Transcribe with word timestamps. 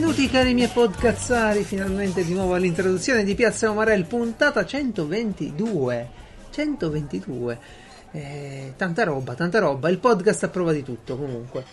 Benvenuti 0.00 0.30
cari 0.30 0.54
miei 0.54 0.70
podcazzari, 0.72 1.62
finalmente 1.62 2.24
di 2.24 2.32
nuovo 2.32 2.54
all'introduzione 2.54 3.22
di 3.22 3.34
Piazza 3.34 3.68
Omarel, 3.68 4.06
puntata 4.06 4.64
122. 4.64 6.08
122. 6.48 7.58
Eh, 8.12 8.72
tanta 8.78 9.04
roba, 9.04 9.34
tanta 9.34 9.58
roba. 9.58 9.90
Il 9.90 9.98
podcast 9.98 10.44
a 10.44 10.48
prova 10.48 10.72
di 10.72 10.82
tutto 10.82 11.18
comunque. 11.18 11.64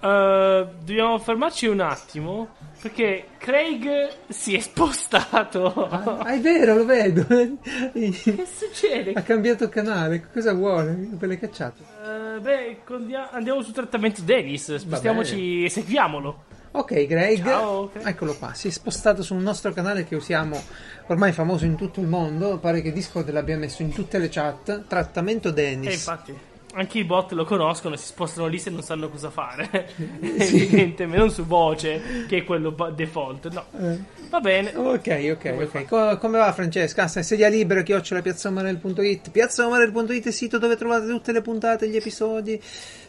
Uh, 0.00 0.66
dobbiamo 0.84 1.20
fermarci 1.20 1.66
un 1.66 1.78
attimo 1.78 2.48
perché 2.82 3.28
Craig 3.38 4.08
si 4.26 4.56
è 4.56 4.58
spostato. 4.60 5.88
Ah, 5.88 6.34
è 6.34 6.40
vero, 6.40 6.74
lo 6.74 6.84
vedo. 6.84 7.24
che 7.26 8.46
succede? 8.56 9.12
Ha 9.12 9.22
cambiato 9.22 9.68
canale. 9.68 10.26
Cosa 10.32 10.52
vuole? 10.52 11.10
Per 11.16 11.28
le 11.28 11.38
cacciate. 11.38 11.82
Uh, 12.02 12.40
beh, 12.40 12.80
condia- 12.82 13.30
andiamo 13.30 13.62
sul 13.62 13.72
trattamento 13.72 14.22
Davis. 14.22 14.74
Spostiamoci 14.74 15.62
e 15.62 15.70
seguiamolo. 15.70 16.47
Ok, 16.78 17.06
Greg, 17.06 17.42
Ciao, 17.44 17.90
eccolo 18.04 18.34
qua. 18.36 18.52
Si 18.54 18.68
è 18.68 18.70
spostato 18.70 19.22
sul 19.24 19.38
nostro 19.38 19.72
canale 19.72 20.04
che 20.04 20.14
usiamo 20.14 20.62
ormai 21.08 21.32
famoso 21.32 21.64
in 21.64 21.74
tutto 21.74 21.98
il 22.00 22.06
mondo. 22.06 22.58
Pare 22.58 22.80
che 22.82 22.92
Discord 22.92 23.28
l'abbia 23.32 23.56
messo 23.56 23.82
in 23.82 23.92
tutte 23.92 24.18
le 24.18 24.28
chat. 24.28 24.84
Trattamento 24.86 25.48
E 25.48 25.52
Dennis. 25.54 25.92
infatti, 25.94 26.32
anche 26.74 26.98
i 26.98 27.04
bot 27.04 27.32
lo 27.32 27.44
conoscono 27.44 27.94
e 27.96 27.98
si 27.98 28.06
spostano 28.06 28.46
lì 28.46 28.60
se 28.60 28.70
non 28.70 28.82
sanno 28.82 29.08
cosa 29.08 29.28
fare. 29.30 29.88
Evidentemente, 30.20 31.04
non 31.04 31.30
su 31.32 31.44
voce, 31.44 32.00
che 32.28 32.38
è 32.38 32.44
quello 32.44 32.70
default. 32.94 33.48
No, 33.50 33.64
Eh, 33.76 33.98
va 34.30 34.38
bene. 34.38 34.72
Ok, 34.76 35.30
ok, 35.32 35.56
ok. 35.60 35.84
Co- 35.86 36.16
come 36.18 36.38
va 36.38 36.52
Francesca? 36.52 37.02
Ah, 37.02 37.08
sedia 37.08 37.48
libera, 37.48 37.82
chiocciola 37.82 38.22
piazzaomarel.it. 38.22 39.30
Piazzaomarel.it 39.32 40.24
è 40.24 40.28
il 40.28 40.32
sito 40.32 40.58
dove 40.58 40.76
trovate 40.76 41.08
tutte 41.08 41.32
le 41.32 41.42
puntate, 41.42 41.88
gli 41.88 41.96
episodi, 41.96 42.62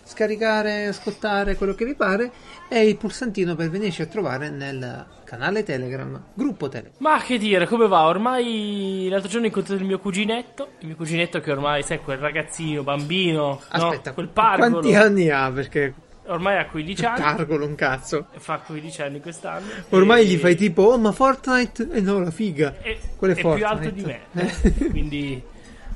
scaricare, 0.10 0.88
ascoltare, 0.88 1.56
quello 1.56 1.74
che 1.76 1.86
vi 1.86 1.96
pare. 1.96 2.32
E 2.68 2.88
il 2.88 2.98
pulsantino 2.98 3.56
per 3.56 3.70
venirci 3.70 4.02
a 4.02 4.06
trovare 4.08 4.50
nel 4.50 5.06
canale 5.24 5.64
Telegram, 5.64 6.22
gruppo 6.34 6.68
Telegram. 6.70 6.98
Ma 7.00 7.22
che 7.22 7.38
dire, 7.38 7.68
come 7.68 7.88
va? 7.88 8.06
Ormai 8.06 9.08
l'altro 9.10 9.30
giorno 9.30 9.46
ho 9.46 9.50
incontrato 9.50 9.80
il 9.82 9.88
mio 9.88 10.00
cuginetto. 10.00 10.70
Il 10.80 10.88
mio 10.88 10.96
cuginetto 10.96 11.40
che 11.40 11.52
ormai, 11.52 11.84
sai, 11.84 12.00
quel 12.00 12.18
ragazzino, 12.18 12.84
bambino, 12.84 13.62
Aspetta, 13.70 14.10
no? 14.10 14.14
quel 14.16 14.28
pargolo. 14.28 14.70
quanti 14.80 14.96
anni 14.96 15.30
ha? 15.30 15.52
Perché 15.52 15.94
Ormai 16.30 16.58
ha 16.60 16.68
15 16.68 17.06
anni. 17.06 17.22
pargolo 17.22 17.66
un 17.66 17.74
cazzo. 17.74 18.28
Fa 18.38 18.58
15 18.60 19.02
anni 19.02 19.20
quest'anno. 19.20 19.66
Ormai 19.90 20.22
E- 20.22 20.26
gli 20.28 20.38
fai 20.38 20.56
tipo, 20.56 20.84
oh 20.84 20.98
ma 21.00 21.12
Fortnite, 21.12 21.90
eh 21.92 22.02
no 22.02 22.20
la 22.20 22.30
figa. 22.30 22.76
È, 22.82 22.96
Quello 23.16 23.34
è 23.34 23.38
è 23.38 23.40
più 23.40 23.50
Fortnite. 23.50 23.66
alto 23.66 23.90
di 23.90 24.04
me. 24.04 24.90
Quindi 24.92 25.44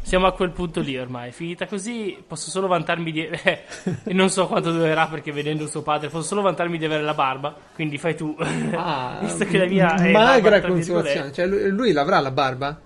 siamo 0.04 0.28
a 0.28 0.34
quel 0.34 0.52
punto 0.52 0.80
lì 0.82 0.98
ormai. 0.98 1.32
Finita 1.32 1.66
così, 1.66 2.16
posso 2.28 2.50
solo 2.52 2.68
vantarmi 2.68 3.12
di. 3.12 3.26
eh, 3.26 3.64
e 4.04 4.14
non 4.14 4.30
so 4.30 4.45
quanto 4.48 4.72
durerà 4.72 5.08
perché 5.08 5.32
vedendo 5.32 5.66
suo 5.66 5.82
padre, 5.82 6.10
posso 6.10 6.28
solo 6.28 6.42
vantarmi 6.42 6.78
di 6.78 6.86
avere 6.86 7.02
la 7.02 7.14
barba. 7.16 7.56
Quindi 7.73 7.98
fai 7.98 8.16
tu. 8.16 8.36
Ah, 8.76 9.18
Visto 9.22 9.45
che 9.45 9.58
la 9.58 9.66
mia 9.66 9.95
è 9.95 10.12
magra 10.12 10.62
consolazione. 10.62 11.32
Cioè, 11.32 11.45
lui, 11.48 11.70
lui 11.70 11.92
l'avrà 11.92 12.20
la 12.20 12.32
barba? 12.32 12.80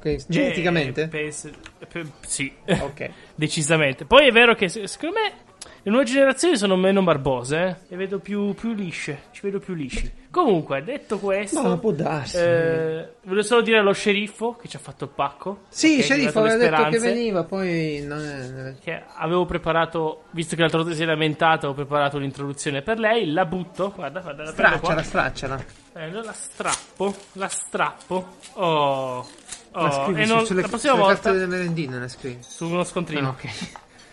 Que- 0.00 0.22
geneticamente? 0.26 1.02
Eh, 1.02 1.08
penso- 1.08 1.50
pe- 1.88 2.06
sì, 2.20 2.52
Ok. 2.66 3.10
decisamente. 3.34 4.04
Poi 4.04 4.28
è 4.28 4.32
vero 4.32 4.54
che 4.54 4.68
se- 4.68 4.86
secondo 4.86 5.16
me 5.18 5.32
le 5.82 5.90
nuove 5.90 6.04
generazioni 6.04 6.56
sono 6.56 6.76
meno 6.76 7.02
barbose, 7.02 7.58
eh? 7.58 7.76
Le 7.88 7.96
vedo 7.96 8.18
più, 8.20 8.54
più 8.54 8.72
lisce. 8.72 9.22
Ci 9.32 9.40
vedo 9.42 9.58
più 9.58 9.74
lisci. 9.74 10.20
Comunque, 10.30 10.82
detto 10.82 11.18
questo, 11.18 11.60
No, 11.60 11.78
può 11.78 11.90
darsi. 11.90 12.38
eh, 12.38 13.14
volevo 13.24 13.42
solo 13.42 13.60
dire 13.60 13.78
allo 13.78 13.92
sceriffo 13.92 14.56
che 14.56 14.66
ci 14.68 14.76
ha 14.76 14.78
fatto 14.78 15.04
il 15.04 15.10
pacco. 15.14 15.64
Sì, 15.68 15.96
ok, 15.98 16.02
sceriffo 16.04 16.38
aveva 16.38 16.56
detto 16.56 16.88
che 16.88 16.98
veniva, 17.00 17.44
poi 17.44 18.02
non 18.06 18.18
è... 18.24 18.74
Che 18.82 19.02
avevo 19.16 19.44
preparato, 19.44 20.22
visto 20.30 20.54
che 20.54 20.62
l'altra 20.62 20.80
volta 20.80 20.94
si 20.94 21.02
è 21.02 21.06
lamentato, 21.06 21.68
ho 21.68 21.74
preparato 21.74 22.16
un'introduzione 22.16 22.80
per 22.80 22.98
lei. 22.98 23.30
La 23.30 23.44
butto. 23.44 23.92
Guarda, 23.94 24.20
guarda, 24.20 24.44
la 24.44 24.50
Stracciala, 24.52 25.02
stracciala. 25.02 25.64
Eh, 25.94 26.02
allora 26.04 26.24
la 26.24 26.32
strappo, 26.32 27.14
la 27.32 27.48
strappo. 27.48 28.26
Oh, 28.54 28.64
oh. 29.18 29.26
La 29.74 29.90
scrivi 29.90 30.22
e 30.22 30.26
su- 30.26 30.34
non, 30.34 30.46
sulle, 30.46 30.62
la 30.62 30.68
prossima 30.68 30.94
volta 30.94 31.14
carte 31.14 31.32
delle 31.32 31.46
merendine, 31.46 31.98
la 31.98 32.08
scrivi. 32.08 32.38
su 32.40 32.66
uno 32.66 32.84
scontrino. 32.84 33.28
Ah, 33.28 33.30
ok. 33.30 33.50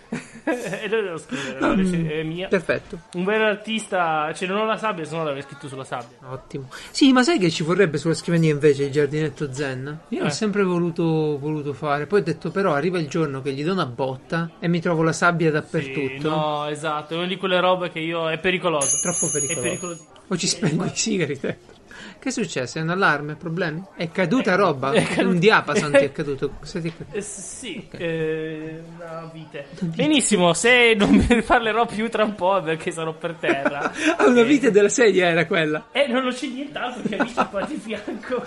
e 0.43 0.87
lo 0.89 1.01
devo 1.01 1.17
scrivere, 1.17 1.59
no, 1.59 1.73
è 2.09 2.23
mia. 2.23 2.47
Perfetto, 2.47 2.99
Un 3.13 3.23
vero 3.23 3.45
artista, 3.45 4.31
cioè 4.33 4.47
non 4.47 4.57
ho 4.57 4.65
la 4.65 4.77
sabbia, 4.77 5.03
se 5.05 5.15
no 5.15 5.23
l'avrei 5.23 5.43
scritto 5.43 5.67
sulla 5.67 5.83
sabbia. 5.83 6.17
ottimo. 6.29 6.69
Sì, 6.91 7.11
ma 7.11 7.21
sai 7.23 7.37
che 7.37 7.49
ci 7.51 7.61
vorrebbe 7.63 7.97
sulla 7.97 8.13
scrivania 8.15 8.51
invece 8.51 8.85
il 8.85 8.91
giardinetto 8.91 9.53
zen? 9.53 9.99
Io 10.09 10.19
Eh. 10.19 10.23
l'ho 10.23 10.29
sempre 10.29 10.63
voluto, 10.63 11.37
voluto 11.39 11.73
fare, 11.73 12.07
poi 12.07 12.21
ho 12.21 12.23
detto 12.23 12.49
però 12.49 12.73
arriva 12.73 12.97
il 12.97 13.07
giorno 13.07 13.41
che 13.41 13.51
gli 13.53 13.63
do 13.63 13.73
una 13.73 13.85
botta 13.85 14.51
e 14.59 14.67
mi 14.67 14.81
trovo 14.81 15.03
la 15.03 15.13
sabbia 15.13 15.47
Sì, 15.47 15.53
dappertutto. 15.53 16.29
no, 16.29 16.65
esatto, 16.67 17.13
è 17.13 17.17
una 17.17 17.27
di 17.27 17.37
quelle 17.37 17.59
robe 17.59 17.91
che 17.91 17.99
io 17.99 18.29
è 18.29 18.37
pericoloso. 18.39 18.97
Troppo 19.01 19.27
È 19.27 19.31
pericoloso. 19.31 19.61
pericoloso. 19.61 20.05
O 20.31 20.37
ci 20.37 20.47
spengo 20.47 20.85
i 20.85 20.91
sigari. 20.93 21.39
Che 22.19 22.27
è 22.29 22.31
successo? 22.33 22.77
È 22.79 22.81
un 22.81 22.89
allarme? 22.89 23.35
Problemi? 23.35 23.81
È 23.95 24.09
caduta 24.11 24.55
roba? 24.55 24.91
è 24.91 25.03
caduta- 25.03 25.27
Un 25.29 25.39
diapason 25.39 25.91
ti 25.91 25.97
è 26.03 26.11
caduto. 26.13 26.51
Cosa 26.59 26.81
ti 26.81 26.89
è 26.89 26.91
caduto? 26.97 27.17
Eh, 27.17 27.21
sì, 27.21 27.87
eh, 27.91 28.81
una 28.97 29.29
vite. 29.33 29.67
Benissimo, 29.79 30.53
se 30.53 30.95
non 30.97 31.25
ne 31.29 31.41
parlerò 31.43 31.85
più 31.85 32.09
tra 32.09 32.25
un 32.25 32.35
po' 32.35 32.57
è 32.57 32.61
perché 32.61 32.91
sarò 32.91 33.13
per 33.13 33.35
terra. 33.39 33.91
Ah, 34.19 34.27
una 34.27 34.43
vite 34.43 34.69
della 34.69 34.89
sedia 34.89 35.27
era 35.27 35.45
quella. 35.45 35.85
E 35.93 36.07
non 36.07 36.29
c'è 36.33 36.47
nient'altro 36.47 37.03
che 37.07 37.15
amici 37.15 37.35
qua 37.49 37.61
di 37.65 37.75
fianco. 37.81 38.43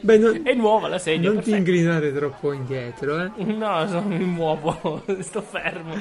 Beh, 0.00 0.18
non, 0.18 0.40
È 0.44 0.52
nuova 0.54 0.86
la 0.86 0.98
sedia. 0.98 1.28
non 1.32 1.42
ti 1.42 1.50
perfetto. 1.50 1.70
ingrinare 1.70 2.12
troppo 2.14 2.52
indietro, 2.52 3.20
eh. 3.20 3.30
No, 3.52 3.84
non 3.84 4.04
mi 4.06 4.24
muovo, 4.24 5.02
sto 5.20 5.40
fermo. 5.42 5.94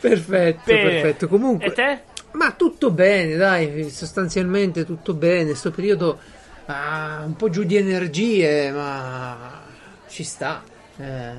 Perfetto, 0.00 0.62
Bene. 0.64 0.90
perfetto. 0.90 1.28
Comunque, 1.28 1.66
E 1.66 1.72
te? 1.72 2.02
Ma 2.32 2.52
tutto 2.52 2.90
bene, 2.90 3.36
dai, 3.36 3.90
sostanzialmente 3.90 4.84
tutto 4.84 5.14
bene. 5.14 5.54
Sto 5.54 5.70
periodo 5.70 6.18
ah, 6.66 7.22
un 7.24 7.36
po' 7.36 7.50
giù 7.50 7.64
di 7.64 7.76
energie, 7.76 8.70
ma 8.70 9.62
ci 10.08 10.24
sta. 10.24 10.62
Eh, 10.96 11.32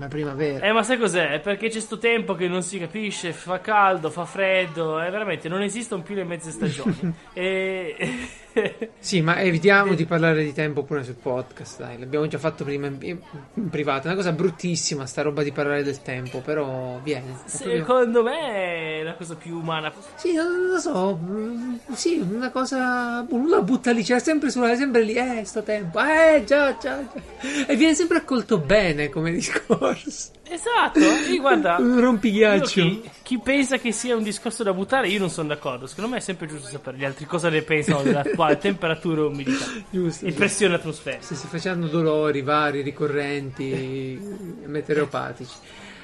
la 0.00 0.08
primavera. 0.08 0.66
Eh, 0.66 0.72
ma 0.72 0.82
sai 0.82 0.98
cos'è? 0.98 1.30
È 1.32 1.40
Perché 1.40 1.68
c'è 1.68 1.80
sto 1.80 1.98
tempo 1.98 2.34
che 2.34 2.48
non 2.48 2.62
si 2.62 2.78
capisce, 2.78 3.32
fa 3.32 3.60
caldo, 3.60 4.10
fa 4.10 4.24
freddo, 4.24 5.00
e 5.00 5.10
veramente 5.10 5.48
non 5.48 5.62
esistono 5.62 6.02
più 6.02 6.14
le 6.14 6.24
mezze 6.24 6.50
stagioni. 6.50 7.14
e... 7.32 8.28
Sì, 8.98 9.20
ma 9.20 9.40
evitiamo 9.40 9.94
di 9.94 10.04
parlare 10.04 10.42
di 10.42 10.52
tempo 10.52 10.82
pure 10.82 11.04
sul 11.04 11.14
podcast, 11.14 11.78
dai, 11.78 11.98
l'abbiamo 11.98 12.26
già 12.26 12.38
fatto 12.38 12.64
prima 12.64 12.88
in, 12.88 12.96
in- 13.00 13.68
privato. 13.70 14.02
È 14.02 14.06
una 14.06 14.16
cosa 14.16 14.32
bruttissima 14.32 15.06
sta 15.06 15.22
roba 15.22 15.42
di 15.42 15.52
parlare 15.52 15.82
del 15.82 16.02
tempo, 16.02 16.40
però 16.40 16.98
viene. 17.02 17.30
È 17.30 17.56
proprio- 17.56 17.76
Secondo 17.78 18.22
me 18.22 19.00
è 19.00 19.02
la 19.04 19.14
cosa 19.14 19.36
più 19.36 19.56
umana. 19.56 19.92
Sì, 20.16 20.34
non 20.34 20.66
lo 20.66 20.78
so, 20.78 21.18
mm, 21.22 21.76
sì, 21.92 22.18
una 22.18 22.50
cosa, 22.50 23.24
uno 23.28 23.62
butta 23.62 23.92
lì, 23.92 24.02
c'è 24.02 24.18
sempre, 24.18 24.50
sulla, 24.50 24.74
sempre 24.74 25.02
lì, 25.02 25.14
eh, 25.14 25.44
sto 25.44 25.62
tempo, 25.62 26.00
eh, 26.00 26.42
già, 26.44 26.76
già, 26.76 27.02
già. 27.02 27.66
E 27.66 27.76
viene 27.76 27.94
sempre 27.94 28.18
accolto 28.18 28.58
bene 28.58 29.08
come 29.08 29.30
discorso. 29.32 29.89
Esatto, 29.92 31.00
sì, 31.24 31.38
guarda. 31.38 31.76
Rompighiaccio. 31.80 32.80
Chi, 32.82 33.10
chi 33.22 33.38
pensa 33.38 33.78
che 33.78 33.92
sia 33.92 34.16
un 34.16 34.22
discorso 34.22 34.62
da 34.62 34.72
buttare, 34.72 35.08
io 35.08 35.18
non 35.18 35.30
sono 35.30 35.48
d'accordo. 35.48 35.86
Secondo 35.86 36.10
me 36.10 36.16
è 36.16 36.20
sempre 36.20 36.46
giusto 36.46 36.68
sapere 36.68 36.96
gli 36.96 37.04
altri 37.04 37.24
cosa 37.26 37.48
ne 37.48 37.62
pensano 37.62 38.02
dell'attuale 38.02 38.58
temperatura 38.58 39.22
e 39.22 39.24
umidità 39.26 39.64
Giusto. 39.90 40.26
e 40.26 40.32
pressione 40.32 40.74
atmosferica. 40.74 41.22
Se 41.24 41.34
si 41.34 41.46
facendo 41.46 41.86
dolori 41.86 42.42
vari, 42.42 42.82
ricorrenti, 42.82 44.18
meteoropatici. 44.66 45.54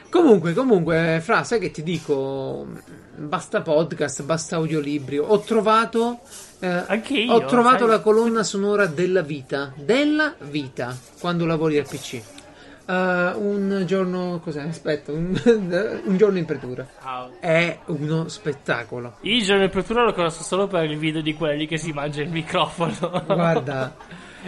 Comunque, 0.09 0.55
comunque, 0.55 1.21
Fra, 1.23 1.43
sai 1.43 1.59
che 1.59 1.73
ti 1.73 1.83
dico? 1.83 2.67
Basta 3.17 3.61
podcast, 3.61 4.23
basta 4.23 4.57
audiolibri. 4.57 5.19
Ho 5.19 5.41
trovato. 5.41 6.21
eh, 6.61 6.85
Anche 6.87 7.15
io, 7.19 7.33
Ho 7.33 7.45
trovato 7.45 7.81
sai? 7.81 7.89
la 7.89 8.01
colonna 8.01 8.43
sonora 8.45 8.87
della 8.87 9.23
vita. 9.23 9.73
Della 9.77 10.33
vita. 10.39 10.97
Quando 11.19 11.45
lavori 11.45 11.77
al 11.79 11.87
PC. 11.89 12.21
Eh, 12.86 13.33
un 13.34 13.83
giorno. 13.86 14.41
Cos'è? 14.42 14.62
Aspetta, 14.62 15.12
un, 15.12 15.38
un 16.04 16.16
giorno 16.16 16.38
in 16.38 16.44
pretura. 16.44 16.86
È 17.41 17.78
uno 17.86 18.28
spettacolo. 18.28 19.16
Il 19.22 19.42
giorno 19.42 19.62
di 19.62 19.68
apertura 19.68 20.04
lo 20.04 20.12
conosco 20.12 20.42
solo 20.42 20.66
per 20.66 20.84
il 20.84 20.98
video 20.98 21.21
di 21.21 21.34
quelli 21.34 21.66
che 21.66 21.78
si 21.78 21.92
mangia 21.92 22.22
il 22.22 22.30
microfono. 22.30 23.24
Guarda. 23.27 23.94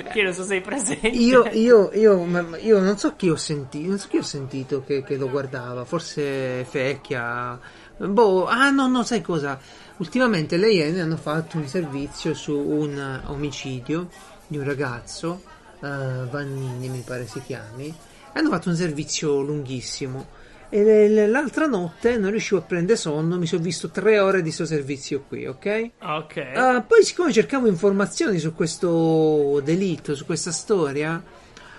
che 0.12 0.23
non 0.23 0.32
so 0.32 0.43
se 0.43 0.49
sei 0.49 0.61
presente. 0.61 1.08
Io, 1.08 1.46
io, 1.52 1.90
io, 1.93 2.56
io 2.61 2.81
non 2.81 2.96
so 2.96 3.14
chi 3.17 3.29
ho 3.29 3.37
sentito, 3.37 3.88
non 3.88 3.99
so 3.99 4.08
chi 4.08 4.19
ho 4.19 4.23
sentito 4.23 4.82
che, 4.85 5.02
che 5.02 5.17
lo 5.17 5.29
guardava, 5.29 5.85
forse 5.85 6.64
Fecchia. 6.64 7.58
Boh, 7.96 8.46
ah 8.46 8.70
no, 8.70 8.87
no, 8.87 9.02
sai 9.02 9.20
cosa? 9.20 9.58
Ultimamente 9.96 10.56
le 10.56 10.70
Iene 10.70 11.00
hanno 11.00 11.17
fatto 11.17 11.56
un 11.56 11.67
servizio 11.67 12.35
su 12.35 12.56
un 12.56 13.20
omicidio 13.26 14.08
di 14.46 14.56
un 14.56 14.64
ragazzo, 14.64 15.43
eh, 15.81 16.26
Vannini 16.31 16.88
mi 16.88 17.02
pare 17.05 17.26
si 17.26 17.43
chiami, 17.43 17.93
hanno 18.38 18.50
fatto 18.50 18.69
un 18.69 18.76
servizio 18.76 19.40
lunghissimo. 19.40 20.37
E 20.70 21.26
l'altra 21.29 21.67
notte 21.67 22.19
non 22.19 22.31
riuscivo 22.31 22.61
a 22.61 22.62
prendere 22.62 22.99
sonno, 22.99 23.38
mi 23.38 23.46
sono 23.46 23.62
visto 23.62 23.88
tre 23.88 24.19
ore 24.19 24.43
di 24.43 24.50
sto 24.52 24.67
servizio 24.67 25.25
qui, 25.26 25.46
ok? 25.46 25.90
Ah, 25.99 26.19
Ok. 26.19 26.37
Ah, 26.55 26.82
poi, 26.82 27.02
siccome 27.02 27.32
cercavo 27.32 27.67
informazioni 27.69 28.38
su 28.38 28.55
questo 28.55 29.61
delitto, 29.64 30.14
su 30.14 30.26
questa 30.26 30.52
storia, 30.52 31.23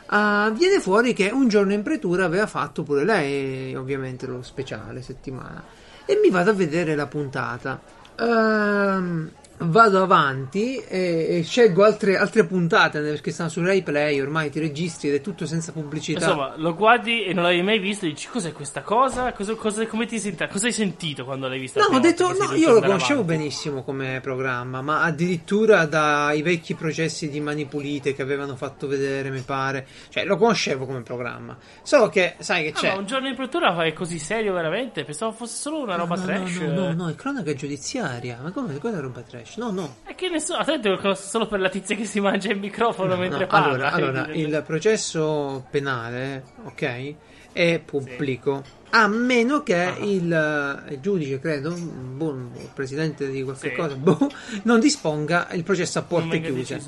ah, 0.08 0.52
viene 0.58 0.80
fuori 0.80 1.14
che 1.14 1.30
un 1.32 1.48
giorno 1.48 1.74
in 1.74 1.84
pretura 1.84 2.26
aveva 2.26 2.48
fatto 2.48 2.82
pure 2.82 3.04
lei, 3.06 3.76
ovviamente 3.76 4.26
lo 4.26 4.42
speciale 4.42 5.04
settimana. 5.04 5.64
E 6.06 6.20
mi 6.24 6.32
vado 6.32 6.50
a 6.50 6.54
vedere 6.54 6.96
la 6.96 7.06
puntata. 7.06 7.80
Ehm, 8.20 9.30
vado 9.62 10.02
avanti 10.02 10.78
e, 10.78 11.38
e 11.40 11.44
scelgo 11.44 11.84
altre, 11.84 12.18
altre 12.18 12.46
puntate 12.46 13.02
perché 13.02 13.32
stanno 13.32 13.50
su 13.50 13.62
Rai 13.62 13.84
Play 13.84 14.20
ormai 14.22 14.50
ti 14.50 14.60
registri 14.60 15.10
ed 15.10 15.16
è 15.16 15.22
tutto 15.22 15.46
senza 15.46 15.72
pubblicità 15.72 16.26
Insomma, 16.26 16.54
lo 16.56 16.76
guardi 16.76 17.24
e 17.26 17.34
non 17.34 17.44
l'avevi 17.44 17.64
mai 17.64 17.80
visto 17.80 18.06
e 18.06 18.10
dici 18.10 18.28
cos'è 18.30 18.54
questa 18.54 18.82
cosa? 18.82 19.34
Cosa, 19.34 19.56
cosa- 19.56 19.86
come 19.88 20.06
ti 20.06 20.20
senti? 20.20 20.48
Cosa 20.48 20.68
hai 20.68 20.74
sentito 20.74 21.26
quando 21.26 21.48
l'hai 21.48 21.60
vista? 21.60 21.82
No, 21.82 21.98
ho 21.98 22.00
detto, 22.00 22.32
no, 22.32 22.54
io 22.56 22.72
lo 22.74 22.82
conoscevo 22.82 23.22
avanti? 23.22 23.38
benissimo 23.38 23.84
come 23.84 24.20
programma, 24.22 24.82
ma 24.82 25.02
addirittura 25.04 25.86
dai 25.86 26.42
vecchi 26.42 26.74
processi 26.76 27.30
di 27.30 27.40
Mani 27.42 27.66
Pulite 27.66 28.14
che 28.14 28.22
avevano 28.22 28.56
fatto 28.56 28.88
vedere, 28.88 29.30
mi 29.30 29.42
pare. 29.42 29.86
Cioè, 30.10 30.24
lo 30.26 30.38
conoscevo 30.38 30.86
come 30.86 31.02
programma. 31.02 31.58
Solo 31.82 32.08
che, 32.10 32.36
sai 32.40 32.64
che 32.64 32.70
Ah, 32.70 32.80
c'è. 32.80 32.94
ma 32.94 33.00
un 33.00 33.06
giorno 33.06 33.28
in 33.28 33.36
prottura 33.36 33.76
è 33.84 33.94
così 33.94 34.20
serio 34.20 34.54
veramente? 34.54 35.04
Pensavo 35.04 35.32
fosse 35.32 35.58
solo 35.58 35.82
una 35.82 35.96
roba 35.96 36.16
no, 36.16 36.24
trash. 36.24 36.58
No, 36.60 36.74
no, 36.74 36.94
no, 36.94 37.10
è 37.10 37.16
cronaca 37.16 37.54
giudiziaria. 37.54 38.40
Ma 38.42 38.52
come? 38.52 38.78
Cosa 38.78 38.98
è 38.98 39.02
roba 39.02 39.22
trash? 39.22 39.49
No, 39.56 39.72
no. 39.72 39.96
E 40.06 40.16
che 40.16 40.30
ne 40.30 40.40
so, 40.40 40.54
attento, 40.56 40.96
conosco 40.98 41.28
solo 41.28 41.48
per 41.48 41.60
la 41.60 41.70
tizia 41.70 41.96
che 41.96 42.06
si 42.06 42.20
mangia 42.20 42.52
il 42.52 42.60
microfono 42.60 43.18
mentre 43.18 43.40
No, 43.42 43.48
parla. 43.48 43.92
allora, 43.92 43.92
allora, 44.22 44.34
il 44.34 44.64
processo 44.66 45.66
penale, 45.70 46.44
ok, 46.66 47.14
è 47.52 47.82
pubblico. 47.84 48.64
A 48.92 49.08
meno 49.08 49.62
che 49.64 49.76
Ah. 49.76 49.98
il, 50.00 50.86
il 50.90 51.00
giudice, 51.00 51.40
credo, 51.40 51.72
boh, 51.76 52.32
il 52.56 52.70
presidente 52.74 53.30
di 53.30 53.44
qualche 53.44 53.70
Sì. 53.70 53.76
cosa, 53.76 53.96
boh, 53.96 54.30
non 54.64 54.80
disponga 54.80 55.48
il 55.52 55.64
processo 55.64 56.00
a 56.00 56.02
porte 56.04 56.42
chiuse. 56.42 56.80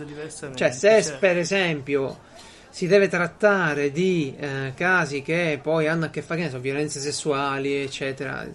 Cioè, 0.56 0.72
se 0.72 1.04
Cioè, 1.04 1.18
per 1.20 1.38
esempio 1.38 2.20
si 2.70 2.88
deve 2.88 3.08
trattare 3.08 3.92
di 3.92 4.34
eh, 4.38 4.72
casi 4.76 5.22
che 5.22 5.60
poi 5.62 5.88
hanno 5.88 6.06
a 6.06 6.10
che 6.10 6.22
fare, 6.22 6.40
che 6.40 6.46
ne 6.48 6.52
so, 6.52 6.60
violenze 6.60 7.00
sessuali, 7.00 7.76
eccetera, 7.84 8.48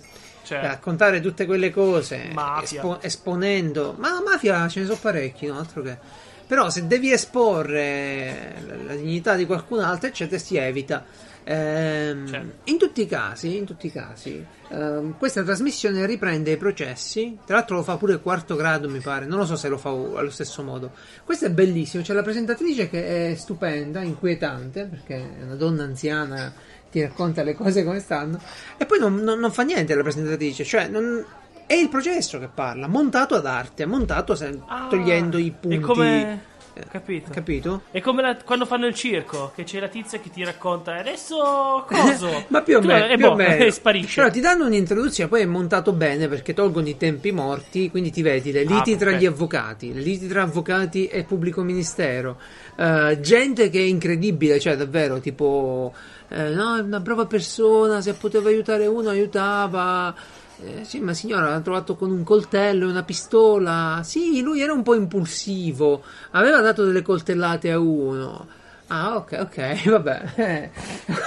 cioè, 0.47 0.61
raccontare 0.61 1.21
tutte 1.21 1.45
quelle 1.45 1.71
cose 1.71 2.31
espo- 2.63 3.01
esponendo, 3.01 3.97
ma 3.99 4.13
la 4.13 4.23
mafia 4.23 4.69
ce 4.69 4.81
ne 4.81 4.87
sono 4.87 4.99
parecchi, 5.01 5.47
no? 5.47 5.59
Altro 5.59 5.83
che. 5.83 5.99
Però 6.47 6.71
se 6.71 6.87
devi 6.87 7.11
esporre 7.11 8.55
la, 8.87 8.95
dignità 8.95 9.35
di 9.35 9.45
qualcun 9.45 9.81
altro, 9.81 10.09
eccetera, 10.09 10.41
si 10.41 10.57
evita. 10.57 11.05
Ehm, 11.43 12.29
Certo. 12.29 12.71
In 12.71 12.79
tutti 12.79 13.03
i 13.03 13.07
casi, 13.07 13.57
in 13.57 13.65
tutti 13.65 13.89
i 13.89 13.93
casi 13.93 14.45
ehm, 14.69 15.17
questa 15.19 15.43
trasmissione 15.43 16.07
riprende 16.07 16.53
i 16.53 16.57
processi. 16.57 17.39
Tra 17.45 17.57
l'altro 17.57 17.77
lo 17.77 17.83
fa 17.83 17.97
pure 17.97 18.21
quarto 18.21 18.55
grado, 18.55 18.89
mi 18.89 19.01
pare. 19.01 19.27
Non 19.27 19.39
lo 19.39 19.47
so 19.47 19.57
se 19.57 19.67
lo 19.69 19.79
fa 19.79 19.91
allo 19.91 20.31
stesso 20.31 20.63
modo. 20.63 20.93
Questo 21.25 21.47
è 21.47 21.51
bellissimo. 21.51 22.05
C'è 22.05 22.15
la 22.15 22.23
presentatrice 22.23 22.89
che 22.89 23.33
è 23.33 23.35
stupenda, 23.35 24.01
inquietante, 24.03 24.85
perché 24.85 25.39
è 25.39 25.43
una 25.43 25.57
donna 25.57 25.83
anziana, 25.83 26.53
ti 26.91 27.01
racconta 27.03 27.43
le 27.43 27.55
cose 27.55 27.85
come 27.85 28.01
stanno. 28.01 28.41
E 28.77 28.87
poi 28.87 28.99
non, 28.99 29.17
non- 29.17 29.39
non 29.39 29.51
fa 29.53 29.63
niente 29.63 29.95
la 29.95 30.03
presentatrice, 30.03 30.65
cioè 30.65 30.89
non- 30.89 31.25
è 31.67 31.75
il 31.75 31.89
processo 31.89 32.39
che 32.39 32.49
parla, 32.53 32.87
montato 32.87 33.35
ad 33.35 33.47
arte, 33.47 33.87
montato 33.87 34.35
se- 34.35 34.61
ah, 34.67 34.87
togliendo 34.89 35.37
i 35.39 35.53
punti. 35.59 35.77
È 35.77 35.81
come... 35.81 36.41
Eh, 36.79 36.85
Capito. 36.91 37.31
Capito? 37.31 37.83
È 37.91 38.03
come 38.03 38.21
la- 38.21 38.37
quando 38.45 38.67
fanno 38.67 38.85
il 38.87 38.93
circo, 38.95 39.51
che 39.55 39.65
c'è 39.65 39.81
la 39.81 39.89
tizia 39.89 40.19
che 40.21 40.29
ti 40.29 40.45
racconta 40.45 40.95
"E 40.97 41.01
adesso 41.01 41.85
coso? 41.89 42.45
Ma 42.49 42.61
più 42.61 42.77
o 42.77 42.81
Tu- 42.81 42.87
meno, 42.89 43.07
e 43.07 43.17
più 43.17 43.25
o 43.25 43.31
boh, 43.31 43.37
meno. 43.37 43.65
e 43.65 43.71
sparisce. 43.71 44.21
Però 44.21 44.31
ti 44.31 44.41
danno 44.41 44.67
un'introduzione, 44.67 45.31
poi 45.31 45.41
è 45.41 45.47
montato 45.47 45.95
bene 45.95 46.29
perché 46.29 46.53
tolgono 46.53 46.87
i 46.87 46.99
tempi 46.99 47.33
morti, 47.33 47.89
quindi 47.91 48.11
ti 48.11 48.21
vedi 48.21 48.53
le 48.53 48.61
liti 48.65 48.93
Ah, 48.93 48.97
tra 48.97 49.07
perfetto. 49.07 49.17
gli 49.17 49.25
avvocati, 49.27 49.95
le 49.95 50.01
liti 50.03 50.29
tra 50.29 50.43
avvocati 50.43 51.07
e 51.07 51.25
pubblico 51.25 51.63
ministero, 51.63 52.39
eh, 52.77 53.19
gente 53.23 53.71
che 53.71 53.79
è 53.79 53.83
incredibile, 53.85 54.61
cioè 54.61 54.77
davvero 54.77 55.19
tipo, 55.19 55.95
eh, 56.29 56.49
no, 56.51 56.77
è 56.77 56.81
una 56.81 57.01
brava 57.01 57.27
persona, 57.27 58.01
se 58.01 58.15
poteva 58.15 58.49
aiutare 58.49 58.87
uno 58.87 59.09
aiutava. 59.11 60.15
Eh, 60.59 60.85
sì, 60.85 61.01
ma 61.01 61.13
signora 61.13 61.51
l'ha 61.51 61.61
trovato 61.61 61.97
con 61.97 62.11
un 62.11 62.23
coltello 62.25 62.87
e 62.87 62.91
una 62.91 63.03
pistola. 63.03 64.01
Sì, 64.05 64.41
lui 64.41 64.61
era 64.61 64.73
un 64.73 64.83
po' 64.83 64.95
impulsivo, 64.95 66.03
aveva 66.31 66.61
dato 66.61 66.85
delle 66.85 67.03
coltellate 67.03 67.71
a 67.71 67.79
uno. 67.79 68.47
Ah, 68.89 69.17
ok, 69.17 69.39
ok, 69.41 69.89
vabbè. 69.91 70.71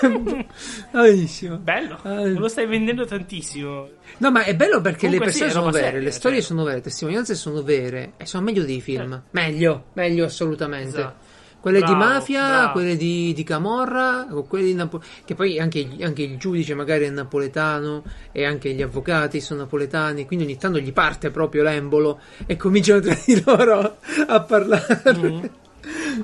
Benissimo. 0.92 1.58
Bello, 1.58 2.00
Eh. 2.04 2.30
lo 2.34 2.48
stai 2.48 2.66
vendendo 2.68 3.06
tantissimo. 3.06 3.90
No, 4.18 4.32
ma 4.32 4.44
è 4.44 4.56
bello 4.56 4.82
perché 4.82 5.06
Comunque 5.08 5.28
le 5.28 5.32
sì, 5.32 5.40
persone 5.40 5.60
è 5.60 5.62
sono 5.62 5.72
vere, 5.72 5.86
seria, 5.86 6.02
le 6.02 6.12
storie 6.12 6.38
cioè. 6.40 6.48
sono 6.48 6.64
vere, 6.64 6.76
le 6.78 6.82
testimonianze 6.82 7.36
sono 7.36 7.62
vere 7.64 8.14
e 8.18 8.26
sono 8.26 8.44
meglio 8.44 8.64
dei 8.64 8.82
film. 8.82 9.14
Eh. 9.14 9.22
Meglio, 9.32 9.86
meglio 9.94 10.26
assolutamente. 10.26 10.98
Esatto. 11.00 11.28
Quelle 11.60 11.80
di 11.80 11.84
Bravo, 11.84 11.98
mafia, 11.98 12.48
bravo. 12.48 12.72
quelle 12.72 12.96
di, 12.96 13.34
di 13.34 13.44
Camorra, 13.44 14.28
quelle 14.48 14.66
di 14.66 14.74
Napo- 14.74 15.02
che 15.26 15.36
poi 15.36 15.60
anche, 15.60 15.80
il- 15.80 16.04
anche 16.04 16.22
il 16.22 16.38
giudice 16.38 16.74
magari 16.74 17.06
è 17.06 17.10
napoletano 17.10 18.04
e 18.32 18.46
anche 18.46 18.72
gli 18.74 18.82
avvocati 18.82 19.42
sono 19.42 19.62
napoletani, 19.62 20.26
quindi 20.26 20.46
ogni 20.46 20.58
tanto 20.58 20.80
gli 20.80 20.94
parte 20.94 21.32
proprio 21.32 21.64
l'embolo 21.64 22.20
e 22.46 22.56
cominciano 22.56 23.02
tra 23.02 23.18
di 23.26 23.42
loro 23.46 23.98
a 24.28 24.42
parlare. 24.42 25.02
Mm. 25.18 25.44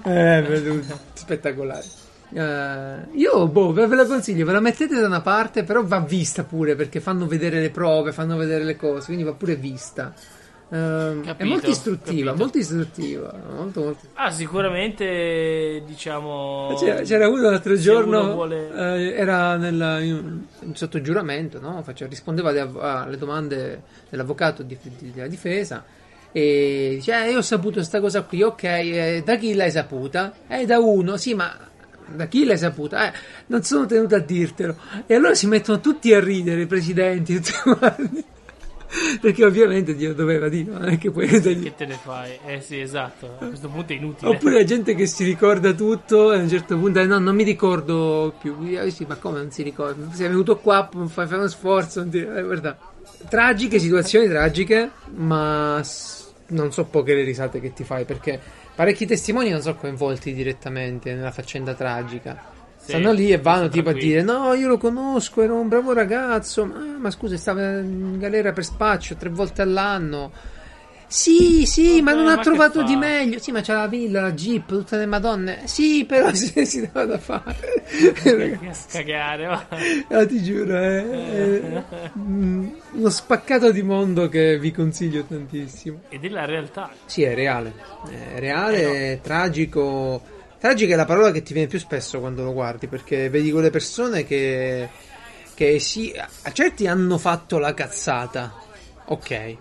Eh, 0.03 0.81
spettacolare. 1.13 1.85
Eh, 2.33 3.17
io 3.17 3.47
boh, 3.47 3.71
ve 3.71 3.87
la 3.87 4.05
consiglio, 4.05 4.45
ve 4.45 4.51
la 4.51 4.59
mettete 4.59 4.99
da 4.99 5.07
una 5.07 5.21
parte, 5.21 5.63
però 5.63 5.83
va 5.83 5.99
vista 5.99 6.43
pure 6.43 6.75
perché 6.75 6.99
fanno 6.99 7.27
vedere 7.27 7.59
le 7.61 7.69
prove, 7.69 8.11
fanno 8.11 8.35
vedere 8.35 8.63
le 8.63 8.75
cose, 8.75 9.05
quindi 9.05 9.23
va 9.23 9.33
pure 9.33 9.55
vista. 9.55 10.13
Eh, 10.75 11.19
è 11.21 11.23
Capito, 11.23 11.49
molto 11.49 11.69
istruttiva, 11.69 12.25
capito. 12.31 12.35
molto 12.35 12.57
istruttiva, 12.57 13.33
molto, 13.55 13.81
molto. 13.81 14.05
Ah, 14.15 14.29
sicuramente, 14.31 15.81
diciamo... 15.85 16.75
C'era, 16.77 17.01
c'era 17.01 17.27
uno 17.29 17.49
l'altro 17.49 17.75
giorno, 17.77 18.21
uno 18.23 18.33
vuole- 18.33 18.69
eh, 18.73 19.13
era 19.15 19.55
nella, 19.55 19.99
in- 20.01 20.41
sotto 20.73 20.99
giuramento, 21.01 21.59
no? 21.59 21.81
Faceva- 21.83 22.09
rispondeva 22.09 22.49
alle 23.03 23.17
domande 23.17 23.83
dell'avvocato 24.09 24.63
di- 24.63 24.77
di- 24.81 25.11
della 25.13 25.27
difesa 25.27 25.83
e 26.31 26.95
dice, 26.95 27.13
eh, 27.25 27.31
io 27.31 27.37
ho 27.37 27.41
saputo 27.41 27.75
questa 27.75 28.01
cosa 28.01 28.23
qui, 28.23 28.41
ok, 28.43 28.63
eh, 28.63 29.21
da 29.25 29.37
chi 29.37 29.53
l'hai 29.53 29.71
saputa? 29.71 30.33
Eh, 30.47 30.65
da 30.65 30.79
uno, 30.79 31.15
sì, 31.15 31.33
ma 31.33 31.57
da 32.13 32.25
chi 32.25 32.43
l'hai 32.43 32.57
saputa? 32.57 33.07
Eh, 33.07 33.13
non 33.47 33.63
sono 33.63 33.85
tenuto 33.85 34.15
a 34.15 34.19
dirtelo. 34.19 34.75
E 35.07 35.15
allora 35.15 35.33
si 35.33 35.47
mettono 35.47 35.79
tutti 35.79 36.13
a 36.13 36.19
ridere, 36.19 36.61
i 36.63 36.67
presidenti, 36.67 37.35
tutti 37.35 37.53
quanti. 37.77 38.25
Perché 39.19 39.43
ovviamente 39.43 39.95
Dio 39.95 40.13
doveva 40.13 40.47
dire, 40.47 40.71
non 40.71 40.87
è 40.89 40.97
che 40.97 41.11
puoi 41.11 41.27
dargli- 41.27 41.63
Che 41.63 41.75
te 41.75 41.85
ne 41.85 41.95
fai? 42.01 42.37
Eh 42.45 42.61
sì, 42.61 42.79
esatto. 42.79 43.37
A 43.39 43.47
questo 43.47 43.67
punto 43.67 43.93
è 43.93 43.95
inutile. 43.95 44.31
Oppure 44.31 44.53
la 44.55 44.63
gente 44.63 44.95
che 44.95 45.05
si 45.07 45.23
ricorda 45.23 45.73
tutto 45.73 46.31
e 46.33 46.37
a 46.37 46.41
un 46.41 46.49
certo 46.49 46.77
punto 46.77 46.99
eh, 46.99 47.05
no, 47.05 47.19
non 47.19 47.35
mi 47.35 47.43
ricordo 47.43 48.33
più. 48.39 48.55
Eh, 48.61 48.89
sì, 48.91 49.05
ma 49.07 49.15
come 49.15 49.39
non 49.39 49.51
si 49.51 49.63
ricorda? 49.63 50.13
Sei 50.13 50.27
venuto 50.27 50.57
qua, 50.57 50.89
fai, 51.07 51.27
fai 51.27 51.37
uno 51.37 51.47
sforzo. 51.47 51.99
non 52.01 52.09
ti- 52.09 52.19
eh, 52.19 52.41
guarda. 52.43 52.77
Tragiche, 53.29 53.79
situazioni 53.79 54.27
tragiche, 54.27 54.91
ma 55.15 55.81
non 56.47 56.71
so 56.71 56.85
poche 56.85 57.15
le 57.15 57.23
risate 57.23 57.59
che 57.59 57.73
ti 57.73 57.83
fai 57.83 58.05
perché 58.05 58.39
parecchi 58.75 59.07
testimoni 59.07 59.49
non 59.49 59.61
sono 59.61 59.75
coinvolti 59.75 60.31
direttamente 60.33 61.13
nella 61.13 61.31
faccenda 61.31 61.73
tragica. 61.73 62.53
Stanno 62.87 63.11
lì 63.11 63.31
e 63.31 63.39
vanno 63.39 63.67
tipo 63.67 63.89
a 63.89 63.93
dire: 63.93 64.21
No, 64.21 64.53
io 64.53 64.67
lo 64.67 64.77
conosco, 64.77 65.41
era 65.41 65.53
un 65.53 65.67
bravo 65.67 65.91
ragazzo. 65.91 66.65
Ma, 66.65 66.97
ma 66.99 67.09
scusa, 67.09 67.35
stava 67.35 67.79
in 67.79 68.19
galera 68.19 68.53
per 68.53 68.63
spaccio 68.63 69.15
tre 69.15 69.29
volte 69.29 69.63
all'anno. 69.63 70.31
Sì, 71.07 71.65
sì, 71.65 72.01
ma 72.01 72.11
Vabbè, 72.11 72.23
non 72.23 72.31
ha 72.31 72.35
ma 72.35 72.41
che 72.41 72.43
trovato 72.43 72.83
di 72.83 72.95
meglio. 72.95 73.39
Sì, 73.39 73.51
ma 73.51 73.61
c'ha 73.61 73.73
la 73.73 73.87
villa, 73.87 74.21
la 74.21 74.33
jeep, 74.33 74.67
tutte 74.67 74.97
le 74.97 75.05
madonne. 75.05 75.61
Sì, 75.65 76.05
però 76.05 76.31
si, 76.33 76.65
si 76.65 76.81
dava 76.81 77.05
da 77.05 77.17
fare. 77.17 77.83
Cagare, 78.91 79.45
va. 79.45 79.65
Ah, 80.09 80.25
ti 80.25 80.43
giuro, 80.43 80.77
è 80.77 81.83
mm, 82.17 82.67
uno 82.93 83.09
spaccato 83.09 83.71
di 83.71 83.81
mondo 83.81 84.29
che 84.29 84.59
vi 84.59 84.71
consiglio 84.71 85.23
tantissimo. 85.23 86.01
Ed 86.09 86.23
è 86.23 86.29
la 86.29 86.45
realtà. 86.45 86.91
Sì, 87.05 87.23
è 87.23 87.33
reale. 87.33 87.73
È 88.07 88.39
reale, 88.39 89.13
è 89.13 89.19
tragico. 89.21 90.33
Tragica 90.65 90.95
è 90.95 90.97
la 90.97 91.05
parola 91.05 91.29
che 91.29 91.43
ti 91.43 91.53
viene 91.53 91.67
più 91.67 91.77
spesso 91.77 92.19
quando 92.19 92.41
lo 92.41 92.51
guardi, 92.51 92.87
perché 92.87 93.29
vedi 93.29 93.51
quelle 93.51 93.69
persone 93.69 94.25
che, 94.25 94.89
che 95.53 95.77
sì, 95.77 96.11
a 96.17 96.51
certi 96.51 96.87
hanno 96.87 97.19
fatto 97.19 97.59
la 97.59 97.75
cazzata, 97.75 98.51
ok, 99.05 99.57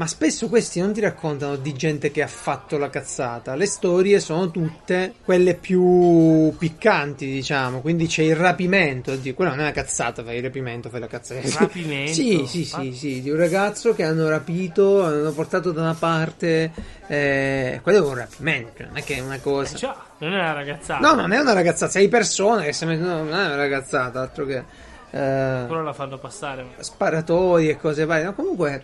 ma 0.00 0.06
spesso 0.06 0.48
questi 0.48 0.80
non 0.80 0.94
ti 0.94 1.00
raccontano 1.00 1.56
di 1.56 1.74
gente 1.74 2.10
che 2.10 2.22
ha 2.22 2.26
fatto 2.26 2.78
la 2.78 2.88
cazzata. 2.88 3.54
Le 3.54 3.66
storie 3.66 4.18
sono 4.18 4.50
tutte 4.50 5.12
quelle 5.22 5.52
più 5.52 6.54
piccanti, 6.56 7.26
diciamo. 7.26 7.82
Quindi 7.82 8.06
c'è 8.06 8.22
il 8.22 8.34
rapimento. 8.34 9.12
Oddio, 9.12 9.34
quella 9.34 9.50
non 9.50 9.58
è 9.58 9.62
una 9.64 9.72
cazzata, 9.72 10.24
fai 10.24 10.38
il 10.38 10.42
rapimento, 10.42 10.88
fai 10.88 11.00
la 11.00 11.06
cazzata. 11.06 11.46
Rapimento? 11.58 12.14
Sì, 12.14 12.46
sì, 12.46 12.64
sì, 12.64 12.94
sì, 12.94 13.20
di 13.20 13.28
un 13.28 13.36
ragazzo 13.36 13.92
che 13.94 14.02
hanno 14.02 14.26
rapito, 14.30 15.04
hanno 15.04 15.32
portato 15.32 15.70
da 15.70 15.82
una 15.82 15.92
parte. 15.94 16.70
Eh, 17.06 17.80
quello 17.82 17.98
è 17.98 18.08
un 18.08 18.14
rapimento, 18.14 18.82
non 18.84 18.96
è 18.96 19.04
che 19.04 19.16
è 19.16 19.20
una 19.20 19.38
cosa. 19.38 19.76
Già, 19.76 20.02
non 20.20 20.32
è 20.32 20.36
una 20.36 20.52
ragazzata. 20.54 21.06
No, 21.06 21.14
non 21.14 21.30
è 21.32 21.38
una 21.38 21.52
ragazzata, 21.52 21.90
sei 21.92 22.08
persone 22.08 22.64
che 22.64 22.72
si 22.72 22.86
mettono. 22.86 23.16
Non 23.24 23.28
è 23.38 23.44
una 23.44 23.56
ragazzata, 23.56 24.22
altro 24.22 24.46
che. 24.46 24.56
eh, 24.56 24.64
Però 25.10 25.82
la 25.82 25.92
fanno 25.92 26.16
passare. 26.16 26.64
sparatori 26.78 27.68
e 27.68 27.76
cose 27.76 28.06
varie. 28.06 28.24
No, 28.24 28.32
comunque 28.32 28.82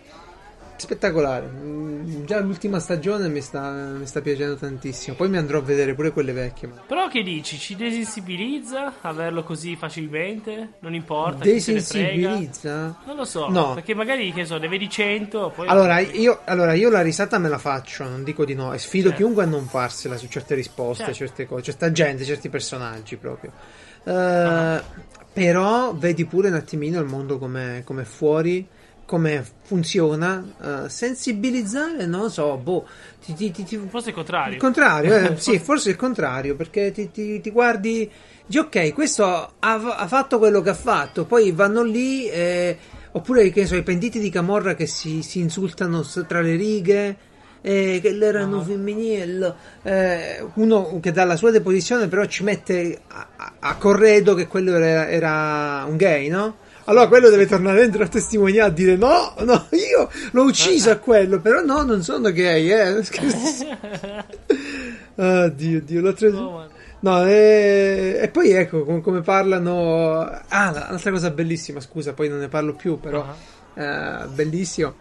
spettacolare. 0.77 1.47
Mm, 1.47 2.23
Già 2.25 2.39
l'ultima 2.39 2.79
stagione 2.79 3.27
mi 3.29 3.41
sta, 3.41 3.69
mi 3.97 4.05
sta 4.05 4.21
piacendo 4.21 4.55
tantissimo. 4.55 5.15
Poi 5.15 5.29
mi 5.29 5.37
andrò 5.37 5.59
a 5.59 5.61
vedere 5.61 5.93
pure 5.93 6.11
quelle 6.11 6.31
vecchie. 6.33 6.67
Ma... 6.67 6.81
Però 6.87 7.07
che 7.07 7.21
dici? 7.23 7.57
Ci 7.57 7.75
desensibilizza 7.75 8.93
averlo 9.01 9.43
così 9.43 9.75
facilmente? 9.75 10.73
Non 10.79 10.93
importa. 10.93 11.43
Desensibilizza? 11.43 12.97
Non 13.05 13.15
lo 13.15 13.25
so, 13.25 13.49
No. 13.49 13.73
perché 13.73 13.93
magari 13.93 14.31
che 14.33 14.45
so, 14.45 14.57
ne 14.57 14.67
vedi 14.67 14.89
100, 14.89 15.51
poi 15.55 15.67
Allora 15.67 15.99
io, 15.99 16.41
allora, 16.45 16.73
io 16.73 16.89
la 16.89 17.01
risata 17.01 17.37
me 17.37 17.49
la 17.49 17.57
faccio, 17.57 18.03
non 18.03 18.23
dico 18.23 18.45
di 18.45 18.53
no, 18.55 18.73
e 18.73 18.77
sfido 18.77 19.09
Certo. 19.09 19.23
chiunque 19.23 19.43
a 19.43 19.47
non 19.47 19.65
farsela 19.65 20.17
su 20.17 20.27
certe 20.27 20.55
risposte, 20.55 21.03
Certo. 21.05 21.17
certe 21.19 21.45
cose, 21.47 21.63
certa 21.63 21.91
gente, 21.91 22.23
certi 22.25 22.49
personaggi 22.49 23.15
proprio. 23.17 23.51
Eh, 24.03 24.11
Ah. 24.13 24.83
Però 25.33 25.93
vedi 25.93 26.25
pure 26.25 26.47
un 26.47 26.55
attimino 26.55 26.99
il 26.99 27.05
mondo 27.05 27.37
come 27.37 28.01
è 28.01 28.05
fuori, 28.05 28.67
come 29.07 29.43
funziona. 29.63 30.43
eh, 30.85 30.89
sensibilizzare, 30.89 32.05
non 32.05 32.21
lo 32.23 32.29
so, 32.29 32.57
boh, 32.57 32.85
ti, 33.23 33.33
ti- 33.33 33.51
ti- 33.51 33.63
ti- 33.63 33.79
forse 33.89 34.09
il 34.09 34.15
contrario. 34.15 34.53
il 34.53 34.59
contrario, 34.59 35.15
eh, 35.15 35.33
sì, 35.37 35.57
forse 35.59 35.89
il 35.89 35.95
contrario, 35.95 36.55
perché 36.55 36.91
ti, 36.91 37.09
ti- 37.09 37.39
ti 37.41 37.49
guardi, 37.49 38.09
dici 38.45 38.59
ok, 38.59 38.93
questo 38.93 39.25
ha, 39.25 39.51
ha 39.59 40.07
fatto 40.07 40.37
quello 40.37 40.61
che 40.61 40.69
ha 40.71 40.73
fatto, 40.75 41.25
poi 41.25 41.51
vanno 41.53 41.83
lì, 41.83 42.27
eh, 42.29 42.77
oppure 43.13 43.49
che 43.49 43.61
ne 43.61 43.65
so, 43.67 43.75
i 43.75 43.83
pentiti 43.83 44.19
di 44.19 44.29
Camorra 44.29 44.75
che 44.75 44.85
si, 44.87 45.21
si 45.23 45.39
insultano 45.39 46.03
tra 46.27 46.41
le 46.41 46.55
righe, 46.55 47.17
eh, 47.61 47.99
che 48.01 48.11
l'erano 48.11 48.59
Ah. 48.59 48.63
femminile, 48.63 49.55
eh, 49.83 50.45
uno 50.55 50.99
che 51.01 51.11
dà 51.11 51.23
la 51.25 51.35
sua 51.35 51.49
deposizione 51.51 52.07
però 52.07 52.25
ci 52.25 52.43
mette 52.43 52.99
a, 53.07 53.27
a- 53.35 53.53
a 53.59 53.75
corredo 53.77 54.33
che 54.35 54.47
quello 54.47 54.75
era, 54.75 55.07
era 55.09 55.85
un 55.87 55.95
gay, 55.97 56.27
no? 56.27 56.57
Allora 56.89 57.07
quello 57.09 57.29
deve 57.29 57.45
tornare 57.47 57.81
dentro 57.81 58.03
a 58.03 58.07
testimoniare 58.07 58.69
a 58.69 58.73
dire 58.73 58.95
no, 58.95 59.33
no, 59.39 59.67
io 59.71 60.09
l'ho 60.31 60.43
ucciso 60.43 60.89
a 60.89 60.95
quello, 60.95 61.39
però 61.41 61.61
no, 61.61 61.83
non 61.83 62.01
sono 62.01 62.31
gay, 62.31 62.69
eh. 62.71 63.03
Scherzo. 63.03 63.65
Oddio, 65.15 65.81
Dio, 65.85 66.01
l'altro 66.01 66.29
Oh, 66.29 66.51
man. 66.51 66.67
No, 66.99 67.25
e, 67.27 68.17
e 68.21 68.27
poi 68.29 68.51
ecco 68.51 68.83
com- 68.83 69.01
come 69.01 69.21
parlano. 69.21 70.21
Ah, 70.47 70.71
l'altra 70.89 71.11
cosa 71.11 71.29
bellissima, 71.29 71.79
scusa, 71.79 72.13
poi 72.13 72.29
non 72.29 72.39
ne 72.39 72.47
parlo 72.47 72.73
più, 72.73 72.99
però 72.99 73.23
Ah. 73.75 74.23
eh, 74.23 74.25
bellissimo. 74.27 74.95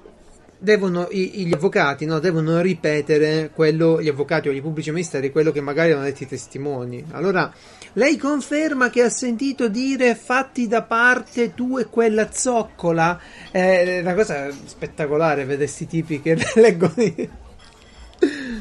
Devono, 0.59 1.09
i- 1.11 1.47
gli 1.47 1.53
avvocati 1.53 2.07
no, 2.07 2.19
devono 2.19 2.61
ripetere 2.61 3.51
quello, 3.55 4.01
gli 4.01 4.09
avvocati 4.09 4.49
o 4.49 4.53
gli 4.53 4.63
pubblici 4.63 4.91
ministeri, 4.91 5.31
quello 5.31 5.53
che 5.53 5.61
magari 5.61 5.93
hanno 5.93 6.05
detto 6.05 6.23
i 6.23 6.27
testimoni. 6.29 7.05
Allora, 7.11 7.53
lei 7.95 8.17
conferma 8.17 8.89
che 8.91 9.03
ha 9.03 9.11
sentito 9.11 9.69
dire 9.69 10.15
fatti 10.15 10.67
da 10.67 10.83
parte 10.83 11.55
tu 11.55 11.79
e 11.79 11.87
quella 11.87 12.31
zoccola? 12.33 13.21
È 13.51 14.01
una 14.01 14.15
cosa 14.15 14.51
spettacolare 14.51 15.43
vedere 15.43 15.57
questi 15.65 15.87
tipi 15.87 16.21
che 16.21 16.37
leggono. 16.57 16.95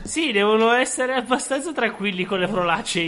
Sì, 0.04 0.32
devono 0.32 0.74
essere 0.74 1.14
abbastanza 1.14 1.72
tranquilli 1.72 2.26
con 2.26 2.40
le 2.40 2.48
parolacce. 2.48 3.00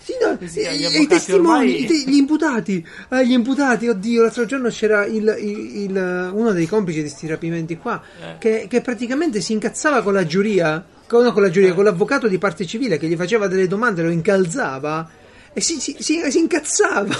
Sì, 0.00 0.12
no, 0.22 0.38
Sì, 0.46 0.60
i, 0.60 1.02
i 1.02 1.06
testimoni, 1.06 1.74
ormai- 1.84 2.04
gli 2.06 2.16
imputati, 2.16 2.86
eh, 3.10 3.26
gli 3.26 3.32
imputati, 3.32 3.88
oddio, 3.88 4.22
l'altro 4.22 4.46
giorno 4.46 4.68
c'era 4.70 5.04
il, 5.04 5.36
il- 5.40 5.76
il- 5.90 6.30
uno 6.32 6.52
dei 6.52 6.66
complici 6.66 7.02
di 7.02 7.08
sti 7.08 7.26
rapimenti 7.26 7.76
qua 7.76 8.00
Eh. 8.20 8.38
che, 8.38 8.66
che 8.68 8.80
praticamente 8.80 9.40
si 9.40 9.52
incazzava 9.52 10.02
con 10.02 10.12
la 10.14 10.24
giuria, 10.24 10.82
con, 11.06 11.24
no, 11.24 11.32
con 11.32 11.42
la 11.42 11.50
giuria, 11.50 11.70
Eh. 11.70 11.74
con 11.74 11.84
l'avvocato 11.84 12.26
di 12.28 12.38
parte 12.38 12.64
civile 12.64 12.96
che 12.96 13.06
gli 13.08 13.16
faceva 13.16 13.48
delle 13.48 13.66
domande, 13.66 14.02
lo 14.02 14.10
incalzate 14.10 15.16
e 15.52 15.60
si, 15.60 15.78
si- 15.80 15.96
si- 15.98 16.22
si 16.30 16.38
incazzava. 16.38 17.14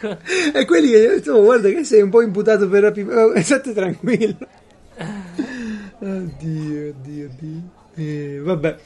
co- 0.00 0.18
e 0.52 0.64
quelli 0.66 0.88
gli 0.88 0.94
hanno 0.96 1.06
detto, 1.14 1.34
"Oh, 1.34 1.42
guarda 1.44 1.68
che 1.70 1.84
sei 1.84 2.02
un 2.02 2.10
po' 2.10 2.22
imputato 2.22 2.68
per 2.68 2.82
rapimento, 2.82 3.20
oh, 3.20 3.40
state 3.40 3.72
tranquillo. 3.72 4.36
Oddio, 6.00 6.88
oddio, 6.88 7.28
oddio. 7.30 7.62
Eh, 7.94 8.40
vabbè. 8.42 8.76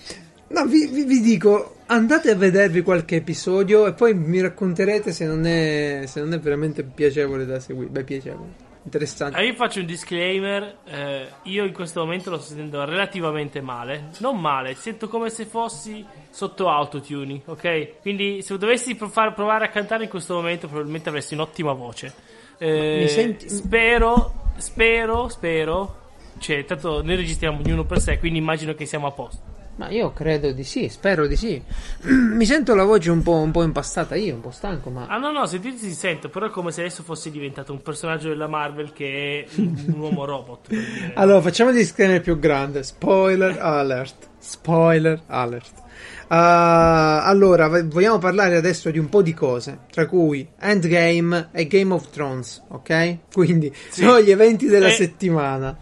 No, 0.49 0.67
vi, 0.67 0.87
vi- 0.87 1.05
vi 1.05 1.21
dico, 1.21 1.76
andate 1.87 2.31
a 2.31 2.35
vedervi 2.35 2.83
qualche 2.83 3.17
episodio 3.17 3.87
e 3.87 3.93
poi 3.93 4.15
mi 4.15 4.41
racconterete 4.41 5.13
se 5.13 5.25
non 5.27 5.47
è, 5.47 6.03
se 6.07 6.21
non 6.21 6.33
è 6.33 6.39
veramente 6.41 6.83
piacevole 6.83 7.45
da 7.47 7.61
seguire. 7.61 7.91
Beh, 7.91 8.05
piacevole, 8.05 8.49
interessante. 8.85 9.37
Ah, 9.39 9.43
io 9.43 9.55
faccio 9.55 9.81
un 9.81 9.87
disclaimer. 9.87 10.79
eh, 10.85 11.27
io 11.45 11.65
in 11.65 11.73
questo 11.73 12.01
momento 12.01 12.31
lo 12.31 12.39
sto 12.39 12.49
sentendo 12.49 12.85
relativamente 12.85 13.61
male. 13.61 14.11
Non 14.19 14.39
male, 14.41 14.75
sento 14.75 15.09
come 15.09 15.31
se 15.31 15.45
fossi 15.47 16.05
sotto 16.31 16.69
autotune, 16.69 17.41
ok? 17.45 18.01
Quindi 18.03 18.43
se 18.43 18.57
dovessi 18.59 18.95
pro- 18.95 19.09
far- 19.09 19.35
provare 19.35 19.67
a 19.67 19.69
cantare 19.69 20.05
in 20.05 20.11
questo 20.11 20.35
momento, 20.35 20.67
probabilmente 20.67 21.09
avresti 21.09 21.35
un'ottima 21.35 21.73
voce. 21.73 22.13
Eh, 22.59 22.99
Mi 23.03 23.09
senti- 23.09 23.49
Spero, 23.49 24.53
spero, 24.57 25.29
spero. 25.29 26.05
Cioè, 26.39 26.65
tanto 26.67 27.03
noi 27.03 27.17
registriamo 27.17 27.61
ognuno 27.65 27.85
per 27.85 27.99
sé, 27.99 28.19
quindi 28.19 28.39
immagino 28.39 28.75
che 28.75 28.85
siamo 28.87 29.07
a 29.07 29.11
posto. 29.13 29.55
Ma 29.77 29.91
io 29.91 30.13
credo 30.15 30.53
di 30.53 30.65
sì, 30.65 30.89
spero 30.89 31.27
di 31.27 31.37
sì. 31.37 31.61
Mi 32.09 32.47
sento 32.47 32.75
la 32.75 32.85
voce 32.85 33.11
un 33.11 33.23
po', 33.23 33.35
un 33.35 33.51
po' 33.51 33.63
impastata 33.63 34.15
io, 34.15 34.35
un 34.35 34.41
po' 34.41 34.51
stanco, 34.51 34.89
ma... 34.89 35.07
Ah 35.07 35.19
no 35.19 35.31
no, 35.33 35.45
sentirti 35.47 35.79
si 35.79 35.93
sento, 35.95 36.31
però 36.31 36.47
è 36.47 36.51
come 36.51 36.73
se 36.73 36.81
adesso 36.81 37.03
fossi 37.03 37.31
diventato 37.31 37.73
un 37.73 37.83
personaggio 37.83 38.29
della 38.29 38.47
Marvel 38.47 38.93
che 38.95 39.47
è 39.47 39.61
un 39.61 39.95
uomo 40.01 40.25
robot. 40.25 40.69
Allora, 41.15 41.43
facciamo 41.43 41.71
il 41.71 41.77
disclaimer 41.77 42.23
più 42.23 42.39
grande. 42.39 42.83
Spoiler 42.83 43.59
alert. 43.61 44.29
Spoiler 44.39 45.21
alert. 45.27 45.85
Ah, 46.29 47.25
allora, 47.25 47.69
vogliamo 47.85 48.19
parlare 48.19 48.57
adesso 48.57 48.91
di 48.91 48.99
un 48.99 49.09
po' 49.09 49.23
di 49.23 49.33
cose, 49.35 49.81
tra 49.93 50.07
cui 50.07 50.49
Endgame 50.59 51.51
e 51.53 51.67
Game 51.67 51.93
of 51.93 52.11
Thrones, 52.11 52.63
ok? 52.69 53.19
Quindi 53.33 53.73
Sì. 53.91 54.01
sono 54.03 54.21
gli 54.21 54.31
eventi 54.31 54.67
della 54.67 54.89
E- 54.89 54.93
settimana. 54.93 55.77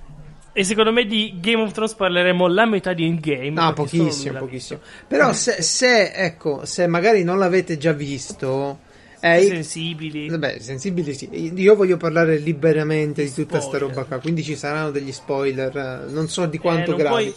E 0.57 0.63
secondo 0.63 0.93
me 0.93 1.05
di 1.05 1.35
Game 1.41 1.63
of 1.63 1.73
Thrones 1.73 1.95
parleremo 1.95 2.47
la 2.47 2.65
metà 2.65 2.93
di 2.93 3.05
Endgame. 3.05 3.51
No, 3.51 3.73
pochissimo, 3.73 4.39
pochissimo. 4.39 4.79
Però 5.09 5.33
se, 5.33 5.61
se, 5.63 6.13
ecco, 6.13 6.65
se 6.65 6.87
magari 6.87 7.25
non 7.25 7.39
l'avete 7.39 7.77
già 7.77 7.93
visto, 7.93 8.79
eh. 9.21 9.41
Sensibili. 9.49 10.29
Vabbè, 10.29 10.59
sensibili 10.61 11.13
sì. 11.13 11.29
Io 11.55 11.75
voglio 11.75 11.97
parlare 11.97 12.37
liberamente 12.39 13.25
di 13.25 13.33
tutta 13.33 13.59
sta 13.61 13.77
Spoiler. 13.77 13.89
roba 13.89 14.05
qua, 14.05 14.19
quindi 14.21 14.45
ci 14.45 14.55
saranno 14.55 14.91
degli 14.93 15.11
spoiler, 15.13 15.77
eh, 15.77 16.13
non 16.13 16.29
so 16.29 16.47
di 16.47 16.59
quanto 16.59 16.93
Eh, 16.93 16.97
gravi. 16.97 17.09
puoi- 17.25 17.35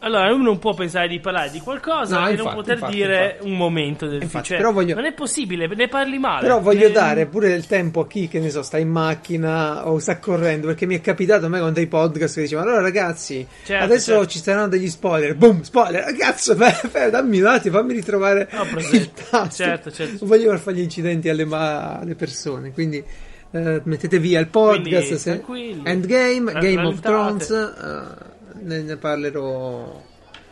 Allora, 0.00 0.32
uno 0.32 0.42
non 0.44 0.58
può 0.58 0.74
pensare 0.74 1.08
di 1.08 1.20
parlare 1.20 1.50
di 1.50 1.60
qualcosa 1.60 2.18
No, 2.20 2.26
e 2.26 2.30
infatti, 2.32 2.46
non 2.46 2.54
poter 2.56 2.74
infatti, 2.74 2.94
dire 2.94 3.24
infatti. 3.32 3.48
un 3.50 3.56
momento 3.56 4.06
del 4.06 4.24
film. 4.24 4.42
Cioè, 4.42 4.56
però 4.56 4.72
voglio- 4.72 4.94
Non 4.94 5.04
è 5.04 5.12
possibile, 5.12 5.66
ne 5.68 5.88
parli 5.88 6.18
male. 6.18 6.40
Però 6.42 6.60
voglio 6.60 6.86
Eh, 6.86 6.92
dare 6.92 7.26
pure 7.26 7.52
il 7.52 7.66
tempo 7.66 8.00
a 8.00 8.06
chi, 8.06 8.26
che 8.28 8.40
ne 8.40 8.50
so, 8.50 8.62
sta 8.62 8.78
in 8.78 8.88
macchina 8.88 9.88
o 9.88 9.98
sta 9.98 10.18
correndo, 10.18 10.66
perché 10.66 10.86
mi 10.86 10.96
è 10.96 11.00
capitato 11.00 11.46
a 11.46 11.48
me 11.48 11.60
con 11.60 11.72
dei 11.72 11.86
podcast 11.86 12.34
che 12.34 12.40
dicevano, 12.42 12.68
allora 12.68 12.82
ragazzi, 12.82 13.46
Certo, 13.64 13.84
adesso 13.84 14.12
certo. 14.12 14.26
ci 14.26 14.38
saranno 14.40 14.68
degli 14.68 14.88
spoiler, 14.88 15.34
boom, 15.36 15.62
spoiler, 15.62 16.14
cazzo, 16.16 16.54
beh, 16.56 16.80
beh, 16.90 17.10
dammi 17.10 17.40
un 17.40 17.46
attimo, 17.46 17.78
fammi 17.78 17.92
ritrovare 17.92 18.48
Ho 18.52 18.62
il 18.62 18.68
presente. 18.70 19.22
tasto. 19.30 19.62
Certo, 19.62 19.90
certo. 19.92 20.16
Non 20.20 20.28
voglio 20.28 20.50
far 20.50 20.58
fare 20.58 20.76
gli 20.76 20.80
incidenti 20.82 21.28
alle, 21.28 21.44
ma- 21.44 21.98
alle 22.00 22.14
persone, 22.14 22.72
quindi 22.72 23.02
eh, 23.50 23.80
mettete 23.84 24.18
via 24.18 24.40
il 24.40 24.48
podcast, 24.48 25.40
Quindi, 25.42 25.80
se-. 25.82 25.88
Endgame, 25.90 26.52
Game 26.52 26.84
of. 26.84 27.00
Thrones, 27.00 27.50
eh, 27.50 28.27
ne, 28.68 28.82
ne 28.82 28.96
parlerò 28.96 30.02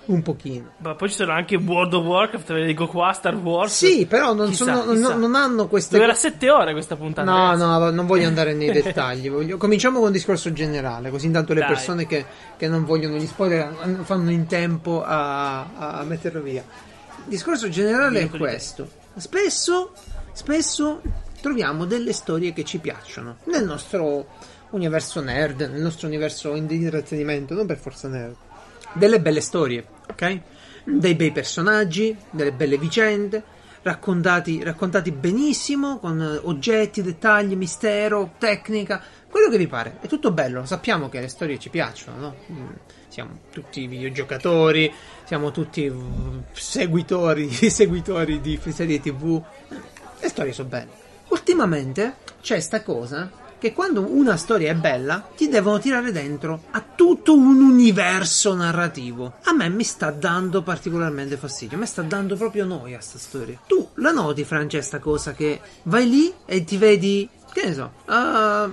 un 0.06 0.22
pochino. 0.22 0.70
Ma 0.78 0.94
poi 0.94 1.08
ci 1.08 1.16
sono 1.16 1.32
anche 1.32 1.56
World 1.56 1.92
of 1.94 2.04
Warcraft, 2.04 2.52
ve 2.52 2.60
le 2.60 2.66
dico 2.66 2.86
qua, 2.86 3.12
Star 3.12 3.34
Wars. 3.34 3.74
Sì, 3.76 4.06
però 4.06 4.34
non, 4.34 4.48
Chissà, 4.48 4.64
sono- 4.64 4.84
non- 4.84 4.94
chissà. 4.96 5.14
non 5.16 5.34
hanno 5.34 5.66
queste 5.66 5.96
Doveva 5.96 6.14
7 6.14 6.48
ore 6.50 6.72
questa 6.72 6.94
puntata. 6.94 7.28
No, 7.28 7.36
ragazzi. 7.50 7.62
no, 7.62 7.90
non 7.90 8.06
voglio 8.06 8.28
andare 8.28 8.54
nei 8.54 8.70
dettagli. 8.72 9.28
voglio- 9.28 9.56
Cominciamo 9.56 9.98
con 9.98 10.06
un 10.06 10.12
discorso 10.12 10.52
generale, 10.52 11.10
così 11.10 11.26
intanto 11.26 11.52
le 11.54 11.60
Dai. 11.60 11.68
persone 11.70 12.06
che, 12.06 12.24
che 12.56 12.68
non 12.68 12.84
vogliono 12.84 13.16
gli 13.16 13.26
spoiler 13.26 14.00
fanno 14.02 14.30
in 14.30 14.46
tempo 14.46 15.02
a, 15.04 15.98
a 15.98 16.02
metterlo 16.04 16.40
via. 16.40 16.62
Il 17.24 17.24
discorso 17.30 17.68
generale 17.68 18.20
è 18.20 18.28
questo. 18.30 18.88
Spesso, 19.16 19.92
spesso 20.32 21.00
troviamo 21.40 21.84
delle 21.84 22.12
storie 22.12 22.52
che 22.52 22.62
ci 22.64 22.78
piacciono 22.78 23.38
nel 23.44 23.64
nostro 23.64 24.26
universo 24.76 25.20
nerd, 25.20 25.60
nel 25.60 25.80
nostro 25.80 26.06
universo 26.06 26.52
di 26.52 26.76
intrattenimento, 26.76 27.54
non 27.54 27.66
per 27.66 27.78
forza 27.78 28.08
nerd. 28.08 28.34
Delle 28.92 29.20
belle 29.20 29.40
storie, 29.40 29.84
ok? 30.08 30.40
Dei 30.84 31.14
bei 31.14 31.32
personaggi, 31.32 32.16
delle 32.30 32.52
belle 32.52 32.78
vicende, 32.78 33.42
raccontati, 33.82 34.62
raccontati 34.62 35.10
benissimo, 35.10 35.98
con 35.98 36.40
oggetti, 36.44 37.02
dettagli, 37.02 37.54
mistero, 37.54 38.34
tecnica, 38.38 39.02
quello 39.28 39.48
che 39.48 39.58
vi 39.58 39.66
pare. 39.66 39.98
È 40.00 40.06
tutto 40.06 40.30
bello, 40.30 40.64
sappiamo 40.64 41.08
che 41.08 41.20
le 41.20 41.28
storie 41.28 41.58
ci 41.58 41.70
piacciono, 41.70 42.18
no? 42.18 42.34
Mm, 42.52 42.66
Siamo 43.08 43.38
tutti 43.50 43.86
videogiocatori, 43.86 44.92
siamo 45.24 45.50
tutti 45.50 45.90
seguitori, 46.52 47.48
seguitori 47.70 48.40
di 48.42 48.60
serie 48.68 49.00
tv. 49.00 49.42
Le 50.20 50.28
storie 50.28 50.52
sono 50.52 50.68
belle. 50.68 50.90
Ultimamente 51.28 52.16
c'è 52.42 52.60
sta 52.60 52.82
cosa 52.82 53.44
che 53.66 53.72
quando 53.72 54.06
una 54.08 54.36
storia 54.36 54.70
è 54.70 54.74
bella 54.74 55.28
ti 55.34 55.48
devono 55.48 55.78
tirare 55.78 56.12
dentro 56.12 56.62
a 56.70 56.84
tutto 56.94 57.34
un 57.34 57.60
universo 57.60 58.54
narrativo. 58.54 59.34
A 59.44 59.52
me 59.52 59.68
mi 59.68 59.82
sta 59.82 60.10
dando 60.10 60.62
particolarmente 60.62 61.36
fastidio, 61.36 61.76
mi 61.76 61.86
sta 61.86 62.02
dando 62.02 62.36
proprio 62.36 62.64
noia 62.64 63.00
sta 63.00 63.18
storia. 63.18 63.60
Tu 63.66 63.88
la 63.94 64.12
noti, 64.12 64.44
Francia, 64.44 64.80
sta 64.82 64.98
cosa 65.00 65.32
che 65.32 65.60
vai 65.84 66.08
lì 66.08 66.32
e 66.44 66.62
ti 66.64 66.76
vedi, 66.76 67.28
che 67.52 67.66
ne 67.66 67.74
so, 67.74 67.92
ah, 68.04 68.70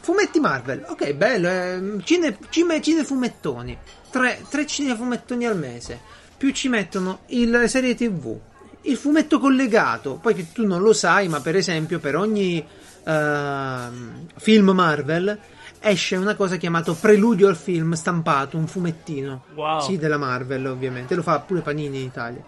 fumetti 0.00 0.38
Marvel, 0.38 0.84
ok, 0.86 1.12
bello, 1.14 1.48
eh, 1.48 2.02
cine, 2.04 2.38
cine, 2.50 2.80
cinefumettoni, 2.80 3.76
tre, 4.10 4.44
tre 4.48 4.64
cinefumettoni 4.64 5.44
al 5.44 5.58
mese, 5.58 5.98
più 6.36 6.52
ci 6.52 6.68
mettono 6.68 7.20
il- 7.28 7.50
le 7.50 7.66
serie 7.66 7.96
tv, 7.96 8.38
il 8.82 8.96
fumetto 8.96 9.40
collegato, 9.40 10.20
poi 10.22 10.34
che 10.34 10.52
tu 10.52 10.64
non 10.64 10.82
lo 10.82 10.92
sai, 10.92 11.26
ma 11.26 11.40
per 11.40 11.56
esempio 11.56 11.98
per 11.98 12.14
ogni 12.14 12.64
ehm, 13.06 14.26
film 14.36 14.70
Marvel 14.70 15.38
esce 15.80 16.16
una 16.16 16.34
cosa 16.34 16.56
chiamata 16.56 16.92
preludio 16.94 17.48
al 17.48 17.56
film 17.56 17.92
stampato, 17.92 18.56
un 18.56 18.66
fumettino. 18.66 19.44
Wow. 19.54 19.80
Sì, 19.80 19.96
della 19.98 20.18
Marvel 20.18 20.66
ovviamente, 20.66 21.14
lo 21.14 21.22
fa 21.22 21.38
pure 21.40 21.60
Panini 21.60 21.98
in 22.00 22.04
Italia. 22.06 22.42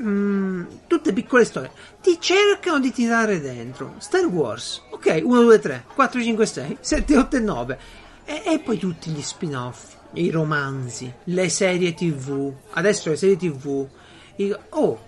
Mm, 0.00 0.64
tutte 0.86 1.12
piccole 1.12 1.44
storie. 1.44 1.72
Ti 2.00 2.18
cercano 2.20 2.78
di 2.78 2.92
tirare 2.92 3.40
dentro. 3.40 3.94
Star 3.98 4.24
Wars, 4.26 4.82
ok, 4.90 5.20
1, 5.24 5.42
2, 5.42 5.58
3, 5.58 5.84
4, 5.92 6.22
5, 6.22 6.46
6, 6.46 6.76
7, 6.80 7.16
8 7.16 7.36
e 7.36 7.40
9. 7.40 7.78
E, 8.24 8.42
e 8.46 8.58
poi 8.60 8.78
tutti 8.78 9.10
gli 9.10 9.22
spin-off, 9.22 9.94
i 10.12 10.30
romanzi, 10.30 11.12
le 11.24 11.48
serie 11.48 11.94
tv. 11.94 12.52
Adesso 12.74 13.08
le 13.10 13.16
serie 13.16 13.36
tv. 13.36 13.86
i- 14.36 14.54
oh, 14.70 15.00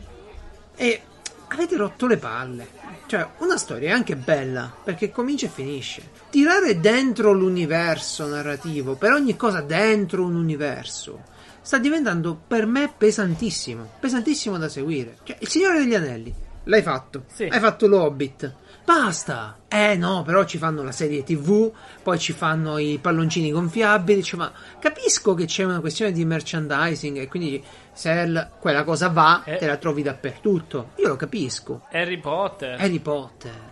e 0.75 1.02
avete 1.49 1.76
rotto 1.76 2.06
le 2.09 2.16
palle. 2.16 2.66
Cioè, 3.10 3.26
una 3.38 3.56
storia 3.56 3.88
è 3.88 3.92
anche 3.92 4.14
bella, 4.14 4.72
perché 4.84 5.10
comincia 5.10 5.46
e 5.46 5.48
finisce. 5.48 6.00
Tirare 6.30 6.78
dentro 6.78 7.32
l'universo 7.32 8.24
narrativo, 8.28 8.94
per 8.94 9.10
ogni 9.10 9.34
cosa 9.34 9.62
dentro 9.62 10.24
un 10.24 10.36
universo, 10.36 11.24
sta 11.60 11.78
diventando 11.78 12.40
per 12.46 12.66
me 12.66 12.94
pesantissimo. 12.96 13.94
Pesantissimo 13.98 14.58
da 14.58 14.68
seguire. 14.68 15.16
Cioè, 15.24 15.38
il 15.40 15.48
Signore 15.48 15.80
degli 15.80 15.96
Anelli, 15.96 16.32
l'hai 16.62 16.82
fatto. 16.82 17.24
Sì. 17.32 17.48
Hai 17.50 17.58
fatto 17.58 17.88
l'Hobbit. 17.88 18.54
Basta! 18.84 19.58
Eh 19.66 19.96
no, 19.96 20.22
però 20.22 20.44
ci 20.44 20.58
fanno 20.58 20.84
la 20.84 20.92
serie 20.92 21.24
TV, 21.24 21.68
poi 22.04 22.16
ci 22.16 22.32
fanno 22.32 22.78
i 22.78 22.98
palloncini 23.02 23.50
gonfiabili. 23.50 24.22
Cioè, 24.22 24.38
ma 24.38 24.52
capisco 24.78 25.34
che 25.34 25.46
c'è 25.46 25.64
una 25.64 25.80
questione 25.80 26.12
di 26.12 26.24
merchandising 26.24 27.18
e 27.18 27.26
quindi 27.26 27.60
se 27.92 28.49
quella 28.59 28.85
cosa 28.85 29.09
va, 29.09 29.42
Eh. 29.44 29.56
te 29.56 29.66
la 29.66 29.76
trovi 29.76 30.02
dappertutto. 30.02 30.90
Io 30.97 31.09
lo 31.09 31.16
capisco. 31.16 31.82
Harry 31.92 32.18
Potter. 32.18 32.80
Harry 32.80 32.99
Potter. 33.00 33.69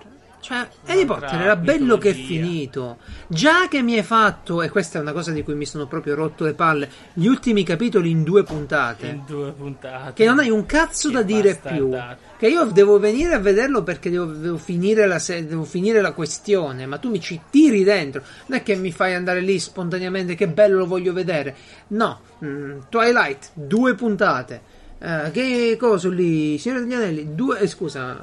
Cioè, 0.48 0.66
Harry 0.86 1.04
Potter 1.04 1.42
era 1.42 1.56
bello 1.56 1.98
che 1.98 2.08
è 2.08 2.14
mitologia. 2.14 2.42
finito. 2.42 2.98
Già 3.26 3.68
che 3.68 3.82
mi 3.82 3.98
hai 3.98 4.02
fatto, 4.02 4.62
e 4.62 4.70
questa 4.70 4.98
è 4.98 5.02
una 5.02 5.12
cosa 5.12 5.30
di 5.30 5.42
cui 5.42 5.54
mi 5.54 5.66
sono 5.66 5.86
proprio 5.86 6.14
rotto 6.14 6.44
le 6.44 6.54
palle, 6.54 6.88
gli 7.12 7.26
ultimi 7.26 7.62
capitoli 7.64 8.08
in 8.08 8.22
due 8.22 8.44
puntate. 8.44 9.08
in 9.08 9.24
due 9.26 9.52
puntate. 9.52 10.14
Che 10.14 10.24
non 10.24 10.38
hai 10.38 10.48
un 10.48 10.64
cazzo 10.64 11.08
Che 11.08 11.14
da 11.14 11.22
dire 11.22 11.60
più. 11.62 11.94
Che 12.38 12.46
io 12.46 12.64
devo 12.64 12.98
venire 12.98 13.34
a 13.34 13.38
vederlo 13.40 13.82
perché 13.82 14.08
devo, 14.08 14.24
devo 14.24 14.56
finire 14.56 15.06
la 15.06 15.20
devo 15.26 15.64
finire 15.64 16.00
la 16.00 16.12
questione. 16.12 16.86
Ma 16.86 16.96
tu 16.96 17.10
mi 17.10 17.20
ci 17.20 17.38
tiri 17.50 17.84
dentro. 17.84 18.22
Non 18.46 18.58
è 18.58 18.62
che 18.62 18.74
mi 18.74 18.90
fai 18.90 19.12
andare 19.12 19.40
lì 19.40 19.58
spontaneamente. 19.58 20.34
Che 20.34 20.48
bello 20.48 20.78
lo 20.78 20.86
voglio 20.86 21.12
vedere. 21.12 21.54
No. 21.88 22.20
Mm, 22.42 22.78
Twilight, 22.88 23.50
due 23.52 23.94
puntate. 23.94 24.76
Eh, 25.00 25.30
che 25.32 25.76
cosa 25.78 26.08
lì? 26.08 26.58
Signore 26.58 26.82
degli 26.82 26.92
Anelli, 26.94 27.34
due. 27.34 27.60
eh, 27.60 27.66
scusa. 27.68 28.18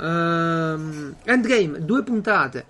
ehm, 0.74 1.15
Endgame, 1.24 1.86
due 1.86 2.03
puntate. 2.03 2.65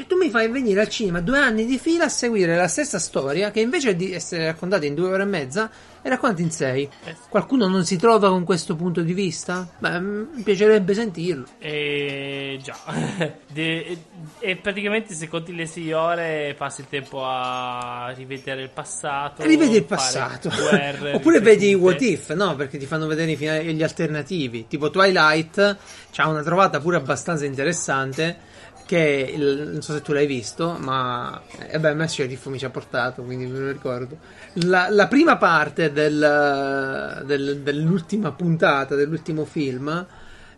Cioè, 0.00 0.08
tu 0.08 0.16
mi 0.16 0.30
fai 0.30 0.48
venire 0.48 0.80
al 0.80 0.88
cinema 0.88 1.20
due 1.20 1.38
anni 1.38 1.66
di 1.66 1.78
fila 1.78 2.04
a 2.04 2.08
seguire 2.08 2.56
la 2.56 2.68
stessa 2.68 2.98
storia 2.98 3.50
che 3.50 3.60
invece 3.60 3.94
di 3.96 4.14
essere 4.14 4.46
raccontata 4.46 4.86
in 4.86 4.94
due 4.94 5.10
ore 5.10 5.24
e 5.24 5.26
mezza 5.26 5.70
è 6.00 6.08
raccontata 6.08 6.40
in 6.40 6.50
sei. 6.50 6.88
Eh. 7.04 7.14
Qualcuno 7.28 7.68
non 7.68 7.84
si 7.84 7.98
trova 7.98 8.30
con 8.30 8.44
questo 8.44 8.74
punto 8.76 9.02
di 9.02 9.12
vista? 9.12 9.68
Beh, 9.78 10.00
mm, 10.00 10.22
mi 10.36 10.42
piacerebbe 10.42 10.94
sentirlo. 10.94 11.44
E 11.58 12.58
già. 12.62 12.78
De- 13.52 13.98
e 14.38 14.56
praticamente 14.56 15.12
se 15.12 15.28
conti 15.28 15.54
le 15.54 15.66
6 15.66 15.92
ore 15.92 16.54
passi 16.56 16.80
il 16.80 16.86
tempo 16.88 17.22
a 17.22 18.10
rivedere 18.16 18.62
il 18.62 18.70
passato. 18.70 19.42
Rivedi 19.42 19.76
il 19.76 19.84
passato. 19.84 20.48
guerre 20.56 21.12
Oppure 21.20 21.40
vedi 21.40 21.68
i 21.68 21.74
what 21.74 22.00
if, 22.00 22.32
no? 22.32 22.56
Perché 22.56 22.78
ti 22.78 22.86
fanno 22.86 23.06
vedere 23.06 23.34
gli 23.34 23.82
alternativi. 23.82 24.66
Tipo 24.66 24.88
Twilight 24.88 25.76
c'ha 26.10 26.26
una 26.26 26.42
trovata 26.42 26.80
pure 26.80 26.96
abbastanza 26.96 27.44
interessante. 27.44 28.48
Che 28.90 29.32
il- 29.36 29.68
non 29.70 29.82
so 29.82 29.92
se 29.92 30.02
tu 30.02 30.12
l'hai 30.12 30.26
visto, 30.26 30.76
ma 30.80 31.40
eh, 31.68 31.78
beh, 31.78 31.90
a 31.90 31.94
me 31.94 32.08
Sheriff 32.08 32.46
mi 32.46 32.58
ci 32.58 32.64
ha 32.64 32.70
portato, 32.70 33.22
quindi 33.22 33.46
me 33.46 33.56
lo 33.60 33.70
ricordo. 33.70 34.16
La, 34.64 34.88
la 34.90 35.06
prima 35.06 35.36
parte 35.36 35.92
del- 35.92 37.22
del- 37.24 37.58
dell'ultima 37.60 38.32
puntata, 38.32 38.96
dell'ultimo 38.96 39.44
film, 39.44 40.06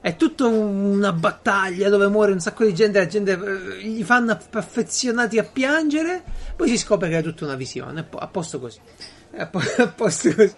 è 0.00 0.16
tutta 0.16 0.46
una 0.46 1.12
battaglia 1.12 1.90
dove 1.90 2.08
muore 2.08 2.32
un 2.32 2.40
sacco 2.40 2.64
di 2.64 2.74
gente, 2.74 2.98
la 3.00 3.06
gente 3.06 3.32
eh, 3.32 3.82
gli 3.86 4.02
fanno 4.02 4.32
aff- 4.32 4.56
affezionati 4.56 5.38
a 5.38 5.44
piangere, 5.44 6.22
poi 6.56 6.68
si 6.70 6.78
scopre 6.78 7.10
che 7.10 7.18
è 7.18 7.22
tutta 7.22 7.44
una 7.44 7.54
visione, 7.54 8.00
a 8.00 8.04
po- 8.04 8.16
a 8.16 8.28
posto 8.28 8.58
così. 8.58 8.78
A 9.36 9.46
po- 9.46 9.60
a 9.76 9.88
posto 9.88 10.34
così. 10.34 10.54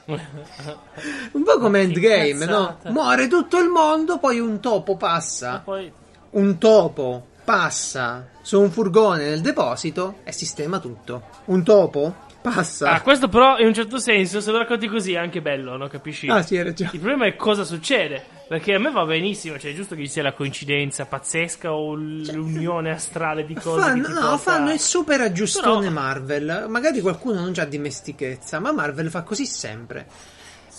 Un 1.33 1.43
po' 1.43 1.59
come 1.59 1.81
Endgame, 1.81 2.45
no? 2.47 2.79
Muore 2.93 3.27
tutto 3.27 3.59
il 3.59 3.69
mondo, 3.69 4.19
poi 4.19 4.39
un 4.39 4.61
topo 4.61 4.97
passa. 4.97 5.61
poi 5.65 5.91
Un 6.31 6.57
topo 6.59 7.27
passa 7.45 8.29
su 8.43 8.61
un 8.61 8.71
furgone 8.71 9.29
nel 9.29 9.41
deposito 9.41 10.17
e 10.25 10.33
sistema 10.33 10.79
tutto. 10.79 11.23
Un 11.47 11.63
topo 11.63 12.15
passa. 12.41 12.91
Ah, 12.91 13.01
questo 13.01 13.29
però 13.29 13.59
in 13.59 13.67
un 13.67 13.75
certo 13.75 13.99
senso, 13.99 14.41
se 14.41 14.51
lo 14.51 14.59
racconti 14.59 14.87
così 14.89 15.15
è 15.15 15.19
anche 15.19 15.41
bello, 15.41 15.77
no? 15.77 15.89
Capisci? 15.89 16.29
Ah, 16.29 16.43
sì, 16.43 16.57
hai 16.57 16.65
ragione. 16.65 16.91
Il 16.93 17.01
problema 17.01 17.27
è 17.27 17.37
cosa 17.37 17.65
succede. 17.65 18.33
Perché 18.47 18.75
a 18.75 18.79
me 18.79 18.91
va 18.91 19.07
benissimo, 19.07 19.59
cioè 19.59 19.71
è 19.71 19.75
giusto 19.75 19.95
che 19.95 20.03
ci 20.03 20.09
sia 20.11 20.23
la 20.23 20.35
coincidenza 20.35 21.07
pazzesca 21.07 21.73
o 21.73 21.95
l'unione 21.95 22.91
astrale 22.91 23.47
di 23.47 23.55
cose. 23.55 23.81
Fanno, 23.81 24.09
no, 24.09 24.21
porta- 24.21 24.37
fanno 24.37 24.73
il 24.73 24.81
super 24.81 25.23
aggiustone 25.23 25.79
Però- 25.89 25.91
Marvel. 25.91 26.67
Magari 26.69 27.01
qualcuno 27.01 27.41
non 27.41 27.55
ha 27.57 27.65
dimestichezza, 27.65 28.61
ma 28.61 28.73
Marvel 28.73 29.09
fa 29.09 29.23
così 29.23 29.47
sempre. 29.47 30.07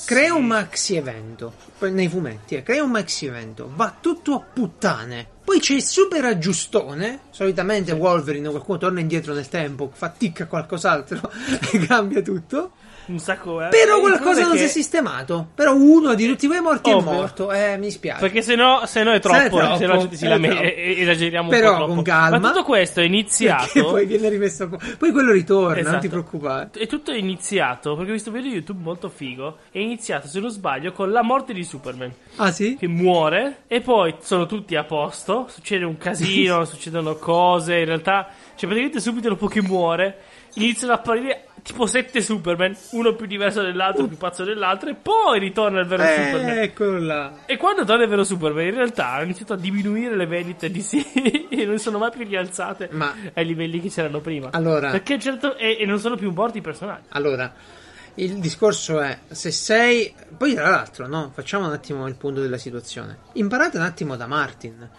Crea 0.05 0.35
un 0.35 0.45
maxi 0.45 0.95
evento 0.97 1.53
nei 1.79 2.07
fumetti, 2.07 2.55
eh, 2.55 2.61
crea 2.61 2.83
un 2.83 2.91
maxi 2.91 3.25
evento, 3.25 3.71
va 3.73 3.95
tutto 3.99 4.35
a 4.35 4.39
puttane. 4.53 5.29
Poi 5.45 5.59
c'è 5.59 5.75
il 5.75 5.83
super 5.83 6.25
aggiustone. 6.25 7.19
Solitamente 7.29 7.91
Wolverine 7.91 8.49
qualcuno 8.49 8.79
torna 8.79 8.99
indietro 8.99 9.33
nel 9.33 9.47
tempo, 9.47 9.91
fa 9.93 10.09
ticca 10.09 10.47
qualcos'altro 10.47 11.31
e 11.71 11.77
cambia 11.85 12.23
tutto. 12.23 12.71
Un 13.07 13.19
sacco, 13.19 13.63
eh. 13.63 13.67
Però 13.69 13.99
qualcosa 13.99 14.41
non 14.41 14.53
è 14.53 14.57
si 14.57 14.63
è 14.63 14.65
che- 14.67 14.71
sistemato. 14.73 15.47
Però 15.53 15.75
uno 15.75 16.15
di 16.15 16.25
tutti 16.27 16.47
quei 16.47 16.59
morti 16.59 16.89
Ovvio. 16.91 17.11
è 17.11 17.13
morto. 17.15 17.51
Eh, 17.51 17.77
mi 17.77 17.91
spiace. 17.91 18.19
Perché 18.19 18.41
se 18.41 18.55
no, 18.55 18.81
se 18.85 19.03
no 19.03 19.11
è 19.11 19.19
troppo, 19.19 19.37
Se 19.39 19.49
troppo, 19.49 19.75
se 19.77 19.85
no 19.85 19.97
gente 19.97 20.15
si 20.15 20.21
se 20.21 20.25
è 20.25 20.29
lame- 20.29 20.47
troppo. 20.49 20.63
e- 20.63 20.73
e- 20.75 21.01
esageriamo 21.01 21.49
Però 21.49 21.67
un 21.67 21.71
po' 21.73 21.77
troppo. 21.83 21.93
con 21.95 22.03
calma. 22.03 22.39
Ma 22.39 22.49
tutto 22.49 22.63
questo 22.63 22.99
è 22.99 23.03
Perché 23.03 23.15
iniziato. 23.17 23.85
poi 23.85 24.05
viene 24.05 24.29
rimesso. 24.29 24.67
po- 24.69 24.79
Poi 24.97 25.11
quello 25.11 25.31
ritorna, 25.31 25.67
non 25.75 25.77
Esatto. 25.79 25.99
ti 25.99 26.07
preoccupare. 26.09 26.69
E 26.75 26.87
tutto 26.87 27.11
è 27.11 27.17
iniziato 27.17 27.95
perché 27.95 28.09
ho 28.11 28.13
visto 28.13 28.29
un 28.29 28.35
video 28.37 28.51
YouTube 28.51 28.81
molto 28.83 29.09
figo. 29.09 29.57
È 29.71 29.77
iniziato, 29.79 30.27
se 30.27 30.39
non 30.39 30.49
sbaglio, 30.49 30.91
con 30.91 31.11
la 31.11 31.21
morte 31.21 31.53
di 31.53 31.63
Superman. 31.63 32.11
Ah, 32.37 32.51
sì? 32.51 32.75
Che 32.77 32.87
muore 32.87 33.63
e 33.67 33.81
poi 33.81 34.15
sono 34.21 34.45
tutti 34.47 34.75
a 34.75 34.83
posto. 34.83 35.45
Succede 35.49 35.85
un 35.85 35.97
casino, 35.97 36.65
succedono 36.65 37.15
cose. 37.15 37.77
In 37.77 37.85
realtà, 37.85 38.27
cioè, 38.55 38.61
praticamente 38.69 38.99
subito 38.99 39.29
dopo 39.29 39.47
che 39.47 39.61
muore, 39.61 40.17
iniziano 40.55 40.93
ad 40.93 40.99
apparire 40.99 41.47
tipo 41.61 41.87
sette 41.87 42.21
Superman, 42.21 42.75
uno 42.91 43.15
più 43.15 43.25
diverso 43.25 43.63
dell'altro, 43.63 44.05
più 44.05 44.17
pazzo 44.17 44.43
dell'altro, 44.43 44.89
e 44.89 44.93
poi 44.93 45.39
ritorna 45.39 45.79
il 45.79 45.87
vero 45.87 46.03
Superman. 46.03 46.57
Eh, 46.57 46.61
eccolo 46.61 46.99
là. 46.99 47.33
E 47.47 47.57
quando 47.57 47.83
torna 47.83 48.03
il 48.03 48.09
vero 48.09 48.23
Superman, 48.23 48.65
in 48.65 48.75
realtà 48.75 49.13
ha 49.13 49.23
iniziato 49.23 49.53
a 49.53 49.57
diminuire 49.57 50.15
le 50.15 50.27
vendite 50.27 50.69
di 50.69 50.81
sì 50.81 51.03
e 51.49 51.65
non 51.65 51.79
sono 51.79 51.97
mai 51.97 52.11
più 52.11 52.23
rialzate 52.23 52.89
Ma- 52.91 53.13
ai 53.33 53.45
livelli 53.45 53.81
che 53.81 53.89
c'erano 53.89 54.19
prima. 54.19 54.49
Allora- 54.51 54.91
perché 54.91 55.17
certo, 55.19 55.57
e, 55.57 55.77
e 55.79 55.85
non 55.85 55.99
sono 55.99 56.15
più 56.15 56.31
morti 56.31 56.59
i 56.59 56.61
personaggi. 56.61 57.07
Allora, 57.09 57.51
il 58.15 58.39
discorso 58.39 59.01
è 59.01 59.17
se 59.27 59.49
sei. 59.51 60.13
Poi, 60.37 60.53
tra 60.53 60.69
l'altro, 60.69 61.07
no? 61.07 61.31
Facciamo 61.33 61.65
un 61.65 61.73
attimo 61.73 62.07
il 62.07 62.15
punto 62.15 62.41
della 62.41 62.57
situazione. 62.59 63.17
Imparate 63.33 63.77
un 63.77 63.83
attimo 63.83 64.15
da 64.15 64.27
Martin. 64.27 64.89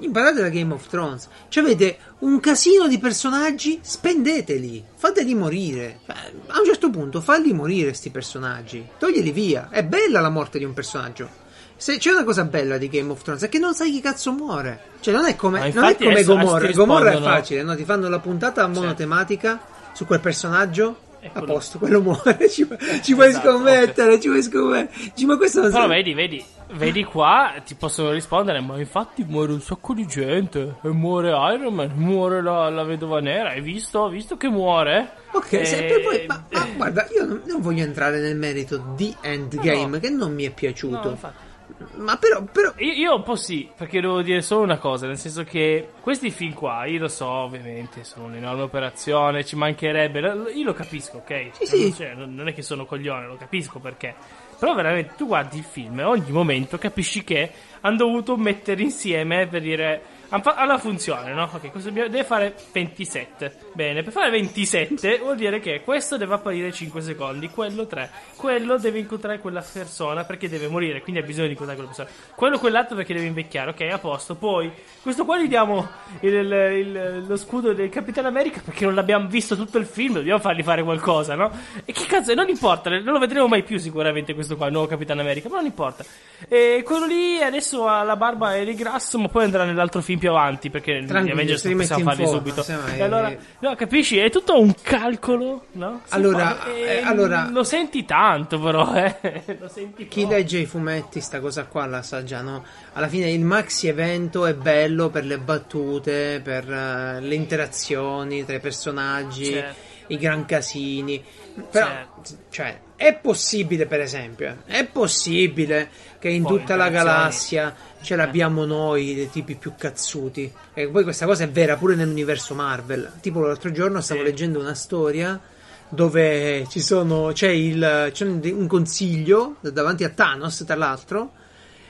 Imparate 0.00 0.42
da 0.42 0.48
Game 0.48 0.72
of 0.72 0.86
Thrones. 0.88 1.28
Cioè, 1.48 1.62
avete 1.62 1.98
un 2.20 2.40
casino 2.40 2.88
di 2.88 2.98
personaggi, 2.98 3.78
spendeteli, 3.82 4.84
fateli 4.96 5.34
morire. 5.34 6.00
Beh, 6.06 6.14
a 6.48 6.58
un 6.58 6.64
certo 6.64 6.90
punto, 6.90 7.20
falli 7.20 7.52
morire 7.52 7.88
questi 7.88 8.10
personaggi. 8.10 8.86
Toglieli 8.98 9.30
via. 9.30 9.68
È 9.70 9.84
bella 9.84 10.20
la 10.20 10.30
morte 10.30 10.58
di 10.58 10.64
un 10.64 10.74
personaggio. 10.74 11.48
Se 11.76 11.96
c'è 11.96 12.10
una 12.10 12.24
cosa 12.24 12.44
bella 12.44 12.76
di 12.76 12.88
Game 12.88 13.10
of 13.10 13.22
Thrones 13.22 13.42
è 13.42 13.48
che 13.48 13.58
non 13.58 13.74
sai 13.74 13.90
chi 13.90 14.00
cazzo 14.00 14.32
muore. 14.32 14.80
Cioè, 15.00 15.14
non 15.14 15.24
è 15.24 15.34
come, 15.34 15.72
non 15.72 15.84
è 15.84 15.96
come 15.96 16.24
Gomorra. 16.24 16.70
Gomorra 16.72 17.12
è 17.12 17.20
facile, 17.20 17.62
no? 17.62 17.74
Ti 17.74 17.84
fanno 17.84 18.08
la 18.08 18.18
puntata 18.18 18.66
monotematica 18.66 19.60
su 19.92 20.04
quel 20.04 20.20
personaggio. 20.20 21.08
E 21.22 21.30
A 21.32 21.42
posto, 21.42 21.78
quello 21.78 22.00
muore. 22.00 22.48
Ci, 22.48 22.66
ci 23.02 23.14
puoi 23.14 23.28
Esatto, 23.28 23.50
scommettere, 23.50 24.18
ci 24.20 24.28
puoi 24.28 24.42
scommettere. 24.42 25.12
Ci- 25.14 25.26
ma 25.26 25.36
questo 25.36 25.60
non 25.60 25.70
Però 25.70 25.82
sa- 25.82 25.88
vedi, 25.88 26.14
vedi, 26.14 26.42
vedi 26.72 27.04
qua, 27.04 27.52
ti 27.64 27.74
possono 27.74 28.10
rispondere, 28.10 28.60
ma 28.60 28.78
infatti 28.78 29.22
muore 29.28 29.52
un 29.52 29.60
sacco 29.60 29.92
di 29.92 30.06
gente. 30.06 30.76
E 30.82 30.88
muore 30.88 31.28
Iron 31.28 31.74
Man, 31.74 31.92
muore 31.96 32.40
la, 32.42 32.70
la 32.70 32.84
vedova 32.84 33.20
nera. 33.20 33.50
Hai 33.50 33.60
visto? 33.60 34.04
Hai 34.06 34.12
visto 34.12 34.36
che 34.38 34.48
muore? 34.48 35.12
Ok, 35.32 35.52
E- 35.52 35.64
se- 35.66 35.82
per 35.84 36.00
poi, 36.00 36.24
ma, 36.26 36.44
ma 36.52 36.66
guarda, 36.76 37.06
io 37.14 37.24
non, 37.26 37.42
non 37.44 37.60
voglio 37.60 37.84
entrare 37.84 38.18
nel 38.20 38.36
merito 38.36 38.82
di 38.96 39.14
Endgame, 39.20 39.86
No. 39.86 39.98
che 39.98 40.08
non 40.08 40.32
mi 40.32 40.44
è 40.44 40.50
piaciuto. 40.50 41.02
No, 41.04 41.10
infatti. 41.10 41.48
Ma 41.94 42.16
però, 42.16 42.42
però 42.42 42.72
Io, 42.76 42.92
io 42.92 43.14
un 43.16 43.22
po' 43.22 43.36
sì, 43.36 43.70
perché 43.74 44.00
devo 44.00 44.22
dire 44.22 44.42
solo 44.42 44.62
una 44.62 44.78
cosa, 44.78 45.06
nel 45.06 45.18
senso 45.18 45.44
che 45.44 45.92
questi 46.00 46.30
film 46.30 46.52
qua, 46.52 46.84
io 46.84 47.00
lo 47.00 47.08
so 47.08 47.26
ovviamente, 47.26 48.04
sono 48.04 48.26
un'enorme 48.26 48.62
operazione, 48.62 49.44
ci 49.44 49.56
mancherebbe, 49.56 50.20
io 50.54 50.64
lo 50.64 50.72
capisco, 50.72 51.18
ok? 51.18 51.50
Sì, 51.52 51.66
sì. 51.66 51.94
Cioè, 51.94 52.14
non 52.14 52.48
è 52.48 52.54
che 52.54 52.62
sono 52.62 52.84
coglione, 52.84 53.26
lo 53.26 53.36
capisco 53.36 53.78
perché. 53.78 54.14
Però 54.58 54.74
veramente 54.74 55.14
tu 55.16 55.26
guardi 55.26 55.56
il 55.58 55.64
film 55.64 56.00
e 56.00 56.04
ogni 56.04 56.30
momento 56.30 56.76
capisci 56.76 57.24
che 57.24 57.50
hanno 57.80 57.96
dovuto 57.96 58.36
mettere 58.36 58.82
insieme 58.82 59.46
per 59.46 59.60
dire... 59.60 60.02
han 60.30 60.42
fa- 60.42 60.54
Allora 60.54 60.78
funziona, 60.78 61.32
no? 61.32 61.48
Ok, 61.52 61.70
questo 61.70 61.90
deve 61.90 62.24
fare 62.24 62.54
27. 62.72 63.54
Bene, 63.74 64.02
per 64.02 64.12
fare 64.12 64.30
27 64.30 65.18
vuol 65.22 65.36
dire 65.36 65.60
che 65.60 65.82
questo 65.82 66.16
deve 66.16 66.34
apparire 66.34 66.72
5 66.72 67.00
secondi, 67.00 67.48
quello 67.48 67.86
3. 67.86 68.10
Quello 68.36 68.78
deve 68.78 68.98
incontrare 69.00 69.38
quella 69.40 69.60
persona 69.72 70.24
perché 70.24 70.48
deve 70.48 70.68
morire, 70.68 71.00
quindi 71.02 71.20
ha 71.20 71.24
bisogno 71.24 71.46
di 71.46 71.52
incontrare 71.52 71.80
quella 71.80 71.94
persona. 71.94 72.16
Quello 72.34 72.58
quell'altro 72.58 72.96
perché 72.96 73.12
deve 73.14 73.26
invecchiare, 73.26 73.70
ok, 73.70 73.80
a 73.92 73.98
posto. 73.98 74.34
Poi, 74.36 74.70
questo 75.02 75.24
qua 75.24 75.38
gli 75.38 75.48
diamo 75.48 75.88
il- 76.20 76.32
il- 76.32 76.52
il- 76.52 77.24
lo 77.26 77.36
scudo 77.36 77.72
del 77.72 77.88
Capitano 77.88 78.28
America 78.28 78.60
perché 78.64 78.84
non 78.84 78.94
l'abbiamo 78.94 79.26
visto 79.28 79.56
tutto 79.56 79.78
il 79.78 79.86
film, 79.86 80.14
dobbiamo 80.14 80.38
fargli 80.40 80.62
fare 80.62 80.82
qualcosa, 80.84 81.34
no? 81.34 81.50
E 81.84 81.92
che 81.92 82.06
cazzo, 82.06 82.32
non 82.34 82.48
importa, 82.48 82.88
non 82.90 83.02
lo 83.12 83.18
vedremo 83.18 83.48
mai 83.48 83.62
più 83.64 83.78
sicuramente 83.78 84.34
questo 84.34 84.56
qua, 84.56 84.66
il 84.66 84.72
nuovo 84.72 84.86
Capitano 84.86 85.20
America, 85.22 85.48
ma 85.48 85.56
non 85.56 85.64
importa. 85.66 86.04
E 86.48 86.82
quello 86.84 87.06
lì 87.06 87.42
adesso 87.42 87.86
ha 87.88 88.02
la 88.04 88.16
barba 88.16 88.54
e 88.54 88.62
il 88.62 88.74
grasso, 88.76 89.18
ma 89.18 89.28
poi 89.28 89.44
andrà 89.44 89.64
nell'altro 89.64 90.00
film 90.00 90.18
più 90.20 90.30
avanti 90.30 90.70
perché 90.70 91.02
gli 91.02 91.10
Avengers 91.10 91.60
si 91.62 91.68
non 91.70 91.78
possiamo 91.78 92.04
farli 92.04 92.24
forma, 92.24 92.38
subito. 92.38 92.64
E 92.94 93.02
allora, 93.02 93.34
no, 93.58 93.74
capisci? 93.74 94.18
È 94.18 94.30
tutto 94.30 94.60
un 94.60 94.72
calcolo, 94.80 95.64
no? 95.72 96.02
Si 96.04 96.14
Allora, 96.14 96.54
fa- 96.54 96.72
eh, 96.72 97.00
allora- 97.02 97.48
lo 97.50 97.64
senti 97.64 98.04
tanto, 98.04 98.60
però, 98.60 98.94
eh. 98.94 99.56
Lo 99.58 99.66
senti 99.68 100.06
chi 100.06 100.26
legge 100.28 100.58
i 100.58 100.66
fumetti 100.66 101.20
sta 101.20 101.40
cosa 101.40 101.64
qua 101.64 101.86
la 101.86 102.02
sa 102.02 102.22
già, 102.22 102.40
no? 102.42 102.64
Alla 102.92 103.08
fine 103.08 103.28
il 103.30 103.40
maxi 103.44 103.88
evento 103.88 104.46
è 104.46 104.54
bello 104.54 105.08
per 105.08 105.24
le 105.24 105.38
battute, 105.38 106.40
per 106.44 106.70
eh, 106.70 107.20
le 107.20 107.34
interazioni 107.34 108.44
tra 108.44 108.54
i 108.56 108.60
personaggi, 108.60 109.46
Certo. 109.46 109.78
i 110.08 110.16
gran 110.18 110.44
casini. 110.44 111.24
Però, 111.70 111.86
Certo. 111.86 112.22
cioè, 112.50 112.78
è 113.00 113.14
possibile, 113.14 113.86
per 113.86 114.00
esempio, 114.00 114.58
è 114.66 114.84
possibile 114.84 115.88
che 116.18 116.28
in 116.28 116.42
Poi, 116.42 116.58
tutta 116.58 116.76
la 116.76 116.90
galassia 116.90 117.74
ce 118.02 118.14
l'abbiamo 118.14 118.66
noi, 118.66 119.14
dei 119.14 119.30
tipi 119.30 119.54
più 119.54 119.72
cazzuti. 119.74 120.52
E 120.74 120.86
poi 120.86 121.02
questa 121.02 121.24
cosa 121.24 121.44
è 121.44 121.48
vera 121.48 121.76
pure 121.76 121.94
nell'universo 121.94 122.54
Marvel. 122.54 123.12
Tipo 123.22 123.40
l'altro 123.40 123.72
giorno 123.72 124.02
stavo 124.02 124.20
Sì. 124.20 124.26
leggendo 124.26 124.60
una 124.60 124.74
storia 124.74 125.40
dove 125.88 126.66
ci 126.68 126.80
sono, 126.80 127.30
c'è, 127.32 127.48
il, 127.48 128.10
c'è 128.12 128.26
un, 128.26 128.38
un 128.44 128.66
consiglio 128.66 129.56
davanti 129.62 130.04
a 130.04 130.10
Thanos, 130.10 130.62
tra 130.66 130.76
l'altro, 130.76 131.32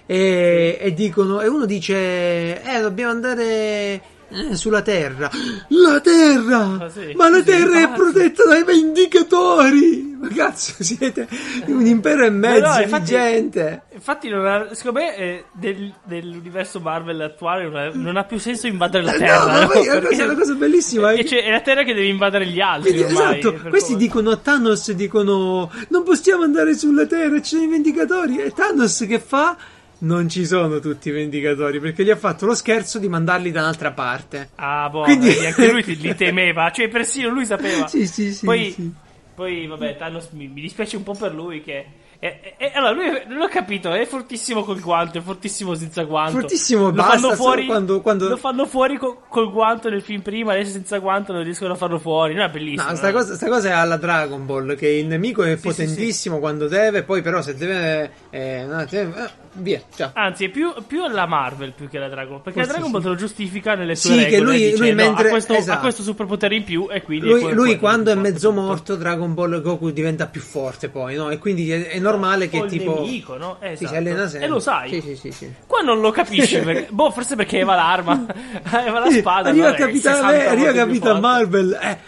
e, 0.07 0.79
e 0.81 0.95
dicono, 0.95 1.41
e 1.41 1.49
uno 1.49 1.67
dice, 1.67 2.63
eh, 2.63 2.81
dobbiamo 2.81 3.11
andare 3.11 4.01
eh, 4.31 4.55
sulla 4.57 4.83
Terra. 4.83 5.31
La 5.69 6.01
Terra! 6.01 6.79
Ah, 6.81 6.89
sì? 6.89 7.13
Ma 7.15 7.29
la 7.29 7.39
Sì, 7.39 7.45
Terra 7.45 7.81
è 7.83 7.89
protetta 7.91 8.45
dai 8.45 8.65
Vendicatori! 8.65 10.09
Ma 10.21 10.29
cazzo, 10.29 10.75
siete 10.83 11.27
un 11.67 11.87
impero 11.87 12.25
e 12.27 12.31
mezzo 12.31 12.67
no, 12.67 12.77
di 12.77 12.83
infatti- 12.83 13.05
gente! 13.07 13.83
Infatti, 13.93 14.29
non 14.29 14.47
ha- 14.47 14.69
secondo 14.75 15.01
me, 15.01 15.17
eh, 15.17 15.45
del- 15.53 15.93
dell'universo 16.05 16.79
Marvel 16.81 17.21
attuale 17.23 17.65
non 17.65 17.77
ha, 17.77 17.91
non 17.93 18.17
ha 18.17 18.25
più 18.25 18.39
senso 18.39 18.67
invadere 18.67 19.05
la 19.05 19.15
Eh, 19.15 19.19
Terra. 19.19 19.45
no, 19.45 19.59
ma 19.61 19.67
poi 19.67 19.87
è 19.87 19.91
una 19.97 20.07
cosa, 20.09 20.25
una 20.25 20.35
cosa 20.35 20.55
bellissima. 20.55 21.13
E 21.13 21.25
c'è- 21.25 21.43
è 21.45 21.51
la 21.51 21.61
Terra 21.61 21.83
che 21.85 21.95
deve 21.95 22.07
invadere 22.07 22.47
gli 22.47 22.61
altri. 22.61 22.93
Quindi, 22.93 23.15
ormai, 23.15 23.39
esatto, 23.39 23.69
questi 23.71 23.93
come- 23.93 24.05
dicono 24.05 24.31
a 24.31 24.37
Thanos, 24.37 24.93
dicono 24.93 25.71
non 25.89 26.03
possiamo 26.03 26.43
andare 26.43 26.75
sulla 26.77 27.07
Terra, 27.07 27.41
ci 27.41 27.57
sono 27.57 27.63
i 27.63 27.69
Vendicatori. 27.69 28.39
E 28.39 28.53
Thanos 28.53 29.05
che 29.09 29.19
fa? 29.21 29.57
Non 30.01 30.29
ci 30.29 30.47
sono 30.47 30.79
tutti 30.81 31.09
i 31.09 31.13
Vendicatori 31.13 31.79
perché 31.81 32.05
gli 32.05 32.11
ha 32.11 32.17
fatto 32.17 32.47
lo 32.47 32.55
scherzo 32.55 32.99
di 32.99 33.09
mandarli 33.09 33.51
da 33.51 33.61
un'altra 33.61 33.93
parte. 33.93 34.51
Ah, 34.57 34.89
boh, 34.89 35.03
Quindi- 35.03 35.45
anche 35.45 35.71
lui 35.71 35.85
li 35.97 36.15
temeva, 36.15 36.71
cioè 36.71 36.89
persino 36.89 37.29
lui 37.29 37.45
sapeva. 37.45 37.87
Sì, 37.87 38.07
sì, 38.07 38.33
sì, 38.33 38.45
Poi, 38.45 38.71
sì. 38.73 38.91
poi 39.35 39.67
vabbè, 39.67 39.97
Thanos 39.97 40.31
mi, 40.31 40.49
mi 40.49 40.61
dispiace 40.63 40.97
un 40.97 41.03
po' 41.03 41.15
per 41.15 41.35
lui 41.35 41.63
che... 41.63 41.87
è- 42.21 42.55
è- 42.59 42.73
allora, 42.75 42.93
lui, 42.93 43.23
non 43.29 43.39
l'ho 43.39 43.49
capito, 43.49 43.91
è 43.93 44.05
fortissimo 44.05 44.63
col 44.63 44.79
guanto, 44.79 45.17
è 45.19 45.21
fortissimo 45.23 45.75
senza 45.75 46.03
guanto. 46.05 46.39
Fortissimo, 46.41 46.85
lo 46.85 46.93
basta, 46.93 47.19
fanno 47.19 47.35
fuori, 47.35 47.65
quando- 47.67 48.01
quando- 48.03 48.29
Lo 48.29 48.37
fanno 48.37 48.67
fuori 48.67 48.99
co- 48.99 49.23
col 49.29 49.51
guanto 49.51 49.89
nel 49.89 50.03
film 50.03 50.21
prima, 50.21 50.53
adesso 50.53 50.71
senza 50.73 50.99
guanto 50.99 51.33
non 51.33 51.43
riescono 51.43 51.73
a 51.73 51.77
farlo 51.77 51.99
fuori. 51.99 52.35
No, 52.35 52.45
è 52.45 52.51
bellissimo. 52.51 52.91
No, 52.91 52.95
sta 52.97 53.11
no? 53.11 53.17
cosa, 53.19 53.35
sta 53.35 53.49
cosa 53.49 53.69
è 53.71 53.73
alla 53.73 53.97
Dragon 53.97 54.45
Ball, 54.45 54.77
che 54.77 54.87
il 54.89 55.07
nemico 55.07 55.43
è 55.43 55.57
sì, 55.57 55.63
potentissimo 55.63 56.39
quando 56.39 56.69
deve, 56.69 57.03
poi 57.05 57.23
però 57.23 57.41
se 57.41 57.55
deve... 57.55 58.11
eh, 58.29 58.65
no, 58.69 58.85
te- 58.87 59.01
eh, 59.01 59.31
via, 59.55 59.81
ciao. 59.97 60.11
Anzi, 60.13 60.45
è 60.45 60.49
più, 60.51 60.73
più 60.87 61.03
alla 61.03 61.25
Marvel 61.27 61.73
più 61.73 61.89
che 61.89 61.97
alla 61.97 62.09
Dragon 62.09 62.35
Ball. 62.35 62.43
Perché 62.43 62.59
Forse 62.61 62.73
la 62.75 62.79
Dragon 62.79 62.91
Ball 62.93 63.01
sì. 63.01 63.07
te 63.07 63.13
lo 63.15 63.19
giustifica 63.19 63.75
nelle 63.75 63.97
sue 63.97 64.11
Sì, 64.11 64.19
che 64.19 64.25
regole. 64.31 64.43
lui- 64.45 64.59
dice, 64.71 64.77
lui 64.77 64.93
mentre- 64.95 65.27
ha, 65.29 65.31
questo, 65.31 65.55
esatto. 65.55 65.79
ha 65.79 65.81
questo 65.81 66.03
superpotere 66.03 66.55
in 66.55 66.65
più 66.65 66.87
e 66.91 67.01
quindi... 67.03 67.27
Lui, 67.29 67.41
que- 67.41 67.53
lui 67.55 67.65
quello 67.65 67.79
quando 67.81 68.11
è 68.11 68.15
che 68.15 68.21
mezzo 68.21 68.49
porta 68.53 68.61
tutto. 68.61 68.67
morto, 68.67 68.97
Dragon 68.97 69.33
Ball 69.35 69.63
Goku 69.63 69.91
diventa 69.91 70.27
più 70.27 70.43
forte 70.43 70.91
poi, 70.91 71.15
no? 71.17 71.31
E 71.31 71.39
quindi 71.39 71.71
è, 71.73 71.89
è 71.89 71.99
normale 72.11 72.49
che 72.49 72.59
O 72.61 72.65
il 72.65 72.71
tipo... 72.71 72.95
nemico, 73.03 73.37
no? 73.37 73.57
Eh, 73.61 73.73
esatto. 73.73 73.89
si 73.91 73.97
allena 73.97 74.27
sempre. 74.29 74.47
E 74.47 74.51
lo 74.51 74.59
sai. 74.61 74.91
Sì, 74.91 75.01
sì, 75.01 75.17
sì, 75.17 75.33
sì. 75.33 75.53
Qua 75.67 75.81
non 75.81 76.01
lo 76.01 76.11
capisci. 76.11 76.59
perché- 76.63 76.89
boh, 76.91 77.11
forse 77.11 77.37
perché 77.37 77.59
Eva 77.59 77.75
l'arma. 77.75 78.27
Eva 78.87 78.99
la 79.01 79.11
spada. 79.11 79.49
arriva 79.49 79.69
allora 79.69 79.83
è 79.85 79.87
Capitan, 79.87 80.15
60 80.15 80.33
eh, 80.35 80.47
arriva 80.47 80.73
Capitan. 80.73 81.21
Marvel. 81.21 81.79
Eh, 81.81 81.99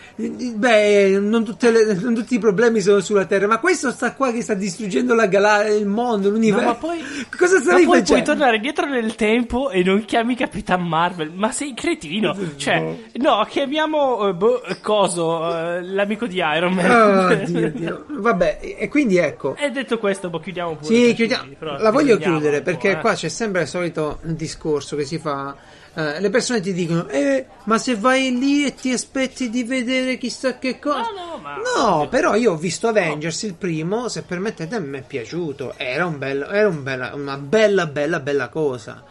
beh, 0.54 1.18
non, 1.20 1.44
tutte 1.44 1.70
le- 1.70 1.94
non 1.94 2.14
tutti 2.14 2.34
i 2.34 2.38
problemi 2.38 2.80
sono 2.80 3.00
sulla 3.00 3.24
Terra, 3.24 3.46
ma 3.46 3.58
questo 3.58 3.90
sta 3.90 4.12
qua 4.14 4.30
che 4.32 4.42
sta 4.42 4.54
distruggendo 4.54 5.14
la 5.14 5.26
gala- 5.26 5.66
il 5.68 5.86
mondo, 5.86 6.28
l'universo. 6.30 6.64
No, 6.64 6.70
ma 6.72 6.76
poi, 6.76 6.98
Cosa 7.36 7.54
ma 7.56 7.60
stai 7.60 7.84
poi 7.84 7.98
facendo? 8.00 8.04
puoi 8.04 8.22
tornare 8.24 8.58
dietro 8.60 8.86
nel 8.86 9.14
tempo 9.14 9.70
e 9.70 9.82
non 9.82 10.04
chiami 10.04 10.34
Capitan 10.36 10.86
Marvel. 10.86 11.30
Ma 11.34 11.50
sei 11.52 11.74
cretino. 11.74 12.36
Cioè, 12.56 12.94
no, 13.14 13.46
chiamiamo 13.48 14.28
eh, 14.28 14.34
boh, 14.34 14.60
coso, 14.80 15.48
eh, 15.56 15.82
l'amico 15.82 16.26
di 16.26 16.36
Iron 16.36 16.72
Man. 16.72 16.90
Oh, 16.90 17.34
Dio, 17.44 17.70
Dio. 17.70 18.04
Vabbè, 18.08 18.58
e 18.78 18.88
quindi 18.88 19.16
ecco. 19.16 19.56
E 19.56 19.70
detto 19.92 19.98
questo, 19.98 20.30
boh, 20.30 20.40
chiudiamo 20.40 20.76
pure. 20.76 20.94
Sì, 20.94 21.14
chiudiamo. 21.14 21.52
però 21.58 21.78
La 21.78 21.90
voglio 21.90 22.16
chiudere 22.18 22.62
perché 22.62 22.92
eh. 22.92 22.98
qua 23.00 23.14
c'è 23.14 23.28
sempre 23.28 23.62
il 23.62 23.68
solito 23.68 24.18
discorso 24.22 24.96
che 24.96 25.04
si 25.04 25.18
fa. 25.18 25.54
Eh, 25.94 26.20
le 26.20 26.30
persone 26.30 26.60
ti 26.60 26.72
dicono, 26.72 27.06
eh, 27.08 27.46
ma 27.64 27.76
se 27.76 27.94
vai 27.96 28.38
lì 28.38 28.64
e 28.64 28.74
ti 28.74 28.90
aspetti 28.92 29.50
di 29.50 29.62
vedere 29.62 30.16
chissà 30.16 30.58
che 30.58 30.78
cosa. 30.78 31.00
No, 31.14 31.32
no, 31.32 31.36
ma- 31.36 31.56
No, 31.76 32.08
però 32.08 32.34
io 32.34 32.52
ho 32.52 32.56
visto 32.56 32.88
Avengers 32.88 33.42
il 33.42 33.54
primo, 33.54 34.08
se 34.08 34.22
permettete, 34.22 34.80
mi 34.80 34.98
è 34.98 35.02
piaciuto. 35.02 35.74
Era, 35.76 36.06
un 36.06 36.16
bello- 36.16 36.48
era 36.48 36.68
un 36.68 36.82
bella- 36.82 37.14
una 37.14 37.36
bella, 37.36 37.86
bella, 37.86 38.20
bella 38.20 38.48
cosa. 38.48 39.02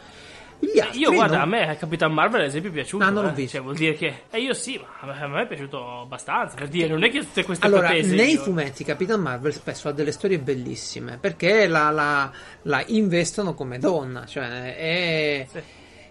Altri 0.80 1.00
Io 1.00 1.12
guarda, 1.12 1.38
no. 1.38 1.44
a 1.44 1.46
me 1.46 1.76
Capitan 1.80 2.14
Marvel 2.14 2.42
ad 2.42 2.48
esempio 2.48 2.70
è 2.70 2.74
piaciuto. 2.74 3.04
Ah, 3.04 3.10
non 3.10 3.24
l'ho 3.24 3.30
eh. 3.30 3.34
visto. 3.34 3.52
Cioè, 3.58 3.62
vuol 3.62 3.76
dire 3.76 3.94
che. 3.94 4.24
E 4.30 4.40
io 4.40 4.54
sì, 4.54 4.80
ma 5.02 5.12
a 5.14 5.28
me 5.28 5.42
è 5.44 5.48
piaciuto 5.48 6.02
abbastanza. 6.02 6.56
Per 6.56 6.68
dire, 6.68 6.88
non 6.88 7.04
è 7.04 7.10
che 7.10 7.20
tutte 7.20 7.44
queste 7.44 7.66
Allora, 7.66 7.88
pretese 7.90 8.16
nei 8.16 8.34
io- 8.34 8.42
fumetti 8.42 8.84
Capitan 8.84 9.20
Marvel 9.22 9.54
spesso 9.54 9.88
ha 9.88 9.92
delle 9.92 10.12
storie 10.12 10.40
bellissime 10.40 11.18
perché 11.20 11.68
la, 11.68 11.90
la- 11.90 12.32
la 12.64 12.84
investono 12.88 13.54
come 13.54 13.80
donna, 13.80 14.26
cioè 14.26 14.76
è- 14.76 15.48
Sì. 15.52 15.60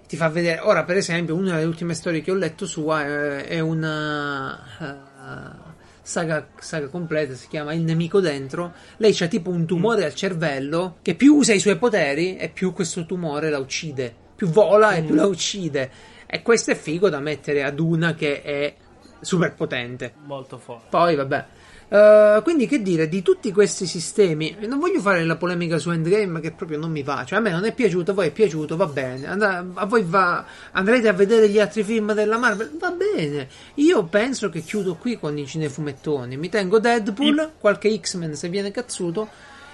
ti 0.08 0.16
fa 0.16 0.28
vedere. 0.28 0.60
Ora, 0.60 0.84
per 0.84 0.96
esempio, 0.96 1.34
una 1.36 1.54
delle 1.54 1.66
ultime 1.66 1.94
storie 1.94 2.20
che 2.20 2.30
ho 2.30 2.34
letto 2.34 2.66
sua 2.66 3.04
è, 3.04 3.44
è 3.46 3.60
una 3.60 4.60
eh, 4.80 5.68
saga, 6.02 6.48
saga 6.58 6.88
completa, 6.88 7.34
si 7.34 7.46
chiama 7.48 7.72
Il 7.72 7.82
nemico 7.82 8.20
dentro. 8.20 8.72
Lei 8.96 9.12
c'ha 9.14 9.26
tipo 9.28 9.50
un 9.50 9.64
tumore 9.66 10.04
al 10.04 10.14
cervello 10.14 10.96
che 11.02 11.14
più 11.14 11.36
usa 11.36 11.52
i 11.52 11.60
suoi 11.60 11.76
poteri 11.78 12.36
e 12.36 12.48
più 12.48 12.72
questo 12.72 13.06
tumore 13.06 13.48
la 13.50 13.58
uccide. 13.58 14.14
Più 14.40 14.48
vola 14.48 14.94
e 14.94 15.02
più 15.02 15.14
la 15.14 15.26
uccide. 15.26 15.90
E 16.24 16.40
questo 16.40 16.70
è 16.70 16.74
figo 16.74 17.10
da 17.10 17.20
mettere 17.20 17.62
ad 17.62 17.78
una 17.78 18.14
che 18.14 18.40
è 18.40 18.74
super 19.20 19.52
potente. 19.52 20.14
Molto 20.24 20.56
forte. 20.56 20.86
Poi, 20.88 21.14
vabbè. 21.14 21.44
Eh, 21.90 22.40
quindi, 22.42 22.66
che 22.66 22.80
dire 22.80 23.06
di 23.06 23.20
tutti 23.20 23.52
questi 23.52 23.84
sistemi? 23.84 24.56
Non 24.60 24.78
voglio 24.78 25.00
fare 25.02 25.22
la 25.26 25.36
polemica 25.36 25.76
su 25.76 25.90
Endgame 25.90 26.40
che 26.40 26.52
proprio 26.52 26.78
non 26.78 26.90
mi 26.90 27.02
va. 27.02 27.22
Cioè, 27.26 27.38
a 27.38 27.42
me 27.42 27.50
non 27.50 27.66
è 27.66 27.74
piaciuto, 27.74 28.12
a 28.12 28.14
voi 28.14 28.28
è 28.28 28.30
piaciuto, 28.30 28.76
va 28.76 28.86
bene. 28.86 29.26
Andrà- 29.26 29.62
a 29.74 29.84
voi 29.84 30.04
va. 30.06 30.42
Andrete 30.70 31.08
a 31.08 31.12
vedere 31.12 31.46
gli 31.50 31.60
altri 31.60 31.82
film 31.82 32.14
della 32.14 32.38
Marvel? 32.38 32.70
Va 32.78 32.92
bene. 32.92 33.46
Io 33.74 34.04
penso 34.04 34.48
che 34.48 34.62
chiudo 34.62 34.94
qui 34.94 35.18
con 35.18 35.36
i 35.36 35.46
cinefumettoni. 35.46 36.38
Mi 36.38 36.48
tengo 36.48 36.78
Deadpool, 36.78 37.52
qualche 37.60 37.94
X-Men 38.00 38.34
se 38.34 38.48
viene 38.48 38.70
cazzuto. 38.70 39.28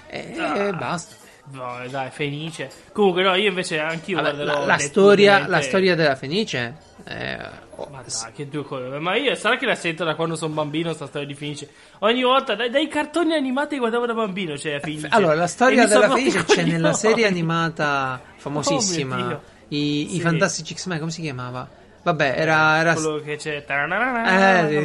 E 0.07 0.35
Ah. 0.37 0.73
basta. 0.73 1.15
No, 1.51 1.77
dai, 1.89 2.09
Fenice. 2.09 2.69
Comunque, 2.91 3.23
no, 3.23 3.33
io 3.35 3.47
invece 3.49 3.79
anch'io 3.79 4.17
Vabbè, 4.17 4.35
guarderò. 4.35 4.59
la, 4.59 4.65
la 4.65 4.77
storia, 4.77 5.47
la 5.47 5.61
storia 5.61 5.95
della 5.95 6.15
Fenice. 6.15 6.75
eh, 7.05 7.37
oh, 7.75 7.87
Ma 7.89 8.01
dai, 8.01 8.31
che 8.33 8.49
due 8.49 8.63
cose. 8.63 8.99
Ma 8.99 9.15
io 9.15 9.33
sarà 9.35 9.55
che 9.57 9.65
la 9.65 9.75
sento 9.75 10.03
da 10.03 10.15
quando 10.15 10.35
sono 10.35 10.53
bambino 10.53 10.91
sta 10.93 11.07
storia 11.07 11.25
di 11.27 11.33
Fenice. 11.35 11.69
Ogni 11.99 12.23
volta 12.23 12.55
dai, 12.55 12.69
dai 12.69 12.87
cartoni 12.89 13.33
animati 13.33 13.75
che 13.75 13.79
guardavo 13.79 14.05
da 14.05 14.13
bambino 14.13 14.55
c'è 14.55 14.79
Fenice. 14.81 15.07
Allora, 15.11 15.35
la 15.35 15.47
storia 15.47 15.87
della 15.87 16.07
i 16.07 16.09
Fenice 16.09 16.39
c'è 16.43 16.55
coglioni. 16.55 16.71
nella 16.71 16.93
serie 16.93 17.25
animata 17.25 18.19
Oh 18.23 18.27
famosissima. 18.35 19.15
Dio. 19.15 19.41
I, 19.69 20.15
i 20.15 20.15
Sì. 20.15 20.21
Fantastici 20.21 20.75
X-Men, 20.75 20.99
come 20.99 21.11
si 21.11 21.21
chiamava? 21.21 21.65
Vabbè, 22.03 22.33
era. 22.37 22.77
era... 22.77 22.93
Quello 22.93 23.21
che 23.21 23.37
c'è. 23.37 23.63
Eh, 23.65 24.67
sì. 24.69 24.77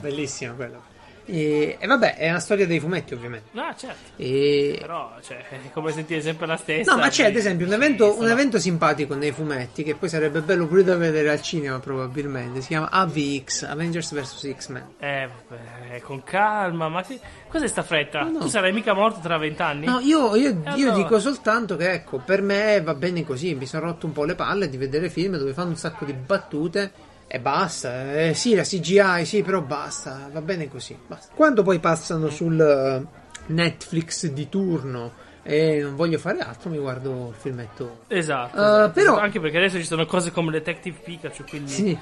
Bellissimo 0.00 0.54
quello. 0.54 0.82
E, 1.26 1.76
e 1.78 1.86
vabbè, 1.86 2.16
è 2.16 2.30
una 2.30 2.38
storia 2.38 2.66
dei 2.66 2.78
fumetti, 2.78 3.12
ovviamente. 3.14 3.48
No, 3.52 3.74
certo. 3.76 4.12
E... 4.16 4.76
Però, 4.80 5.16
cioè, 5.22 5.44
è 5.48 5.58
come 5.74 5.92
sentire 5.92 6.20
sempre 6.20 6.46
la 6.46 6.56
stessa. 6.56 6.92
No, 6.92 6.98
ma 6.98 7.08
c'è 7.08 7.26
ad 7.26 7.36
esempio 7.36 7.66
un 7.66 7.72
evento, 7.72 8.18
un 8.18 8.28
evento 8.28 8.58
simpatico 8.58 9.14
nei 9.14 9.32
fumetti 9.32 9.82
che 9.82 9.94
poi 9.96 10.08
sarebbe 10.08 10.40
bello 10.40 10.66
pure 10.66 10.84
da 10.84 10.96
vedere 10.96 11.30
al 11.30 11.42
cinema 11.42 11.78
probabilmente. 11.80 12.60
Si 12.60 12.68
chiama 12.68 12.90
AVX, 12.90 13.64
Avengers 13.64 14.14
vs 14.14 14.54
X-Men. 14.56 14.86
Eh, 14.98 15.28
vabbè, 15.48 16.00
con 16.00 16.22
calma, 16.22 16.88
ma 16.88 17.02
che... 17.02 17.18
cos'è 17.48 17.66
sta 17.66 17.82
fretta? 17.82 18.22
No, 18.22 18.30
no. 18.30 18.38
Tu 18.40 18.48
sarai 18.48 18.72
mica 18.72 18.94
morto 18.94 19.20
tra 19.20 19.36
vent'anni? 19.36 19.86
No, 19.86 19.98
io, 20.00 20.36
io- 20.36 20.50
E 20.50 20.52
io 20.52 20.90
allora? 20.90 20.94
dico 20.94 21.18
soltanto 21.18 21.76
che 21.76 21.90
ecco, 21.90 22.18
per 22.18 22.40
me 22.42 22.80
va 22.80 22.94
bene 22.94 23.24
così. 23.24 23.54
Mi 23.54 23.66
sono 23.66 23.86
rotto 23.86 24.06
un 24.06 24.12
po' 24.12 24.24
le 24.24 24.34
palle 24.34 24.68
di 24.68 24.76
vedere 24.76 25.10
film 25.10 25.36
dove 25.36 25.52
fanno 25.52 25.70
un 25.70 25.76
sacco 25.76 26.04
di 26.04 26.12
battute 26.12 26.92
e 27.26 27.40
basta. 27.40 28.14
Eh, 28.28 28.34
sì, 28.34 28.54
la 28.54 28.62
CGI, 28.62 29.24
sì, 29.24 29.42
però 29.42 29.60
basta. 29.60 30.28
Va 30.32 30.40
bene 30.40 30.68
così. 30.68 30.96
Basta. 31.06 31.32
Quando 31.34 31.62
poi 31.62 31.78
passano 31.80 32.28
sul 32.30 32.60
eh, 32.60 33.04
Netflix 33.52 34.26
di 34.28 34.48
turno 34.48 35.24
e 35.42 35.78
non 35.80 35.94
voglio 35.94 36.18
fare 36.18 36.40
altro, 36.40 36.70
mi 36.70 36.78
guardo 36.78 37.28
il 37.28 37.34
filmetto. 37.40 38.00
Esatto, 38.08 38.56
Eh, 38.56 38.60
esatto. 38.60 38.92
però- 38.92 39.18
Anche 39.18 39.38
perché 39.38 39.58
adesso 39.58 39.76
ci 39.78 39.84
sono 39.84 40.04
cose 40.04 40.32
come 40.32 40.50
Detective 40.50 40.98
Pikachu, 41.04 41.44
quindi 41.48 41.70
Sì. 41.70 41.98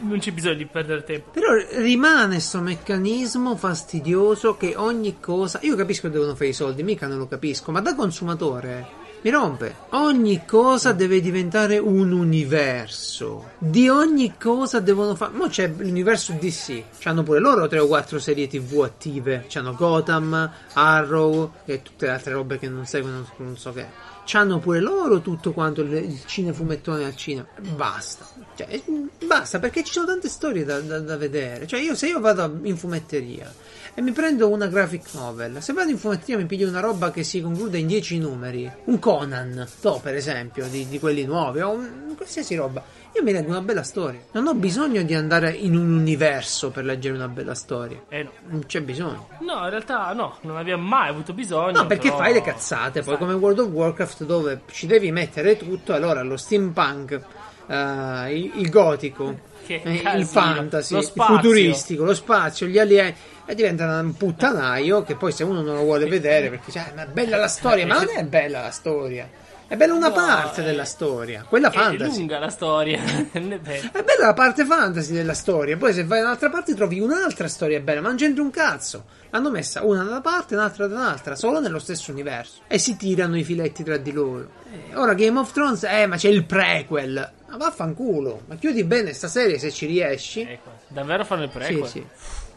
non 0.00 0.18
c'è 0.18 0.30
bisogno 0.32 0.54
di 0.54 0.64
perdere 0.66 1.04
tempo. 1.04 1.28
Però 1.30 1.48
rimane 1.78 2.40
sto 2.40 2.60
meccanismo 2.60 3.54
fastidioso 3.56 4.56
che 4.56 4.72
ogni 4.76 5.20
cosa. 5.20 5.58
Io 5.62 5.76
capisco 5.76 6.06
che 6.08 6.14
devono 6.14 6.34
fare 6.34 6.48
i 6.48 6.52
soldi, 6.54 6.82
mica 6.82 7.06
non 7.06 7.18
lo 7.18 7.26
capisco, 7.26 7.70
ma 7.70 7.80
da 7.82 7.94
consumatore 7.94 9.04
mi 9.26 9.32
rompe. 9.32 9.74
Ogni 9.90 10.44
cosa 10.46 10.92
deve 10.92 11.20
diventare 11.20 11.78
un 11.78 12.12
universo. 12.12 13.54
Di 13.58 13.88
ogni 13.88 14.34
cosa 14.38 14.78
devono 14.78 15.16
fare. 15.16 15.32
Mo 15.32 15.48
c'è 15.48 15.66
l'universo 15.66 16.32
DC. 16.38 16.84
C'hanno 17.00 17.24
pure 17.24 17.40
loro 17.40 17.66
tre 17.66 17.80
o 17.80 17.88
quattro 17.88 18.20
serie 18.20 18.46
TV 18.46 18.82
attive. 18.84 19.46
C'hanno 19.48 19.74
Gotham, 19.74 20.48
Arrow 20.74 21.54
e 21.64 21.82
tutte 21.82 22.06
le 22.06 22.12
altre 22.12 22.34
robe 22.34 22.58
che 22.60 22.68
non 22.68 22.86
seguono, 22.86 23.28
non 23.38 23.56
so 23.56 23.72
che. 23.72 24.14
C'hanno 24.24 24.60
pure 24.60 24.78
loro 24.78 25.20
tutto 25.20 25.52
quanto 25.52 25.80
il, 25.80 25.92
il 25.92 26.24
cinefumettone 26.24 27.04
al 27.04 27.16
cinema. 27.16 27.48
Basta. 27.74 28.28
Cioè, 28.54 28.80
basta 29.26 29.58
perché 29.58 29.82
ci 29.82 29.92
sono 29.92 30.06
tante 30.06 30.28
storie 30.28 30.64
da, 30.64 30.78
da- 30.78 31.00
da 31.00 31.16
vedere. 31.16 31.66
Cioè, 31.66 31.80
io 31.80 31.96
se 31.96 32.06
io 32.06 32.20
vado 32.20 32.60
in 32.62 32.76
fumetteria 32.76 33.52
e 33.98 34.02
mi 34.02 34.12
prendo 34.12 34.48
una 34.50 34.66
graphic 34.66 35.14
novel, 35.14 35.62
se 35.62 35.72
vado 35.72 35.90
in 35.90 35.96
fumetteria 35.96 36.36
mi 36.36 36.44
piglio 36.44 36.68
una 36.68 36.80
roba 36.80 37.10
che 37.10 37.22
si 37.24 37.40
conclude 37.40 37.78
in 37.78 37.86
10 37.86 38.18
numeri, 38.18 38.70
un 38.84 38.98
Conan, 38.98 39.66
to, 39.80 39.98
per 40.02 40.14
esempio, 40.14 40.66
di, 40.68 40.86
di 40.86 40.98
quelli 41.00 41.24
nuovi, 41.24 41.60
o 41.62 41.70
un- 41.70 42.14
qualsiasi 42.14 42.54
roba. 42.56 42.82
Io 43.14 43.22
mi 43.22 43.32
leggo 43.32 43.48
una 43.48 43.62
bella 43.62 43.82
storia. 43.82 44.20
Non 44.32 44.46
ho 44.46 44.52
bisogno 44.54 45.00
di 45.02 45.14
andare 45.14 45.50
in 45.50 45.74
un 45.74 45.90
universo 45.98 46.70
per 46.70 46.84
leggere 46.84 47.14
una 47.14 47.28
bella 47.28 47.54
storia. 47.54 48.02
Eh 48.10 48.22
no. 48.24 48.30
Non 48.48 48.66
c'è 48.66 48.82
bisogno. 48.82 49.28
No, 49.40 49.64
in 49.64 49.70
realtà 49.70 50.12
no, 50.12 50.36
non 50.42 50.58
abbiamo 50.58 50.86
mai 50.86 51.08
avuto 51.08 51.32
bisogno. 51.32 51.70
No, 51.80 51.86
perché 51.86 52.08
però- 52.10 52.18
fai 52.22 52.34
le 52.34 52.42
cazzate, 52.42 53.00
poi 53.02 53.16
come 53.16 53.32
World 53.32 53.60
of 53.60 53.68
Warcraft 53.68 54.24
dove 54.24 54.60
ci 54.70 54.86
devi 54.86 55.10
mettere 55.12 55.56
tutto, 55.56 55.94
allora 55.94 56.22
lo 56.22 56.36
steampunk, 56.36 57.20
eh, 57.66 58.36
il, 58.38 58.50
il 58.56 58.68
gotico, 58.70 59.38
eh, 59.66 60.02
il 60.16 60.26
fantasy, 60.26 60.92
Lo 60.94 61.00
il 61.00 61.06
futuristico, 61.14 62.04
lo 62.04 62.14
spazio, 62.14 62.66
gli 62.66 62.78
alieni, 62.78 63.14
e 63.46 63.54
diventa 63.54 63.86
un 64.00 64.16
puttanaio 64.16 65.02
che 65.04 65.14
poi 65.16 65.32
se 65.32 65.44
uno 65.44 65.62
non 65.62 65.76
lo 65.76 65.82
vuole 65.82 66.06
vedere 66.06 66.48
perché 66.50 66.64
dice, 66.66 66.78
"Ah, 66.80 66.92
ma 66.94 67.02
è 67.04 67.06
bella 67.06 67.36
la 67.36 67.48
storia, 67.48 67.86
ma 67.86 67.94
non 67.94 68.06
è 68.16 68.24
bella 68.24 68.60
la 68.60 68.70
storia, 68.70 69.28
è 69.68 69.76
bella 69.76 69.94
una 69.94 70.08
No, 70.08 70.14
parte 70.14 70.62
è- 70.62 70.64
della 70.64 70.84
storia, 70.84 71.44
quella 71.48 71.70
È 71.70 71.72
fantasy. 71.72 72.18
lunga 72.18 72.38
la 72.38 72.48
storia. 72.50 73.00
È. 73.32 73.38
È 73.38 74.02
bella 74.02 74.26
la 74.26 74.34
parte 74.34 74.64
fantasy 74.64 75.12
della 75.12 75.34
storia, 75.34 75.76
poi 75.76 75.92
se 75.92 76.04
vai 76.04 76.20
da 76.20 76.26
un'altra 76.26 76.50
parte 76.50 76.74
trovi 76.74 76.98
un'altra 77.00 77.48
storia 77.48 77.78
bella, 77.80 78.00
ma 78.00 78.08
non 78.08 78.16
c'entra 78.16 78.42
un 78.42 78.50
cazzo. 78.50 79.04
L'hanno 79.30 79.50
messa 79.50 79.84
una 79.84 80.02
da 80.02 80.10
una 80.10 80.20
parte 80.20 80.54
e 80.54 80.56
un'altra 80.56 80.86
da 80.86 80.94
un'altra, 80.96 81.34
solo 81.34 81.60
nello 81.60 81.78
stesso 81.80 82.10
universo. 82.12 82.60
E 82.68 82.78
si 82.78 82.96
tirano 82.96 83.36
i 83.36 83.44
filetti 83.44 83.82
tra 83.84 83.96
di 83.96 84.12
loro. 84.12 84.48
Eh, 84.72 84.94
ora 84.96 85.14
Game 85.14 85.38
of 85.38 85.52
Thrones, 85.52 85.82
eh, 85.84 86.06
ma 86.06 86.16
c'è 86.16 86.28
il 86.28 86.44
prequel. 86.44 87.32
Ma 87.48 87.56
vaffanculo, 87.56 88.42
ma 88.46 88.54
chiudi 88.56 88.82
bene 88.84 89.12
sta 89.12 89.28
serie 89.28 89.58
se 89.58 89.70
ci 89.70 89.86
riesci. 89.86 90.40
Ecco, 90.42 90.70
davvero 90.88 91.24
fanno 91.24 91.42
il 91.44 91.50
Sì, 91.52 91.58
prequel? 91.58 91.88
sì. 91.88 92.06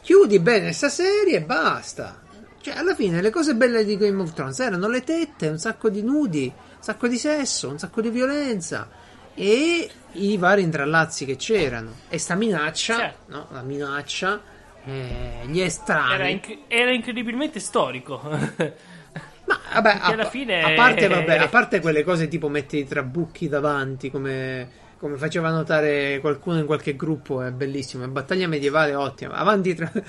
Chiudi 0.09 0.39
bene 0.39 0.73
sta 0.73 0.89
serie 0.89 1.35
e 1.37 1.41
basta. 1.41 2.19
Cioè, 2.61 2.75
alla 2.75 2.95
fine 2.95 3.21
le 3.21 3.29
cose 3.29 3.53
belle 3.53 3.85
di 3.85 3.95
Game 3.95 4.19
of 4.19 4.33
Thrones 4.33 4.59
erano 4.59 4.87
le 4.87 5.03
tette, 5.03 5.49
un 5.49 5.59
sacco 5.59 5.87
di 5.91 6.01
nudi, 6.01 6.51
un 6.51 6.81
sacco 6.81 7.07
di 7.07 7.15
sesso, 7.15 7.69
un 7.69 7.77
sacco 7.77 8.01
di 8.01 8.09
violenza 8.09 8.89
e 9.35 9.87
i 10.13 10.37
vari 10.37 10.63
intrallazzi 10.63 11.25
che 11.25 11.35
c'erano. 11.35 11.91
E 12.09 12.17
sta 12.17 12.33
minaccia, 12.33 12.95
Certo. 12.97 13.17
no? 13.27 13.47
La 13.51 13.61
minaccia, 13.61 14.41
eh, 14.83 15.41
gli 15.45 15.59
Era, 15.59 15.67
estranei. 15.67 16.31
inc- 16.31 16.57
era 16.67 16.91
incredibilmente 16.91 17.59
storico. 17.59 18.19
Ma 19.45 19.59
vabbè, 19.73 19.89
a, 19.91 20.05
alla 20.07 20.25
fine- 20.27 20.63
a 20.63 20.73
parte, 20.73 21.05
vabbè, 21.07 21.37
a 21.37 21.47
parte 21.49 21.79
quelle 21.81 22.03
cose 22.03 22.27
tipo 22.27 22.49
metti 22.49 22.77
i 22.79 22.87
trabucchi 22.87 23.47
davanti 23.47 24.09
come, 24.09 24.69
come 24.99 25.15
faceva 25.17 25.49
notare 25.49 26.19
qualcuno 26.19 26.59
in 26.59 26.65
qualche 26.65 26.95
gruppo, 26.95 27.41
è 27.41 27.51
bellissimo. 27.51 28.03
È 28.03 28.07
battaglia 28.07 28.47
medievale 28.47 28.93
ottima. 28.95 29.35
Avanti 29.35 29.73
tra. 29.73 29.89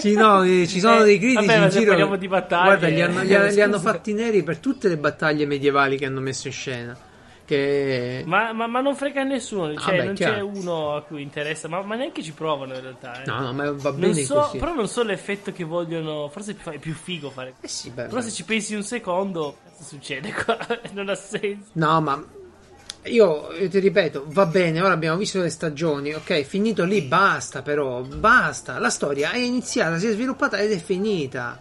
ci- 0.00 0.14
no, 0.14 0.42
eh, 0.42 0.66
ci 0.66 0.80
sono 0.80 1.02
Eh, 1.02 1.04
dei 1.04 1.18
critici 1.18 1.46
vabbè, 1.46 1.64
in 1.64 1.68
giro. 1.70 1.86
parliamo 1.90 2.16
di 2.16 2.28
battaglie, 2.28 2.64
Guarda, 2.64 2.88
li 2.88 3.00
hanno, 3.02 3.22
li 3.22 3.54
li 3.54 3.60
hanno 3.60 3.78
fatti 3.80 4.12
neri 4.12 4.42
per 4.42 4.58
tutte 4.58 4.88
le 4.88 4.96
battaglie 4.96 5.46
medievali 5.46 5.96
che 5.96 6.06
hanno 6.06 6.20
messo 6.20 6.48
in 6.48 6.52
scena. 6.52 6.96
Che 7.48 8.24
ma, 8.26 8.52
ma- 8.52 8.66
ma 8.66 8.82
non 8.82 8.94
frega 8.94 9.22
a 9.22 9.24
nessuno, 9.24 9.74
cioè 9.74 9.96
Vabbè, 9.96 10.04
non 10.04 10.14
chiaro. 10.14 10.34
c'è 10.34 10.40
uno 10.42 10.94
a 10.96 11.02
cui 11.02 11.22
interessa, 11.22 11.66
ma, 11.66 11.80
ma 11.80 11.94
neanche 11.94 12.22
ci 12.22 12.32
provano 12.32 12.74
in 12.74 12.82
realtà. 12.82 13.22
eh. 13.22 13.26
no, 13.26 13.40
no, 13.40 13.52
ma 13.54 13.72
va 13.72 13.88
Non 13.90 14.00
bene 14.00 14.22
so, 14.22 14.34
così. 14.34 14.58
però 14.58 14.74
non 14.74 14.86
so 14.86 15.02
l'effetto 15.02 15.50
che 15.50 15.64
vogliono. 15.64 16.28
Forse 16.28 16.54
è 16.62 16.78
più, 16.78 16.92
figo 16.92 17.30
fare. 17.30 17.54
Eh 17.62 17.68
sì, 17.68 17.88
beh, 17.88 18.04
Però 18.04 18.20
se 18.20 18.30
ci 18.32 18.44
pensi 18.44 18.74
un 18.74 18.82
secondo, 18.82 19.56
cosa 19.64 19.82
succede 19.82 20.30
qua? 20.34 20.58
non 20.92 21.08
ha 21.08 21.14
senso. 21.14 21.70
No, 21.72 22.00
ma 22.02 22.22
io 23.04 23.48
eh, 23.52 23.68
ti 23.68 23.78
ripeto, 23.78 24.24
va 24.26 24.44
bene, 24.44 24.82
ora 24.82 24.92
abbiamo 24.92 25.16
visto 25.16 25.40
le 25.40 25.48
stagioni, 25.48 26.12
ok, 26.12 26.42
finito 26.42 26.84
lì, 26.84 27.00
basta 27.00 27.62
però, 27.62 28.02
basta. 28.02 28.78
La 28.78 28.90
storia 28.90 29.30
è 29.30 29.38
iniziata, 29.38 29.96
si 29.96 30.06
è 30.08 30.10
sviluppata 30.10 30.58
ed 30.58 30.70
è 30.70 30.78
finita. 30.78 31.58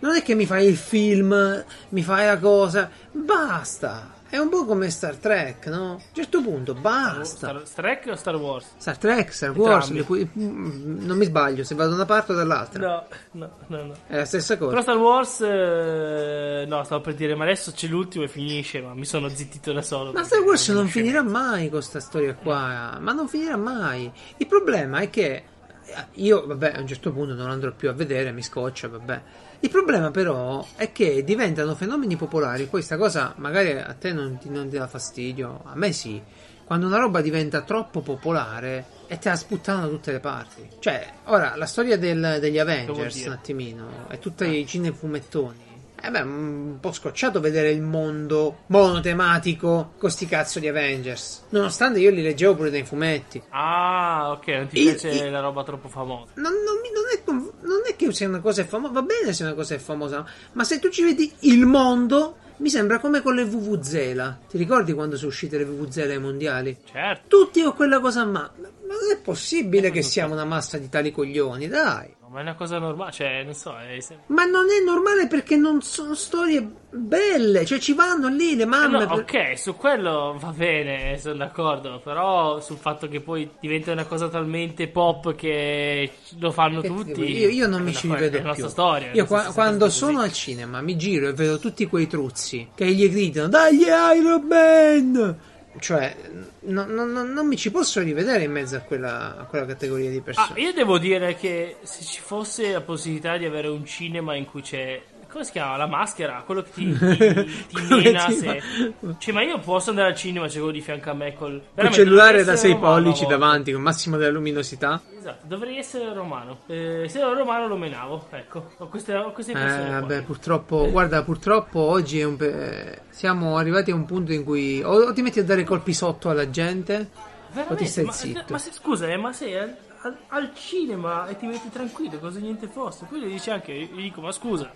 Non 0.00 0.14
è 0.14 0.22
che 0.22 0.34
mi 0.34 0.44
fai 0.44 0.66
il 0.66 0.76
film, 0.76 1.64
mi 1.88 2.02
fai 2.02 2.26
la 2.26 2.36
cosa, 2.38 2.90
basta. 3.12 4.20
È 4.32 4.38
un 4.38 4.48
po' 4.48 4.64
come 4.64 4.88
Star 4.88 5.16
Trek, 5.16 5.66
no? 5.66 5.88
A 5.90 5.90
un 5.90 6.00
certo 6.12 6.40
punto, 6.40 6.72
basta. 6.72 7.22
Star, 7.22 7.66
Star 7.66 7.84
Trek 7.84 8.12
o 8.12 8.16
Star 8.16 8.36
Wars? 8.36 8.64
Star 8.78 8.96
Trek, 8.96 9.30
Star 9.30 9.50
Wars, 9.50 9.92
cui- 10.06 10.26
mm, 10.26 11.04
non 11.04 11.18
mi 11.18 11.26
sbaglio, 11.26 11.64
se 11.64 11.74
vado 11.74 11.90
da 11.90 11.96
una 11.96 12.04
parte 12.06 12.32
o 12.32 12.34
dall'altra. 12.34 12.80
No, 12.80 13.06
no, 13.32 13.50
no, 13.66 13.82
no. 13.88 13.92
È 14.06 14.16
la 14.16 14.24
stessa 14.24 14.56
cosa. 14.56 14.70
Però 14.70 14.80
Star 14.80 14.96
Wars, 14.96 15.40
eh, 15.42 16.64
no, 16.66 16.82
stavo 16.82 17.02
per 17.02 17.14
dire, 17.14 17.34
ma 17.34 17.44
adesso 17.44 17.72
c'è 17.72 17.86
l'ultimo 17.88 18.24
e 18.24 18.28
finisce, 18.28 18.80
ma 18.80 18.94
mi 18.94 19.04
sono 19.04 19.28
zittito 19.28 19.70
da 19.70 19.82
solo. 19.82 20.12
Ma 20.12 20.24
Star 20.24 20.40
Wars 20.40 20.66
non 20.70 20.86
finirà 20.88 21.22
mai 21.22 21.64
con 21.64 21.80
questa 21.80 22.00
storia 22.00 22.34
qua, 22.34 22.96
ma 23.02 23.12
non 23.12 23.28
finirà 23.28 23.58
mai. 23.58 24.10
Il 24.38 24.46
problema 24.46 25.00
è 25.00 25.10
che 25.10 25.44
eh, 25.84 26.06
io, 26.12 26.46
vabbè, 26.46 26.72
a 26.76 26.80
un 26.80 26.86
certo 26.86 27.12
punto 27.12 27.34
non 27.34 27.50
andrò 27.50 27.70
più 27.72 27.90
a 27.90 27.92
vedere, 27.92 28.32
mi 28.32 28.42
scoccia, 28.42 28.88
vabbè. 28.88 29.22
Il 29.64 29.70
problema 29.70 30.10
però 30.10 30.66
è 30.74 30.90
che 30.90 31.22
diventano 31.22 31.76
fenomeni 31.76 32.16
popolari, 32.16 32.64
poi 32.66 32.82
sta 32.82 32.96
cosa 32.96 33.32
magari 33.36 33.70
a 33.70 33.94
te 33.98 34.12
non 34.12 34.36
ti, 34.38 34.48
non 34.50 34.68
ti 34.68 34.76
dà 34.76 34.88
fastidio, 34.88 35.62
a 35.64 35.76
me 35.76 35.92
sì. 35.92 36.20
Quando 36.64 36.86
una 36.88 36.98
roba 36.98 37.20
diventa 37.20 37.60
troppo 37.62 38.00
popolare 38.00 38.84
e 39.06 39.18
te 39.18 39.28
la 39.28 39.36
sputtano 39.36 39.82
da 39.82 39.88
tutte 39.88 40.10
le 40.10 40.20
parti. 40.20 40.66
Cioè, 40.80 41.06
ora, 41.24 41.54
la 41.54 41.66
storia 41.66 41.96
del- 41.96 42.38
degli 42.40 42.58
Avengers, 42.58 43.24
un 43.26 43.32
attimino, 43.32 43.88
e 44.10 44.18
tutti 44.18 44.44
i 44.46 44.66
cinefumettoni. 44.66 45.61
Eh 46.04 46.10
beh, 46.10 46.20
un 46.20 46.78
po' 46.80 46.90
scocciato 46.92 47.38
vedere 47.38 47.70
il 47.70 47.80
mondo 47.80 48.62
monotematico 48.66 49.92
con 49.98 50.10
sti 50.10 50.26
cazzo 50.26 50.58
di 50.58 50.66
Avengers. 50.66 51.44
Nonostante 51.50 52.00
io 52.00 52.10
li 52.10 52.22
leggevo 52.22 52.56
pure 52.56 52.70
nei 52.70 52.84
fumetti. 52.84 53.40
Ah, 53.50 54.32
ok, 54.32 54.46
non 54.48 54.66
ti 54.66 54.78
Il- 54.80 54.84
piace 54.96 55.08
il- 55.10 55.30
la 55.30 55.40
roba 55.40 55.62
troppo 55.62 55.88
famosa. 55.88 56.32
Non, 56.34 56.52
non 56.52 56.80
non 56.92 57.40
è, 57.40 57.46
non 57.66 57.82
è 57.88 57.96
che 57.96 58.12
sia 58.12 58.28
una 58.28 58.40
cosa 58.40 58.64
famosa, 58.64 58.92
va 58.92 59.02
bene 59.02 59.32
se 59.32 59.44
una 59.44 59.54
cosa 59.54 59.74
è 59.74 59.78
famosa, 59.78 60.24
ma 60.52 60.64
se 60.64 60.78
tu 60.78 60.88
ci 60.90 61.02
vedi 61.04 61.32
il 61.40 61.64
mondo, 61.66 62.36
mi 62.58 62.68
sembra 62.68 62.98
come 62.98 63.22
con 63.22 63.34
le 63.34 63.44
VVZela. 63.44 64.40
Ti 64.48 64.58
ricordi 64.58 64.92
quando 64.92 65.16
sono 65.16 65.28
uscite 65.30 65.56
le 65.58 65.64
VVZela 65.64 66.12
ai 66.12 66.18
mondiali? 66.20 66.76
Certo. 66.90 67.28
Tutti 67.28 67.62
con 67.62 67.74
quella 67.74 68.00
cosa, 68.00 68.24
ma, 68.24 68.50
ma 68.60 68.68
non 68.86 69.10
è 69.12 69.18
possibile 69.22 69.90
che 69.90 70.02
siamo 70.02 70.34
una 70.34 70.44
massa 70.44 70.78
di 70.78 70.88
tali 70.88 71.10
coglioni, 71.12 71.68
dai. 71.68 72.14
Ma 72.32 72.38
è 72.38 72.42
una 72.42 72.54
cosa 72.54 72.78
normale, 72.78 73.12
cioè, 73.12 73.42
non 73.44 73.52
so, 73.52 73.76
è 73.76 73.98
Ma 74.28 74.44
non 74.46 74.64
è 74.70 74.82
normale 74.82 75.26
perché 75.26 75.56
non 75.56 75.82
sono 75.82 76.14
storie 76.14 76.66
belle, 76.90 77.66
cioè 77.66 77.78
ci 77.78 77.92
vanno 77.92 78.28
lì 78.28 78.56
le 78.56 78.62
Eh 78.62 78.66
mamme. 78.66 79.00
no, 79.04 79.06
per- 79.06 79.18
ok, 79.50 79.58
su 79.58 79.76
quello 79.76 80.34
va 80.40 80.48
bene, 80.56 81.18
sono 81.18 81.34
d'accordo, 81.36 82.00
però 82.02 82.58
sul 82.60 82.78
fatto 82.78 83.06
che 83.06 83.20
poi 83.20 83.50
diventa 83.60 83.92
una 83.92 84.06
cosa 84.06 84.28
talmente 84.30 84.88
pop 84.88 85.34
che 85.34 86.10
lo 86.38 86.50
fanno 86.50 86.80
Che 86.80 86.88
ti 86.88 86.94
tutti. 86.94 87.20
Io, 87.38 87.48
io 87.50 87.66
non 87.68 87.82
mi 87.82 87.92
ci 87.92 88.08
rivedo 88.08 88.38
è 88.38 88.42
la 88.42 88.52
più. 88.52 88.62
nostra 88.62 88.68
storia. 88.68 89.10
Io 89.12 89.22
so 89.24 89.28
qua- 89.28 89.48
è 89.48 89.52
quando 89.52 89.90
sono 89.90 90.12
così. 90.14 90.24
al 90.24 90.32
cinema 90.32 90.80
mi 90.80 90.96
giro 90.96 91.28
e 91.28 91.32
vedo 91.34 91.58
tutti 91.58 91.86
quei 91.86 92.06
truzzi 92.06 92.68
che 92.74 92.86
gli 92.86 93.10
gridano 93.10 93.48
Dagli 93.48 93.82
Iron 93.84 94.46
Man! 94.48 95.38
cioè, 95.80 96.16
no- 96.64 96.86
no- 96.86 97.04
no- 97.04 97.24
non 97.24 97.46
mi 97.46 97.56
ci 97.56 97.70
posso 97.70 98.00
rivedere 98.00 98.44
in 98.44 98.52
mezzo 98.52 98.76
a 98.76 98.80
quella, 98.80 99.36
a 99.38 99.44
quella 99.44 99.66
categoria 99.66 100.10
di 100.10 100.18
Ah, 100.18 100.22
persone. 100.22 100.60
io 100.60 100.72
devo 100.72 100.98
dire 100.98 101.34
che 101.34 101.76
se 101.82 102.02
ci 102.04 102.20
fosse 102.20 102.72
la 102.72 102.80
possibilità 102.80 103.36
di 103.36 103.44
avere 103.44 103.68
un 103.68 103.84
cinema 103.84 104.34
in 104.34 104.46
cui 104.46 104.62
c'è. 104.62 105.02
Come 105.32 105.44
si 105.44 105.52
chiama? 105.52 105.76
La 105.78 105.86
maschera? 105.86 106.42
Quello 106.44 106.62
che 106.62 106.70
ti, 106.72 106.92
ti, 106.92 107.66
ti 107.68 107.94
mena 107.94 108.26
ti 108.26 108.34
se. 108.34 108.60
fa- 108.60 109.14
Cioè, 109.16 109.32
ma 109.32 109.42
io 109.42 109.58
posso 109.60 109.88
andare 109.90 110.08
al 110.10 110.14
cinema, 110.14 110.46
c'è 110.46 110.58
quello 110.58 110.72
di 110.72 110.82
fianco 110.82 111.08
a 111.08 111.14
me 111.14 111.32
col. 111.34 111.60
Veramente, 111.72 112.04
cellulare 112.04 112.44
da 112.44 112.52
essere 112.52 112.56
6 112.58 112.72
romano 112.74 112.92
pollici 112.94 113.26
davanti 113.26 113.72
con 113.72 113.80
massimo 113.80 114.16
della 114.18 114.30
luminosità. 114.30 115.00
Esatto, 115.18 115.46
dovrei 115.46 115.78
essere 115.78 116.12
romano. 116.12 116.58
Eh, 116.66 117.06
se 117.08 117.18
ero 117.18 117.32
romano 117.32 117.66
lo 117.66 117.76
menavo. 117.76 118.26
Ecco, 118.30 118.72
ho 118.76 118.88
queste, 118.88 119.14
ho 119.14 119.32
queste 119.32 119.52
Eh, 119.52 119.54
impressioni. 119.54 119.88
qua. 119.88 120.00
vabbè, 120.00 120.22
purtroppo, 120.22 120.90
guarda, 120.90 121.22
purtroppo 121.22 121.78
oggi 121.80 122.20
è 122.20 122.24
un 122.24 122.36
pe- 122.36 123.00
siamo 123.08 123.56
arrivati 123.56 123.90
a 123.90 123.94
un 123.94 124.04
punto 124.04 124.32
in 124.32 124.44
cui 124.44 124.82
o, 124.82 124.90
o 124.90 125.12
ti 125.14 125.22
metti 125.22 125.38
a 125.38 125.44
dare 125.44 125.64
colpi 125.64 125.94
sotto 125.94 126.28
alla 126.28 126.50
gente 126.50 126.94
o 126.94 127.04
ti 127.04 127.52
Veramente, 127.54 127.86
stai 127.86 128.04
ma, 128.04 128.12
zitto. 128.12 128.44
ma 128.52 128.58
se, 128.58 128.70
scusa, 128.72 129.06
eh, 129.08 129.16
ma 129.16 129.32
sei 129.32 129.54
al, 130.02 130.16
al- 130.28 130.54
cinema 130.54 131.26
e 131.28 131.36
ti 131.36 131.46
metti 131.46 131.70
tranquillo, 131.70 132.18
cosa 132.18 132.38
niente 132.38 132.68
fosse. 132.68 133.06
Poi 133.06 133.20
gli 133.20 133.26
dici 133.28 133.50
anche, 133.50 133.72
gli 133.72 134.02
dico, 134.02 134.20
ma 134.20 134.32
scusa. 134.32 134.72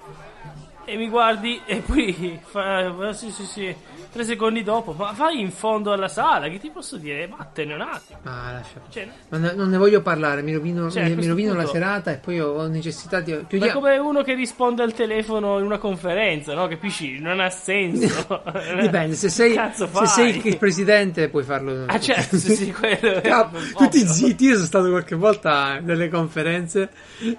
E 0.88 0.96
mi 0.96 1.09
guardi 1.09 1.61
e 1.66 1.83
poi 1.85 2.38
fa, 2.44 3.12
sì, 3.12 3.31
sì, 3.33 3.44
sì, 3.44 3.75
tre 4.12 4.25
secondi 4.25 4.62
dopo, 4.62 4.92
ma 4.92 5.12
vai 5.16 5.40
in 5.40 5.51
fondo 5.51 5.90
alla 5.90 6.07
sala, 6.07 6.49
che 6.49 6.59
ti 6.61 6.70
posso 6.70 6.96
dire? 6.96 7.27
Vattene 7.27 7.75
un 7.75 7.81
attimo. 7.81 8.20
Ma 8.22 8.53
lascia. 8.53 8.81
Cioè, 8.88 9.09
Non 9.31 9.40
ne, 9.40 9.53
non 9.55 9.68
ne 9.68 9.79
voglio 9.79 10.01
parlare, 10.01 10.42
mi 10.42 10.55
rovino, 10.55 10.88
Cioè, 10.88 11.09
mi, 11.09 11.16
mi 11.16 11.27
rovino 11.27 11.55
la 11.55 11.66
serata 11.66 12.12
e 12.12 12.18
poi 12.18 12.38
ho 12.38 12.68
necessità 12.68 13.18
di. 13.18 13.33
ma 13.33 13.40
è 13.40 13.46
Chiudiamo. 13.49 13.81
come 13.81 13.99
uno 13.99 14.22
che 14.22 14.35
risponde 14.35 14.85
al 14.85 14.92
telefono 14.94 15.59
in 15.59 15.64
una 15.64 15.79
conferenza, 15.79 16.55
no? 16.55 16.68
Capisci? 16.68 17.18
Non 17.18 17.40
ha 17.40 17.51
senso. 17.51 18.42
Dipende, 18.81 19.16
se 19.16 19.29
sei, 19.29 19.59
se 19.75 19.88
sei 20.07 20.40
il 20.46 20.57
presidente 20.57 21.29
puoi 21.29 21.42
farlo. 21.42 21.87
Ah, 21.87 21.99
certo, 21.99 22.37
sì, 22.37 22.55
sì, 22.55 22.70
quello 22.79 23.18
ovvio. 23.18 23.61
tutti 23.77 24.07
zitti, 24.07 24.44
io 24.44 24.55
sono 24.55 24.66
stato 24.66 24.88
qualche 24.90 25.16
volta 25.16 25.81
nelle 25.81 26.09
conferenze 26.09 26.90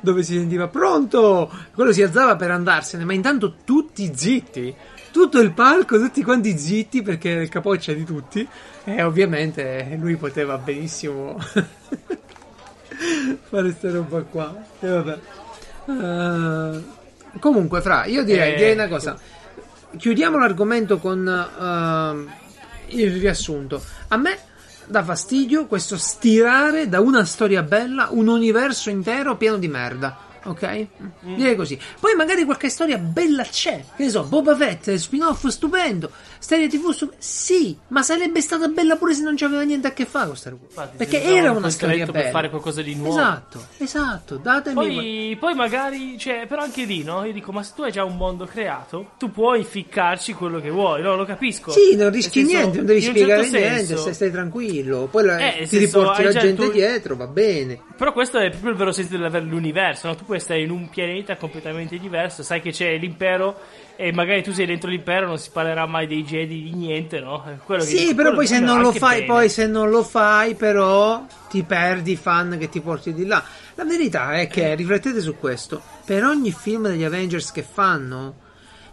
dove 0.02 0.22
si 0.24 0.34
sentiva 0.34 0.68
pronto, 0.68 1.50
quello 1.74 1.94
si 1.94 2.02
alzava 2.04 2.36
per 2.36 2.52
andarsene, 2.52 3.06
ma 3.06 3.14
intanto 3.14 3.36
tutti 3.63 4.12
zitti, 4.13 4.73
tutto 5.12 5.39
il 5.39 5.52
palco, 5.54 5.97
tutti 6.00 6.23
quanti 6.23 6.58
zitti 6.58 7.02
perché 7.02 7.30
era 7.30 7.41
il 7.41 7.50
capoccia 7.50 7.93
di 7.93 8.04
tutti 8.04 8.47
e 8.84 9.04
ovviamente 9.04 9.97
lui 10.00 10.15
poteva 10.15 10.58
benissimo 10.58 11.38
fare 13.50 13.71
sta 13.71 13.91
roba 13.91 14.21
qua. 14.21 14.56
E 14.80 14.88
vabbè. 14.88 15.19
Eh, 15.88 17.39
comunque, 17.39 17.82
fra, 17.82 18.06
io 18.06 18.23
direi, 18.23 18.54
Eh, 18.54 18.56
direi 18.56 18.73
una 18.73 18.88
cosa. 18.88 19.17
Chiudiamo 19.95 20.38
l'argomento 20.38 20.97
con 20.97 21.28
ehm, 21.28 22.34
il 22.88 23.19
riassunto. 23.19 23.82
A 24.10 24.17
me 24.17 24.38
dà 24.86 25.04
fastidio 25.04 25.65
questo 25.65 25.97
stirare 25.97 26.88
da 26.88 27.00
una 27.00 27.26
storia 27.26 27.63
bella 27.63 28.08
un 28.12 28.28
universo 28.28 28.89
intero 28.89 29.36
pieno 29.38 29.58
di 29.58 29.67
merda. 29.67 30.27
Ok? 30.48 30.88
Direi 31.22 31.56
così. 31.56 31.78
Poi 32.00 32.14
magari 32.16 32.44
qualche 32.46 32.70
storia 32.70 32.98
bella 32.98 33.44
c'è. 33.44 33.84
Che 33.96 34.04
ne 34.04 34.10
so, 34.10 34.24
Boba 34.24 34.56
Fett, 34.56 34.94
spin-off 34.96 35.46
stupendo. 35.48 36.10
Serie 36.40 36.68
TV 36.68 36.92
stupenda. 36.92 37.22
Sì, 37.22 37.78
ma 37.90 38.02
sarebbe 38.04 38.42
stata 38.42 38.68
bella 38.68 38.96
pure 38.96 39.14
se 39.14 39.24
non 39.24 39.36
c'aveva 39.36 39.64
niente 39.64 39.88
a 39.88 39.92
che 39.92 40.06
fare 40.06 40.28
con 40.28 40.36
Star 40.38 40.54
Wars. 40.54 40.66
Infatti, 40.70 40.98
Perché 40.98 41.22
era 41.24 41.52
una 41.52 41.70
storia 41.70 42.06
per 42.06 42.14
bella. 42.14 42.30
fare 42.30 42.50
qualcosa 42.50 42.82
di 42.82 42.96
nuovo. 42.96 43.12
Esatto, 43.18 43.66
esatto. 43.78 44.38
Datemi. 44.38 44.76
Poi, 44.76 45.38
poi 45.40 45.54
magari, 45.56 46.18
cioè, 46.18 46.46
però 46.48 46.62
anche 46.64 46.84
lì, 46.86 47.04
no? 47.04 47.26
Io 47.26 47.34
dico, 47.34 47.52
ma 47.52 47.64
se 47.64 47.74
tu 47.76 47.82
hai 47.84 47.92
già 47.92 48.04
un 48.04 48.16
mondo 48.16 48.46
creato, 48.46 49.12
tu 49.18 49.32
puoi 49.32 49.64
ficcarci 49.64 50.34
quello 50.34 50.60
che 50.62 50.70
vuoi, 50.70 51.02
no? 51.02 51.16
Lo 51.16 51.26
capisco. 51.26 51.72
Sì, 51.72 51.96
non 51.96 52.12
rischi 52.12 52.40
senso, 52.46 52.56
niente, 52.58 52.78
non 52.78 52.86
devi 52.86 53.06
un 53.06 53.12
spiegare 53.12 53.42
certo 53.44 53.58
niente, 53.58 53.78
senso- 53.86 54.02
stai, 54.02 54.14
stai 54.14 54.32
tranquillo. 54.32 55.08
Poi 55.12 55.26
la- 55.26 55.38
Eh, 55.38 55.52
ti 55.62 55.68
senso, 55.68 56.00
riporti 56.00 56.24
la 56.24 56.32
gente 56.32 56.64
tuo- 56.64 56.72
dietro, 56.72 57.16
va 57.16 57.28
bene. 57.28 57.80
Però 57.98 58.14
questo 58.14 58.38
è 58.38 58.50
proprio 58.50 58.72
il 58.72 58.78
vero 58.78 58.92
senso 58.92 59.12
dell'avere 59.12 59.46
l'universo, 59.46 60.08
no? 60.08 60.16
Tu 60.16 60.24
puoi 60.26 60.37
stare 60.39 60.62
in 60.62 60.69
un 60.69 60.89
pianeta 60.89 61.36
completamente 61.38 61.97
diverso, 61.97 62.43
sai 62.43 62.62
che 62.62 62.71
c'è 62.71 62.97
l'impero 62.97 63.56
e 63.95 64.12
magari 64.12 64.43
tu 64.43 64.52
sei 64.52 64.65
dentro 64.65 64.89
l'impero, 64.89 65.28
non 65.28 65.38
si 65.38 65.50
parlerà 65.52 65.86
mai 65.86 66.08
dei 66.08 66.23
Jedi, 66.23 66.63
di 66.63 66.73
niente, 66.73 67.19
no? 67.19 67.43
Quello 67.65 67.82
Sì, 67.82 67.97
dico, 67.97 68.15
però 68.15 68.34
poi 68.34 68.47
se 68.47 68.60
fai, 68.93 69.26
poi 69.26 69.50
se 69.50 69.67
non 69.67 69.89
lo 69.89 70.04
fai, 70.04 70.56
però 70.56 71.26
ti 71.50 71.63
perdi 71.63 72.12
i 72.12 72.15
fan 72.15 72.58
che 72.60 72.69
ti 72.69 72.80
porti 72.82 73.13
di 73.13 73.26
là. 73.26 73.43
La 73.76 73.86
verità 73.86 74.34
è 74.34 74.47
che, 74.47 74.76
riflettete 74.76 75.19
su 75.21 75.36
questo, 75.38 75.82
per 76.06 76.23
ogni 76.23 76.52
film 76.52 76.88
degli 76.88 77.04
Avengers 77.04 77.52
che 77.52 77.63
fanno, 77.63 78.36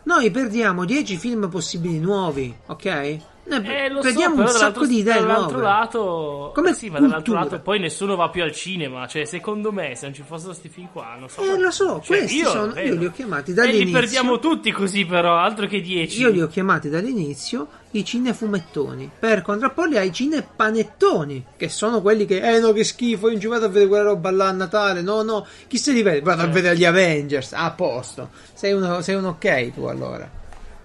noi 0.04 0.30
perdiamo 0.30 0.84
10 0.84 1.16
film 1.16 1.48
possibili 1.48 1.98
nuovi, 1.98 2.54
ok? 2.66 3.18
Noi 3.46 3.66
Eh, 3.66 3.88
lo 3.90 3.96
so, 3.96 4.02
perdiamo 4.02 4.36
però 4.36 4.48
un 4.48 4.54
sacco 4.54 4.86
di 4.86 4.98
idee 5.00 5.14
dall'altro 5.14 5.58
nuove. 5.58 5.62
lato, 5.62 6.50
Come 6.54 6.70
eh 6.70 6.74
sì, 6.74 6.88
ma 6.88 6.98
dall'altro 6.98 7.34
lato 7.34 7.60
poi 7.60 7.78
nessuno 7.78 8.16
va 8.16 8.30
più 8.30 8.42
al 8.42 8.52
cinema. 8.52 9.06
Cioè, 9.06 9.26
secondo 9.26 9.70
me, 9.70 9.94
se 9.96 10.06
non 10.06 10.14
ci 10.14 10.22
fossero 10.26 10.48
questi 10.50 10.68
film 10.70 10.88
qua, 10.90 11.14
non 11.18 11.28
so. 11.28 11.42
Eh, 11.42 11.58
lo 11.58 11.70
so, 11.70 12.00
Cioè, 12.02 12.18
questi 12.20 12.36
io, 12.38 12.48
sono, 12.48 12.78
io 12.80 12.94
li 12.94 13.04
ho 13.04 13.10
chiamati 13.12 13.50
E 13.50 13.54
li 13.54 13.60
dall'inizio. 13.60 13.98
perdiamo 14.00 14.38
tutti 14.38 14.72
così, 14.72 15.04
però, 15.04 15.36
altro 15.36 15.66
che 15.66 15.80
10. 15.82 16.20
Io 16.22 16.30
li 16.30 16.40
ho 16.40 16.46
chiamati 16.46 16.88
dall'inizio 16.88 17.68
i 17.90 18.02
cinefumettoni 18.04 19.10
per 19.18 19.42
contrapporli 19.42 19.98
ai 19.98 20.10
cinepanettoni, 20.10 21.44
che 21.56 21.68
sono 21.68 22.00
quelli 22.00 22.24
che, 22.24 22.40
eh 22.40 22.58
no, 22.60 22.72
che 22.72 22.82
schifo, 22.82 23.26
io 23.26 23.32
non 23.32 23.40
ci 23.40 23.46
vado 23.46 23.66
a 23.66 23.68
vedere 23.68 23.88
quella 23.88 24.04
roba 24.04 24.30
là 24.30 24.48
a 24.48 24.52
Natale, 24.52 25.02
no, 25.02 25.22
no, 25.22 25.46
chi 25.68 25.76
se 25.78 25.92
li 25.92 26.02
vede? 26.02 26.20
Vado 26.22 26.42
a 26.42 26.46
vedere 26.46 26.76
gli 26.76 26.84
Avengers, 26.86 27.52
a 27.52 27.70
posto. 27.72 28.30
Sei 28.54 28.72
uno, 28.72 29.02
sei 29.02 29.14
un 29.16 29.26
ok 29.26 29.72
tu 29.74 29.84
allora. 29.84 30.28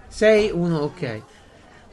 Sei 0.06 0.50
uno 0.52 0.78
ok. 0.80 1.22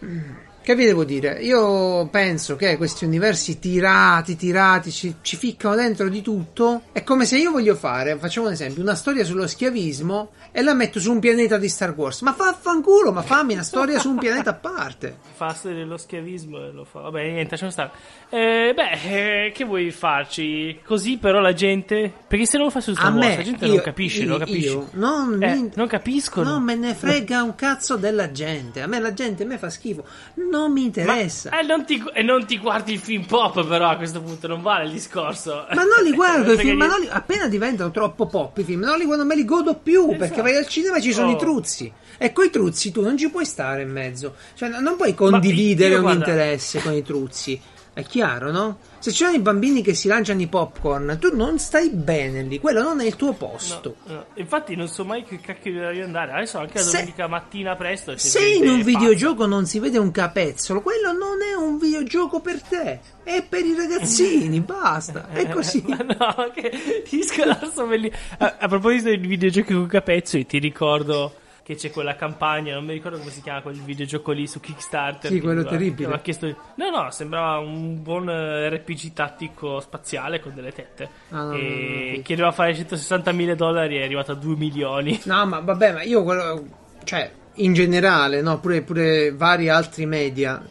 Mm. 0.05 0.19
Che 0.67 0.75
vi 0.75 0.83
devo 0.83 1.05
dire? 1.05 1.39
Io 1.43 2.07
penso 2.07 2.57
che 2.57 2.75
questi 2.75 3.05
universi 3.05 3.57
tirati, 3.57 4.35
tirati, 4.35 4.91
ci, 4.91 5.15
ci 5.21 5.37
ficcano 5.37 5.75
dentro 5.75 6.09
di 6.09 6.21
tutto. 6.21 6.81
È 6.91 7.03
come 7.05 7.23
se 7.23 7.37
io 7.37 7.51
voglio 7.51 7.73
fare, 7.73 8.17
facciamo 8.17 8.47
un 8.47 8.51
esempio, 8.51 8.81
una 8.81 8.93
storia 8.95 9.23
sullo 9.23 9.47
schiavismo 9.47 10.31
e 10.51 10.61
la 10.61 10.73
metto 10.73 10.99
su 10.99 11.09
un 11.13 11.19
pianeta 11.19 11.57
di 11.57 11.69
Star 11.69 11.93
Wars. 11.95 12.19
Ma 12.19 12.35
vaffanculo, 12.37 13.13
ma 13.13 13.21
fammi 13.21 13.53
una 13.53 13.63
storia 13.63 13.97
su 13.97 14.09
un 14.09 14.17
pianeta 14.17 14.49
a 14.49 14.53
parte. 14.55 15.17
Fa 15.37 15.55
dello 15.61 15.95
schiavismo 15.95 16.57
e 16.57 16.71
lo 16.71 16.83
fa. 16.83 16.99
Vabbè, 17.01 17.21
niente, 17.31 17.51
lasciamo 17.51 17.71
stare. 17.71 17.91
Eh, 18.29 18.73
beh, 18.75 19.45
eh, 19.45 19.51
che 19.53 19.63
vuoi 19.63 19.89
farci? 19.91 20.79
Così, 20.83 21.17
però, 21.17 21.39
la 21.39 21.53
gente. 21.53 22.11
Perché 22.27 22.45
se 22.45 22.57
non 22.57 22.65
lo 22.65 22.71
fai 22.71 22.81
su 22.81 22.91
Star 22.93 23.11
A 23.11 23.13
Wars, 23.13 23.25
me, 23.27 23.35
la 23.37 23.43
gente 23.43 23.65
io- 23.65 23.73
non 23.75 23.83
capisce, 23.83 24.23
io- 24.23 24.27
lo 24.29 24.37
capisci. 24.39 24.67
io 24.69 24.89
non, 24.93 25.41
Eh, 25.41 25.55
mi- 25.55 25.71
non 25.75 25.87
capiscono. 25.87 26.49
Non 26.49 26.63
me 26.63 26.75
ne 26.75 26.93
frega 26.93 27.41
un 27.43 27.55
cazzo 27.55 27.95
della 27.95 28.31
gente. 28.31 28.81
A 28.81 28.87
me 28.87 28.99
la 28.99 29.13
gente 29.13 29.45
me 29.45 29.57
fa 29.59 29.69
schifo. 29.69 30.03
Non 30.49 30.55
mi 30.67 30.83
interessa. 30.83 31.49
Ma, 31.51 31.59
eh, 31.59 31.63
non 31.65 31.85
ti, 31.85 32.03
e 32.13 32.21
non 32.23 32.45
ti 32.45 32.57
guardi 32.57 32.93
il 32.93 32.99
film 32.99 33.23
pop, 33.25 33.65
però 33.67 33.89
a 33.89 33.95
questo 33.95 34.21
punto 34.21 34.47
non 34.47 34.61
vale 34.61 34.85
il 34.85 34.91
discorso. 34.91 35.65
Ma 35.73 35.83
non 35.83 36.03
li 36.03 36.11
guardo 36.11 36.53
i 36.53 36.55
Perché 36.55 36.69
film, 36.71 36.83
non 36.83 36.99
li- 36.99 37.07
appena 37.09 37.47
diventano 37.47 37.91
troppo 37.91 38.25
pop 38.25 38.57
i 38.57 38.63
film, 38.63 38.81
non 38.81 38.97
li 38.97 39.05
guardo, 39.05 39.23
non 39.23 39.27
me 39.27 39.35
li 39.35 39.45
godo 39.45 39.75
più 39.75 40.07
perché 40.09 40.23
Esatto. 40.25 40.41
vai 40.41 40.55
al 40.55 40.67
cinema 40.67 40.97
e 40.97 41.01
ci 41.01 41.13
sono 41.13 41.29
Oh. 41.29 41.33
i 41.33 41.37
truzzi. 41.37 41.91
E 42.17 42.33
coi 42.33 42.49
truzzi 42.49 42.91
tu 42.91 43.01
non 43.01 43.15
ci 43.17 43.29
puoi 43.29 43.45
stare 43.45 43.83
in 43.83 43.91
mezzo. 43.91 44.33
Cioè, 44.55 44.69
no- 44.69 44.79
non 44.79 44.95
puoi 44.95 45.13
condividere 45.13 45.91
io, 45.91 45.95
un 45.97 46.01
guarda- 46.01 46.25
interesse 46.31 46.81
con 46.81 46.93
i 46.93 47.03
truzzi. 47.03 47.61
È 47.97 48.03
chiaro, 48.03 48.51
no? 48.51 48.77
Se 48.99 49.09
ci 49.09 49.23
sono 49.23 49.35
i 49.35 49.39
bambini 49.39 49.81
che 49.81 49.95
si 49.95 50.07
lanciano 50.07 50.39
i 50.39 50.45
popcorn, 50.45 51.17
tu 51.19 51.35
non 51.35 51.57
stai 51.57 51.89
bene 51.89 52.43
lì, 52.43 52.59
quello 52.59 52.83
non 52.83 53.01
è 53.01 53.05
il 53.05 53.15
tuo 53.15 53.33
posto. 53.33 53.95
No, 54.03 54.13
no. 54.13 54.25
Infatti 54.35 54.75
non 54.75 54.87
so 54.87 55.03
mai 55.03 55.23
che 55.23 55.39
cacchio 55.39 55.73
devi 55.73 56.01
andare. 56.01 56.31
Adesso 56.33 56.59
anche 56.59 56.77
la 56.77 56.83
Se- 56.83 56.91
domenica 56.91 57.27
mattina 57.27 57.75
presto. 57.75 58.15
Se 58.15 58.47
in 58.47 58.67
un 58.69 58.83
videogioco 58.83 59.47
non 59.47 59.65
si 59.65 59.79
vede 59.79 59.97
un 59.97 60.11
capezzolo, 60.11 60.83
quello 60.83 61.11
non 61.11 61.41
è 61.41 61.55
un 61.55 61.79
videogioco 61.79 62.39
per 62.39 62.61
te, 62.61 62.99
è 63.23 63.41
per 63.41 63.65
i 63.65 63.73
ragazzini, 63.75 64.59
basta. 64.61 65.29
È 65.29 65.49
così. 65.49 65.83
Ma 65.87 65.97
no, 65.97 66.51
che 66.53 67.03
discorso 67.09 67.87
bellissimo. 67.87 68.21
A, 68.37 68.57
a 68.59 68.67
proposito 68.67 69.05
dei 69.05 69.17
videogiochi 69.17 69.73
con 69.73 69.87
capezzoli, 69.87 70.45
ti 70.45 70.59
ricordo 70.59 71.33
che 71.67 71.75
c'è 71.75 71.91
quella 71.91 72.15
campagna, 72.15 72.75
non 72.75 72.85
mi 72.85 72.93
ricordo 72.93 73.17
come 73.17 73.29
si 73.29 73.41
chiama 73.41 73.59
quel 73.61 73.75
videogioco 73.81 74.31
lì 74.31 74.47
su 74.47 74.61
Kickstarter. 74.61 75.29
Sì, 75.29 75.41
quello 75.41 75.63
mi- 75.63 75.67
terribile. 75.67 76.05
aveva 76.05 76.21
chiesto- 76.21 76.47
No, 76.75 76.89
no, 76.89 77.11
sembrava 77.11 77.57
un 77.57 78.01
buon 78.01 78.29
eh, 78.29 78.69
RPG 78.69 79.11
tattico 79.11 79.81
spaziale 79.81 80.39
con 80.39 80.55
delle 80.55 80.71
tette. 80.71 81.09
Ah, 81.31 81.41
no, 81.41 81.43
no, 81.43 81.51
no, 81.51 81.57
e 81.57 82.13
no. 82.15 82.21
chiedeva 82.21 82.53
fare 82.53 82.73
160 82.73 83.33
mila 83.33 83.53
dollari 83.53 83.97
e 83.97 83.99
è 83.99 84.03
arrivato 84.05 84.31
a 84.31 84.35
2 84.35 84.55
milioni. 84.55 85.19
No, 85.25 85.45
ma 85.45 85.59
vabbè, 85.59 85.91
ma 85.91 86.03
io 86.03 86.23
quello. 86.23 86.65
Cioè, 87.03 87.29
in 87.55 87.73
generale, 87.73 88.41
no, 88.41 88.61
pure, 88.61 88.81
pure 88.81 89.33
vari 89.33 89.67
altri 89.67 90.05
media. 90.05 90.65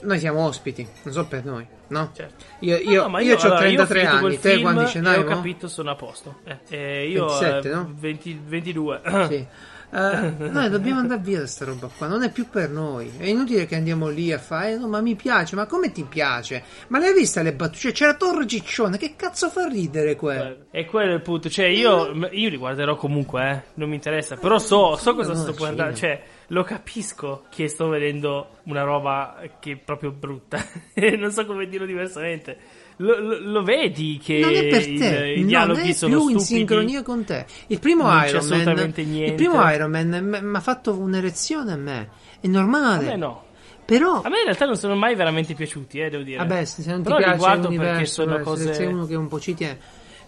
Noi 0.00 0.18
siamo 0.18 0.46
ospiti, 0.46 0.88
non 1.02 1.12
so 1.12 1.26
per 1.26 1.44
noi. 1.44 1.66
no? 1.88 2.10
Certo. 2.14 2.44
Io, 2.60 2.76
io, 2.78 3.06
No, 3.06 3.18
io, 3.18 3.36
ho 3.36 3.40
allora, 3.40 3.58
33 3.58 3.98
finito 4.06 4.16
anni, 4.26 4.38
te 4.40 4.60
quanti 4.62 4.86
ce 4.86 5.00
n'hai? 5.00 5.16
e 5.16 5.18
ho 5.18 5.24
capito, 5.24 5.68
sono 5.68 5.90
a 5.90 5.94
posto. 5.94 6.36
Eh, 6.44 6.56
eh, 6.70 7.08
io 7.10 7.26
27, 7.26 7.68
eh, 7.68 7.74
no? 7.74 7.92
20 7.98 8.40
22. 8.46 9.00
Sì. 9.28 9.46
Eh, 9.90 10.34
noi 10.50 10.68
dobbiamo 10.68 11.00
andare 11.00 11.20
via 11.20 11.40
da 11.40 11.46
sta 11.46 11.64
roba 11.64 11.88
qua, 11.96 12.06
non 12.06 12.22
è 12.22 12.30
più 12.30 12.48
per 12.48 12.68
noi. 12.68 13.10
È 13.16 13.24
inutile 13.24 13.66
che 13.66 13.76
andiamo 13.76 14.08
lì 14.08 14.32
a 14.32 14.38
fare, 14.38 14.76
no, 14.76 14.86
ma 14.86 15.00
mi 15.00 15.14
piace, 15.14 15.56
ma 15.56 15.66
come 15.66 15.92
ti 15.92 16.04
piace? 16.04 16.62
Ma 16.88 16.98
l'hai 16.98 17.14
vista 17.14 17.42
le 17.42 17.54
battute? 17.54 17.78
Cioè, 17.78 17.92
c'era 17.92 18.14
Torre 18.14 18.46
Ciccione, 18.46 18.98
che 18.98 19.14
cazzo 19.16 19.48
fa 19.48 19.66
ridere 19.66 20.16
quello? 20.16 20.66
E 20.70 20.84
quello 20.84 21.12
è 21.12 21.14
il 21.14 21.22
punto. 21.22 21.48
Cioè, 21.48 21.66
io, 21.66 22.12
io 22.30 22.48
li 22.48 22.56
guarderò 22.56 22.96
comunque, 22.96 23.50
eh. 23.50 23.62
Non 23.74 23.88
mi 23.88 23.94
interessa. 23.94 24.36
Però 24.36 24.58
so, 24.58 24.96
so 24.96 25.14
cosa 25.14 25.34
sto 25.34 25.54
guardando. 25.54 25.96
Cioè, 25.96 26.22
lo 26.48 26.62
capisco 26.64 27.44
che 27.50 27.68
sto 27.68 27.88
vedendo 27.88 28.58
una 28.64 28.82
roba 28.82 29.40
che 29.58 29.72
è 29.72 29.76
proprio 29.76 30.10
brutta. 30.10 30.62
non 31.16 31.32
so 31.32 31.46
come 31.46 31.66
dirlo 31.66 31.86
diversamente. 31.86 32.56
Lo, 33.00 33.18
lo- 33.20 33.38
lo 33.40 33.62
vedi 33.62 34.20
che 34.22 34.38
Non 34.40 34.54
è 34.54 34.66
per 34.66 34.82
te, 34.84 35.32
i 35.36 35.38
non 35.38 35.46
dialoghi 35.46 35.94
sono 35.94 36.16
più 36.16 36.28
in 36.30 36.38
stupidi. 36.40 36.58
sincronia 36.58 37.02
con 37.02 37.24
te. 37.24 37.46
Il 37.68 37.78
primo 37.78 38.04
Non 38.04 38.20
c'è 38.22 38.28
Iron 38.28 38.46
Man, 38.46 38.60
assolutamente 38.60 39.02
niente. 39.04 39.30
il 39.30 39.34
primo 39.48 39.70
Iron 39.70 39.90
Man 39.90 40.40
mi 40.42 40.56
ha 40.56 40.60
fatto 40.60 40.98
un'erezione 40.98 41.72
a 41.72 41.76
me. 41.76 42.08
È 42.40 42.46
normale. 42.48 43.06
A 43.06 43.10
me 43.10 43.16
no. 43.16 43.44
Però 43.84 44.20
A 44.22 44.28
me 44.28 44.38
in 44.38 44.44
realtà 44.44 44.66
non 44.66 44.76
sono 44.76 44.94
mai 44.96 45.14
veramente 45.14 45.54
piaciuti, 45.54 45.98
eh, 46.00 46.10
devo 46.10 46.22
dire. 46.22 46.38
Vabbè, 46.38 46.64
se 46.64 46.82
non 46.90 46.98
ti 47.02 47.04
Però 47.04 47.16
piace 47.16 47.56
l'universo, 47.56 47.78
perché 47.78 48.04
sono 48.06 48.30
vabbè, 48.32 48.42
se 48.44 48.44
cose... 48.50 48.74
sei 48.74 48.86
uno 48.86 49.06
che 49.06 49.14
un 49.14 49.28
po' 49.28 49.40
ci 49.40 49.54
tiene, 49.54 49.78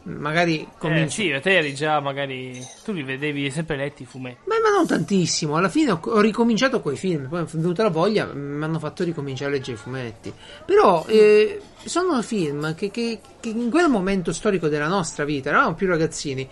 magari 0.05 0.61
Eh, 0.61 0.69
cominci. 0.79 1.33
sì, 1.33 1.41
te 1.41 1.57
eri 1.59 1.75
già 1.75 2.01
magari... 2.01 2.65
Tu 2.85 2.93
li 2.93 3.03
vedevi 3.03 3.51
sempre 3.51 3.77
letti 3.77 4.03
i 4.03 4.07
fumetti. 4.07 4.39
Ma, 4.49 4.55
ma 4.63 4.77
non 4.77 4.87
tantissimo, 4.87 5.57
alla 5.57 5.69
fine 5.69 5.91
ho, 5.93 6.01
ho 6.03 6.21
ricominciato 6.21 6.81
coi 6.81 6.97
film, 6.97 7.29
poi 7.29 7.43
è 7.43 7.45
venuta 7.45 7.83
la 7.83 7.91
voglia, 7.91 8.27
mi 8.33 8.63
hanno 8.65 8.79
fatto 8.79 9.05
ricominciare 9.05 9.51
a 9.51 9.55
leggere 9.55 9.77
i 9.77 9.81
fumetti. 9.81 10.33
Però 10.65 11.05
eh, 11.07 11.61
sono 11.85 12.21
film 12.23 12.75
che, 12.75 12.91
che- 12.91 13.21
che 13.41 13.49
in 13.49 13.71
quel 13.71 13.89
momento 13.89 14.33
storico 14.33 14.69
della 14.69 14.89
nostra 14.89 15.25
vita, 15.25 15.49
eravamo 15.51 15.75
più 15.75 15.87
ragazzini, 15.87 16.49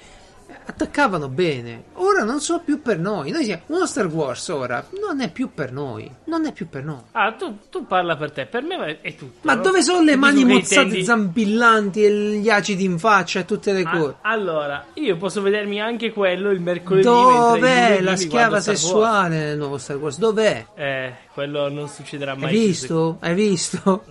attaccavano 0.68 1.28
bene. 1.28 1.84
Ora 1.94 2.24
non 2.24 2.40
sono 2.40 2.60
più 2.60 2.82
per 2.82 2.98
noi. 2.98 3.30
Noi 3.30 3.44
siamo, 3.44 3.62
uno 3.68 3.86
Star 3.86 4.06
Wars 4.06 4.48
ora 4.48 4.84
non 5.00 5.20
è 5.20 5.30
più 5.30 5.50
per 5.54 5.72
noi, 5.72 6.10
non 6.24 6.44
è 6.46 6.52
più 6.52 6.68
per 6.68 6.84
noi. 6.84 7.00
Ah, 7.12 7.32
tu, 7.32 7.56
tu 7.70 7.86
parla 7.86 8.16
per 8.16 8.30
te, 8.32 8.44
per 8.46 8.62
me 8.62 9.00
è 9.00 9.14
tutto. 9.14 9.38
Ma 9.42 9.54
no? 9.54 9.62
dove 9.62 9.82
sono 9.82 10.02
le 10.02 10.12
Tu 10.12 10.18
mani 10.18 10.44
mozzate, 10.44 10.74
intendi- 10.82 11.04
zampillanti 11.04 12.04
e 12.04 12.10
gli 12.12 12.50
acidi 12.50 12.84
in 12.84 12.98
faccia 12.98 13.40
e 13.40 13.44
tutte 13.46 13.72
le 13.72 13.82
Ah, 13.82 13.96
cose? 13.98 14.14
allora, 14.22 14.84
io 14.94 15.16
posso 15.16 15.40
vedermi 15.40 15.80
anche 15.80 16.12
quello 16.12 16.50
il 16.50 16.60
mercoledì. 16.60 17.04
Dov'è 17.04 18.00
la 18.02 18.16
schiava 18.16 18.60
sessuale 18.60 19.36
nel 19.38 19.56
nuovo 19.56 19.78
Star 19.78 19.96
Wars? 19.96 20.18
Dov'è? 20.18 20.66
Eh, 20.74 21.12
quello 21.32 21.68
non 21.70 21.88
succederà 21.88 22.34
mai. 22.34 22.50
Hai 22.54 22.58
visto? 22.66 23.16
Hai 23.20 23.34
visto? 23.34 24.04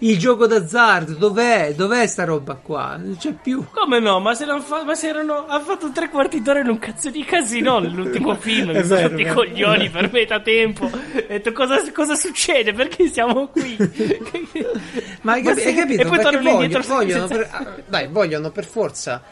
Il 0.00 0.18
gioco 0.18 0.46
d'azzardo, 0.46 1.14
dov'è? 1.14 1.72
Dov'è 1.74 2.06
sta 2.06 2.24
roba 2.24 2.54
qua? 2.54 2.96
Non 2.96 3.16
c'è 3.16 3.32
più. 3.32 3.64
Come 3.72 4.00
no? 4.00 4.20
Ma 4.20 4.34
se, 4.34 4.44
non 4.44 4.60
fa- 4.60 4.84
ma 4.84 4.94
se 4.94 5.08
erano. 5.08 5.46
Ha 5.46 5.60
fatto 5.78 5.92
tre 5.92 6.08
quarti 6.08 6.42
d'ora 6.42 6.60
in 6.60 6.68
un 6.68 6.78
cazzo 6.78 7.08
di 7.10 7.24
casino 7.24 7.78
nell'ultimo 7.78 8.34
film. 8.40 8.70
Mi 8.72 8.84
sono 8.84 9.18
i 9.18 9.26
coglioni 9.26 9.88
per 9.90 10.10
metà 10.12 10.40
tempo. 10.40 10.86
Ho 10.86 10.90
detto 11.26 11.52
cosa, 11.52 11.80
cosa 11.92 12.14
succede? 12.16 12.72
Perché 12.72 13.08
siamo 13.08 13.46
qui? 13.48 13.76
Ma 15.22 15.32
hai, 15.34 15.42
capi- 15.42 15.62
hai 15.62 15.74
capito? 15.74 16.02
E 16.02 16.04
poi 16.06 16.20
tornano 16.20 16.50
indietro 16.62 16.82
vogliono, 16.82 17.26
senza- 17.28 17.34
per, 17.36 17.48
ah, 17.52 17.82
dai, 17.86 18.08
vogliono 18.08 18.50
per 18.50 18.64
forza. 18.66 19.22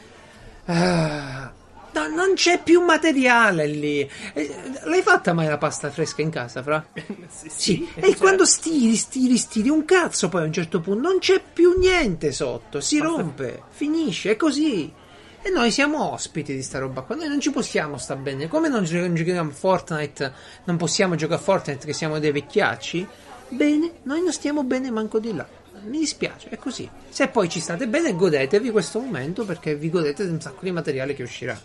Ah, 0.67 1.53
no, 1.93 2.07
non 2.09 2.35
c'è 2.35 2.61
più 2.63 2.81
materiale 2.83 3.67
lì. 3.67 4.09
Eh, 4.33 4.55
L'hai 4.85 5.03
fatta 5.03 5.33
mai 5.33 5.47
la 5.49 5.59
pasta 5.59 5.91
fresca 5.91 6.23
in 6.23 6.31
casa, 6.31 6.63
Fra? 6.63 6.85
sì, 7.29 7.49
Sì, 7.49 7.89
cioè, 7.95 8.09
e 8.11 8.17
quando 8.17 8.45
stiri, 8.45 8.95
stiri, 8.95 9.37
stiri 9.37 9.69
un 9.69 9.85
cazzo, 9.85 10.29
poi 10.29 10.43
a 10.43 10.45
un 10.45 10.53
certo 10.53 10.81
punto 10.81 11.09
non 11.09 11.19
c'è 11.19 11.41
più 11.53 11.77
niente 11.79 12.33
sotto, 12.33 12.81
si 12.81 12.99
rompe, 12.99 13.63
finisce, 13.71 14.33
è 14.33 14.37
così. 14.37 14.93
E 15.47 15.51
noi 15.51 15.71
siamo 15.71 16.11
ospiti 16.11 16.57
di 16.57 16.61
sta 16.61 16.81
roba 16.81 17.03
qua, 17.03 17.15
noi 17.15 17.29
non 17.29 17.39
ci 17.39 17.53
possiamo 17.53 17.99
sta 17.99 18.17
bene. 18.17 18.49
Come 18.49 18.67
non 18.69 18.83
gio- 18.83 19.13
giochiamo 19.13 19.51
a 19.51 19.53
Fortnite, 19.53 20.33
non 20.65 20.77
possiamo 20.77 21.15
giocare 21.15 21.39
a 21.39 21.45
Fortnite 21.45 21.87
che 21.87 21.93
siamo 21.93 22.19
dei 22.19 22.33
vecchiacci? 22.33 23.07
Bene, 23.51 23.93
noi 24.03 24.23
non 24.23 24.33
stiamo 24.33 24.65
bene 24.65 24.91
manco 24.91 25.21
di 25.21 25.33
là. 25.33 25.47
Mi 25.85 26.01
dispiace, 26.01 26.49
è 26.49 26.57
così. 26.57 26.91
Se 27.11 27.29
poi 27.29 27.49
ci 27.49 27.61
state 27.61 27.87
bene, 27.87 28.17
godetevi 28.17 28.73
questo 28.73 28.99
momento 28.99 29.45
perché 29.45 29.77
vi 29.77 29.89
godete 29.89 30.27
di 30.27 30.33
un 30.33 30.41
sacco 30.41 30.63
di 30.63 30.73
materiale 30.73 31.15
che 31.15 31.23
uscirà. 31.23 31.57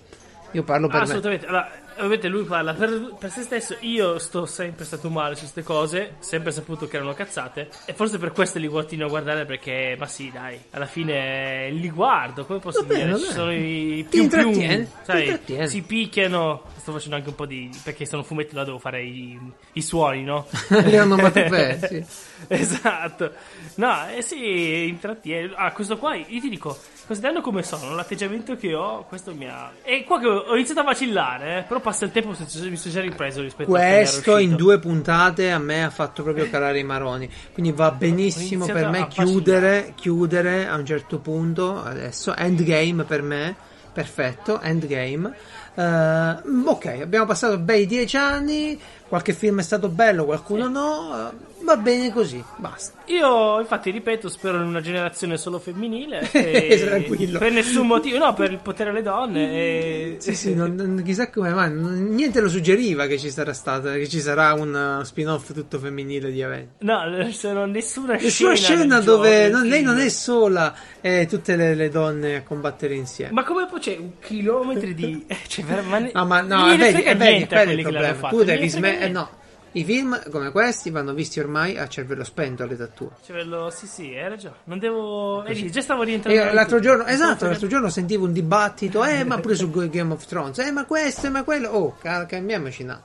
Io 0.52 0.62
parlo 0.62 0.86
per 0.86 0.98
me. 0.98 1.04
Assolutamente. 1.04 1.48
Allora, 1.48 1.72
ovviamente 2.02 2.28
lui 2.28 2.44
parla 2.44 2.74
per, 2.74 3.16
per 3.18 3.32
se 3.32 3.44
stesso. 3.44 3.78
Io 3.82 4.20
sto 4.20 4.46
sempre 4.46 4.86
stato 4.86 5.10
male 5.10 5.36
su 5.36 5.42
queste 5.42 5.64
cose. 5.64 6.16
Sempre 6.20 6.52
saputo 6.52 6.88
che 6.88 6.98
erano 6.98 7.14
cazzate. 7.14 7.70
E 7.86 7.94
forse 7.94 8.18
per 8.18 8.32
questo 8.32 8.60
li 8.60 8.68
continuo 8.68 9.08
a 9.08 9.10
guardare. 9.10 9.46
Perché, 9.46 9.96
ma 9.98 10.08
sì, 10.08 10.32
dai. 10.32 10.60
Alla 10.72 10.86
fine 10.86 11.70
li 11.72 11.90
guardo. 11.90 12.46
Come 12.46 12.60
posso 12.60 12.82
Va 12.82 12.88
bene, 12.88 13.14
dire? 13.14 13.18
va 13.18 13.18
Ci 13.20 13.32
sono 13.32 13.54
i 13.54 14.06
più 14.10 14.28
più. 14.28 14.88
Sai, 15.04 15.40
si 15.68 15.82
picchiano. 15.84 16.64
Sto 16.82 16.94
facendo 16.94 17.16
anche 17.16 17.30
un 17.30 17.36
po' 17.36 17.46
di. 17.46 17.70
Perché 17.84 18.08
sono 18.08 18.24
fumetti 18.24 18.56
là 18.56 18.64
devo 18.64 18.80
fare 18.80 19.04
i, 19.04 19.40
i 19.74 19.82
suoni, 19.84 20.24
no? 20.24 20.48
Le 20.70 21.00
onomatopee, 21.00 21.80
sì. 21.88 22.06
Esatto. 22.48 23.34
No, 23.76 24.10
eh 24.10 24.24
sì, 24.24 24.88
intrattiene. 24.88 25.54
Ah, 25.56 25.72
questo 25.74 26.00
qua, 26.00 26.16
io 26.16 26.42
ti 26.42 26.50
dico, 26.50 26.76
considerando 27.06 27.42
come 27.42 27.62
sono, 27.62 27.94
l'atteggiamento 27.94 28.56
che 28.56 28.74
ho, 28.74 29.06
questo 29.06 29.36
mi 29.36 29.48
ha... 29.48 29.72
E 29.84 30.04
qua 30.04 30.20
che 30.20 30.26
ho 30.26 30.56
iniziato 30.56 30.80
a 30.80 30.84
vacillare, 30.84 31.60
eh, 31.60 31.62
però 31.64 31.80
passa 31.80 32.06
il 32.06 32.12
tempo, 32.12 32.30
mi 32.30 32.36
sono 32.36 32.94
già 32.94 33.02
ripreso 33.02 33.42
rispetto 33.42 33.70
a 33.70 33.76
come 33.76 33.86
ero 33.86 33.98
Questo 33.98 34.38
in 34.38 34.56
due 34.56 34.80
puntate 34.80 35.52
a 35.52 35.60
me 35.60 35.84
ha 35.84 35.92
fatto 35.92 36.24
proprio 36.24 36.50
calare 36.50 36.80
i 36.80 36.84
maroni. 36.84 37.30
Quindi 37.54 37.74
va 37.74 37.92
benissimo 37.92 38.66
per 38.66 38.90
me 38.90 39.02
a 39.02 39.08
chiudere, 39.08 39.94
chiudere 39.96 40.68
a 40.68 40.76
un 40.76 40.86
certo 40.86 41.20
punto. 41.20 41.80
Adesso, 41.80 42.36
endgame 42.36 43.04
per 43.04 43.22
me. 43.22 43.56
Perfetto, 43.94 44.62
endgame. 44.62 45.36
Eh, 45.74 46.42
ok, 46.66 46.86
abbiamo 47.02 47.26
passato 47.26 47.58
bei 47.60 47.86
dieci 47.86 48.18
anni. 48.18 48.80
Qualche 49.12 49.34
film 49.34 49.60
è 49.60 49.62
stato 49.62 49.90
bello, 49.90 50.24
qualcuno 50.24 50.70
no. 50.70 51.30
eh, 51.30 51.66
va 51.66 51.76
bene 51.76 52.14
così, 52.14 52.42
basta. 52.56 52.98
Io, 53.08 53.60
infatti, 53.60 53.92
ripeto, 53.92 54.30
spero 54.30 54.56
in 54.56 54.64
una 54.68 54.80
generazione 54.80 55.36
solo 55.36 55.60
femminile. 55.60 56.32
e- 56.32 56.82
Tranquillo. 56.86 57.38
Per 57.38 57.52
nessun 57.52 57.88
motivo, 57.88 58.20
no, 58.20 58.34
per 58.34 58.54
il 58.54 58.60
potere 58.60 58.92
alle 58.92 59.02
donne. 59.02 59.52
E... 59.52 60.16
Sì, 60.20 60.34
sì, 60.34 60.56
non- 60.56 61.02
chissà 61.04 61.30
come 61.30 61.50
mai. 61.50 61.74
niente 61.74 62.40
lo 62.40 62.48
suggeriva 62.48 63.06
che 63.06 63.18
ci 63.20 63.30
sarà 63.30 63.52
stata, 63.52 63.92
che 63.96 64.08
ci 64.08 64.22
sarà 64.22 64.54
un 64.54 65.00
uh, 65.02 65.04
spin-off 65.04 65.52
tutto 65.52 65.78
femminile 65.78 66.32
di 66.32 66.42
Avengers. 66.42 66.76
No, 66.80 67.04
non 67.12 67.34
sono 67.34 67.66
nessuna, 67.66 68.14
Nessuna 68.14 68.56
scena, 68.56 68.78
scena 68.78 69.00
dove 69.02 69.50
non- 69.50 69.68
lei 69.68 69.82
non 69.84 70.00
è 70.00 70.08
sola 70.08 70.74
e 71.02 71.28
tutte 71.30 71.58
le, 71.58 71.76
le 71.76 71.90
donne 71.90 72.36
a 72.38 72.44
combattere 72.44 72.96
insieme. 72.96 73.34
Ma 73.34 73.44
come 73.44 73.68
poi 73.70 73.80
c'è 73.82 73.98
un 74.00 74.12
chilometro 74.22 74.90
di. 74.94 75.26
eh, 75.28 75.36
Cioè, 75.48 75.66
ma 75.82 76.00
ne- 76.00 76.12
no, 76.14 76.26
ma 76.26 76.40
no, 76.40 76.66
vedi, 76.78 77.04
vedi, 77.04 77.04
quello 77.04 77.24
è 77.24 77.74
il 77.74 77.82
l'hanno 77.82 77.82
problema. 77.82 78.30
Tu 78.30 78.44
devi 78.46 78.70
smettere. 78.70 79.01
Niente. 79.10 79.20
No, 79.20 79.30
i 79.74 79.86
film 79.86 80.22
come 80.30 80.52
questi 80.52 80.90
vanno 80.90 81.14
visti 81.14 81.40
ormai 81.40 81.78
a 81.78 81.88
cervello 81.88 82.24
spento 82.24 82.64
all'età 82.64 82.88
tua. 82.88 83.12
Cervello, 83.24 83.70
sì, 83.70 83.88
sì, 83.88 84.16
hai 84.16 84.28
ragione. 84.28 84.56
Non 84.66 84.80
devo. 84.80 85.44
Vedi, 85.44 85.72
già 85.72 85.82
stavo 85.82 86.04
rientrando. 86.04 86.42
In 86.42 86.54
l'altro 86.54 86.80
giorno, 86.80 87.06
esatto, 87.06 87.46
l'altro 87.46 87.68
giorno 87.68 87.90
sentivo 87.90 88.26
un 88.26 88.34
dibattito, 88.34 89.04
eh, 89.06 89.24
ma 89.24 89.40
pure 89.40 89.56
su 89.56 89.70
Game 89.70 90.12
of 90.12 90.26
Thrones, 90.26 90.60
eh, 90.60 90.72
ma 90.72 90.86
questo, 90.86 91.28
eh, 91.28 91.30
ma 91.30 91.44
quello, 91.44 91.70
oh, 91.70 91.96
ca- 92.02 92.26
cambiamoci, 92.26 92.84
no. 92.84 93.02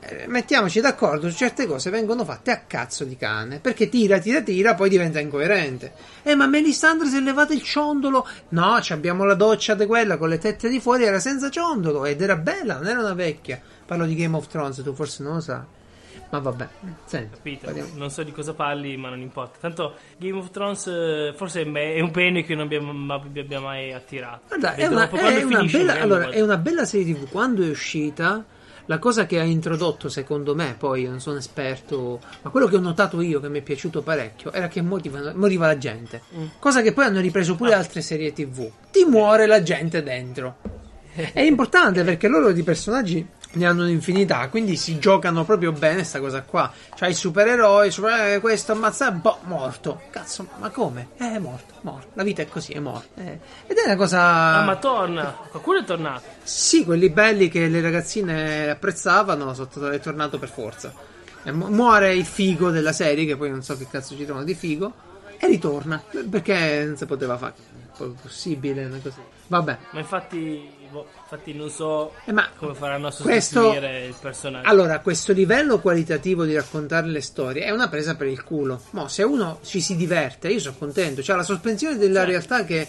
Eh, 0.00 0.26
Mettiamoci 0.26 0.80
d'accordo 0.80 1.30
su 1.30 1.36
certe 1.36 1.66
cose 1.66 1.90
vengono 1.90 2.24
fatte 2.24 2.50
a 2.50 2.62
cazzo 2.66 3.04
di 3.04 3.16
cane 3.16 3.60
perché 3.60 3.88
tira, 3.88 4.18
tira, 4.18 4.40
tira, 4.42 4.74
poi 4.74 4.88
diventa 4.88 5.20
incoerente. 5.20 5.92
Eh, 6.22 6.34
ma 6.34 6.46
Melisandre 6.46 7.08
si 7.08 7.16
è 7.16 7.20
levato 7.20 7.52
il 7.52 7.62
ciondolo. 7.62 8.26
No, 8.50 8.80
ci 8.80 8.92
abbiamo 8.92 9.24
la 9.24 9.34
doccia 9.34 9.74
di 9.74 9.86
quella 9.86 10.16
con 10.16 10.28
le 10.30 10.38
tette 10.38 10.68
di 10.68 10.80
fuori, 10.80 11.04
era 11.04 11.20
senza 11.20 11.48
ciondolo 11.50 12.04
ed 12.06 12.20
era 12.20 12.36
bella, 12.36 12.74
non 12.76 12.86
era 12.88 12.98
una 13.00 13.14
vecchia. 13.14 13.60
Parlo 13.86 14.04
di 14.04 14.14
Game 14.16 14.36
of 14.36 14.48
Thrones, 14.48 14.82
tu 14.82 14.92
forse 14.94 15.22
non 15.22 15.34
lo 15.34 15.40
sai. 15.40 15.60
Ma 16.30 16.40
vabbè, 16.40 16.68
senti, 17.06 17.36
Capito? 17.36 17.64
parliamo- 17.66 17.88
Non 17.94 18.10
so 18.10 18.22
di 18.22 18.32
cosa 18.32 18.52
parli, 18.52 18.96
ma 18.98 19.08
non 19.08 19.20
importa. 19.20 19.56
Tanto 19.60 19.94
Game 20.18 20.36
of 20.38 20.50
Thrones 20.50 20.86
eh, 20.88 21.32
forse 21.34 21.62
è 21.62 22.00
un 22.00 22.10
bene 22.10 22.44
che 22.44 22.54
non 22.54 22.64
abbiamo, 22.64 23.14
abbia 23.14 23.60
mai 23.60 23.92
attirato. 23.94 24.42
Guarda, 24.48 24.74
è 24.74 24.86
una, 24.86 25.08
è 25.08 25.42
una 25.42 25.62
bella, 25.62 26.00
allora, 26.00 26.26
lo 26.26 26.32
è 26.32 26.40
una 26.42 26.58
bella 26.58 26.84
serie 26.84 27.14
TV. 27.14 27.30
Quando 27.30 27.62
è 27.62 27.70
uscita, 27.70 28.44
la 28.88 28.98
cosa 28.98 29.26
che 29.26 29.38
ha 29.38 29.42
introdotto, 29.44 30.08
secondo 30.08 30.54
me, 30.54 30.74
poi 30.78 31.02
io 31.02 31.10
non 31.10 31.20
sono 31.20 31.36
esperto, 31.36 32.20
ma 32.40 32.48
quello 32.50 32.66
che 32.68 32.76
ho 32.76 32.80
notato 32.80 33.20
io 33.20 33.38
che 33.38 33.50
mi 33.50 33.58
è 33.58 33.62
piaciuto 33.62 34.00
parecchio 34.00 34.50
era 34.50 34.68
che 34.68 34.80
moriva 34.80 35.66
la 35.66 35.76
gente. 35.76 36.22
Mm. 36.34 36.44
Cosa 36.58 36.80
che 36.80 36.92
poi 36.94 37.04
hanno 37.04 37.20
ripreso 37.20 37.54
pure 37.54 37.74
Ah. 37.74 37.76
altre 37.78 38.00
serie 38.00 38.32
TV. 38.32 38.70
Ti 38.90 39.04
muore 39.04 39.46
la 39.46 39.62
gente 39.62 40.02
dentro. 40.02 40.56
È 41.32 41.40
importante 41.40 42.02
perché 42.02 42.28
loro 42.28 42.50
di 42.52 42.62
personaggi 42.62 43.26
ne 43.50 43.66
hanno 43.66 43.82
un'infinità, 43.84 44.48
quindi 44.48 44.76
si 44.76 44.98
giocano 44.98 45.44
proprio 45.44 45.72
bene 45.72 46.04
sta 46.04 46.20
cosa 46.20 46.42
qua. 46.42 46.70
C'hai 46.94 47.10
il 47.10 47.16
supereroe, 47.16 47.86
il 47.86 47.92
super- 47.92 48.34
eh, 48.34 48.40
questo 48.40 48.72
ammazza, 48.72 49.10
boh, 49.10 49.38
morto. 49.44 50.02
Cazzo, 50.10 50.46
ma 50.58 50.68
come? 50.70 51.08
Eh, 51.16 51.32
è 51.34 51.38
morto, 51.38 51.74
morto. 51.80 52.08
La 52.14 52.22
vita 52.22 52.42
è 52.42 52.48
così, 52.48 52.72
è 52.72 52.78
morto. 52.78 53.20
Eh, 53.20 53.38
Ed 53.66 53.76
è 53.76 53.84
una 53.86 53.96
cosa... 53.96 54.20
Ah, 54.56 54.64
ma 54.64 54.76
torna. 54.76 55.24
Qualcuno 55.50 55.78
è 55.80 55.84
tornato. 55.84 56.24
Sì, 56.42 56.84
quelli 56.84 57.08
belli 57.10 57.48
che 57.48 57.68
le 57.68 57.80
ragazzine 57.80 58.68
apprezzavano 58.70 59.54
sono 59.54 59.88
è 59.90 60.00
tornato 60.00 60.38
per 60.38 60.50
forza. 60.50 60.92
E 61.42 61.50
mu- 61.52 61.68
muore 61.68 62.14
il 62.14 62.26
figo 62.26 62.70
della 62.70 62.92
serie, 62.92 63.24
che 63.24 63.36
poi 63.36 63.50
non 63.50 63.62
so 63.62 63.76
che 63.76 63.86
cazzo 63.90 64.14
ci 64.16 64.24
trovano 64.24 64.44
di 64.44 64.54
figo. 64.54 64.92
e 65.38 65.46
ritorna 65.46 66.02
perché 66.28 66.84
non 66.84 66.96
si 66.96 67.06
poteva 67.06 67.36
fare. 67.38 67.54
Possibile 68.22 68.84
una 68.84 68.98
cosa. 69.02 69.16
Vabbè. 69.48 69.78
Ma 69.92 69.98
infatti, 70.00 70.68
infatti 71.30 71.52
non 71.52 71.68
so 71.68 72.12
Eh, 72.24 72.32
come 72.56 72.74
faranno 72.74 73.08
a 73.08 73.12
questo- 73.14 73.60
sostituire 73.60 74.06
il 74.06 74.14
personaggio. 74.18 74.66
Allora, 74.68 75.00
questo 75.00 75.32
livello 75.32 75.78
qualitativo 75.78 76.44
di 76.44 76.54
raccontare 76.54 77.06
le 77.08 77.20
storie 77.20 77.64
è 77.64 77.70
una 77.70 77.88
presa 77.88 78.16
per 78.16 78.28
il 78.28 78.42
culo. 78.42 78.80
Mo, 78.92 79.08
se 79.08 79.22
uno 79.24 79.58
ci 79.62 79.80
si 79.82 79.94
diverte, 79.94 80.48
io 80.48 80.58
sono 80.58 80.76
contento. 80.78 81.20
C'è 81.20 81.34
la 81.34 81.42
sospensione 81.42 81.96
della 81.98 82.24
Certo. 82.24 82.30
realtà 82.30 82.64
che 82.64 82.88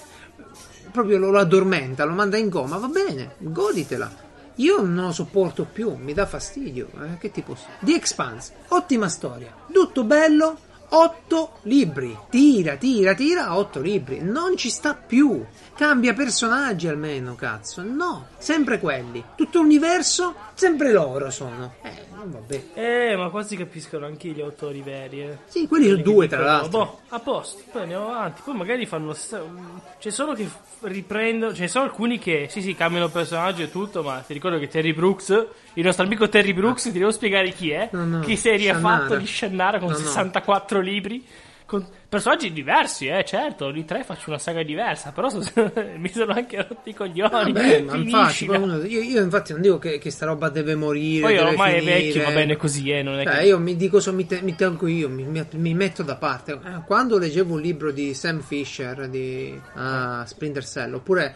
proprio 0.92 1.18
lo, 1.18 1.30
lo 1.32 1.40
addormenta, 1.40 2.06
lo 2.06 2.14
manda 2.14 2.38
in 2.38 2.50
coma. 2.50 2.78
Va 2.78 2.88
bene, 2.88 3.36
goditela. 3.40 4.28
Io 4.56 4.82
non 4.82 5.06
lo 5.06 5.12
sopporto 5.12 5.66
più, 5.72 5.96
mi 5.96 6.14
dà 6.14 6.26
fastidio. 6.26 6.88
eh, 7.04 7.18
che 7.20 7.32
ti 7.32 7.42
posso 7.42 7.66
The 7.80 7.94
Expanse, 7.94 8.54
ottima 8.70 9.08
storia. 9.10 9.54
Tutto 9.72 10.04
bello, 10.04 10.58
otto 10.90 11.60
libri. 11.64 12.18
Tira, 12.30 12.76
tira, 12.76 13.14
tira, 13.14 13.56
otto 13.58 13.80
libri. 13.80 14.20
Non 14.22 14.58
ci 14.58 14.70
sta 14.70 14.96
più. 14.96 15.46
Cambia 15.80 16.14
personaggi 16.14 16.90
almeno, 16.90 17.36
cazzo. 17.36 17.82
No, 17.82 18.28
sempre 18.38 18.80
quelli. 18.80 19.24
Tutto 19.34 19.62
l'universo, 19.62 20.36
sempre 20.54 20.92
loro 20.92 21.32
sono. 21.32 21.76
Eh, 21.82 22.04
non 22.14 22.30
va 22.30 22.40
bene. 22.40 22.64
Eh, 22.74 23.16
ma 23.16 23.30
quasi 23.30 23.56
capiscono 23.56 24.06
anche 24.06 24.28
gli 24.28 24.42
autori 24.42 24.82
veri. 24.82 25.22
Eh. 25.22 25.38
Sì, 25.46 25.70
quelli 25.70 25.88
sono 25.88 26.02
due, 26.02 26.28
tra 26.28 26.42
l'altro. 26.42 26.70
Boh, 26.70 27.00
a 27.08 27.20
posto, 27.20 27.64
poi 27.72 27.84
andiamo 27.84 28.10
avanti. 28.10 28.42
Poi 28.44 28.56
magari 28.56 28.86
fanno 28.86 29.14
stesso. 29.14 29.50
C'è 29.98 30.10
solo 30.10 30.34
che 30.34 30.50
riprendono. 30.82 31.54
Ce 31.54 31.62
ne 31.62 31.68
sono 31.70 31.86
alcuni 31.86 32.20
che 32.20 32.48
sì, 32.50 32.62
sì, 32.62 32.76
cambiano 32.76 33.08
personaggio 33.08 33.64
e 33.64 33.72
tutto. 33.72 34.04
Ma 34.04 34.20
ti 34.20 34.34
ricordo 34.34 34.60
che 34.60 34.68
Terry 34.68 34.92
Brooks, 34.92 35.48
il 35.76 35.86
nostro 35.86 36.04
amico 36.04 36.28
Terry 36.28 36.52
Brooks, 36.52 36.84
ti 36.84 37.00
devo 37.00 37.12
spiegare 37.12 37.54
chi 37.54 37.72
è. 37.72 37.88
No, 37.94 38.04
no, 38.04 38.20
che 38.20 38.36
serie 38.36 38.72
ha 38.72 38.74
Shannara. 38.74 39.00
fatto 39.04 39.16
di 39.16 39.26
Shannara 39.26 39.80
con 39.80 39.92
no. 39.92 39.96
64 39.96 40.82
libri. 40.82 41.26
Con 41.70 41.86
personaggi 42.10 42.52
diversi, 42.52 43.06
eh, 43.06 43.24
certo. 43.24 43.66
Ogni 43.66 43.86
tre 43.86 44.04
faccio 44.04 44.32
una 44.32 44.40
saga 44.40 44.64
diversa. 44.64 45.12
Però 45.12 45.30
so- 45.30 45.44
mi 45.98 46.10
sono 46.10 46.34
anche 46.34 46.66
rotti 46.68 46.90
i 46.90 46.94
coglioni. 46.96 47.52
Vabbè, 47.52 47.82
ma 47.84 47.96
infatti, 47.96 48.48
uno- 48.48 48.84
io, 48.84 49.02
io 49.02 49.22
infatti 49.22 49.52
non 49.52 49.62
dico 49.62 49.78
che, 49.78 50.00
che 50.00 50.10
sta 50.10 50.26
roba 50.26 50.50
deve 50.50 50.74
morire. 50.74 51.22
Poi 51.22 51.36
deve 51.36 51.50
ormai 51.52 51.76
è 51.76 51.80
finire. 51.80 52.02
vecchio, 52.02 52.24
va 52.24 52.32
bene 52.32 52.56
così, 52.58 52.90
eh. 52.90 53.04
Non 53.04 53.20
è 53.20 53.24
Cioè, 53.24 53.38
che. 53.38 53.46
io 53.46 53.60
mi 53.60 53.76
dico, 53.76 54.00
so, 54.00 54.12
mi, 54.14 54.26
te- 54.26 54.42
mi 54.42 54.56
tengo 54.56 54.88
io, 54.88 55.10
mi, 55.10 55.24
mi- 55.26 55.46
mi 55.52 55.74
metto 55.76 56.02
da 56.02 56.16
parte. 56.16 56.54
Eh, 56.54 56.82
Quando 56.88 57.20
leggevo 57.20 57.54
un 57.54 57.62
libro 57.62 57.92
di 57.92 58.16
Sam 58.16 58.42
Fisher 58.42 59.08
di 59.08 59.56
ah, 59.76 60.24
Splinter 60.26 60.66
Cell, 60.66 60.96
oppure 60.96 61.36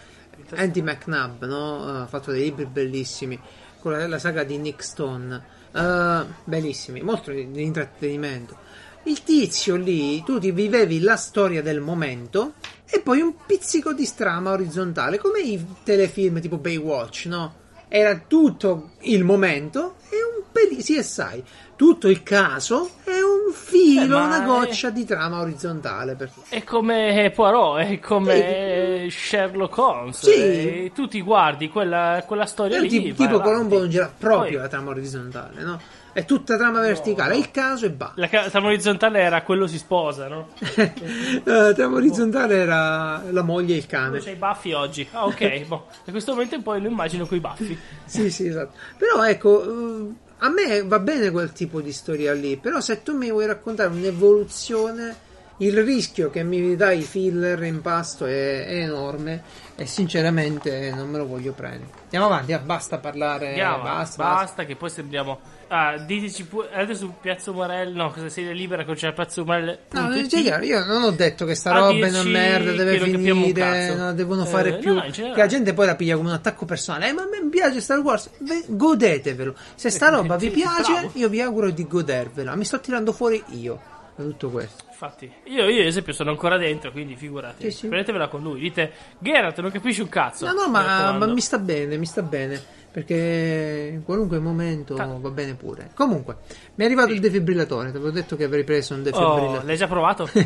Andy 0.56 0.82
McNabb, 0.82 1.44
no? 1.44 2.02
ha 2.02 2.08
fatto 2.08 2.32
dei 2.32 2.46
libri 2.46 2.66
bellissimi, 2.66 3.40
con 3.80 3.92
la, 3.92 4.08
la 4.08 4.18
saga 4.18 4.44
di 4.44 4.58
Nick 4.58 4.84
Stone, 4.84 5.42
eh, 5.76 6.24
bellissimi, 6.44 7.02
molto 7.02 7.30
di 7.30 7.62
intrattenimento. 7.62 8.58
Il 9.06 9.24
tizio 9.24 9.76
lì, 9.76 10.24
tu 10.24 10.40
ti 10.40 10.52
vivevi 10.52 11.00
la 11.02 11.18
storia 11.18 11.62
del 11.62 11.82
momento 11.82 12.54
e 12.90 13.00
poi 13.02 13.20
un 13.22 13.34
pizzico 13.46 13.92
di 13.94 14.06
strama 14.06 14.52
orizzontale, 14.52 15.18
come 15.18 15.40
i 15.42 15.64
telefilm 15.84 16.40
tipo 16.40 16.58
Baywatch, 16.58 17.26
no? 17.26 17.56
Era 17.90 18.18
tutto 18.28 18.92
il 19.02 19.24
momento 19.24 19.96
e 20.10 20.16
un 20.38 20.44
pelino, 20.52 20.82
sì 20.82 20.96
e 20.96 21.04
sai, 21.04 21.44
tutto 21.76 22.08
il 22.08 22.24
caso 22.24 22.92
e 23.04 23.22
un 23.22 23.52
filo, 23.54 24.18
Eh, 24.18 24.22
una 24.22 24.42
è- 24.42 24.46
goccia 24.46 24.90
di 24.90 25.04
trama 25.06 25.42
orizzontale. 25.42 26.16
Per... 26.16 26.32
È 26.50 26.64
come 26.64 27.32
Poirot, 27.36 27.80
è 27.86 28.00
come 28.00 29.08
Sherlock 29.12 29.78
Holmes. 29.78 30.20
Sì. 30.22 30.32
E 30.34 30.92
tu 30.96 31.08
ti 31.08 31.22
guardi 31.22 31.68
quella, 31.70 32.24
quella 32.26 32.46
storia 32.46 32.80
lì. 32.80 32.88
Ti- 32.88 33.00
vai 33.00 33.12
tipo 33.14 33.24
avanti. 33.36 33.44
Colombo 33.44 33.80
non 33.80 33.90
gira 33.90 34.12
proprio 34.18 34.52
Poi, 34.52 34.62
la 34.62 34.68
trama 34.70 34.90
orizzontale, 34.92 35.62
no? 35.62 35.80
È 36.14 36.26
tutta 36.26 36.58
trama 36.58 36.80
verticale, 36.80 37.34
è 37.34 37.38
il 37.38 37.50
caso 37.50 37.88
e 37.88 37.90
basta. 37.92 38.14
la 38.22 38.50
trama 38.50 38.68
orizzontale 38.68 39.20
era 39.20 39.42
quello 39.42 39.66
si 39.66 39.80
sposa, 39.80 40.28
no? 40.28 40.50
la 41.44 41.74
trama 41.74 41.96
orizzontale 41.98 42.56
era 42.56 43.24
la 43.32 43.42
moglie 43.42 43.74
e 43.74 43.78
il 43.78 43.84
Tu 43.86 43.90
cane. 43.90 44.20
c'hai 44.20 44.34
i 44.34 44.36
baffi 44.38 44.74
oggi. 44.74 45.08
Ah, 45.12 45.26
ok. 45.26 45.66
boh. 45.68 45.88
In 46.06 46.12
questo 46.12 46.32
momento 46.34 46.62
poi 46.62 46.82
lo 46.82 46.88
immagino 46.88 47.26
con 47.26 47.38
i 47.38 47.40
baffi. 47.40 47.78
Sì, 48.06 48.30
sì, 48.30 48.48
esatto. 48.48 48.78
Però 48.98 49.26
ecco, 49.26 49.64
eh, 49.64 50.14
a 50.38 50.50
me 50.50 50.84
va 50.84 51.00
bene 51.00 51.32
quel 51.32 51.52
tipo 51.52 51.82
di 51.82 51.92
storia 51.92 52.32
lì, 52.34 52.58
però 52.58 52.80
se 52.80 53.02
tu 53.02 53.16
mi 53.18 53.32
vuoi 53.32 53.48
raccontare 53.48 53.90
un'evoluzione, 53.90 55.16
il 55.58 55.84
rischio 55.84 56.30
che 56.30 56.44
mi 56.44 56.76
dai 56.76 57.02
filler 57.02 57.62
in 57.64 57.82
pasto 57.82 58.26
è, 58.26 58.66
è 58.66 58.82
enorme 58.82 59.42
e 59.76 59.86
sinceramente 59.86 60.92
non 60.94 61.10
me 61.10 61.18
lo 61.18 61.26
voglio 61.26 61.54
prendere. 61.54 61.90
Andiamo 62.04 62.26
avanti, 62.26 62.54
ah, 62.54 62.60
basta 62.60 62.98
parlare, 63.00 63.50
Andiamo, 63.50 63.84
basta, 63.84 64.24
basta, 64.24 64.24
basta. 64.46 64.66
che 64.66 64.76
poi 64.76 64.90
sembriamo. 64.90 65.53
Ah, 65.76 65.98
diteci 65.98 66.46
pure. 66.46 66.70
Adesso 66.72 67.06
su 67.06 67.14
Piazza 67.20 67.50
Umarell. 67.50 67.96
No, 67.96 68.12
cosa 68.12 68.30
sei 68.30 68.54
libera 68.56 68.86
con 68.86 68.94
c'è 68.94 69.12
Piazza 69.12 69.42
Umarell. 69.42 69.80
No, 69.92 70.14
io 70.62 70.86
non 70.86 71.02
ho 71.02 71.10
detto 71.12 71.46
che 71.46 71.56
sta 71.56 71.72
A 71.72 71.80
roba 71.80 72.06
è 72.06 72.10
una 72.10 72.22
merda, 72.24 72.72
deve 72.74 73.00
finire, 73.00 73.88
non 73.96 73.98
la 74.06 74.12
devono 74.12 74.44
Eh, 74.44 74.48
fare 74.48 74.78
più. 74.78 74.94
no, 74.94 75.02
che 75.10 75.34
la 75.36 75.48
gente 75.48 75.74
poi 75.74 75.88
la 75.88 75.96
piglia 75.96 76.16
come 76.16 76.30
un 76.30 76.36
attacco 76.36 76.66
personale. 76.66 77.10
Eh, 77.10 77.14
ma 77.14 77.24
a 77.24 77.26
me 77.28 77.50
piace 77.50 77.82
Star 77.82 77.98
Wars, 78.00 78.30
Ve- 78.38 78.66
godetevelo. 78.68 79.56
Se 79.74 79.90
sta 79.90 80.10
roba 80.10 80.36
vi 80.36 80.50
piace, 80.52 80.92
bravo. 80.92 81.12
io 81.14 81.28
vi 81.30 81.42
auguro 81.42 81.72
di 81.72 81.88
godervela. 81.88 82.56
Mi 82.56 82.66
sto 82.66 82.80
tirando 82.80 83.12
fuori 83.12 83.44
io 83.54 83.82
da 84.16 84.24
tutto 84.24 84.50
questo. 84.52 84.84
Infatti, 84.92 85.30
io, 85.46 85.68
io 85.70 85.82
ad 85.82 85.88
esempio 85.88 86.14
sono 86.14 86.30
ancora 86.30 86.56
dentro, 86.58 86.92
quindi 86.92 87.16
figurati. 87.16 87.72
Sì, 87.72 87.78
sì. 87.78 87.88
Prendetevela 87.88 88.28
con 88.28 88.44
lui. 88.44 88.60
Dite, 88.60 88.92
Geralt, 89.18 89.60
non 89.60 89.72
capisci 89.72 90.02
un 90.02 90.10
cazzo. 90.10 90.46
No, 90.46 90.54
no, 90.54 90.70
ma, 90.70 91.12
ma 91.14 91.26
mi 91.26 91.42
sta 91.42 91.58
bene, 91.58 91.98
mi 91.98 92.06
sta 92.06 92.22
bene. 92.22 92.62
Perché 92.94 93.90
in 93.92 94.04
qualunque 94.04 94.38
momento 94.38 94.94
Ta- 94.94 95.18
va 95.20 95.30
bene 95.32 95.56
pure. 95.56 95.90
Comunque, 95.96 96.38
mi 96.76 96.84
è 96.84 96.86
arrivato 96.86 97.12
il 97.12 97.20
defibrillatore. 97.20 97.90
Ti 97.90 97.96
avevo 97.98 98.12
detto 98.12 98.36
che 98.36 98.44
avrei 98.44 98.64
preso 98.64 98.94
un 98.94 99.00
Oh, 99.00 99.04
defibrillatore. 99.04 99.66
l'hai 99.66 99.78
già 99.78 99.88
provato? 99.88 100.30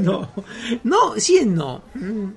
no, 0.00 0.32
no, 0.82 1.12
sì 1.16 1.38
e 1.40 1.44
no. 1.44 1.82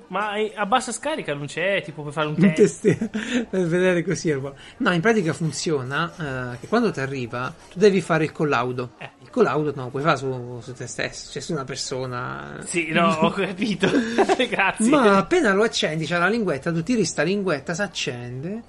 Ma 0.08 0.32
a 0.54 0.66
bassa 0.66 0.92
scarica 0.92 1.34
non 1.34 1.46
c'è, 1.46 1.82
tipo 1.82 2.02
per 2.02 2.12
fare 2.12 2.26
un 2.28 2.34
Un 2.36 2.52
test. 2.52 2.82
test 2.82 3.46
per 3.48 3.66
vedere 3.66 4.04
così 4.04 4.30
no 4.78 4.92
in 4.92 5.00
pratica 5.00 5.32
funziona 5.32 6.52
eh, 6.52 6.58
che 6.58 6.66
quando 6.68 6.90
ti 6.90 7.00
arriva 7.00 7.54
tu 7.70 7.78
devi 7.78 8.00
fare 8.00 8.24
il 8.24 8.32
collaudo 8.32 8.90
Eh. 8.98 9.10
Il 9.34 9.42
collaudo 9.42 9.72
no 9.74 9.90
puoi 9.90 10.02
fare 10.02 10.16
su, 10.16 10.60
su 10.62 10.72
te 10.74 10.86
stesso 10.86 11.30
cioè 11.30 11.42
su 11.42 11.52
una 11.52 11.64
persona 11.64 12.58
Sì, 12.64 12.90
no, 12.92 13.08
ho 13.26 13.30
capito. 13.30 13.88
Grazie. 14.48 14.88
ma 14.88 15.16
appena 15.16 15.52
lo 15.52 15.64
accendi 15.64 16.06
c'è 16.06 16.18
la 16.18 16.28
linguetta 16.28 16.72
tu 16.72 16.82
tiri 16.82 17.04
sta 17.04 17.22
linguetta 17.22 17.74
si 17.74 17.82
accende 17.82 18.62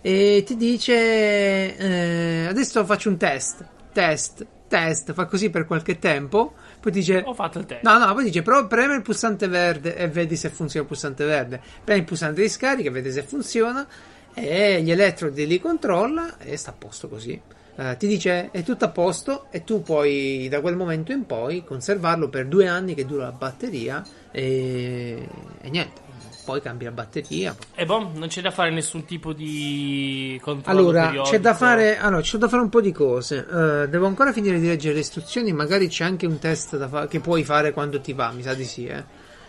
e 0.00 0.42
ti 0.46 0.56
dice 0.56 1.76
eh, 1.76 2.46
adesso 2.48 2.84
faccio 2.84 3.08
un 3.08 3.16
test 3.16 3.64
test 3.92 4.46
test 4.68 5.12
fa 5.12 5.26
così 5.26 5.50
per 5.50 5.66
qualche 5.66 5.98
tempo 5.98 6.54
poi 6.82 6.90
dice 6.90 7.22
Ho 7.24 7.32
fatto 7.32 7.60
il 7.60 7.66
test. 7.66 7.84
No, 7.84 7.96
no, 7.96 8.12
poi 8.12 8.24
dice, 8.24 8.42
però 8.42 8.66
preme 8.66 8.96
il 8.96 9.02
pulsante 9.02 9.46
verde 9.46 9.94
e 9.94 10.08
vedi 10.08 10.34
se 10.34 10.48
funziona 10.48 10.82
il 10.82 10.90
pulsante 10.90 11.24
verde. 11.24 11.60
Premi 11.84 12.00
il 12.00 12.06
pulsante 12.06 12.42
di 12.42 12.48
scarica 12.48 12.88
e 12.88 12.92
vedi 12.92 13.12
se 13.12 13.22
funziona. 13.22 13.86
E 14.34 14.82
gli 14.82 14.90
elettrodi 14.90 15.46
li 15.46 15.60
controlla 15.60 16.38
e 16.38 16.56
sta 16.56 16.70
a 16.70 16.74
posto 16.76 17.08
così. 17.08 17.40
Eh, 17.74 17.96
ti 17.96 18.06
dice 18.06 18.50
è 18.50 18.62
tutto 18.62 18.84
a 18.84 18.88
posto 18.88 19.46
e 19.50 19.64
tu 19.64 19.82
puoi 19.82 20.46
da 20.50 20.60
quel 20.60 20.76
momento 20.76 21.10
in 21.12 21.24
poi 21.24 21.64
conservarlo 21.64 22.28
per 22.28 22.46
due 22.46 22.68
anni 22.68 22.94
che 22.94 23.06
dura 23.06 23.24
la 23.24 23.32
batteria 23.32 24.04
e, 24.30 25.26
e 25.60 25.70
niente. 25.70 26.00
Poi 26.44 26.60
cambi 26.60 26.84
la 26.84 26.90
batteria. 26.90 27.54
E 27.74 27.86
boh, 27.86 28.10
non 28.14 28.26
c'è 28.26 28.40
da 28.40 28.50
fare 28.50 28.70
nessun 28.70 29.04
tipo 29.04 29.32
di 29.32 30.38
controllo 30.42 30.78
Allora, 30.80 31.06
periodico. 31.06 31.30
c'è 31.30 31.40
da 31.40 31.54
fare. 31.54 31.98
Allora, 31.98 32.20
c'è 32.20 32.36
da 32.36 32.48
fare 32.48 32.62
un 32.62 32.68
po' 32.68 32.80
di 32.80 32.90
cose. 32.90 33.46
Eh, 33.48 33.88
devo 33.88 34.06
ancora 34.06 34.32
finire 34.32 34.58
di 34.58 34.66
leggere 34.66 34.94
le 34.94 35.00
istruzioni. 35.00 35.52
Magari 35.52 35.86
c'è 35.86 36.04
anche 36.04 36.26
un 36.26 36.40
test 36.40 36.76
da 36.76 36.88
fa- 36.88 37.06
che 37.06 37.20
puoi 37.20 37.44
fare 37.44 37.72
quando 37.72 38.00
ti 38.00 38.12
va. 38.12 38.32
Mi 38.32 38.42
sa 38.42 38.54
di 38.54 38.64
sì, 38.64 38.86
eh, 38.86 39.04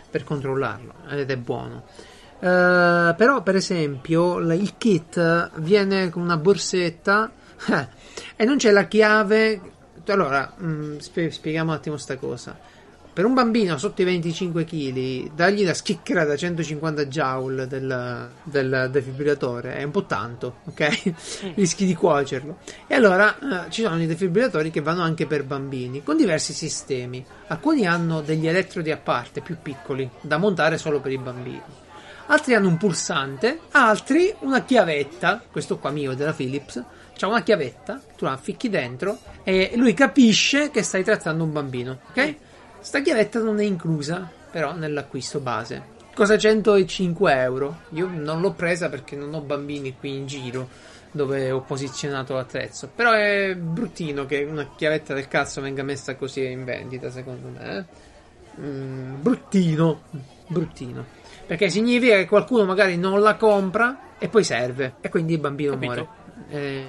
per 0.08 0.24
controllarlo. 0.24 0.94
Ed 1.10 1.32
è 1.32 1.36
buono. 1.38 1.84
Eh, 2.40 3.14
però, 3.18 3.42
per 3.42 3.56
esempio, 3.56 4.38
il 4.38 4.74
kit 4.78 5.50
viene 5.62 6.10
con 6.12 6.22
una 6.22 6.38
borsetta 6.38 7.32
e 8.36 8.46
non 8.46 8.58
c'è 8.58 8.72
la 8.72 8.86
chiave. 8.86 9.60
Allora, 10.08 10.54
mm, 10.62 10.98
spie- 10.98 11.32
spieghiamo 11.32 11.72
un 11.72 11.78
attimo 11.78 11.98
sta 11.98 12.18
cosa. 12.18 12.58
Per 13.14 13.26
un 13.26 13.36
bambino 13.36 13.78
sotto 13.78 14.02
i 14.02 14.06
25 14.06 14.66
kg, 14.66 15.34
dargli 15.36 15.64
la 15.64 15.76
schicchera 15.76 16.26
da 16.26 16.36
150 16.36 17.06
joule 17.06 17.68
del, 17.68 18.30
del 18.42 18.90
defibrillatore 18.92 19.76
è 19.76 19.84
un 19.84 19.92
po' 19.92 20.06
tanto, 20.06 20.56
ok? 20.64 21.14
Rischi 21.54 21.86
di 21.86 21.94
cuocerlo. 21.94 22.58
E 22.88 22.96
allora 22.96 23.38
eh, 23.38 23.70
ci 23.70 23.84
sono 23.84 24.02
i 24.02 24.08
defibrillatori 24.08 24.72
che 24.72 24.82
vanno 24.82 25.04
anche 25.04 25.28
per 25.28 25.44
bambini, 25.44 26.02
con 26.02 26.18
diversi 26.18 26.54
sistemi. 26.54 27.24
Alcuni 27.50 27.86
hanno 27.86 28.22
degli 28.22 28.48
elettrodi 28.48 28.90
a 28.90 28.98
parte, 28.98 29.42
più 29.42 29.58
piccoli, 29.62 30.10
da 30.20 30.40
montare 30.40 30.80
solo 30.80 31.00
per 31.00 31.12
i 31.12 31.20
bambini. 31.20 31.62
Altri 32.28 32.56
hanno 32.56 32.70
un 32.70 32.78
pulsante, 32.78 33.60
altri 33.74 34.34
una 34.40 34.64
chiavetta, 34.64 35.40
questo 35.52 35.78
qua 35.78 35.92
mio 35.92 36.16
della 36.16 36.34
Philips, 36.34 36.84
c'ha 37.16 37.28
una 37.28 37.42
chiavetta, 37.42 38.02
tu 38.16 38.26
la 38.26 38.32
afficchi 38.34 38.70
dentro 38.70 39.18
e 39.44 39.74
lui 39.76 39.94
capisce 39.94 40.72
che 40.72 40.84
stai 40.84 41.04
trattando 41.04 41.44
un 41.44 41.52
bambino, 41.52 42.00
ok? 42.10 42.36
Sta 42.80 43.02
chiavetta 43.02 43.40
non 43.40 43.60
è 43.60 43.64
inclusa 43.64 44.30
però 44.52 44.74
nell'acquisto 44.76 45.40
base. 45.40 45.92
Cosa 46.14 46.38
105 46.38 47.34
euro? 47.34 47.80
Io 47.90 48.08
non 48.08 48.40
l'ho 48.40 48.52
presa 48.52 48.88
perché 48.90 49.16
non 49.16 49.34
ho 49.34 49.42
bambini 49.42 49.96
qui 49.98 50.16
in 50.16 50.28
giro 50.28 50.70
dove 51.10 51.50
ho 51.52 51.62
posizionato 51.62 52.36
l'attrezzo. 52.36 52.90
Però 52.94 53.12
è 53.14 53.56
bruttino 53.56 54.26
che 54.26 54.44
una 54.44 54.70
chiavetta 54.76 55.14
del 55.14 55.28
cazzo 55.28 55.62
venga 55.62 55.82
messa 55.82 56.16
così 56.16 56.46
in 56.46 56.66
vendita, 56.66 57.10
secondo 57.10 57.48
me. 57.48 57.78
eh. 57.78 58.12
Mm, 58.62 59.22
bruttino, 59.22 60.02
bruttino. 60.48 61.06
Perché 61.48 61.70
significa 61.70 62.16
che 62.16 62.28
qualcuno 62.28 62.66
magari 62.66 62.98
non 62.98 63.22
la 63.22 63.36
compra 63.36 64.16
e 64.20 64.28
poi 64.28 64.44
serve. 64.44 64.96
E 65.02 65.10
quindi 65.10 65.34
il 65.34 65.40
bambino 65.40 65.72
Capito. 65.72 65.94
muore. 65.94 66.08
Eh. 66.58 66.86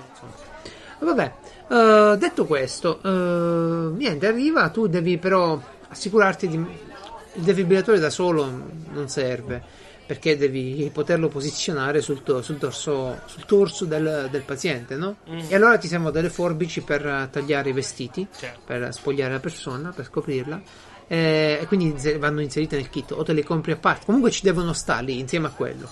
Vabbè, 1.00 1.32
eh, 1.68 2.16
detto 2.18 2.44
questo, 2.46 3.00
eh, 3.02 3.96
niente, 3.96 4.26
arriva, 4.26 4.68
tu 4.70 4.86
devi 4.86 5.18
però 5.18 5.60
assicurarti 5.88 6.48
di... 6.48 6.54
Il 7.36 7.42
defibrillatore 7.42 7.98
da 7.98 8.10
solo 8.10 8.48
non 8.92 9.08
serve, 9.08 9.60
perché 10.06 10.36
devi 10.36 10.88
poterlo 10.92 11.26
posizionare 11.28 12.00
sul, 12.00 12.22
to- 12.22 12.42
sul 12.42 12.58
torso, 12.58 13.18
sul 13.26 13.44
torso 13.44 13.86
del, 13.86 14.28
del 14.30 14.42
paziente, 14.42 14.94
no? 14.94 15.16
Mm. 15.28 15.38
E 15.48 15.54
allora 15.56 15.76
ti 15.76 15.88
servono 15.88 16.12
delle 16.12 16.30
forbici 16.30 16.82
per 16.82 17.28
tagliare 17.32 17.70
i 17.70 17.72
vestiti, 17.72 18.24
Certo. 18.38 18.60
per 18.64 18.92
spogliare 18.92 19.32
la 19.32 19.40
persona, 19.40 19.90
per 19.90 20.04
scoprirla. 20.04 20.60
eh, 21.08 21.58
e 21.60 21.66
quindi 21.66 21.92
vanno 22.18 22.40
inserite 22.40 22.76
nel 22.76 22.88
kit 22.88 23.10
o 23.10 23.22
te 23.24 23.32
le 23.32 23.42
compri 23.42 23.72
a 23.72 23.76
parte. 23.76 24.04
Comunque 24.06 24.30
ci 24.30 24.42
devono 24.44 24.72
stare 24.72 25.04
lì 25.06 25.18
insieme 25.18 25.48
a 25.48 25.50
quello. 25.50 25.90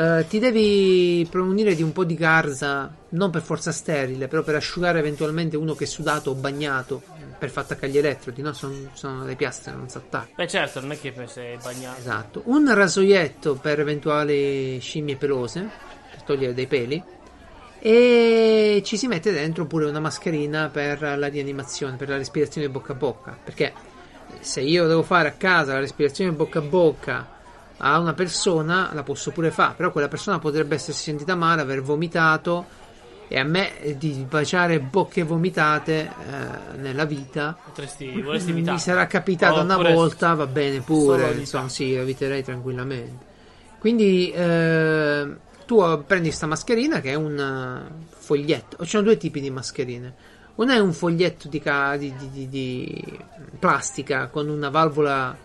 Eh, 0.00 0.24
ti 0.28 0.38
devi 0.38 1.26
premunire 1.30 1.74
di 1.74 1.82
un 1.82 1.92
po' 1.92 2.04
di 2.04 2.14
garza, 2.14 2.90
non 3.10 3.28
per 3.28 3.42
forza 3.42 3.70
sterile, 3.70 4.28
però 4.28 4.42
per 4.42 4.54
asciugare 4.54 4.98
eventualmente 4.98 5.58
uno 5.58 5.74
che 5.74 5.84
è 5.84 5.86
sudato 5.86 6.30
o 6.30 6.34
bagnato 6.34 7.02
per 7.38 7.50
far 7.50 7.64
attaccare 7.64 7.92
gli 7.92 7.98
elettrodi, 7.98 8.40
no? 8.40 8.54
Sono, 8.54 8.88
sono 8.94 9.26
le 9.26 9.36
piastre, 9.36 9.74
non 9.74 9.90
si 9.90 9.98
attaccano. 9.98 10.32
Beh, 10.36 10.48
certo, 10.48 10.80
non 10.80 10.92
è 10.92 10.98
che 10.98 11.12
poi 11.12 11.28
sei 11.28 11.58
bagnato. 11.62 11.98
Esatto. 11.98 12.42
Un 12.46 12.74
rasoietto 12.74 13.56
per 13.56 13.80
eventuali 13.80 14.78
scimmie 14.80 15.16
pelose, 15.16 15.68
per 16.10 16.22
togliere 16.22 16.54
dei 16.54 16.66
peli. 16.66 17.02
E 17.78 18.80
ci 18.82 18.96
si 18.96 19.06
mette 19.06 19.32
dentro 19.32 19.66
pure 19.66 19.84
una 19.84 20.00
mascherina 20.00 20.70
per 20.70 21.02
la 21.18 21.26
rianimazione, 21.26 21.96
per 21.96 22.08
la 22.08 22.16
respirazione 22.16 22.70
bocca 22.70 22.92
a 22.92 22.96
bocca. 22.96 23.38
Perché 23.42 23.74
se 24.40 24.62
io 24.62 24.86
devo 24.86 25.02
fare 25.02 25.28
a 25.28 25.32
casa 25.32 25.74
la 25.74 25.80
respirazione 25.80 26.32
bocca 26.32 26.60
a 26.60 26.62
bocca 26.62 27.38
a 27.82 27.98
una 27.98 28.12
persona, 28.14 28.90
la 28.92 29.02
posso 29.02 29.30
pure 29.30 29.50
fare. 29.50 29.74
Però 29.76 29.90
quella 29.92 30.08
persona 30.08 30.38
potrebbe 30.38 30.74
essersi 30.76 31.02
sentita 31.02 31.34
male, 31.34 31.62
aver 31.62 31.82
vomitato. 31.82 32.78
E 33.32 33.38
a 33.38 33.44
me 33.44 33.94
di 33.96 34.26
baciare 34.28 34.80
bocche 34.80 35.22
vomitate 35.22 36.00
eh, 36.00 36.76
nella 36.78 37.04
vita 37.04 37.56
Potresti, 37.64 38.20
vorresti 38.22 38.50
evitare. 38.50 38.72
mi 38.72 38.80
sarà 38.80 39.06
capitato 39.06 39.60
una 39.60 39.74
Oppure- 39.74 39.94
volta, 39.94 40.34
va 40.34 40.46
bene 40.48 40.80
pure, 40.80 41.30
insomma, 41.34 41.68
sì, 41.68 41.92
eviterei 41.94 42.42
tranquillamente. 42.42 43.24
Quindi 43.78 44.32
eh, 44.32 45.28
tu 45.64 46.02
prendi 46.04 46.32
sta 46.32 46.46
mascherina 46.46 47.00
che 47.00 47.10
è 47.12 47.14
un 47.14 47.38
eh, 47.38 48.04
foglietto, 48.18 48.82
ci 48.82 48.90
sono 48.90 49.04
due 49.04 49.16
tipi 49.16 49.40
di 49.40 49.50
mascherine. 49.50 50.12
Una 50.56 50.74
è 50.74 50.78
un 50.80 50.92
foglietto 50.92 51.46
di, 51.46 51.60
ca- 51.60 51.96
di- 51.96 52.12
di- 52.18 52.30
di- 52.30 52.48
di 52.48 53.18
plastica 53.60 54.26
con 54.26 54.48
una 54.48 54.70
valvola 54.70 55.36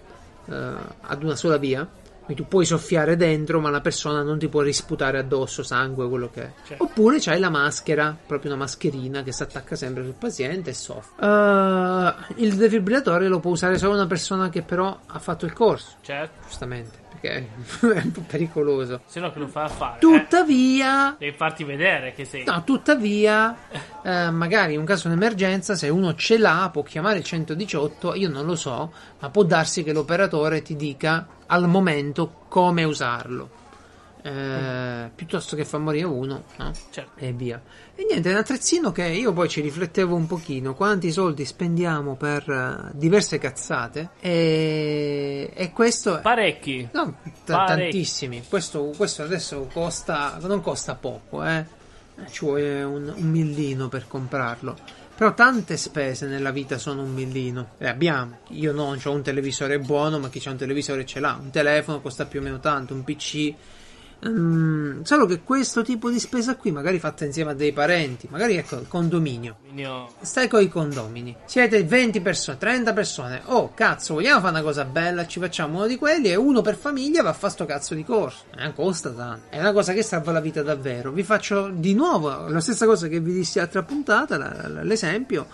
eh, 0.49 0.53
ad 1.01 1.21
una 1.23 1.35
sola 1.35 1.57
via. 1.57 1.87
Quindi 2.25 2.41
tu 2.43 2.47
puoi 2.49 2.65
soffiare 2.65 3.15
dentro, 3.15 3.59
ma 3.59 3.69
la 3.69 3.81
persona 3.81 4.23
non 4.23 4.39
ti 4.39 4.47
può 4.47 4.61
risputare 4.61 5.19
addosso 5.19 5.61
sangue, 5.63 6.09
quello 6.09 6.29
che 6.31 6.41
è. 6.43 6.51
Certo. 6.65 6.83
Oppure 6.83 7.17
c'hai 7.19 7.39
la 7.39 7.49
maschera, 7.51 8.15
proprio 8.25 8.51
una 8.51 8.59
mascherina 8.61 9.21
che 9.23 9.31
si 9.31 9.43
attacca 9.43 9.75
sempre 9.75 10.03
sul 10.03 10.15
paziente 10.17 10.71
e 10.71 10.73
soffia. 10.73 11.15
Eh, 11.19 12.33
il 12.43 12.55
defibrillatore 12.55 13.27
lo 13.27 13.39
può 13.39 13.51
usare 13.51 13.77
solo 13.77 13.93
una 13.93 14.07
persona 14.07 14.49
che 14.49 14.61
però 14.63 14.97
ha 15.05 15.19
fatto 15.19 15.45
il 15.45 15.53
corso, 15.53 15.97
Certo, 16.01 16.47
giustamente, 16.47 16.97
perché 17.11 17.47
è 17.93 18.01
un 18.03 18.11
po' 18.11 18.23
pericoloso. 18.25 19.01
se 19.05 19.19
no 19.19 19.31
che 19.31 19.39
lo 19.39 19.47
fai 19.47 19.65
a 19.65 19.69
fare. 19.69 19.95
eh. 19.97 19.99
Tuttavia, 19.99 21.15
Devi 21.19 21.35
farti 21.37 21.63
vedere 21.63 22.13
che 22.13 22.25
sei. 22.25 22.43
no, 22.43 22.63
tuttavia, 22.63 23.55
eh, 24.03 24.29
magari 24.31 24.73
in 24.73 24.79
un 24.79 24.85
caso 24.85 25.07
di 25.07 25.13
emergenza, 25.13 25.75
se 25.75 25.89
uno 25.89 26.15
ce 26.15 26.37
l'ha, 26.39 26.69
può 26.71 26.81
chiamare 26.83 27.19
il 27.19 27.23
118. 27.23 28.15
Io 28.15 28.29
non 28.29 28.45
lo 28.45 28.55
so, 28.55 28.91
ma 29.19 29.29
può 29.29 29.43
darsi 29.43 29.83
che 29.83 29.93
l'operatore 29.93 30.61
ti 30.61 30.75
dica 30.75 31.27
al 31.47 31.67
momento 31.67 32.45
come 32.47 32.83
usarlo. 32.83 33.63
Eh, 34.21 35.11
piuttosto 35.13 35.55
che 35.55 35.65
far 35.65 35.79
morire 35.81 36.07
uno, 36.07 36.45
no? 36.55 36.71
Certo. 36.89 37.11
e 37.17 37.31
via. 37.31 37.61
E 37.93 38.05
niente, 38.09 38.29
è 38.29 38.33
un 38.33 38.39
attrezzino 38.39 38.91
che 38.91 39.03
io 39.05 39.31
poi 39.33 39.47
ci 39.47 39.61
riflettevo 39.61 40.15
un 40.15 40.25
pochino, 40.25 40.73
quanti 40.73 41.11
soldi 41.11 41.45
spendiamo 41.45 42.15
per 42.15 42.49
eh, 42.49 42.91
diverse 42.97 43.37
cazzate 43.37 44.09
e, 44.19 45.51
e 45.53 45.71
questo... 45.71 46.21
Parecchi. 46.21 46.89
No, 46.91 47.17
t- 47.21 47.51
Parecchi. 47.51 47.81
tantissimi. 47.91 48.43
Questo, 48.49 48.91
questo 48.97 49.21
adesso 49.21 49.69
costa, 49.71 50.39
non 50.41 50.59
costa 50.61 50.95
poco, 50.95 51.43
eh. 51.45 51.63
Eh, 52.17 52.31
Ci 52.31 52.45
vuole 52.45 52.81
un, 52.81 53.13
un 53.15 53.29
millino 53.29 53.89
per 53.89 54.07
comprarlo. 54.07 54.75
Però 55.15 55.33
tante 55.33 55.77
spese 55.77 56.27
nella 56.27 56.51
vita 56.51 56.77
sono 56.77 57.01
un 57.01 57.13
millino. 57.13 57.75
Le 57.77 57.87
abbiamo. 57.87 58.39
Io 58.49 58.73
non 58.73 58.99
ho 59.01 59.11
un 59.11 59.21
televisore 59.21 59.79
buono, 59.79 60.19
ma 60.19 60.27
chi 60.27 60.41
c'ha 60.41 60.51
un 60.51 60.57
televisore 60.57 61.05
ce 61.05 61.21
l'ha. 61.21 61.39
Un 61.41 61.51
telefono 61.51 62.01
costa 62.01 62.25
più 62.25 62.41
o 62.41 62.43
meno 62.43 62.59
tanto, 62.59 62.93
un 62.93 63.05
PC. 63.05 63.53
Mm, 64.27 65.01
solo 65.03 65.25
che 65.27 65.41
questo 65.43 65.83
tipo 65.83 66.09
di 66.09 66.19
spesa 66.19 66.55
qui, 66.55 66.71
magari 66.71 66.97
fatta 66.99 67.25
insieme 67.25 67.51
a 67.51 67.53
dei 67.53 67.73
parenti, 67.73 68.27
magari 68.31 68.55
ecco, 68.57 68.75
il 68.77 68.87
condominio. 68.87 69.57
Stai 70.21 70.47
con 70.47 70.61
i 70.61 70.67
condomini. 70.69 71.35
Siete 71.45 71.83
20 71.83 72.21
persone, 72.21 72.57
30 72.57 72.93
persone. 72.93 73.41
Oh, 73.45 73.73
cazzo, 73.73 74.15
vogliamo 74.15 74.39
fare 74.39 74.51
una 74.53 74.61
cosa 74.63 74.83
bella? 74.85 75.27
Ci 75.27 75.39
facciamo 75.39 75.77
uno 75.77 75.87
di 75.87 75.97
quelli 75.97 76.29
e 76.29 76.35
uno 76.35 76.61
per 76.61 76.75
famiglia 76.75 77.21
va 77.21 77.29
a 77.29 77.33
fare 77.33 77.53
sto 77.53 77.65
cazzo 77.65 77.93
di 77.93 78.03
corso. 78.03 78.43
Non 78.55 78.73
costa 78.73 79.09
tanto. 79.11 79.41
È 79.49 79.59
una 79.59 79.73
cosa 79.73 79.93
che 79.93 80.01
salva 80.01 80.31
la 80.31 80.39
vita 80.39 80.63
davvero. 80.63 81.11
Vi 81.11 81.23
faccio 81.23 81.69
di 81.71 81.93
nuovo 81.93 82.47
la 82.47 82.61
stessa 82.61 82.85
cosa 82.85 83.07
che 83.07 83.19
vi 83.19 83.33
dissi 83.33 83.59
l'altra 83.59 83.83
puntata, 83.83 84.37
la- 84.37 84.67
la- 84.67 84.83
l'esempio. 84.83 85.45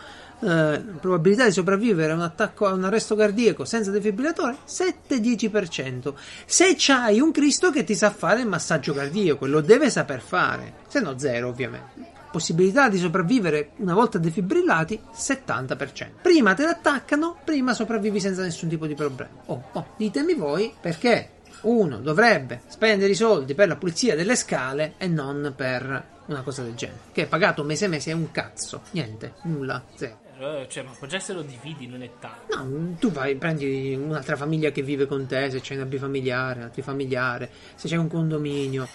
Eh, 0.43 0.81
probabilità 0.99 1.45
di 1.45 1.51
sopravvivere 1.51 2.11
a 2.13 2.15
un 2.15 2.21
attacco 2.21 2.65
a 2.65 2.73
un 2.73 2.83
arresto 2.83 3.15
cardiaco 3.15 3.63
senza 3.63 3.91
defibrillatore 3.91 4.57
7-10% 4.67 6.13
se 6.45 6.73
c'hai 6.75 7.19
un 7.19 7.31
Cristo 7.31 7.69
che 7.69 7.83
ti 7.83 7.93
sa 7.93 8.09
fare 8.09 8.41
il 8.41 8.47
massaggio 8.47 8.91
cardiaco 8.91 9.45
lo 9.45 9.61
deve 9.61 9.91
saper 9.91 10.19
fare 10.19 10.77
se 10.87 10.99
no 10.99 11.19
zero 11.19 11.49
ovviamente 11.49 12.09
possibilità 12.31 12.89
di 12.89 12.97
sopravvivere 12.97 13.71
una 13.77 13.93
volta 13.93 14.17
defibrillati 14.17 14.99
70%. 15.13 16.07
Prima 16.21 16.53
te 16.53 16.63
l'attaccano, 16.63 17.37
prima 17.43 17.73
sopravvivi 17.73 18.19
senza 18.19 18.41
nessun 18.41 18.69
tipo 18.69 18.87
di 18.87 18.95
problema. 18.95 19.31
Oh, 19.47 19.63
oh, 19.73 19.87
ditemi 19.97 20.33
voi 20.33 20.73
perché 20.79 21.39
uno 21.63 21.99
dovrebbe 21.99 22.61
spendere 22.67 23.11
i 23.11 23.15
soldi 23.15 23.53
per 23.53 23.67
la 23.67 23.75
pulizia 23.75 24.15
delle 24.15 24.35
scale 24.35 24.93
e 24.97 25.07
non 25.07 25.53
per 25.55 26.05
una 26.25 26.41
cosa 26.41 26.63
del 26.63 26.73
genere. 26.73 26.99
Che 27.11 27.23
è 27.23 27.27
pagato 27.27 27.63
mese 27.63 27.85
a 27.85 27.89
mese 27.89 28.11
è 28.11 28.13
un 28.13 28.31
cazzo. 28.31 28.81
Niente, 28.91 29.33
nulla, 29.43 29.83
zero. 29.95 30.29
Eh, 30.41 30.67
Cioè, 30.67 30.83
ma 30.83 30.91
poi 30.97 31.07
già 31.07 31.19
se 31.19 31.33
lo 31.33 31.41
dividi 31.41 31.87
non 31.87 32.01
è 32.01 32.09
tanto. 32.19 32.55
No, 32.55 32.95
tu 32.99 33.11
vai, 33.11 33.35
prendi 33.35 33.95
un'altra 33.95 34.35
famiglia 34.35 34.71
che 34.71 34.81
vive 34.81 35.05
con 35.05 35.25
te, 35.25 35.49
se 35.49 35.61
c'è 35.61 35.75
una 35.75 35.85
bifamiliare, 35.85 36.59
una 36.59 36.69
trifamiliare, 36.69 37.49
se 37.75 37.87
c'è 37.87 37.95
un 37.95 38.07
condominio. 38.07 38.87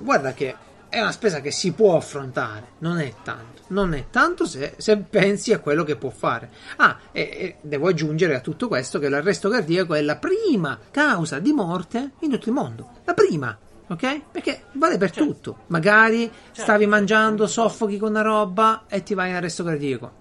Guarda 0.00 0.32
che 0.32 0.54
è 0.88 1.00
una 1.00 1.12
spesa 1.12 1.40
che 1.40 1.50
si 1.50 1.72
può 1.72 1.96
affrontare, 1.96 2.72
non 2.78 2.98
è 2.98 3.12
tanto. 3.22 3.62
Non 3.68 3.92
è 3.94 4.06
tanto 4.10 4.46
se, 4.46 4.74
se 4.78 4.96
pensi 4.96 5.52
a 5.52 5.60
quello 5.60 5.84
che 5.84 5.96
può 5.96 6.10
fare. 6.10 6.50
Ah, 6.76 6.98
e, 7.12 7.20
e 7.20 7.56
devo 7.60 7.88
aggiungere 7.88 8.34
a 8.34 8.40
tutto 8.40 8.68
questo 8.68 8.98
che 8.98 9.08
l'arresto 9.08 9.50
cardiaco 9.50 9.94
è 9.94 10.00
la 10.00 10.16
prima 10.16 10.78
causa 10.90 11.38
di 11.38 11.52
morte 11.52 12.12
in 12.20 12.30
tutto 12.30 12.48
il 12.48 12.54
mondo. 12.54 12.90
La 13.04 13.14
prima. 13.14 13.56
Ok? 13.88 14.20
Perché 14.30 14.64
vale 14.72 14.98
per 14.98 15.10
Certo. 15.10 15.32
tutto. 15.32 15.56
Magari 15.68 16.30
Certo, 16.30 16.60
stavi 16.62 16.86
mangiando, 16.86 17.46
soffochi 17.46 17.98
con 17.98 18.10
una 18.10 18.22
roba 18.22 18.84
e 18.88 19.02
ti 19.02 19.14
vai 19.14 19.30
in 19.30 19.36
arresto 19.36 19.64
cardiaco. 19.64 20.12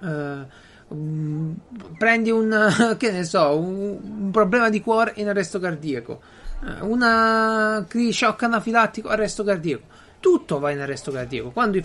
Mm, 0.93 1.51
prendi 1.97 2.31
un 2.31 2.95
che 2.97 3.11
ne 3.11 3.25
so 3.25 3.57
un, 3.59 3.97
un 4.01 4.31
problema 4.31 4.69
di 4.69 4.79
cuore 4.81 5.11
in 5.17 5.27
arresto 5.27 5.59
cardiaco 5.59 6.21
Eh, 6.63 6.81
una 6.81 7.85
shock 8.11 8.43
anafilattico 8.43 9.09
arresto 9.09 9.43
cardiaco 9.43 9.83
tutto 10.21 10.59
va 10.59 10.71
in 10.71 10.79
arresto 10.79 11.11
cardiaco 11.11 11.51
quando 11.51 11.77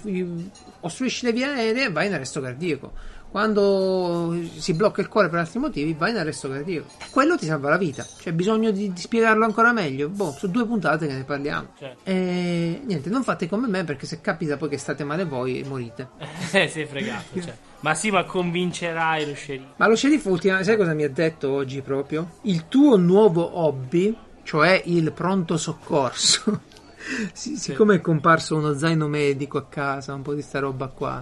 ostruisci 0.80 1.26
le 1.26 1.32
vie 1.32 1.44
aeree 1.46 1.90
vai 1.90 2.06
in 2.06 2.14
arresto 2.14 2.40
cardiaco 2.40 2.92
quando 3.32 4.38
si 4.58 4.74
blocca 4.74 5.00
il 5.00 5.08
cuore 5.08 5.28
per 5.28 5.40
altri 5.40 5.58
motivi 5.58 5.94
vai 5.94 6.10
in 6.10 6.18
arresto 6.18 6.48
cardiaco 6.48 6.86
e 6.98 7.06
quello 7.10 7.36
ti 7.36 7.46
salva 7.46 7.70
la 7.70 7.78
vita 7.78 8.06
c'è 8.18 8.32
bisogno 8.32 8.70
di, 8.70 8.92
di 8.92 9.00
spiegarlo 9.00 9.44
ancora 9.44 9.72
meglio 9.72 10.08
boh 10.08 10.32
su 10.32 10.48
due 10.48 10.64
puntate 10.66 11.08
che 11.08 11.14
ne 11.14 11.24
parliamo 11.24 11.68
Cioè, 11.76 11.96
e 12.04 12.82
niente 12.84 13.10
non 13.10 13.24
fate 13.24 13.48
come 13.48 13.66
me 13.66 13.82
perché 13.82 14.06
se 14.06 14.20
capita 14.20 14.56
poi 14.56 14.68
che 14.68 14.78
state 14.78 15.02
male 15.02 15.24
voi 15.24 15.64
morite 15.66 16.10
eh, 16.52 16.68
sei 16.68 16.86
fregato. 16.86 17.40
Cioè. 17.40 17.54
Ma 17.80 17.94
sì, 17.94 18.10
ma 18.10 18.24
convincerai 18.24 19.26
lo 19.26 19.34
sceriffo. 19.34 19.74
Ma 19.76 19.86
lo 19.86 19.96
sceriffo 19.96 20.30
ultima, 20.30 20.62
sai 20.62 20.76
cosa 20.76 20.94
mi 20.94 21.02
ha 21.02 21.10
detto 21.10 21.50
oggi 21.50 21.80
proprio? 21.80 22.36
Il 22.42 22.68
tuo 22.68 22.96
nuovo 22.96 23.58
hobby, 23.58 24.16
cioè 24.44 24.80
il 24.86 25.12
pronto 25.12 25.56
soccorso. 25.56 26.70
Sì, 27.32 27.56
siccome 27.56 27.96
è 27.96 28.00
comparso 28.00 28.54
uno 28.54 28.74
zaino 28.74 29.08
medico 29.08 29.58
a 29.58 29.66
casa, 29.66 30.14
un 30.14 30.22
po' 30.22 30.34
di 30.34 30.40
sta 30.40 30.60
roba 30.60 30.86
qua. 30.86 31.20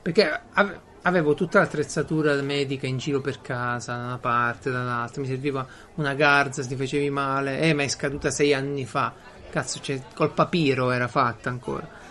Perché 0.00 0.40
avevo 1.06 1.34
tutta 1.34 1.60
l'attrezzatura 1.60 2.34
medica 2.42 2.86
in 2.86 2.98
giro 2.98 3.20
per 3.20 3.40
casa, 3.40 3.96
da 3.96 4.04
una 4.04 4.18
parte, 4.18 4.70
dall'altra. 4.70 5.20
Mi 5.20 5.28
serviva 5.28 5.66
una 5.94 6.14
garza 6.14 6.62
se 6.62 6.68
ti 6.68 6.76
facevi 6.76 7.10
male. 7.10 7.60
Eh, 7.60 7.74
ma 7.74 7.82
è 7.82 7.88
scaduta 7.88 8.30
sei 8.30 8.52
anni 8.52 8.84
fa. 8.84 9.12
Cazzo, 9.50 9.80
cioè, 9.80 10.00
col 10.14 10.32
papiro 10.32 10.90
era 10.90 11.08
fatta 11.08 11.48
ancora. 11.48 12.02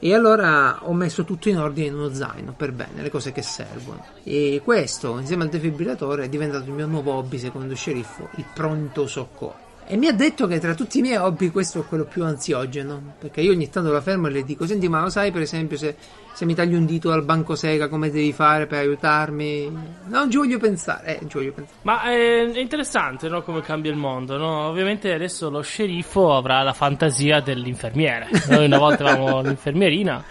E 0.00 0.14
allora 0.14 0.86
ho 0.86 0.92
messo 0.92 1.24
tutto 1.24 1.48
in 1.48 1.58
ordine 1.58 1.88
in 1.88 1.94
uno 1.94 2.12
zaino 2.12 2.52
per 2.52 2.70
bene, 2.72 3.02
le 3.02 3.10
cose 3.10 3.32
che 3.32 3.42
servono. 3.42 4.04
E 4.22 4.60
questo, 4.62 5.18
insieme 5.18 5.42
al 5.42 5.48
defibrillatore, 5.48 6.24
è 6.24 6.28
diventato 6.28 6.66
il 6.66 6.72
mio 6.72 6.86
nuovo 6.86 7.14
hobby, 7.14 7.38
secondo 7.38 7.72
il 7.72 7.78
sceriffo, 7.78 8.28
il 8.36 8.44
pronto 8.54 9.06
soccorso. 9.08 9.67
E 9.90 9.96
mi 9.96 10.06
ha 10.06 10.12
detto 10.12 10.46
che 10.46 10.58
tra 10.58 10.74
tutti 10.74 10.98
i 10.98 11.00
miei 11.00 11.16
hobby 11.16 11.48
questo 11.48 11.80
è 11.80 11.84
quello 11.86 12.04
più 12.04 12.22
ansiogeno. 12.22 13.14
Perché 13.18 13.40
io 13.40 13.52
ogni 13.52 13.70
tanto 13.70 13.90
la 13.90 14.02
fermo 14.02 14.26
e 14.26 14.30
le 14.30 14.44
dico: 14.44 14.66
Senti, 14.66 14.86
ma 14.86 15.00
lo 15.00 15.08
sai, 15.08 15.32
per 15.32 15.40
esempio, 15.40 15.78
se, 15.78 15.96
se 16.34 16.44
mi 16.44 16.54
taglio 16.54 16.76
un 16.76 16.84
dito 16.84 17.10
al 17.10 17.24
banco 17.24 17.54
sega, 17.54 17.88
come 17.88 18.10
devi 18.10 18.34
fare 18.34 18.66
per 18.66 18.80
aiutarmi? 18.80 19.72
Non 20.08 20.30
ci 20.30 20.36
voglio 20.36 20.58
pensare. 20.58 21.18
Eh, 21.18 21.26
ci 21.26 21.38
voglio 21.38 21.52
pensare. 21.52 21.78
Ma 21.82 22.02
è 22.02 22.60
interessante, 22.60 23.30
no? 23.30 23.42
Come 23.42 23.62
cambia 23.62 23.90
il 23.90 23.96
mondo, 23.96 24.36
no? 24.36 24.66
Ovviamente 24.68 25.10
adesso 25.10 25.48
lo 25.48 25.62
sceriffo 25.62 26.36
avrà 26.36 26.62
la 26.62 26.74
fantasia 26.74 27.40
dell'infermiere. 27.40 28.28
Noi 28.50 28.66
una 28.66 28.78
volta 28.78 29.04
avevamo 29.04 29.40
l'infermierina. 29.40 30.22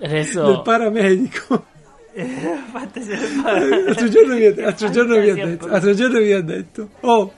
Adesso. 0.00 0.44
Del 0.44 0.62
paramedico. 0.62 1.72
fantasia 2.70 3.18
del 3.18 3.40
paramedico. 3.42 3.84
L'altro 3.84 4.08
giorno 4.08 4.34
mi 4.36 4.44
ha, 4.44 4.54
l'altro 4.54 4.90
giorno 4.90 5.18
mi 5.18 5.28
ha 5.28 5.34
detto, 5.34 5.66
l'altro 5.66 5.94
giorno 5.94 6.20
mi 6.20 6.32
ha 6.32 6.40
detto, 6.40 6.88
oh, 7.00 7.32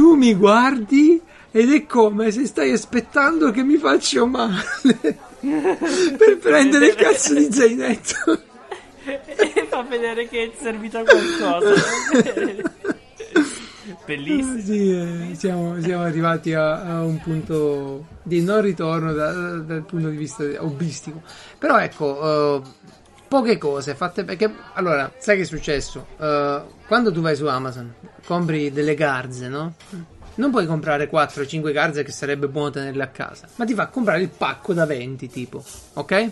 tu 0.00 0.14
mi 0.14 0.32
guardi 0.34 1.20
ed 1.50 1.70
è 1.70 1.84
come 1.84 2.30
se 2.30 2.46
stai 2.46 2.72
aspettando 2.72 3.50
che 3.50 3.62
mi 3.62 3.76
faccia 3.76 4.24
male 4.24 4.64
per 6.16 6.38
prendere 6.40 6.86
il 6.86 6.94
cazzo 6.94 7.34
di 7.34 7.52
zainetto. 7.52 8.40
e 9.04 9.66
fa 9.68 9.82
vedere 9.82 10.26
che 10.26 10.44
è 10.44 10.50
servito 10.58 10.96
a 10.96 11.02
qualcosa. 11.02 11.74
Bellissimo. 14.06 14.58
Sì, 14.60 14.90
eh, 14.90 15.34
siamo, 15.36 15.78
siamo 15.82 16.02
arrivati 16.04 16.54
a, 16.54 16.80
a 16.82 17.02
un 17.02 17.20
punto 17.20 18.06
di 18.22 18.40
non 18.42 18.62
ritorno 18.62 19.12
da- 19.12 19.32
da- 19.32 19.56
dal 19.58 19.84
punto 19.84 20.08
di 20.08 20.16
vista 20.16 20.44
hobbistico. 20.58 21.20
Però 21.58 21.78
ecco, 21.78 22.62
eh, 22.62 22.62
poche 23.30 23.58
cose 23.58 23.94
fatte 23.94 24.24
perché 24.24 24.52
allora, 24.72 25.12
sai 25.18 25.36
che 25.36 25.42
è 25.42 25.46
successo? 25.46 26.04
Eh, 26.18 26.62
quando 26.88 27.12
tu 27.12 27.20
vai 27.20 27.36
su 27.36 27.46
Amazon, 27.46 27.94
compri 28.26 28.72
delle 28.72 28.96
garze, 28.96 29.46
no? 29.46 29.74
Non 30.34 30.50
puoi 30.50 30.66
comprare 30.66 31.06
4 31.06 31.42
o 31.42 31.46
5 31.46 31.70
garze 31.70 32.02
che 32.02 32.10
sarebbe 32.10 32.48
buono 32.48 32.70
tenerle 32.70 33.04
a 33.04 33.06
casa, 33.06 33.46
ma 33.54 33.64
ti 33.64 33.72
fa 33.72 33.86
comprare 33.86 34.20
il 34.20 34.30
pacco 34.30 34.74
da 34.74 34.84
20 34.84 35.28
tipo, 35.28 35.62
ok? 35.92 36.30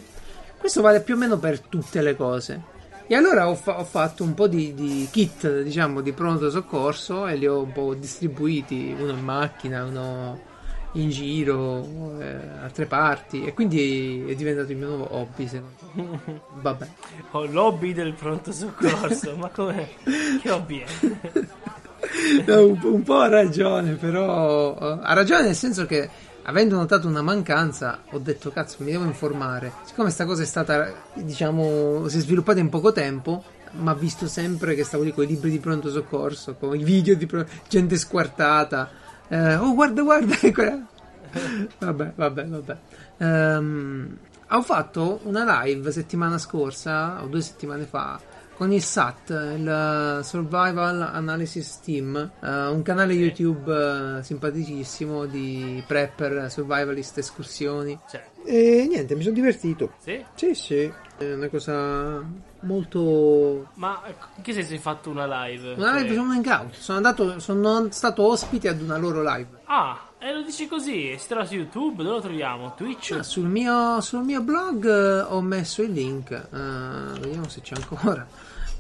Questo 0.59 0.81
vale 0.81 1.01
più 1.01 1.15
o 1.15 1.19
meno 1.19 1.39
per 1.39 1.61
tutte 1.61 2.03
le 2.03 2.17
cose. 2.17 2.61
E 3.07 3.15
allora 3.15 3.49
ho, 3.49 3.55
fa- 3.55 3.79
ho 3.79 3.85
fatto 3.85 4.25
un 4.25 4.35
po' 4.35 4.49
di, 4.49 4.75
di 4.75 5.07
kit, 5.13 5.63
diciamo, 5.63 6.01
di 6.01 6.13
pronto 6.13 6.51
soccorso 6.51 7.29
e 7.29 7.37
li 7.37 7.47
ho 7.47 7.63
un 7.63 7.71
po' 7.71 7.95
distribuiti, 7.95 8.93
uno 8.99 9.13
in 9.13 9.23
macchina, 9.23 9.85
uno 9.85 10.48
in 11.01 11.11
giro, 11.11 12.19
eh, 12.21 12.37
altre 12.61 12.87
parti. 12.87 13.45
E 13.45 13.55
quindi 13.55 14.25
è 14.27 14.35
diventato 14.35 14.73
il 14.73 14.79
mio 14.79 14.89
nuovo 14.89 15.09
hobby, 15.17 15.47
secondo 15.47 15.75
me. 15.93 16.41
Vabbè. 16.61 16.89
Ho 17.33 17.45
l'hobby 17.47 17.93
del 17.93 18.13
pronto 18.13 18.53
soccorso, 18.53 19.37
ma 19.37 19.49
come? 19.49 19.89
Che 20.43 20.51
hobby 20.51 20.79
è? 20.81 20.87
No, 22.47 22.65
un, 22.65 22.79
un 22.81 23.03
po' 23.03 23.19
ha 23.19 23.29
ragione, 23.29 23.95
però 23.95 24.77
eh, 24.79 24.99
ha 25.03 25.13
ragione 25.15 25.43
nel 25.43 25.55
senso 25.55 25.85
che 25.85 26.09
avendo 26.43 26.77
notato 26.77 27.09
una 27.09 27.23
mancanza 27.23 28.03
ho 28.11 28.19
detto 28.19 28.51
cazzo 28.51 28.77
mi 28.81 28.93
devo 28.93 29.05
informare. 29.05 29.73
Siccome 29.85 30.11
sta 30.11 30.25
cosa 30.25 30.43
è 30.43 30.47
stata, 30.47 30.93
diciamo, 31.15 32.07
si 32.09 32.19
è 32.19 32.21
sviluppata 32.21 32.61
in 32.61 32.69
poco 32.69 32.93
tempo, 32.93 33.43
ma 33.73 33.95
visto 33.95 34.29
sempre 34.29 34.75
che 34.75 34.85
stavo 34.85 35.03
lì 35.03 35.13
con 35.13 35.25
i 35.25 35.27
libri 35.27 35.51
di 35.51 35.59
pronto 35.59 35.91
soccorso, 35.91 36.55
con 36.55 36.79
i 36.79 36.85
video 36.85 37.17
di 37.17 37.27
pro- 37.27 37.47
gente 37.69 37.97
squartata. 37.97 39.07
Eh, 39.29 39.55
oh 39.57 39.75
guarda 39.75 40.03
guarda 40.03 40.35
quella- 40.53 40.87
vabbè 41.79 42.13
vabbè 42.17 42.47
vabbè 42.47 42.77
Ehm, 43.21 44.17
ho 44.51 44.63
fatto 44.63 45.21
una 45.25 45.63
live 45.65 45.91
settimana 45.91 46.39
scorsa 46.39 47.23
o 47.23 47.27
due 47.27 47.41
settimane 47.43 47.85
fa 47.85 48.19
con 48.55 48.73
il 48.73 48.83
SAT, 48.83 49.31
il 49.57 50.21
Survival 50.25 51.01
Analysis 51.13 51.79
Team, 51.81 52.17
eh, 52.43 52.67
un 52.67 52.83
canale 52.83 53.13
YouTube 53.13 54.19
eh, 54.19 54.23
simpaticissimo 54.25 55.27
di 55.27 55.81
prepper, 55.87 56.51
survivalist, 56.51 57.19
escursioni. 57.19 57.97
Cioè, 58.11 58.25
E 58.45 58.87
niente, 58.89 59.15
mi 59.15 59.23
sono 59.23 59.35
divertito. 59.35 59.93
sì? 59.99 60.25
Sì, 60.35 60.55
sì, 60.55 60.93
è 61.19 61.33
una 61.35 61.47
cosa 61.49 62.21
molto... 62.61 63.69
Ma 63.75 64.03
in 64.37 64.43
che 64.43 64.53
senso 64.53 64.73
hai 64.73 64.79
fatto 64.79 65.11
una 65.11 65.45
live? 65.47 65.75
Una 65.75 65.95
live 65.97 66.09
Cioè- 66.15 66.19
un 66.19 66.31
hangout, 66.31 66.75
sono 66.75 66.97
andato, 66.97 67.39
sono 67.39 67.87
stato 67.91 68.23
ospite 68.23 68.69
ad 68.69 68.81
una 68.81 68.97
loro 68.97 69.23
live. 69.23 69.61
Ah, 69.65 69.99
e 70.19 70.33
lo 70.33 70.43
dici 70.43 70.67
così? 70.67 71.17
Si 71.19 71.29
trova 71.29 71.45
su 71.45 71.55
YouTube? 71.55 72.03
Dove 72.03 72.17
lo 72.17 72.21
troviamo? 72.21 72.75
Twitch? 72.75 73.17
Ah, 73.19 73.23
sul, 73.23 73.47
mio, 73.47 74.01
sul 74.01 74.25
mio 74.25 74.41
blog 74.43 74.85
eh, 74.87 75.21
ho 75.21 75.41
messo 75.41 75.83
il 75.83 75.93
link, 75.93 76.31
eh, 76.31 77.19
vediamo 77.21 77.49
se 77.49 77.61
c'è 77.61 77.75
ancora. 77.77 78.27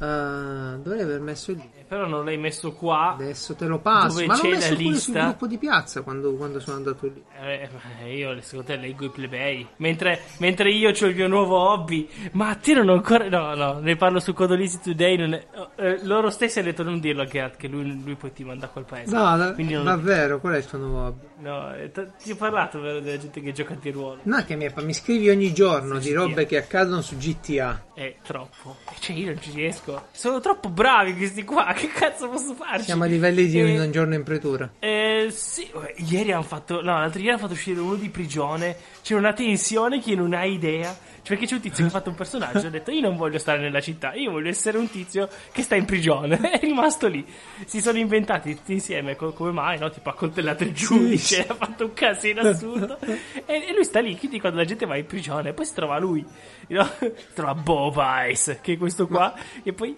Eh, 0.01 0.79
dovrei 0.81 1.03
aver 1.03 1.21
messo 1.21 1.51
il 1.51 1.59
link. 1.59 1.78
Eh, 1.91 1.95
Però 1.97 2.07
non 2.07 2.25
l'hai 2.25 2.37
messo 2.37 2.73
qua. 2.73 3.13
Adesso 3.15 3.55
te 3.55 3.67
lo 3.67 3.79
passo, 3.79 4.09
Dove 4.17 4.27
ma 4.27 4.35
l'ho 4.37 4.41
c'è 4.43 4.49
messo 4.51 4.61
la 4.71 4.75
pure 4.77 4.85
sul 4.85 4.93
lista? 4.93 5.25
gruppo 5.25 5.47
di 5.47 5.59
piazza 5.59 6.03
quando, 6.03 6.35
quando 6.35 6.61
sono 6.61 6.77
andato 6.77 7.07
lì. 7.07 7.23
Eh, 7.41 7.69
ma 8.01 8.07
io 8.07 8.41
secondo 8.43 8.67
te 8.67 8.77
leggo 8.77 9.05
i 9.07 9.11
plebei. 9.11 9.67
Mentre, 9.77 10.21
mentre 10.39 10.71
io 10.71 10.91
ho 10.91 11.07
il 11.07 11.15
mio 11.15 11.29
nuovo 11.29 11.57
hobby. 11.57 12.09
Ma 12.33 12.51
a 12.51 12.55
te 12.57 12.75
non 12.75 12.89
ho 12.91 12.93
ancora. 12.95 13.29
No, 13.29 13.55
no, 13.55 13.79
ne 13.81 13.97
parlo 13.97 14.21
su 14.21 14.33
Codolisi 14.35 14.81
Today. 14.81 15.17
è- 15.31 15.47
eh, 15.77 15.99
loro 16.05 16.29
stessi 16.31 16.59
hanno 16.59 16.69
detto 16.69 16.83
non 16.83 17.01
dirlo 17.01 17.23
a 17.23 17.27
Gert, 17.27 17.57
che 17.57 17.69
lui, 17.69 18.03
lui 18.03 18.15
poi 18.17 18.33
ti 18.33 18.45
manda 18.45 18.67
a 18.67 18.69
quel 18.69 18.85
paese. 18.85 19.15
No, 19.15 19.37
da- 19.37 19.55
non- 19.57 19.85
davvero, 19.85 20.41
qual 20.41 20.55
è 20.55 20.59
il 20.59 20.67
tuo 20.67 20.79
nuovo 20.79 21.07
hobby? 21.07 21.27
No, 21.39 21.75
eh, 21.75 21.91
t- 21.91 22.17
ti 22.23 22.33
ho 22.33 22.37
parlato 22.37 22.81
vero 22.81 23.01
della 23.01 23.17
gente 23.19 23.41
che 23.41 23.53
gioca 23.53 23.73
a 23.75 23.79
ruolo. 23.91 24.19
No, 24.25 24.45
che 24.45 24.57
mi, 24.57 24.71
mi 24.83 24.93
scrivi 24.93 25.31
ogni 25.31 25.53
giorno 25.55 25.99
di 25.99 26.13
robe 26.13 26.45
che 26.47 26.57
accadono 26.59 27.01
su 27.01 27.17
GTA. 27.17 27.87
È 27.95 28.17
troppo. 28.23 28.77
Cioè, 28.99 29.17
io 29.17 29.27
non 29.27 29.41
ci 29.41 29.53
riesco. 29.53 30.07
Sono 30.13 30.41
troppo 30.41 30.69
bravi 30.69 31.17
questi 31.17 31.45
qua. 31.45 31.75
Che 31.79 31.89
cazzo 31.89 32.29
posso 32.29 32.55
farci? 32.55 32.85
Siamo 32.87 33.05
a 33.05 33.07
livelli 33.07 33.47
di 33.47 33.61
Eh, 33.61 33.79
un 33.81 33.93
giorno 33.93 34.15
in 34.15 34.25
pretura. 34.25 34.69
Eh, 34.81 35.29
sì, 35.31 35.71
ieri 36.09 36.33
hanno 36.33 36.43
fatto. 36.43 36.77
No, 36.83 36.99
l'altro 36.99 37.19
ieri 37.21 37.31
hanno 37.31 37.39
fatto 37.39 37.53
uscire 37.53 37.79
uno 37.79 37.95
di 37.95 38.09
prigione. 38.09 38.77
C'è 39.03 39.15
una 39.15 39.33
tensione 39.33 40.01
che 40.01 40.15
non 40.17 40.33
hai 40.35 40.55
idea. 40.55 40.97
Cioè, 41.23 41.37
perché 41.37 41.47
c'è 41.47 41.55
un 41.57 41.61
tizio 41.61 41.85
che 41.85 41.91
ha 41.91 41.93
fatto 41.93 42.09
un 42.11 42.17
personaggio 42.17 42.65
e 42.65 42.67
ha 42.67 42.71
detto: 42.71 42.91
Io 42.91 43.01
non 43.01 43.17
voglio 43.17 43.39
stare 43.39 43.61
nella 43.61 43.81
città, 43.81 44.15
io 44.15 44.31
voglio 44.31 44.49
essere 44.49 44.79
un 44.79 44.89
tizio 44.91 45.29
che 45.53 45.63
sta 45.63 45.77
in 45.77 45.85
prigione. 45.85 46.39
È 46.51 46.59
rimasto 46.61 47.07
lì. 47.07 47.25
Si 47.67 47.81
sono 47.81 47.99
inventati 47.99 48.55
tutti 48.57 48.73
insieme. 48.73 49.15
co- 49.15 49.33
come 49.33 49.53
mai, 49.53 49.79
no? 49.79 49.89
Tipo, 49.91 50.09
ha 50.09 50.15
coltellato 50.15 50.65
il 50.65 50.73
giudice, 50.73 51.45
ha 51.47 51.55
fatto 51.55 51.85
un 51.85 51.93
casino 51.93 52.41
assurdo. 52.41 52.99
e, 53.01 53.67
e 53.69 53.73
lui 53.75 53.85
sta 53.85 54.01
lì. 54.01 54.17
Quindi, 54.17 54.41
quando 54.41 54.59
la 54.59 54.65
gente 54.65 54.87
va 54.87 54.97
in 54.97 55.07
prigione, 55.07 55.53
poi 55.53 55.65
si 55.67 55.75
trova 55.75 55.99
lui. 55.99 56.25
no? 56.69 56.91
Si 56.99 57.35
trova 57.35 57.55
Bob 57.55 58.03
Ice, 58.31 58.59
che 58.63 58.73
è 58.73 58.77
questo 58.79 59.07
qua. 59.07 59.33
E 59.63 59.73
poi. 59.73 59.97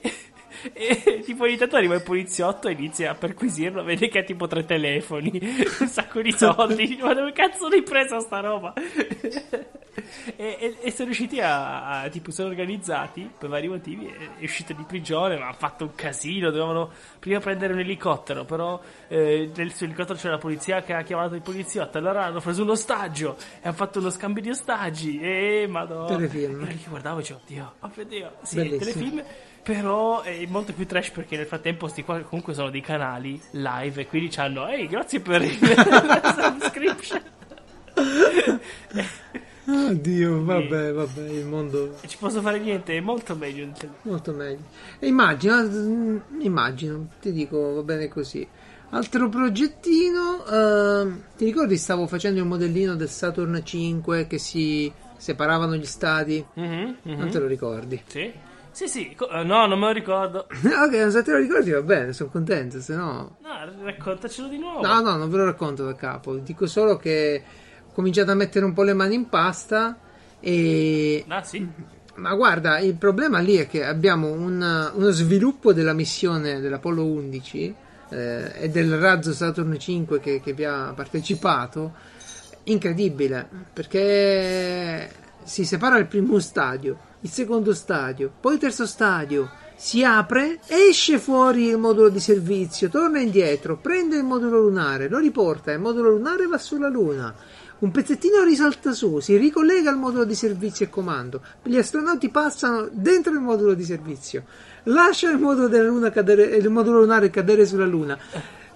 E 0.72 1.20
tipo 1.24 1.44
ogni 1.44 1.57
tanto 1.57 1.76
arriva 1.76 1.94
il 1.94 2.03
poliziotto 2.03 2.68
e 2.68 2.72
inizia 2.72 3.12
a 3.12 3.14
perquisirlo, 3.14 3.82
vede 3.84 4.09
che 4.09 4.18
ha 4.20 4.22
tipo 4.24 4.46
tre 4.46 4.64
telefoni, 4.64 5.30
un 5.80 5.86
sacco 5.88 6.20
di 6.22 6.32
soldi, 6.32 6.98
ma 7.03 7.14
dove 7.14 7.32
cazzo 7.32 7.68
l'hai 7.68 7.82
presa 7.82 8.18
sta 8.20 8.40
roba? 8.40 8.72
e, 10.36 10.57
e- 10.61 10.76
e 10.80 10.90
sono 10.90 11.07
riusciti 11.07 11.40
a, 11.40 12.01
a- 12.03 12.09
tipo 12.09 12.30
sono 12.30 12.48
organizzati 12.48 13.30
per 13.38 13.48
vari 13.48 13.68
motivi, 13.68 14.07
è, 14.07 14.38
è 14.40 14.44
uscito 14.44 14.72
di 14.72 14.84
prigione, 14.84 15.38
ma 15.38 15.48
ha 15.48 15.53
fatto 15.53 15.84
un 15.84 15.94
casino, 15.94 16.51
dovevano 16.51 16.90
prima 17.18 17.38
prendere 17.40 17.72
un 17.72 17.80
elicottero, 17.80 18.44
però 18.44 18.80
eh, 19.09 19.51
nel 19.55 19.72
suo 19.72 19.86
elicottero 19.86 20.18
c'era 20.18 20.34
la 20.34 20.38
polizia 20.40 20.82
che 20.82 20.92
ha 20.94 21.03
chiamato 21.03 21.34
il 21.34 21.42
poliziotto, 21.42 21.98
allora 21.98 22.24
hanno 22.24 22.40
preso 22.40 22.62
un 22.62 22.70
ostaggio 22.70 23.36
e 23.61 23.66
hanno 23.66 23.76
fatto 23.76 23.98
uno 23.98 24.11
scambio 24.11 24.42
di 24.42 24.51
ostaggi 24.51 25.20
e 25.20 25.66
madonna. 25.68 26.07
Telefilm. 26.07 26.61
Io 26.61 26.66
che 26.66 26.88
guardavo 26.88 27.18
e 27.18 27.20
dicevo, 27.20 27.40
oddio, 27.44 27.72
oh 27.80 27.90
mio 27.94 28.05
Dio, 28.05 28.32
sì, 28.42 28.57
Bellissimo. 28.57 28.78
telefilm 28.80 29.24
però 29.62 30.22
è 30.22 30.44
molto 30.46 30.72
più 30.72 30.86
trash 30.86 31.11
perché 31.11 31.36
nel 31.36 31.46
frattempo 31.46 31.88
sti 31.88 32.02
qua 32.02 32.20
comunque 32.20 32.54
sono 32.54 32.70
dei 32.70 32.80
canali 32.80 33.40
live 33.52 34.00
e 34.00 34.06
quindi 34.06 34.34
hanno 34.36 34.66
ehi 34.66 34.86
grazie 34.86 35.20
per 35.20 35.42
il 35.42 35.58
la 35.61 36.56
subscription 36.58 37.22
Oddio, 39.66 40.42
vabbè, 40.42 40.92
vabbè, 40.92 41.28
il 41.28 41.46
mondo 41.46 41.96
ci 42.06 42.16
posso 42.16 42.40
fare 42.40 42.58
niente 42.58 42.96
è 42.96 43.00
molto 43.00 43.36
meglio 43.36 43.68
molto 44.02 44.32
meglio. 44.32 44.64
E 44.98 45.06
immagino, 45.06 45.62
mm, 45.62 46.18
immagino, 46.40 47.06
ti 47.20 47.30
dico, 47.30 47.74
va 47.74 47.82
bene 47.82 48.08
così. 48.08 48.46
Altro 48.90 49.28
progettino, 49.28 50.44
ehm, 50.44 51.22
ti 51.36 51.44
ricordi 51.44 51.76
stavo 51.76 52.08
facendo 52.08 52.40
il 52.40 52.46
modellino 52.46 52.96
del 52.96 53.08
Saturn 53.08 53.61
5 53.62 54.26
che 54.26 54.38
si 54.38 54.90
separavano 55.16 55.76
gli 55.76 55.86
stati? 55.86 56.44
Mhm, 56.54 56.96
mhm. 57.02 57.16
Non 57.16 57.30
te 57.30 57.38
lo 57.38 57.46
ricordi? 57.46 58.02
sì 58.06 58.48
sì 58.73 58.89
sì 58.89 59.14
co- 59.14 59.29
eh, 59.29 59.43
no 59.45 59.66
non 59.66 59.79
me 59.79 59.87
lo 59.87 59.93
ricordo. 59.93 60.47
Ok, 60.64 61.11
se 61.11 61.23
te 61.23 61.31
lo 61.33 61.39
ricordi 61.39 61.71
va 61.71 61.83
bene, 61.83 62.12
sono 62.12 62.31
contento, 62.31 62.81
se 62.81 62.95
no... 62.95 63.37
no 63.41 63.85
raccontacelo 63.85 64.49
di 64.49 64.59
nuovo. 64.59 64.81
No, 64.87 65.01
no, 65.01 65.16
non 65.16 65.31
ve 65.31 65.37
lo 65.39 65.45
racconto 65.45 65.85
da 65.85 65.95
capo, 65.95 66.37
dico 66.37 66.66
solo 66.66 66.97
che 66.97 67.43
ho 67.87 67.93
cominciato 67.93 68.31
a 68.31 68.35
mettere 68.35 68.64
un 68.64 68.73
po' 68.73 68.83
le 68.83 68.95
mani 68.95 69.14
in 69.14 69.29
pasta 69.29 69.99
e 70.41 71.25
ah 71.29 71.43
sì? 71.43 71.68
Ma 72.16 72.35
guarda, 72.35 72.79
il 72.81 72.95
problema 72.95 73.39
lì 73.39 73.57
è 73.57 73.66
che 73.66 73.85
abbiamo 73.85 74.31
un- 74.31 74.91
uno 74.95 75.11
sviluppo 75.11 75.73
della 75.73 75.93
missione 75.95 76.61
dell'Apollo 76.61 77.05
11 77.07 77.75
eh, 78.11 78.53
e 78.55 78.68
del 78.68 78.99
razzo 78.99 79.33
Saturn 79.33 79.79
5 79.79 80.21
che, 80.21 80.41
che 80.41 80.53
vi 80.53 80.64
ha 80.64 80.93
partecipato 80.95 81.93
incredibile 82.64 83.49
perché 83.73 85.11
si 85.43 85.64
separa 85.64 85.99
il 85.99 86.07
primo 86.07 86.38
stadio, 86.38 86.99
il 87.20 87.30
secondo 87.30 87.74
stadio, 87.74 88.30
poi 88.41 88.55
il 88.55 88.61
terzo 88.61 88.86
stadio. 88.86 89.51
Si 89.74 90.05
apre, 90.05 90.61
esce 90.66 91.18
fuori 91.18 91.68
il 91.68 91.78
modulo 91.78 92.11
di 92.11 92.20
servizio, 92.20 92.91
torna 92.91 93.18
indietro, 93.18 93.78
prende 93.78 94.16
il 94.16 94.24
modulo 94.24 94.61
lunare, 94.61 95.09
lo 95.09 95.18
riporta, 95.18 95.72
il 95.72 95.80
modulo 95.80 96.11
lunare 96.11 96.47
va 96.47 96.59
sulla 96.59 96.88
Luna. 96.88 97.34
Un 97.78 97.91
pezzettino 97.91 98.43
risalta 98.43 98.93
su, 98.93 99.20
si 99.20 99.38
ricollega 99.38 99.88
al 99.88 99.97
modulo 99.97 100.24
di 100.24 100.34
servizio 100.34 100.84
e 100.84 100.91
comando. 100.91 101.41
Gli 101.62 101.78
astronauti 101.78 102.28
passano 102.28 102.91
dentro 102.93 103.32
il 103.32 103.41
modulo 103.41 103.72
di 103.72 103.84
servizio, 103.84 104.45
lasciano 104.84 105.32
il 105.32 105.41
modulo, 105.41 105.66
della 105.66 105.88
luna 105.88 106.11
cadere, 106.11 106.45
il 106.57 106.68
modulo 106.68 106.99
lunare 107.01 107.30
cadere 107.30 107.64
sulla 107.64 107.86
Luna, 107.86 108.18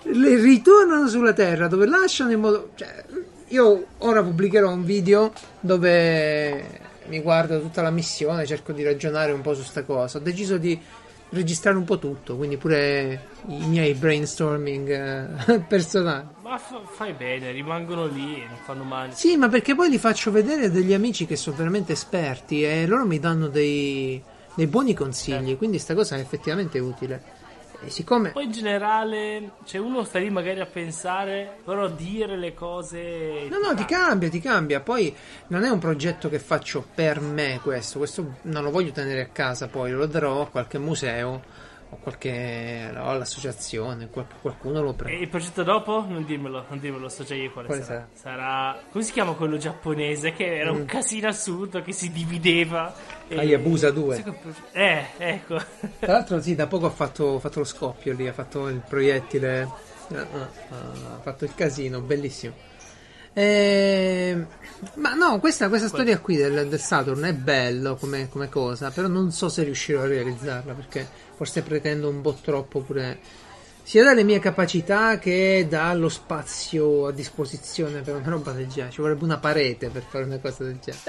ritornano 0.05 1.07
sulla 1.07 1.35
Terra 1.35 1.69
dove 1.69 1.85
lasciano 1.87 2.31
il 2.31 2.39
modulo. 2.39 2.71
Cioè, 2.77 3.05
io 3.49 3.87
ora 3.99 4.23
pubblicherò 4.23 4.71
un 4.71 4.85
video 4.85 5.33
dove 5.61 6.81
mi 7.07 7.21
guardo 7.21 7.61
tutta 7.61 7.83
la 7.83 7.91
missione, 7.91 8.47
cerco 8.47 8.73
di 8.73 8.83
ragionare 8.83 9.33
un 9.33 9.41
po' 9.43 9.55
su 9.55 9.63
sta 9.63 9.83
cosa. 9.85 10.19
Ho 10.19 10.21
deciso 10.21 10.57
di 10.57 10.79
registrare 11.31 11.77
un 11.77 11.85
po' 11.85 11.99
tutto, 11.99 12.37
quindi 12.37 12.57
pure 12.57 13.29
i 13.49 13.67
miei 13.67 13.93
brainstorming 13.95 14.89
eh, 15.49 15.59
personali. 15.69 16.27
Ma 16.43 16.57
fa- 16.59 16.83
fai 16.85 17.13
bene, 17.13 17.51
rimangono 17.51 18.07
lì 18.07 18.37
e 18.43 18.47
non 18.47 18.59
fanno 18.65 18.85
male. 18.85 19.13
Sì, 19.15 19.37
ma 19.37 19.49
perché 19.49 19.75
poi 19.75 19.91
li 19.91 19.99
faccio 19.99 20.31
vedere 20.31 20.71
degli 20.71 20.93
amici 20.95 21.27
che 21.27 21.37
sono 21.37 21.57
veramente 21.57 21.93
esperti 21.93 22.63
e 22.63 22.87
loro 22.87 23.05
mi 23.05 23.19
danno 23.19 23.49
dei, 23.49 24.23
dei 24.55 24.67
buoni 24.67 24.95
consigli, 24.95 25.35
Certo. 25.45 25.57
quindi 25.57 25.79
sta 25.79 25.95
cosa 25.95 26.17
è 26.17 26.21
effettivamente 26.21 26.79
utile. 26.79 27.23
E 27.85 27.91
siccome 27.91 28.30
Poi 28.30 28.45
in 28.45 28.53
generale, 28.53 29.53
cioè 29.64 29.80
uno 29.80 30.05
sta 30.05 30.18
lì 30.18 30.30
magari 30.30 30.61
a 30.61 30.66
pensare, 30.66 31.59
però 31.64 31.89
dire 31.89 32.37
le 32.37 32.55
cose... 32.55 33.47
No, 33.51 33.59
no, 33.59 33.74
ti 33.74 33.85
cambia, 33.85 34.28
ti 34.30 34.41
cambia. 34.41 34.80
Poi 34.80 35.14
non 35.49 35.64
è 35.64 35.68
un 35.68 35.78
progetto 35.78 36.28
che 36.28 36.39
faccio 36.39 36.87
per 36.95 37.20
me 37.20 37.61
questo, 37.62 37.99
questo 37.99 38.37
non 38.43 38.62
lo 38.62 38.70
voglio 38.70 38.93
tenere 38.93 39.20
a 39.20 39.28
casa, 39.28 39.68
poi 39.68 39.91
lo 39.91 40.07
darò 40.07 40.43
a 40.43 40.49
qualche 40.49 40.78
museo 40.78 41.43
o 41.91 41.97
qualche 42.03 42.91
o 42.97 43.09
all'associazione, 43.09 44.09
qual- 44.09 44.26
qualcuno 44.41 44.82
lo 44.82 44.91
E 44.91 44.95
prende. 44.95 45.22
il 45.22 45.28
progetto 45.28 45.62
dopo? 45.62 46.05
Non 46.09 46.24
dirmelo, 46.24 46.64
non 46.68 46.80
dirmelo, 46.80 47.09
so 47.09 47.22
già 47.24 47.35
io 47.35 47.51
quale, 47.53 47.68
Quale 47.68 47.82
sarà. 47.82 48.09
sarà. 48.12 48.80
Come 48.91 49.05
si 49.05 49.12
chiama 49.12 49.32
quello 49.35 49.57
giapponese? 49.59 50.32
Che 50.32 50.57
era 50.59 50.70
un 50.72 50.85
casino 50.87 51.28
assurdo 51.28 51.82
che 51.82 51.93
si 51.93 52.11
divideva. 52.11 52.93
e- 53.28 53.39
Hayabusa 53.39 53.91
2. 53.91 54.20
Quel 54.22 54.35
progetto- 54.35 54.66
Eh, 54.72 55.05
ecco. 55.18 55.61
Tra 56.01 56.12
l'altro 56.12 56.41
sì, 56.41 56.55
da 56.55 56.66
poco 56.66 56.87
ha 56.87 56.91
fatto, 56.91 57.39
fatto 57.39 57.61
lo 57.61 57.64
scoppio 57.64 58.12
lì, 58.12 58.26
ha 58.28 58.32
fatto 58.32 58.68
il 58.68 58.82
proiettile, 58.87 59.68
eh, 60.09 60.16
eh, 60.16 60.20
ha 60.72 61.20
fatto 61.22 61.45
il 61.45 61.55
casino, 61.55 62.01
bellissimo. 62.01 62.55
Ehm, 63.37 64.47
ma 64.95 65.14
no, 65.14 65.41
questa, 65.41 65.68
questa 65.68 65.89
storia 65.89 66.20
qui 66.20 66.37
del, 66.37 66.68
del 66.68 66.78
Saturn 66.78 67.20
è 67.24 67.32
bello 67.35 67.97
come, 67.97 68.28
come 68.28 68.49
cosa, 68.49 68.91
però 68.93 69.09
non 69.09 69.32
so 69.32 69.49
se 69.49 69.64
riuscirò 69.64 70.03
a 70.03 70.07
realizzarla 70.07 70.72
perché 70.72 71.09
forse 71.35 71.62
pretendo 71.62 72.09
un 72.09 72.20
po' 72.20 72.35
troppo 72.35 72.80
pure 72.80 73.18
sia 73.82 74.03
dalle 74.03 74.24
mie 74.24 74.39
capacità 74.39 75.18
che 75.18 75.66
dallo 75.68 76.09
spazio 76.09 77.07
a 77.09 77.12
disposizione 77.12 78.01
per 78.01 78.16
una 78.16 78.30
roba 78.30 78.53
del 78.53 78.66
genere. 78.66 78.93
Ci 78.93 79.03
vorrebbe 79.03 79.24
una 79.24 79.39
parete 79.39 79.91
per 79.91 80.03
fare 80.03 80.24
una 80.24 80.39
cosa 80.39 80.64
del 80.64 80.78
genere. 80.78 81.03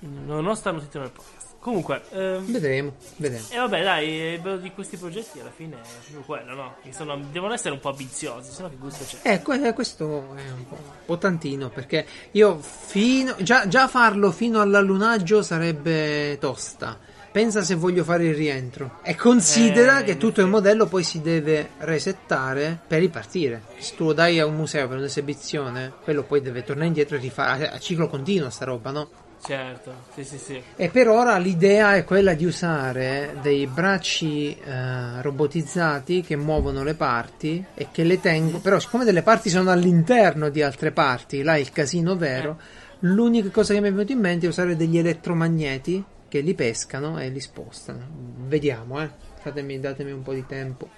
non 0.00 0.46
ho 0.46 0.54
stanno 0.54 0.78
nel 0.78 1.10
podcast. 1.10 1.42
Comunque, 1.62 2.02
ehm, 2.10 2.50
Vedremo, 2.50 2.94
vedremo. 3.18 3.44
E 3.50 3.56
vabbè, 3.56 3.82
dai, 3.84 4.08
il 4.08 4.40
bello 4.40 4.56
di 4.56 4.72
questi 4.72 4.96
progetti 4.96 5.38
alla 5.38 5.52
fine 5.54 5.76
è 5.76 5.80
proprio 6.00 6.22
quello, 6.22 6.54
no? 6.56 6.74
Che 6.82 6.92
sono- 6.92 7.16
devono 7.30 7.52
essere 7.52 7.74
un 7.74 7.78
po' 7.78 7.90
ambiziosi, 7.90 8.50
sennò 8.50 8.68
che 8.68 8.76
gusto 8.80 9.04
c'è. 9.04 9.18
Eh, 9.22 9.68
eh, 9.68 9.72
questo 9.72 10.34
è 10.34 10.50
un 10.50 10.66
po', 10.68 10.74
un 10.74 10.90
po' 11.06 11.18
tantino 11.18 11.68
perché 11.68 12.04
io 12.32 12.58
fino 12.58 13.36
già, 13.42 13.68
già 13.68 13.86
farlo 13.86 14.32
fino 14.32 14.60
all'allunaggio 14.60 15.40
sarebbe 15.42 16.36
tosta. 16.40 16.98
Pensa 17.32 17.62
se 17.62 17.74
voglio 17.76 18.04
fare 18.04 18.26
il 18.26 18.34
rientro 18.34 18.98
e 19.02 19.16
considera 19.16 20.00
Eh, 20.00 20.04
che 20.04 20.16
tutto 20.18 20.42
il 20.42 20.48
modello 20.48 20.84
poi 20.84 21.02
si 21.02 21.22
deve 21.22 21.70
resettare 21.78 22.78
per 22.86 23.00
ripartire. 23.00 23.62
Se 23.78 23.94
tu 23.96 24.04
lo 24.04 24.12
dai 24.12 24.38
a 24.38 24.44
un 24.44 24.54
museo 24.54 24.86
per 24.86 24.98
un'esibizione, 24.98 25.94
quello 26.04 26.24
poi 26.24 26.42
deve 26.42 26.62
tornare 26.62 26.88
indietro 26.88 27.16
e 27.16 27.20
rifare 27.20 27.70
a 27.70 27.78
ciclo 27.78 28.08
continuo 28.08 28.50
sta 28.50 28.66
roba, 28.66 28.90
no? 28.90 29.08
Certo, 29.44 29.92
sì, 30.14 30.24
sì, 30.24 30.36
sì. 30.36 30.62
E 30.76 30.90
per 30.90 31.08
ora 31.08 31.38
l'idea 31.38 31.96
è 31.96 32.04
quella 32.04 32.34
di 32.34 32.44
usare 32.44 33.34
dei 33.40 33.66
bracci 33.66 34.54
eh, 34.54 35.22
robotizzati 35.22 36.20
che 36.20 36.36
muovono 36.36 36.84
le 36.84 36.94
parti 36.94 37.64
e 37.74 37.88
che 37.90 38.04
le 38.04 38.20
tengo. 38.20 38.58
Però, 38.58 38.78
siccome 38.78 39.04
delle 39.04 39.22
parti 39.22 39.48
sono 39.48 39.70
all'interno 39.70 40.50
di 40.50 40.62
altre 40.62 40.92
parti, 40.92 41.42
là 41.42 41.54
è 41.54 41.58
il 41.58 41.72
casino 41.72 42.14
vero. 42.14 42.58
L'unica 43.00 43.48
cosa 43.48 43.72
che 43.72 43.80
mi 43.80 43.88
è 43.88 43.92
venuta 43.92 44.12
in 44.12 44.20
mente 44.20 44.46
è 44.46 44.48
usare 44.50 44.76
degli 44.76 44.98
elettromagneti 44.98 46.04
che 46.32 46.40
li 46.40 46.54
pescano 46.54 47.20
e 47.20 47.28
li 47.28 47.40
spostano. 47.40 48.06
Vediamo, 48.46 49.02
eh. 49.02 49.10
Fatemi, 49.42 49.78
datemi 49.78 50.12
un 50.12 50.22
po' 50.22 50.32
di 50.32 50.46
tempo. 50.46 50.88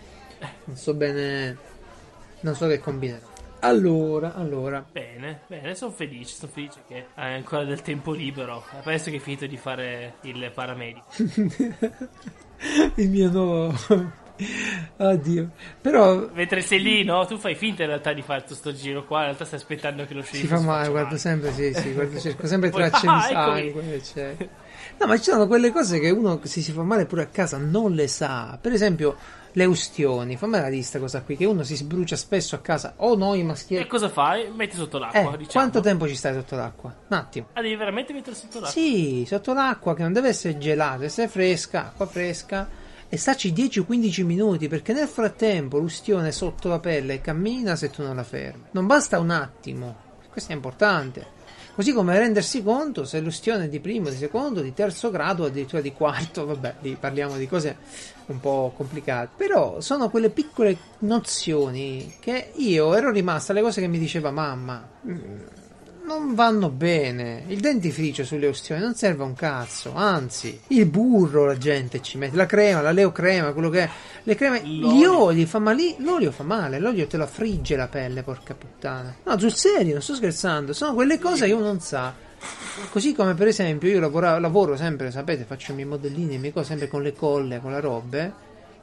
Non 0.66 0.76
so 0.76 0.94
bene. 0.94 1.56
Non 2.42 2.54
so 2.54 2.68
che 2.68 2.78
combinerò. 2.78 3.26
Allora, 3.58 4.34
allora. 4.34 4.86
Bene, 4.88 5.40
bene, 5.48 5.74
sono 5.74 5.90
felice, 5.90 6.36
sono 6.36 6.52
felice 6.52 6.82
che 6.86 7.06
hai 7.14 7.34
ancora 7.34 7.64
del 7.64 7.82
tempo 7.82 8.12
libero. 8.12 8.64
Adesso 8.84 9.10
che 9.10 9.16
hai 9.16 9.22
finito 9.22 9.46
di 9.46 9.56
fare 9.56 10.18
il 10.20 10.52
paramedico. 10.54 11.06
il 12.94 13.10
mio 13.10 13.28
nuovo. 13.28 14.12
Oddio. 14.98 15.50
Però 15.80 16.28
Mentre 16.32 16.60
sei 16.60 16.80
lì, 16.80 17.02
no? 17.02 17.26
Tu 17.26 17.38
fai 17.38 17.56
finta 17.56 17.82
in 17.82 17.88
realtà 17.88 18.12
di 18.12 18.22
fare 18.22 18.42
tutto 18.42 18.54
sto 18.54 18.72
giro 18.72 19.04
qua, 19.04 19.18
in 19.18 19.24
realtà 19.24 19.44
stai 19.46 19.58
aspettando 19.58 20.06
che 20.06 20.14
lo 20.14 20.22
si 20.22 20.36
sceriffo 20.36 20.58
fa 20.58 20.62
male, 20.62 20.90
guardo 20.90 21.16
sempre, 21.16 21.52
sì, 21.52 21.74
sì, 21.74 21.92
guardo, 21.92 22.20
cerco 22.20 22.46
sempre 22.46 22.70
Poi, 22.70 22.88
tracce 22.88 23.06
ah, 23.08 23.60
di 23.60 23.66
eccomi. 23.66 24.00
sangue. 24.00 24.62
No, 24.98 25.06
ma 25.06 25.16
ci 25.18 25.24
sono 25.30 25.46
quelle 25.46 25.70
cose 25.72 25.98
che 25.98 26.10
uno 26.10 26.40
se 26.44 26.60
si 26.60 26.72
fa 26.72 26.82
male 26.82 27.06
pure 27.06 27.22
a 27.22 27.26
casa 27.26 27.56
non 27.58 27.92
le 27.92 28.06
sa. 28.08 28.58
Per 28.60 28.72
esempio, 28.72 29.16
le 29.52 29.64
ustioni. 29.66 30.36
Fammi 30.36 30.52
la 30.58 30.68
lista 30.68 30.98
cosa 30.98 31.22
qui, 31.22 31.36
che 31.36 31.44
uno 31.44 31.62
si 31.62 31.76
sbrucia 31.76 32.16
spesso 32.16 32.54
a 32.54 32.58
casa. 32.60 32.94
O 32.96 33.14
noi 33.16 33.40
E 33.40 33.44
maschieri. 33.44 33.86
cosa 33.86 34.08
fai? 34.08 34.50
Metti 34.50 34.76
sotto 34.76 34.98
l'acqua, 34.98 35.20
Eh, 35.20 35.36
diciamo. 35.36 35.50
quanto 35.52 35.80
tempo 35.80 36.08
ci 36.08 36.14
stai 36.16 36.34
sotto 36.34 36.56
l'acqua? 36.56 36.94
Un 37.08 37.16
attimo. 37.16 37.48
Ah, 37.52 37.60
devi 37.62 37.76
veramente 37.76 38.12
mettere 38.12 38.34
sotto 38.34 38.60
l'acqua? 38.60 38.70
Sì, 38.70 39.24
sotto 39.26 39.52
l'acqua 39.52 39.94
che 39.94 40.02
non 40.02 40.12
deve 40.12 40.28
essere 40.28 40.58
gelata, 40.58 40.92
deve 40.94 41.06
essere 41.06 41.28
fresca, 41.28 41.86
acqua 41.86 42.06
fresca. 42.06 42.68
E 43.08 43.16
starci 43.16 43.52
10-15 43.52 44.24
minuti 44.24 44.66
perché 44.66 44.92
nel 44.92 45.06
frattempo 45.06 45.78
l'ustione 45.78 46.32
sotto 46.32 46.68
la 46.68 46.80
pelle 46.80 47.20
cammina 47.20 47.76
se 47.76 47.90
tu 47.90 48.02
non 48.02 48.16
la 48.16 48.24
fermi. 48.24 48.64
Non 48.72 48.86
basta 48.86 49.20
un 49.20 49.30
attimo, 49.30 49.94
questo 50.30 50.50
è 50.50 50.54
importante. 50.54 51.26
Così 51.74 51.92
come 51.92 52.16
rendersi 52.16 52.62
conto 52.62 53.04
se 53.04 53.18
l'ustione 53.18 53.64
è 53.64 53.68
di 53.68 53.80
primo, 53.80 54.08
di 54.08 54.16
secondo, 54.16 54.60
di 54.60 54.72
terzo 54.72 55.10
grado, 55.10 55.46
addirittura 55.46 55.82
di 55.82 55.92
quarto, 55.92 56.46
vabbè, 56.46 56.76
lì 56.80 56.96
parliamo 56.98 57.36
di 57.36 57.48
cose 57.48 57.76
un 58.26 58.38
po' 58.38 58.72
complicate. 58.76 59.30
Però 59.36 59.80
sono 59.80 60.08
quelle 60.08 60.30
piccole 60.30 60.76
nozioni 61.00 62.14
che 62.20 62.52
io 62.54 62.94
ero 62.94 63.10
rimasta 63.10 63.50
alle 63.50 63.62
cose 63.62 63.80
che 63.80 63.88
mi 63.88 63.98
diceva 63.98 64.30
mamma. 64.30 64.86
Non 66.04 66.34
vanno 66.34 66.68
bene. 66.68 67.44
Il 67.46 67.60
dentifricio 67.60 68.24
sulle 68.24 68.46
ustioni 68.46 68.80
non 68.82 68.94
serve 68.94 69.22
a 69.22 69.26
un 69.26 69.34
cazzo. 69.34 69.94
Anzi, 69.94 70.60
il 70.68 70.84
burro 70.84 71.46
la 71.46 71.56
gente 71.56 72.02
ci 72.02 72.18
mette, 72.18 72.36
la 72.36 72.44
crema, 72.44 72.82
la 72.82 72.92
leocrema, 72.92 73.52
quello 73.52 73.70
che 73.70 73.84
è. 73.84 73.90
Le 74.22 74.34
creme, 74.34 74.62
gli 74.62 75.02
oli 75.04 75.46
fa 75.46 75.58
male. 75.58 75.94
L'olio 75.98 76.30
fa 76.30 76.42
male. 76.42 76.78
L'olio 76.78 77.06
te 77.06 77.16
lo 77.16 77.26
frigge 77.26 77.74
la 77.76 77.88
pelle, 77.88 78.22
porca 78.22 78.54
puttana. 78.54 79.14
No, 79.24 79.38
sul 79.38 79.54
serio, 79.54 79.94
non 79.94 80.02
sto 80.02 80.14
scherzando. 80.14 80.74
Sono 80.74 80.92
quelle 80.92 81.18
cose 81.18 81.46
che 81.46 81.52
uno 81.52 81.64
non 81.64 81.80
sa. 81.80 82.12
Così 82.90 83.14
come 83.14 83.32
per 83.32 83.46
esempio 83.46 83.88
io 83.88 84.00
lavora- 84.00 84.38
lavoro 84.38 84.76
sempre, 84.76 85.10
sapete, 85.10 85.44
faccio 85.44 85.72
i 85.72 85.74
miei 85.74 85.88
modellini, 85.88 86.32
le 86.32 86.38
mie 86.38 86.52
cose 86.52 86.66
sempre 86.66 86.88
con 86.88 87.02
le 87.02 87.14
colle, 87.14 87.60
con 87.60 87.70
la 87.70 87.80
robe. 87.80 88.32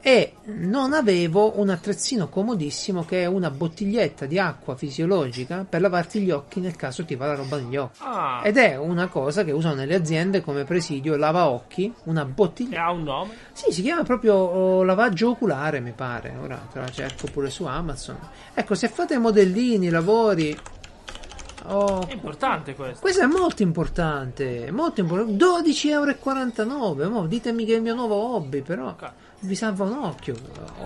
E 0.04 0.32
non 0.46 0.94
avevo 0.94 1.60
un 1.60 1.68
attrezzino 1.70 2.28
comodissimo 2.28 3.04
che 3.04 3.22
è 3.22 3.26
una 3.26 3.50
bottiglietta 3.50 4.26
di 4.26 4.36
acqua 4.36 4.74
fisiologica 4.74 5.64
per 5.68 5.80
lavarti 5.80 6.18
gli 6.20 6.32
occhi 6.32 6.58
nel 6.58 6.74
caso 6.74 7.04
ti 7.04 7.14
va 7.14 7.26
la 7.28 7.36
roba 7.36 7.56
negli 7.58 7.76
occhi. 7.76 8.00
Ah, 8.02 8.40
Ed 8.42 8.56
è 8.56 8.76
una 8.76 9.06
cosa 9.06 9.44
che 9.44 9.52
usano 9.52 9.76
nelle 9.76 9.94
aziende 9.94 10.40
come 10.40 10.64
presidio 10.64 11.14
lava 11.14 11.48
occhi, 11.48 11.92
una 12.04 12.24
che 12.24 12.30
bottiglia. 12.32 12.86
ha 12.86 12.90
un 12.90 13.04
nome? 13.04 13.34
Sì, 13.52 13.70
si 13.70 13.82
chiama 13.82 14.02
proprio 14.02 14.34
oh, 14.34 14.82
lavaggio 14.82 15.30
oculare, 15.30 15.78
mi 15.78 15.92
pare. 15.92 16.34
Ora 16.42 16.56
te 16.72 16.80
la 16.80 16.88
cerco 16.88 17.28
pure 17.32 17.48
su 17.48 17.64
Amazon. 17.64 18.18
Ecco, 18.54 18.74
se 18.74 18.88
fate 18.88 19.16
modellini, 19.18 19.88
lavori. 19.88 20.58
Oh, 21.66 22.04
È 22.08 22.12
importante 22.12 22.74
questo. 22.74 22.98
questo 23.00 23.22
è 23.22 23.26
molto 23.26 23.62
importante, 23.62 24.68
molto 24.72 25.00
importante. 25.00 25.32
12,49 25.44 26.70
euro. 26.70 27.08
Mo, 27.08 27.26
ditemi 27.26 27.64
che 27.64 27.74
è 27.74 27.76
il 27.76 27.82
mio 27.82 27.94
nuovo 27.94 28.16
hobby, 28.34 28.62
però 28.62 28.88
Ok. 28.88 29.10
Vi 29.42 29.54
salva 29.54 29.84
un 29.84 29.92
occhio. 29.98 30.34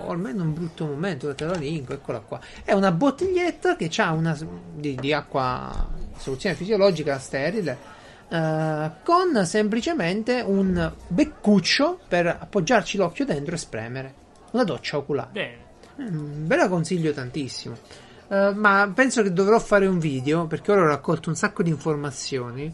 O 0.05 0.11
almeno 0.11 0.43
un 0.43 0.53
brutto 0.53 0.85
momento, 0.85 1.33
te 1.35 1.45
la 1.45 1.55
linko, 1.55 1.93
eccola 1.93 2.19
qua. 2.19 2.39
È 2.63 2.73
una 2.73 2.91
bottiglietta 2.91 3.75
che 3.75 3.89
ha 3.97 4.11
una 4.11 4.37
di, 4.73 4.95
di 4.95 5.13
acqua, 5.13 5.87
soluzione 6.17 6.55
fisiologica 6.55 7.17
sterile. 7.19 7.95
eh, 8.29 8.91
con 9.03 9.45
semplicemente 9.45 10.41
un 10.45 10.91
beccuccio 11.07 11.99
per 12.07 12.27
appoggiarci 12.27 12.97
l'occhio 12.97 13.25
dentro 13.25 13.55
e 13.55 13.57
spremere. 13.57 14.13
Una 14.51 14.63
doccia 14.63 14.97
oculare. 14.97 15.29
Bene. 15.31 15.65
Mm, 16.09 16.45
ve 16.45 16.55
la 16.55 16.67
consiglio 16.67 17.11
tantissimo. 17.13 17.75
Eh, 18.29 18.51
ma 18.53 18.91
penso 18.93 19.23
che 19.23 19.31
dovrò 19.31 19.59
fare 19.59 19.87
un 19.87 19.99
video 19.99 20.47
perché 20.47 20.71
ora 20.71 20.81
ho 20.81 20.87
raccolto 20.87 21.29
un 21.29 21.35
sacco 21.35 21.63
di 21.63 21.69
informazioni 21.69 22.73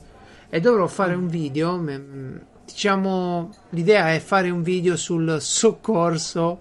e 0.49 0.59
dovrò 0.59 0.87
fare 0.87 1.13
un 1.13 1.27
video. 1.27 1.77
mm, 1.77 2.37
Diciamo, 2.65 3.53
l'idea 3.69 4.13
è 4.13 4.19
fare 4.19 4.49
un 4.49 4.63
video 4.63 4.95
sul 4.95 5.37
soccorso, 5.41 6.59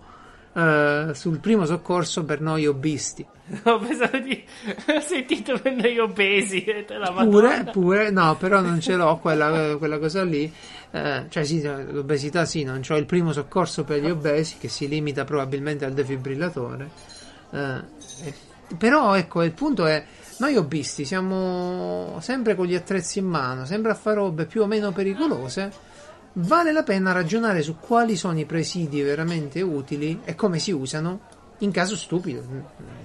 eh, 0.52 1.10
sul 1.14 1.38
primo 1.38 1.64
soccorso 1.64 2.24
per 2.24 2.40
noi 2.40 2.66
obbisti. 2.66 3.24
Ho 3.64 3.78
pensato 3.78 4.18
di. 4.18 4.42
Ho 4.88 5.00
sentito 5.00 5.58
per 5.58 5.74
noi 5.74 5.98
obesi. 5.98 6.64
Pure, 7.22 7.68
pure, 7.70 8.10
no, 8.10 8.36
però 8.36 8.60
non 8.60 8.80
ce 8.80 8.96
l'ho 8.96 9.18
quella, 9.18 9.76
quella 9.76 9.98
cosa 9.98 10.22
lì. 10.22 10.52
Eh, 10.90 11.26
cioè, 11.28 11.44
sì, 11.44 11.62
l'obesità 11.62 12.44
sì, 12.44 12.64
non 12.64 12.82
ho 12.86 12.96
il 12.96 13.06
primo 13.06 13.32
soccorso 13.32 13.84
per 13.84 14.00
gli 14.00 14.10
obesi 14.10 14.56
che 14.58 14.68
si 14.68 14.88
limita 14.88 15.24
probabilmente 15.24 15.84
al 15.84 15.92
defibrillatore. 15.92 16.90
Eh, 17.50 17.80
eh, 18.24 18.34
però, 18.76 19.14
ecco, 19.14 19.42
il 19.42 19.52
punto 19.52 19.86
è. 19.86 20.04
Noi 20.38 20.56
hobbisti 20.56 21.04
siamo 21.04 22.18
sempre 22.20 22.56
con 22.56 22.66
gli 22.66 22.74
attrezzi 22.74 23.20
in 23.20 23.26
mano, 23.26 23.64
sempre 23.64 23.92
a 23.92 23.94
fare 23.94 24.16
robe 24.16 24.46
più 24.46 24.62
o 24.62 24.66
meno 24.66 24.90
pericolose. 24.90 25.90
Vale 26.34 26.72
la 26.72 26.82
pena 26.82 27.12
ragionare 27.12 27.60
su 27.62 27.76
quali 27.78 28.16
sono 28.16 28.38
i 28.38 28.46
presidi 28.46 29.02
veramente 29.02 29.60
utili 29.60 30.20
e 30.24 30.34
come 30.34 30.58
si 30.58 30.70
usano 30.70 31.20
in 31.58 31.70
caso 31.70 31.94
stupido 31.94 32.42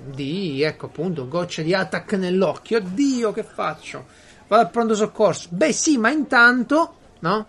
di, 0.06 0.62
ecco 0.62 0.86
appunto, 0.86 1.28
goccia 1.28 1.62
di 1.62 1.74
attack 1.74 2.14
nell'occhio. 2.14 2.78
Oddio, 2.78 3.34
che 3.34 3.44
faccio? 3.44 4.06
Vado 4.48 4.64
al 4.64 4.72
pronto 4.72 4.96
soccorso. 4.96 5.50
Beh, 5.52 5.74
sì, 5.74 5.98
ma 5.98 6.10
intanto, 6.10 6.94
no? 7.20 7.48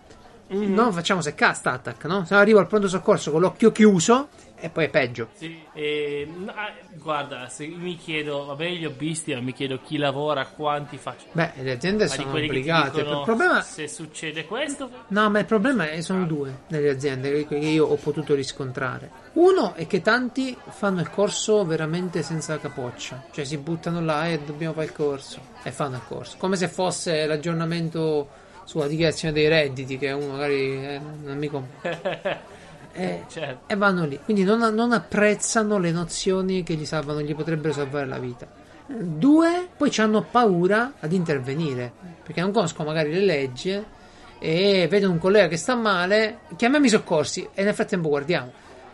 Non 0.49 0.91
facciamo 0.91 1.21
secca 1.21 1.53
sta 1.53 1.71
attack, 1.71 2.05
no? 2.05 2.25
Se 2.25 2.35
arrivo 2.35 2.59
al 2.59 2.67
pronto 2.67 2.87
soccorso 2.87 3.31
con 3.31 3.41
l'occhio 3.41 3.71
chiuso 3.71 4.29
e 4.59 4.69
poi 4.69 4.85
è 4.85 4.89
peggio. 4.89 5.29
Sì, 5.33 5.63
e, 5.73 6.27
ah, 6.47 6.73
guarda, 6.93 7.47
se 7.49 7.67
mi 7.67 7.95
chiedo, 7.95 8.45
va 8.45 8.55
bene 8.55 8.75
gli 8.75 8.85
hobbisti, 8.85 9.33
ma 9.33 9.41
mi 9.41 9.53
chiedo 9.53 9.79
chi 9.83 9.97
lavora, 9.97 10.45
quanti 10.45 10.97
faccia. 10.97 11.25
Beh, 11.31 11.51
le 11.61 11.71
aziende 11.71 12.05
Ma 12.05 12.09
sono 12.09 12.31
obbligate. 12.31 12.97
dicono, 12.97 13.19
il 13.19 13.25
problema 13.25 13.61
se 13.61 13.87
succede 13.87 14.45
questo, 14.45 14.89
No, 15.07 15.29
ma 15.29 15.39
il 15.39 15.45
problema 15.45 15.89
è, 15.89 16.01
sono 16.01 16.25
due 16.25 16.59
nelle 16.67 16.89
aziende 16.89 17.47
che 17.47 17.55
io 17.55 17.85
ho 17.85 17.95
potuto 17.95 18.35
riscontrare. 18.35 19.27
Uno 19.33 19.73
è 19.73 19.87
che 19.87 20.01
tanti 20.01 20.55
fanno 20.69 21.01
il 21.01 21.09
corso 21.09 21.65
veramente 21.65 22.23
senza 22.23 22.57
capoccia, 22.57 23.23
cioè 23.31 23.45
si 23.45 23.57
buttano 23.57 24.01
là 24.01 24.27
e 24.27 24.39
dobbiamo 24.39 24.73
fare 24.73 24.87
il 24.87 24.93
corso 24.93 25.39
e 25.63 25.71
fanno 25.71 25.95
il 25.95 26.03
corso, 26.07 26.35
come 26.37 26.55
se 26.55 26.67
fosse 26.67 27.25
l'aggiornamento 27.25 28.27
sulla 28.63 28.87
dichiarazione 28.87 29.33
dei 29.33 29.47
redditi 29.47 29.97
che 29.97 30.11
uno 30.11 30.33
magari 30.33 30.85
eh, 30.85 30.99
non 31.23 31.37
mi 31.37 31.47
compra. 31.47 32.47
E, 32.99 33.23
certo. 33.27 33.71
e 33.71 33.75
vanno 33.75 34.05
lì, 34.05 34.19
quindi 34.23 34.43
non, 34.43 34.59
non 34.73 34.91
apprezzano 34.91 35.77
le 35.77 35.91
nozioni 35.91 36.63
che 36.63 36.75
gli 36.75 36.85
salvano, 36.85 37.21
gli 37.21 37.35
potrebbero 37.35 37.73
salvare 37.73 38.05
la 38.05 38.19
vita. 38.19 38.47
Due, 38.87 39.67
poi 39.77 39.93
hanno 39.97 40.23
paura 40.23 40.93
ad 40.99 41.13
intervenire 41.13 41.91
perché 42.23 42.41
non 42.41 42.51
conoscono 42.51 42.89
magari 42.89 43.11
le 43.11 43.21
leggi 43.21 43.83
e 44.39 44.87
vedono 44.89 45.13
un 45.13 45.19
collega 45.19 45.47
che 45.47 45.57
sta 45.57 45.75
male, 45.75 46.39
chiamiamo 46.55 46.85
i 46.85 46.89
soccorsi 46.89 47.47
e 47.53 47.63
nel 47.63 47.73
frattempo 47.73 48.09
guardiamo. 48.09 48.51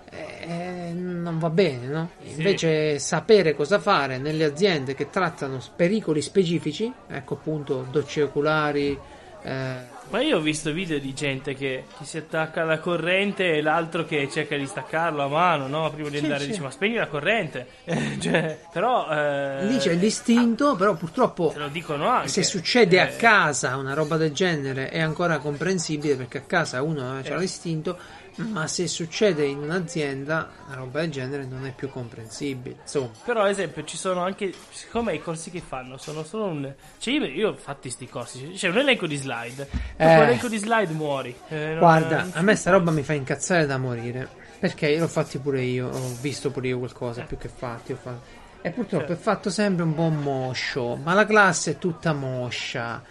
Eh, 0.09 0.91
non 0.93 1.39
va 1.39 1.49
bene, 1.49 1.87
no? 1.87 2.09
Invece 2.23 2.99
sapere 2.99 3.55
cosa 3.55 3.79
fare 3.79 4.17
nelle 4.17 4.45
aziende 4.45 4.95
che 4.95 5.09
trattano 5.09 5.59
pericoli 5.75 6.21
specifici, 6.21 6.91
ecco 7.07 7.33
appunto 7.33 7.85
docce 7.89 8.23
oculari, 8.23 8.97
eh, 9.41 9.75
Ma 10.09 10.21
io 10.21 10.37
ho 10.37 10.39
visto 10.39 10.71
video 10.71 10.99
di 10.99 11.13
gente 11.13 11.55
che, 11.55 11.83
che 11.97 12.05
si 12.05 12.17
attacca 12.17 12.61
alla 12.61 12.79
corrente 12.79 13.55
e 13.55 13.61
l'altro 13.61 14.05
che 14.05 14.29
cerca 14.31 14.55
di 14.55 14.65
staccarlo 14.65 15.23
a 15.23 15.27
mano, 15.27 15.67
no? 15.67 15.89
Prima 15.91 16.09
di 16.09 16.17
Sì, 16.17 16.23
andare 16.23 16.41
sì. 16.43 16.49
dice 16.49 16.61
ma 16.61 16.71
spegni 16.71 16.95
la 16.95 17.07
corrente. 17.07 17.67
Eh, 17.95 18.17
cioè, 18.19 18.59
però... 18.71 19.07
eh, 19.09 19.65
lì 19.67 19.77
c'è 19.77 19.93
l'istinto, 19.93 20.75
però 20.75 20.93
purtroppo 20.95 21.51
Te 21.53 21.59
lo 21.59 21.67
dicono 21.67 22.07
anche. 22.07 22.27
se 22.29 22.43
succede 22.43 22.99
a 23.01 23.07
Eh, 23.07 23.15
casa 23.17 23.75
una 23.77 23.93
roba 23.93 24.15
del 24.17 24.31
genere 24.31 24.89
è 24.89 24.99
ancora 25.01 25.37
comprensibile 25.39 26.15
perché 26.15 26.37
a 26.39 26.41
casa 26.41 26.81
uno 26.81 27.11
ha 27.11 27.19
Eh. 27.23 27.37
l'istinto, 27.37 27.97
ma 28.37 28.67
se 28.67 28.87
succede 28.87 29.45
in 29.45 29.59
un'azienda 29.59 30.49
una 30.67 30.75
roba 30.75 30.99
del 31.01 31.11
genere 31.11 31.45
non 31.45 31.65
è 31.65 31.71
più 31.71 31.89
comprensibile. 31.89 32.77
Insomma, 32.81 33.09
Però, 33.23 33.41
ad 33.43 33.49
esempio, 33.49 33.83
ci 33.85 33.97
sono 33.97 34.21
anche. 34.23 34.53
Siccome 34.71 35.13
i 35.15 35.21
corsi 35.21 35.51
che 35.51 35.61
fanno 35.65 35.97
sono 35.97 36.23
solo 36.23 36.45
un. 36.45 36.73
Cioè, 36.97 37.13
io, 37.13 37.25
io 37.25 37.49
ho 37.49 37.55
fatto 37.55 37.89
sti 37.89 38.07
corsi. 38.09 38.51
C'è 38.55 38.67
un 38.69 38.77
elenco 38.77 39.07
di 39.07 39.15
slide. 39.15 39.67
Eh. 39.95 40.05
l'elenco 40.05 40.47
di 40.47 40.57
slide 40.57 40.93
muori. 40.93 41.35
Eh, 41.49 41.67
non- 41.69 41.77
guarda, 41.79 42.27
a 42.33 42.41
me 42.41 42.55
sta 42.55 42.71
roba 42.71 42.91
mi 42.91 43.03
fa 43.03 43.13
incazzare 43.13 43.65
da 43.65 43.77
morire 43.77 44.27
perché 44.59 44.97
l'ho 44.97 45.07
fatti 45.07 45.37
pure 45.37 45.61
io, 45.61 45.87
ho 45.89 46.15
visto 46.21 46.49
pure 46.51 46.67
io 46.69 46.79
qualcosa 46.79 47.21
più 47.23 47.37
che 47.37 47.49
fatti. 47.49 47.91
ho 47.93 47.97
fatto- 48.01 48.43
E 48.61 48.71
purtroppo 48.71 49.11
è 49.11 49.15
fatto 49.15 49.49
sempre 49.51 49.83
un 49.83 49.93
po' 49.93 50.09
moscio, 50.09 50.95
ma 50.95 51.13
la 51.13 51.25
classe 51.25 51.71
è 51.71 51.77
tutta 51.77 52.13
moscia. 52.13 53.01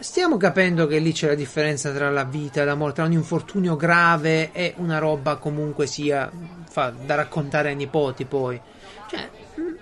Stiamo 0.00 0.36
capendo 0.36 0.86
che 0.86 0.98
lì 0.98 1.12
c'è 1.12 1.28
la 1.28 1.34
differenza 1.34 1.90
tra 1.92 2.10
la 2.10 2.24
vita 2.24 2.60
e 2.60 2.64
la 2.64 2.74
morte, 2.74 2.96
tra 2.96 3.04
un 3.04 3.12
infortunio 3.12 3.74
grave 3.76 4.52
e 4.52 4.74
una 4.76 4.98
roba 4.98 5.36
comunque 5.36 5.86
sia 5.86 6.30
fa- 6.68 6.90
da 6.90 7.14
raccontare 7.14 7.70
ai 7.70 7.76
nipoti 7.76 8.24
poi. 8.26 8.60
Cioè, 9.08 9.30
mm, 9.60 9.74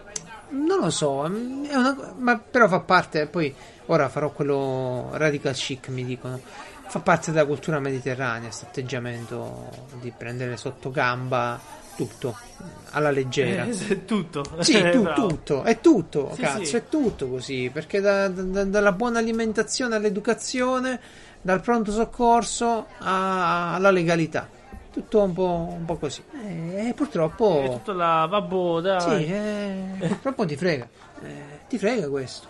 non 0.67 0.79
lo 0.81 0.91
so, 0.91 1.27
mm, 1.29 1.65
una- 1.71 2.15
ma 2.19 2.39
però 2.39 2.69
fa 2.69 2.81
parte, 2.81 3.27
poi 3.27 3.53
ora 3.87 4.09
farò 4.09 4.31
quello 4.31 5.09
radical 5.15 5.55
chic 5.55 5.89
mi 5.89 6.05
dicono, 6.05 6.41
fa 6.87 7.01
parte 7.01 7.33
della 7.33 7.47
cultura 7.47 7.81
mediterranea, 7.81 8.43
questo 8.49 8.67
atteggiamento 8.67 9.71
di 10.01 10.13
prendere 10.17 10.57
sotto 10.57 10.91
gamba 10.91 11.59
tutto 11.97 12.36
alla 12.90 13.11
leggera. 13.11 13.64
Eh, 13.64 14.05
tutto. 14.05 14.43
Sì, 14.61 14.76
Eh, 14.82 14.90
tu- 14.90 15.12
tutto, 15.14 15.62
è 15.62 15.80
tutto, 15.80 16.32
Sì, 16.34 16.40
cazzo, 16.40 16.64
sì. 16.64 16.76
è 16.76 16.88
tutto 16.88 17.28
così, 17.28 17.70
perché 17.72 18.01
da- 18.01 18.28
da- 18.28 18.64
dalla 18.64 18.93
buona 18.93 19.18
alimentazione 19.18 19.95
all'educazione, 19.97 21.01
dal 21.40 21.61
pronto 21.61 21.90
soccorso 21.93 22.86
a- 22.99 23.74
alla 23.74 23.90
legalità, 23.90 24.49
tutto 24.93 25.22
un 25.22 25.32
po', 25.32 25.74
un 25.76 25.84
po' 25.84 25.97
così. 25.97 26.22
E, 26.45 26.88
È 26.90 26.95
purtroppo, 26.95 27.70
tutto 27.78 27.93
là, 27.93 28.26
vabbè, 28.26 28.80
dai. 28.82 29.24
sì, 29.24 29.32
eh, 29.32 30.07
purtroppo 30.09 30.45
ti 30.47 30.57
frega, 30.57 30.86
Eh, 31.24 31.61
ti 31.68 31.78
frega 31.78 32.09
questo. 32.09 32.49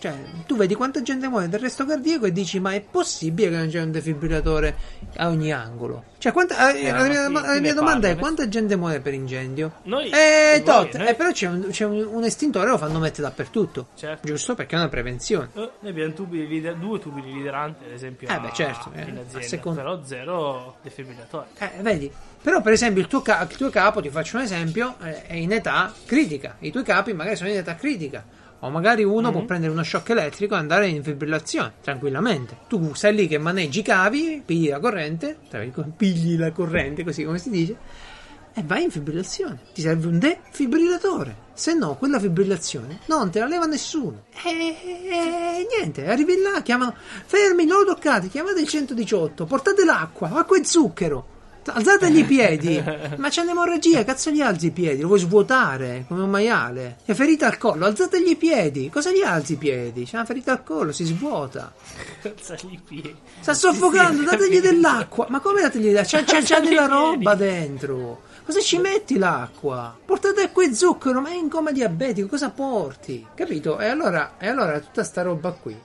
Cioè, 0.00 0.14
tu 0.46 0.54
vedi 0.56 0.74
quanta 0.76 1.02
gente 1.02 1.26
muore 1.26 1.48
del 1.48 1.58
resto 1.58 1.84
cardiaco 1.84 2.26
e 2.26 2.32
dici: 2.32 2.60
Ma 2.60 2.72
è 2.72 2.80
possibile 2.80 3.50
che 3.50 3.56
non 3.56 3.68
c'è 3.68 3.82
un 3.82 3.90
defibrillatore 3.90 4.76
a 5.16 5.26
ogni 5.28 5.50
angolo? 5.52 6.04
Cioè, 6.18 6.30
quanta, 6.32 6.72
eh, 6.72 6.84
Eh, 6.86 6.90
la 6.92 7.02
mia, 7.08 7.28
la 7.28 7.54
chi 7.54 7.60
mia 7.60 7.74
domanda 7.74 8.06
parla? 8.06 8.16
è: 8.16 8.16
quanta 8.16 8.48
gente 8.48 8.76
muore 8.76 9.00
per 9.00 9.14
incendio? 9.14 9.72
Noi- 9.84 10.10
Eh, 10.10 10.62
tot, 10.64 10.96
noi- 10.96 11.08
eh, 11.08 11.14
però 11.14 11.32
c'è, 11.32 11.48
un, 11.48 11.66
c'è 11.70 11.84
un- 11.84 12.08
un 12.12 12.22
estintore, 12.24 12.68
lo 12.70 12.78
fanno 12.78 13.00
mettere 13.00 13.22
dappertutto. 13.22 13.88
Certo. 13.96 14.24
Giusto? 14.26 14.54
Perché 14.54 14.76
è 14.76 14.78
una 14.78 14.88
prevenzione. 14.88 15.48
Eh, 15.54 15.70
Noi 15.80 15.90
abbiamo 15.90 16.12
tubi 16.12 16.38
di 16.40 16.46
lider- 16.46 16.76
due 16.76 16.98
tubi 17.00 17.20
di 17.20 17.32
liderante, 17.32 17.84
ad 17.86 17.90
esempio, 17.90 18.28
Eh 18.28 18.32
a- 18.32 18.38
beh, 18.38 18.50
certo, 18.52 18.92
eh, 18.94 19.00
in 19.02 19.16
a 19.16 19.20
azienda, 19.22 19.46
seconda- 19.46 19.80
però 19.82 20.00
zero 20.04 20.76
defibrillatori. 20.82 21.46
Eh, 21.58 21.70
vedi? 21.80 22.12
Però, 22.40 22.60
per 22.62 22.72
esempio, 22.72 23.02
il 23.02 23.08
tuo, 23.08 23.20
ca- 23.20 23.44
il 23.50 23.56
tuo 23.56 23.68
capo, 23.70 24.00
ti 24.00 24.10
faccio 24.10 24.36
un 24.36 24.44
esempio, 24.44 24.94
eh, 25.02 25.22
è 25.26 25.34
in 25.34 25.50
età 25.50 25.92
critica. 26.06 26.54
I 26.60 26.70
tuoi 26.70 26.84
capi 26.84 27.12
magari 27.12 27.34
sono 27.34 27.50
in 27.50 27.56
età 27.56 27.74
critica. 27.74 28.24
O 28.60 28.70
magari 28.70 29.04
uno 29.04 29.28
Mhm. 29.28 29.32
può 29.32 29.44
prendere 29.44 29.72
uno 29.72 29.82
shock 29.84 30.08
elettrico 30.10 30.54
e 30.54 30.58
andare 30.58 30.88
in 30.88 31.02
fibrillazione 31.02 31.74
tranquillamente. 31.80 32.56
Tu 32.68 32.92
stai 32.94 33.14
lì 33.14 33.28
che 33.28 33.38
maneggi 33.38 33.80
i 33.80 33.82
cavi, 33.82 34.42
pigli 34.44 34.68
la 34.68 34.80
corrente, 34.80 35.38
pigli 35.96 36.36
la 36.36 36.50
corrente, 36.50 37.04
così 37.04 37.22
come 37.24 37.38
si 37.38 37.50
dice, 37.50 37.76
e 38.54 38.62
vai 38.66 38.82
in 38.82 38.90
fibrillazione. 38.90 39.58
Ti 39.72 39.80
serve 39.80 40.08
un 40.08 40.18
defibrillatore. 40.18 41.46
Se 41.54 41.72
no, 41.74 41.94
quella 41.96 42.18
fibrillazione 42.18 43.00
non 43.06 43.30
te 43.30 43.38
la 43.38 43.46
leva 43.46 43.66
nessuno. 43.66 44.24
E, 44.44 44.48
e- 44.50 45.08
e 45.08 45.66
niente, 45.78 46.06
arrivi 46.08 46.40
là, 46.40 46.60
chiamano. 46.62 46.94
Fermi, 47.26 47.64
non 47.64 47.84
lo 47.84 47.94
toccate, 47.94 48.28
chiamate 48.28 48.60
il 48.60 48.66
118, 48.68 49.44
portate 49.44 49.84
l'acqua, 49.84 50.30
acqua 50.32 50.56
e 50.58 50.64
zucchero. 50.64 51.36
Alzategli 51.66 52.18
i 52.18 52.24
piedi, 52.24 52.82
ma 53.16 53.28
c'è 53.28 53.42
un'emorragia, 53.42 54.04
cazzo 54.04 54.30
gli 54.30 54.40
alzi 54.40 54.66
i 54.66 54.70
piedi? 54.70 55.00
Lo 55.02 55.08
vuoi 55.08 55.18
svuotare 55.18 56.04
come 56.08 56.22
un 56.22 56.30
maiale? 56.30 56.98
È 57.04 57.12
ferita 57.12 57.46
al 57.46 57.58
collo, 57.58 57.84
alzategli 57.84 58.30
i 58.30 58.36
piedi. 58.36 58.88
Cosa 58.88 59.10
gli 59.10 59.22
alzi 59.22 59.52
i 59.52 59.56
piedi? 59.56 60.04
C'è 60.04 60.16
una 60.16 60.24
ferita 60.24 60.52
al 60.52 60.62
collo, 60.62 60.92
si 60.92 61.04
svuota. 61.04 61.72
Alzagli 62.22 62.72
i 62.72 62.80
piedi. 62.82 63.16
Sta 63.40 63.54
soffocando, 63.54 64.22
dategli 64.22 64.60
dell'acqua. 64.60 65.26
Ma 65.28 65.40
come 65.40 65.60
dategli 65.60 65.86
dell'acqua? 65.86 66.22
C'è, 66.22 66.24
c'è, 66.24 66.42
c'è 66.42 66.60
della 66.60 66.86
roba 66.86 67.34
dentro. 67.34 68.22
Cosa 68.44 68.60
ci 68.60 68.78
metti 68.78 69.18
l'acqua? 69.18 69.94
Portate 70.02 70.40
acqua 70.40 70.64
e 70.64 70.74
zucchero, 70.74 71.20
ma 71.20 71.28
è 71.28 71.34
in 71.34 71.50
coma 71.50 71.70
diabetico, 71.70 72.28
cosa 72.28 72.48
porti? 72.48 73.26
Capito? 73.34 73.78
E 73.78 73.86
allora, 73.88 74.36
e 74.38 74.48
allora 74.48 74.80
tutta 74.80 75.04
sta 75.04 75.20
roba 75.20 75.52
qui 75.52 75.78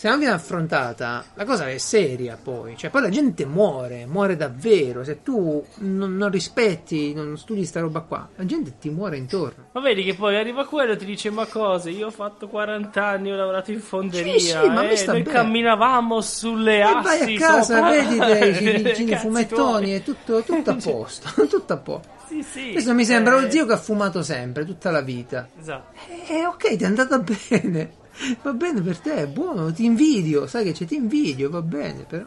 se 0.00 0.08
non 0.08 0.18
viene 0.18 0.32
affrontata, 0.32 1.22
la 1.34 1.44
cosa 1.44 1.68
è 1.68 1.76
seria 1.76 2.38
poi. 2.42 2.74
Cioè, 2.74 2.88
poi 2.88 3.02
la 3.02 3.10
gente 3.10 3.44
muore, 3.44 4.06
muore 4.06 4.34
davvero. 4.34 5.04
Se 5.04 5.22
tu 5.22 5.62
non, 5.80 6.16
non 6.16 6.30
rispetti, 6.30 7.12
non 7.12 7.36
studi 7.36 7.66
sta 7.66 7.80
roba 7.80 8.00
qua, 8.00 8.26
la 8.36 8.46
gente 8.46 8.78
ti 8.80 8.88
muore 8.88 9.18
intorno. 9.18 9.66
Ma 9.72 9.80
vedi 9.82 10.02
che 10.02 10.14
poi 10.14 10.36
arriva 10.36 10.64
quello 10.64 10.92
e 10.92 10.96
ti 10.96 11.04
dice: 11.04 11.28
Ma 11.28 11.44
cosa? 11.44 11.90
Io 11.90 12.06
ho 12.06 12.10
fatto 12.10 12.48
40 12.48 13.04
anni, 13.04 13.30
ho 13.30 13.36
lavorato 13.36 13.72
in 13.72 13.80
fonderia. 13.80 14.32
Sì, 14.38 14.46
sì, 14.46 14.54
ma 14.68 14.88
eh, 14.88 15.04
noi 15.04 15.22
bene. 15.22 15.22
camminavamo 15.24 16.20
sulle 16.22 16.78
E 16.78 16.80
assi. 16.80 17.02
vai 17.26 17.34
a 17.36 17.38
casa, 17.38 17.74
sopra- 17.76 17.90
vedi 17.90 18.18
dei 18.18 18.80
vicini 18.82 19.16
fumettoni, 19.16 19.90
è 19.90 20.02
tutto, 20.02 20.40
tutto 20.42 20.70
a 20.70 20.76
posto. 20.82 21.28
tutto 21.46 21.72
a 21.74 21.76
posto. 21.76 22.08
Sì, 22.26 22.42
sì. 22.42 22.72
Questo 22.72 22.94
mi 22.94 23.04
sembra 23.04 23.36
Eh, 23.36 23.40
lo 23.42 23.50
zio 23.50 23.66
che 23.66 23.72
ha 23.74 23.76
fumato 23.76 24.22
sempre, 24.22 24.64
tutta 24.64 24.90
la 24.90 25.02
vita. 25.02 25.46
Esatto. 25.60 25.92
E 26.26 26.46
ok, 26.46 26.76
ti 26.76 26.84
è 26.84 26.86
andata 26.86 27.18
bene. 27.18 27.98
Va 28.42 28.52
bene 28.52 28.80
per 28.82 28.98
te, 28.98 29.14
è 29.14 29.26
buono, 29.26 29.72
ti 29.72 29.84
invidio, 29.84 30.46
sai 30.46 30.64
che 30.64 30.72
c'è, 30.72 30.84
ti 30.84 30.94
invidio, 30.94 31.50
va 31.50 31.62
bene, 31.62 32.04
però. 32.04 32.24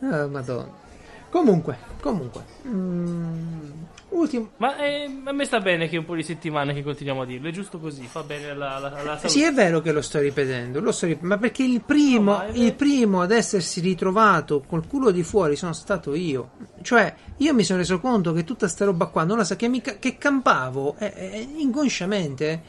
Ah, 0.00 0.26
madonna. 0.26 0.82
Comunque, 1.30 1.78
comunque. 2.00 2.44
mm, 2.68 3.70
ultimo. 4.10 4.50
Ma 4.58 4.76
eh, 4.78 5.10
a 5.24 5.32
me 5.32 5.44
sta 5.44 5.58
bene 5.58 5.88
che 5.88 5.96
è 5.96 5.98
un 5.98 6.04
po' 6.04 6.14
di 6.14 6.22
settimane 6.22 6.72
che 6.72 6.84
continuiamo 6.84 7.22
a 7.22 7.26
dirlo, 7.26 7.48
è 7.48 7.52
giusto 7.52 7.80
così, 7.80 8.06
fa 8.06 8.22
bene 8.22 8.50
alla, 8.50 8.76
alla, 8.76 8.92
alla 8.92 9.16
salute. 9.16 9.28
Sì, 9.28 9.42
è 9.42 9.52
vero 9.52 9.80
che 9.80 9.90
lo 9.90 10.00
sto 10.00 10.20
ripetendo, 10.20 10.80
lo 10.80 10.92
sto 10.92 11.06
rip- 11.06 11.22
ma 11.22 11.36
perché 11.36 11.64
il 11.64 11.82
primo, 11.82 12.36
No, 12.36 12.46
il 12.52 12.74
primo 12.74 13.20
ad 13.20 13.32
essersi 13.32 13.80
ritrovato 13.80 14.62
col 14.64 14.86
culo 14.86 15.10
di 15.10 15.24
fuori 15.24 15.56
sono 15.56 15.72
stato 15.72 16.14
io. 16.14 16.50
Cioè, 16.82 17.12
io 17.38 17.52
mi 17.52 17.64
sono 17.64 17.80
reso 17.80 17.98
conto 17.98 18.32
che 18.32 18.44
tutta 18.44 18.68
sta 18.68 18.84
roba 18.84 19.06
qua 19.06 19.24
non 19.24 19.38
la 19.38 19.44
sa 19.44 19.56
che, 19.56 19.66
mi 19.66 19.80
che 19.80 20.16
campavo 20.16 20.94
eh, 20.98 21.12
eh, 21.16 21.48
inconsciamente 21.56 22.62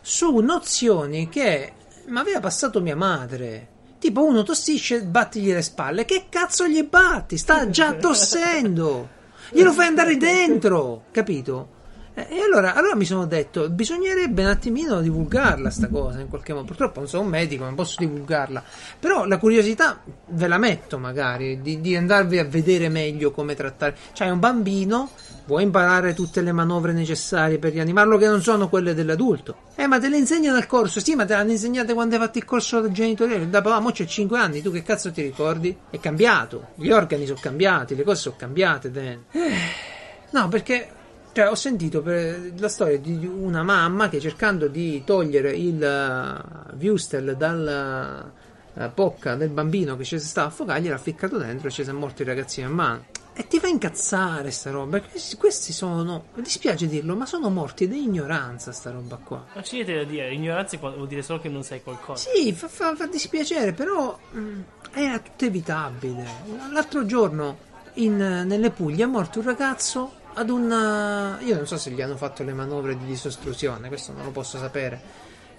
su 0.00 0.36
nozioni 0.38 1.28
che 1.28 1.72
mi 2.06 2.18
aveva 2.18 2.40
passato 2.40 2.80
mia 2.80 2.96
madre. 2.96 3.68
Tipo, 3.98 4.24
uno 4.24 4.42
tossisce, 4.42 5.02
battigli 5.04 5.52
le 5.52 5.62
spalle. 5.62 6.04
Che 6.04 6.26
cazzo 6.28 6.66
gli 6.66 6.82
batti? 6.82 7.36
Sta 7.38 7.70
già 7.70 7.92
tossendo. 7.94 9.08
Glielo 9.50 9.72
fai 9.72 9.86
andare 9.86 10.16
dentro, 10.16 11.04
capito? 11.10 11.80
Eh, 12.14 12.26
E 12.28 12.40
allora, 12.40 12.74
allora 12.74 12.94
mi 12.96 13.04
sono 13.04 13.26
detto, 13.26 13.70
bisognerebbe 13.70 14.42
un 14.42 14.48
attimino 14.48 15.00
divulgarla 15.00 15.70
sta 15.70 15.88
cosa 15.88 16.20
in 16.20 16.28
qualche 16.28 16.52
modo. 16.52 16.66
Purtroppo 16.66 16.98
non 17.00 17.08
sono 17.08 17.22
un 17.22 17.28
medico, 17.28 17.64
non 17.64 17.74
posso 17.74 17.96
divulgarla. 17.98 18.62
Però 18.98 19.24
la 19.24 19.38
curiosità 19.38 20.00
ve 20.26 20.48
la 20.48 20.58
metto 20.58 20.98
magari, 20.98 21.60
di, 21.62 21.80
di 21.80 21.94
andarvi 21.96 22.38
a 22.38 22.44
vedere 22.44 22.88
meglio 22.88 23.30
come 23.30 23.54
trattare. 23.54 23.96
C'hai 24.14 24.30
un 24.30 24.40
bambino, 24.40 25.10
vuoi 25.52 25.64
imparare 25.64 26.14
tutte 26.14 26.40
le 26.40 26.52
manovre 26.52 26.92
necessarie 26.92 27.58
per 27.58 27.72
rianimarlo 27.72 28.18
che 28.18 28.26
non 28.26 28.42
sono 28.42 28.68
quelle 28.68 28.94
dell'adulto. 28.94 29.56
Eh, 29.76 29.86
ma 29.86 29.98
te 29.98 30.08
le 30.08 30.16
insegnano 30.16 30.56
al 30.56 30.66
corso? 30.66 31.00
Sì, 31.00 31.14
ma 31.14 31.24
te 31.24 31.34
le 31.34 31.40
hanno 31.40 31.50
insegnate 31.52 31.94
quando 31.94 32.16
hai 32.16 32.20
fatto 32.20 32.38
il 32.38 32.44
corso 32.44 32.90
genitoriale. 32.90 33.48
Da 33.48 33.60
papà, 33.60 33.80
mo 33.80 33.90
c'è 33.90 34.04
5 34.04 34.38
anni, 34.38 34.62
tu 34.62 34.70
che 34.70 34.82
cazzo 34.82 35.10
ti 35.12 35.22
ricordi? 35.22 35.76
È 35.90 35.98
cambiato, 35.98 36.68
gli 36.74 36.90
organi 36.90 37.26
sono 37.26 37.38
cambiati, 37.40 37.94
le 37.94 38.02
cose 38.02 38.20
sono 38.20 38.36
cambiate, 38.36 38.90
Dan. 38.90 39.24
Eh, 39.30 39.90
No, 40.32 40.48
perché 40.48 40.88
cioè, 41.32 41.48
ho 41.48 41.54
sentito 41.54 42.02
la 42.04 42.68
storia 42.68 42.98
di 42.98 43.26
una 43.26 43.62
mamma 43.62 44.08
che 44.08 44.18
cercando 44.18 44.66
di 44.66 45.02
togliere 45.04 45.52
il 45.52 45.76
uh, 45.76 46.76
Wustel 46.82 47.36
dalla 47.36 48.32
uh, 48.72 48.90
bocca 48.94 49.34
del 49.34 49.50
bambino 49.50 49.94
che 49.96 50.04
ci 50.04 50.18
si 50.18 50.26
stava 50.26 50.46
a 50.46 50.50
affogare, 50.50 50.80
gliel'ha 50.80 50.96
ficcato 50.96 51.36
dentro 51.36 51.68
e 51.68 51.70
ci 51.70 51.84
si 51.84 51.90
è 51.90 51.92
morto 51.92 52.22
il 52.22 52.28
ragazzino 52.28 52.68
in 52.68 52.74
mano. 52.74 53.04
E 53.34 53.46
ti 53.48 53.58
fa 53.58 53.66
incazzare 53.66 54.50
sta 54.50 54.70
roba. 54.70 55.00
Questi, 55.00 55.36
questi 55.36 55.72
sono, 55.72 56.24
mi 56.34 56.42
dispiace 56.42 56.86
dirlo, 56.86 57.16
ma 57.16 57.24
sono 57.24 57.48
morti 57.48 57.88
di 57.88 58.02
ignoranza 58.02 58.72
sta 58.72 58.90
roba 58.90 59.16
qua. 59.16 59.46
Non 59.54 59.62
c'è 59.62 59.74
niente 59.76 59.94
da 59.94 60.04
dire, 60.04 60.32
ignoranza 60.34 60.76
vuol 60.76 61.06
dire 61.08 61.22
solo 61.22 61.40
che 61.40 61.48
non 61.48 61.62
sai 61.62 61.82
qualcosa. 61.82 62.28
Sì, 62.34 62.52
fa, 62.52 62.68
fa- 62.68 62.94
fa 62.94 63.06
dispiacere, 63.06 63.72
però 63.72 64.18
mh, 64.32 64.60
era 64.92 65.18
tutto 65.18 65.46
evitabile. 65.46 66.24
L'altro 66.72 67.06
giorno 67.06 67.56
in- 67.94 68.16
nelle 68.46 68.70
Puglie 68.70 69.04
è 69.04 69.06
morto 69.06 69.38
un 69.38 69.46
ragazzo 69.46 70.12
ad 70.34 70.50
un... 70.50 71.38
Io 71.40 71.54
non 71.56 71.66
so 71.66 71.78
se 71.78 71.90
gli 71.90 72.02
hanno 72.02 72.16
fatto 72.16 72.42
le 72.42 72.52
manovre 72.52 72.98
di 72.98 73.06
disostruzione, 73.06 73.88
questo 73.88 74.12
non 74.12 74.24
lo 74.24 74.30
posso 74.30 74.58
sapere. 74.58 75.00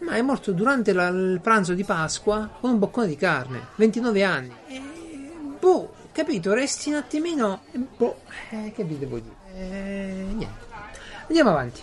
Ma 0.01 0.13
è 0.13 0.21
morto 0.21 0.51
durante 0.51 0.93
la- 0.93 1.07
il 1.07 1.39
pranzo 1.41 1.73
di 1.73 1.83
Pasqua 1.83 2.49
con 2.59 2.69
un 2.71 2.77
boccone 2.77 3.07
di 3.07 3.15
carne, 3.15 3.67
29 3.77 4.23
anni. 4.23 4.53
E, 4.67 4.81
boh, 5.59 5.93
capito, 6.13 6.53
resti 6.53 6.89
un 6.89 6.95
attimino... 6.95 7.61
e 7.73 7.79
Boh, 7.97 8.19
eh, 8.51 8.71
che 8.73 8.83
vi 8.85 8.97
devo 8.97 9.19
dire? 9.19 9.35
Eh, 9.55 10.25
niente. 10.33 10.65
Andiamo 11.27 11.49
avanti. 11.49 11.81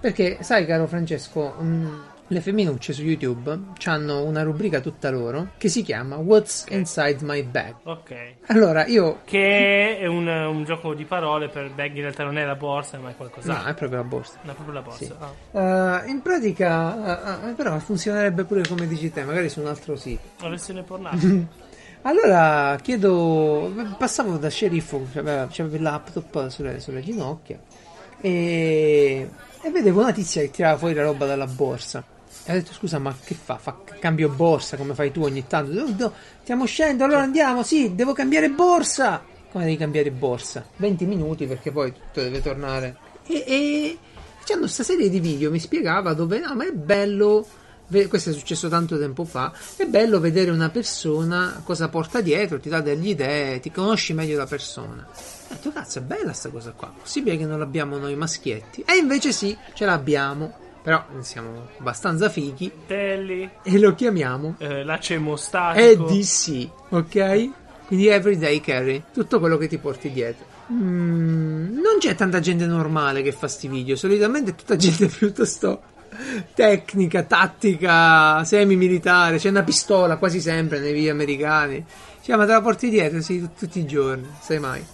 Perché, 0.00 0.38
sai, 0.42 0.66
caro 0.66 0.86
Francesco, 0.86 1.54
mm, 1.62 2.00
le 2.26 2.40
femminucce 2.42 2.92
su 2.92 3.02
YouTube 3.02 3.58
hanno 3.84 4.22
una 4.22 4.42
rubrica 4.42 4.80
tutta 4.80 5.08
loro 5.08 5.52
che 5.56 5.70
si 5.70 5.82
chiama 5.82 6.16
What's 6.16 6.66
Inside 6.68 7.18
My 7.22 7.42
Bag. 7.42 7.76
Ok. 7.84 8.34
Allora, 8.48 8.84
io. 8.86 9.20
Che 9.24 9.98
è 9.98 10.06
un, 10.06 10.26
un 10.26 10.64
gioco 10.64 10.92
di 10.92 11.04
parole 11.04 11.48
per 11.48 11.70
bag, 11.70 11.94
in 11.94 12.02
realtà 12.02 12.24
non 12.24 12.36
è 12.36 12.44
la 12.44 12.54
borsa, 12.54 12.98
ma 12.98 13.08
è 13.08 13.10
No, 13.12 13.16
qualcos'altro. 13.16 13.70
è 13.70 13.74
proprio 13.74 13.98
la 13.98 14.04
borsa. 14.04 14.38
No, 14.42 14.50
è 14.50 14.54
proprio 14.54 14.74
la 14.74 14.82
borsa. 14.82 15.04
Sì. 15.04 15.14
Ah. 15.56 16.04
Eh, 16.04 16.10
in 16.10 16.20
pratica, 16.20 17.46
eh, 17.46 17.48
eh, 17.48 17.52
però 17.54 17.78
funzionerebbe 17.78 18.44
pure 18.44 18.66
come 18.68 18.86
dici 18.86 19.10
te, 19.10 19.24
magari 19.24 19.48
su 19.48 19.60
un 19.60 19.68
altro 19.68 19.96
sito. 19.96 20.20
La 20.42 20.48
versione 20.50 20.82
pornata. 20.82 21.16
Allora 22.08 22.78
chiedo, 22.80 23.70
passavo 23.98 24.38
da 24.38 24.48
sceriffo, 24.48 25.06
c'aveva, 25.12 25.46
il 25.54 25.82
laptop 25.82 26.48
sulle, 26.48 26.80
sulle 26.80 27.02
ginocchia 27.02 27.60
e, 28.18 29.28
e 29.60 29.70
vedevo 29.70 30.00
una 30.00 30.12
tizia 30.12 30.40
che 30.40 30.50
tirava 30.50 30.78
fuori 30.78 30.94
la 30.94 31.02
roba 31.02 31.26
dalla 31.26 31.46
borsa. 31.46 32.02
E 32.44 32.50
ho 32.50 32.54
detto 32.54 32.72
scusa 32.72 32.98
ma 32.98 33.14
che 33.22 33.34
fa? 33.34 33.58
Fa 33.58 33.76
cambio 34.00 34.30
borsa 34.30 34.78
come 34.78 34.94
fai 34.94 35.12
tu 35.12 35.22
ogni 35.22 35.46
tanto? 35.46 35.70
No, 35.70 35.94
no, 35.98 36.12
stiamo 36.40 36.64
scendendo, 36.64 37.04
allora 37.04 37.20
andiamo, 37.20 37.62
sì, 37.62 37.94
devo 37.94 38.14
cambiare 38.14 38.48
borsa. 38.48 39.22
Come 39.52 39.64
devi 39.64 39.76
cambiare 39.76 40.10
borsa? 40.10 40.64
20 40.76 41.04
minuti 41.04 41.46
perché 41.46 41.70
poi 41.70 41.92
tutto 41.92 42.22
deve 42.22 42.40
tornare. 42.40 42.96
E, 43.26 43.44
e 43.46 43.98
facendo 44.38 44.62
questa 44.62 44.82
serie 44.82 45.10
di 45.10 45.20
video 45.20 45.50
mi 45.50 45.58
spiegava 45.58 46.14
dove, 46.14 46.38
no 46.38 46.54
ma 46.54 46.66
è 46.66 46.72
bello 46.72 47.46
questo 48.08 48.30
è 48.30 48.32
successo 48.32 48.68
tanto 48.68 48.98
tempo 48.98 49.24
fa. 49.24 49.52
È 49.76 49.86
bello 49.86 50.20
vedere 50.20 50.50
una 50.50 50.68
persona 50.68 51.60
cosa 51.64 51.88
porta 51.88 52.20
dietro, 52.20 52.60
ti 52.60 52.68
dà 52.68 52.80
delle 52.80 53.08
idee, 53.08 53.60
ti 53.60 53.70
conosci 53.70 54.12
meglio 54.12 54.36
la 54.36 54.46
persona. 54.46 55.06
Ho 55.10 55.54
detto, 55.54 55.72
cazzo, 55.72 55.98
è 55.98 56.02
bella 56.02 56.32
sta 56.32 56.50
cosa 56.50 56.72
qua. 56.72 56.92
Possibile 57.00 57.36
che 57.36 57.46
non 57.46 57.58
l'abbiamo 57.58 57.96
noi 57.96 58.14
maschietti? 58.14 58.84
E 58.86 58.96
invece 58.96 59.32
sì, 59.32 59.56
ce 59.72 59.84
l'abbiamo. 59.86 60.66
Però 60.82 61.04
siamo 61.20 61.68
abbastanza 61.78 62.30
fighi 62.30 62.70
Telly, 62.86 63.50
e 63.62 63.78
lo 63.78 63.94
chiamiamo 63.94 64.54
eh, 64.58 64.84
laccio 64.84 65.12
emostatico. 65.12 66.08
EDC, 66.08 66.68
ok? 66.90 67.50
Quindi 67.86 68.06
Everyday 68.06 68.60
Carry, 68.60 69.02
tutto 69.12 69.38
quello 69.38 69.56
che 69.56 69.66
ti 69.66 69.78
porti 69.78 70.10
dietro. 70.10 70.46
Mm, 70.72 71.74
non 71.74 71.98
c'è 71.98 72.14
tanta 72.14 72.40
gente 72.40 72.66
normale 72.66 73.22
che 73.22 73.32
fa 73.32 73.48
sti 73.48 73.68
video, 73.68 73.96
solitamente 73.96 74.50
è 74.52 74.54
tutta 74.54 74.76
gente 74.78 75.06
piuttosto 75.06 75.82
tecnica, 76.54 77.22
tattica, 77.22 78.44
semi-militare. 78.44 79.38
C'è 79.38 79.48
una 79.50 79.62
pistola 79.62 80.16
quasi 80.16 80.40
sempre 80.40 80.78
nei 80.80 80.92
video 80.92 81.12
americani. 81.12 81.84
Cioè, 82.22 82.36
ma 82.36 82.44
te 82.46 82.52
la 82.52 82.60
porti 82.60 82.90
dietro, 82.90 83.20
sì, 83.22 83.40
tut- 83.40 83.58
tutti 83.58 83.78
i 83.80 83.86
giorni, 83.86 84.28
sai 84.40 84.58
mai. 84.58 84.84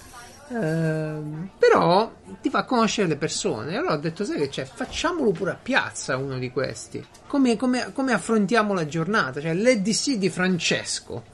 Ehm, 0.51 1.51
però 1.59 2.11
ti 2.43 2.51
fa 2.51 2.65
conoscere 2.65 3.09
le 3.09 3.17
persone. 3.17 3.77
Allora 3.77 3.95
ho 3.95 3.99
detto: 3.99 4.25
Sai 4.25 4.39
che 4.39 4.49
c'è? 4.49 4.65
Facciamolo 4.65 5.31
pure 5.33 5.53
a 5.53 5.59
piazza 5.61 6.17
uno 6.17 6.39
di 6.39 6.51
questi. 6.51 7.05
Come, 7.27 7.57
come- 7.57 7.91
come 7.93 8.13
affrontiamo 8.13 8.75
la 8.75 8.87
giornata? 8.87 9.41
Cioè, 9.41 9.55
l'EDC 9.55 10.13
di 10.17 10.29
Francesco. 10.29 11.33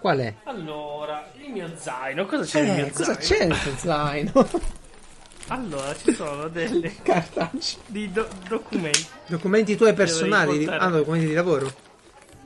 Qual 0.00 0.18
è? 0.18 0.34
Allora, 0.44 1.26
il 1.44 1.50
mio 1.52 1.70
zaino, 1.76 2.24
cosa 2.26 2.44
c'è 2.44 2.62
nel 2.62 2.78
Eh, 2.78 2.82
mio 2.84 2.92
cosa 2.92 3.20
zaino? 3.20 3.20
c'è 3.20 3.46
nel 3.46 3.62
tuo 3.62 3.72
zaino? 3.76 4.32
Allora, 5.52 5.94
ci 5.96 6.12
sono 6.14 6.46
delle 6.48 6.92
Cartacei. 7.02 7.78
di 7.86 8.10
do- 8.12 8.28
documenti. 8.48 9.06
Documenti 9.26 9.76
tuoi 9.76 9.94
personali? 9.94 10.58
Di... 10.58 10.66
Ah, 10.66 10.86
no, 10.88 10.98
documenti 10.98 11.26
di 11.26 11.34
lavoro? 11.34 11.72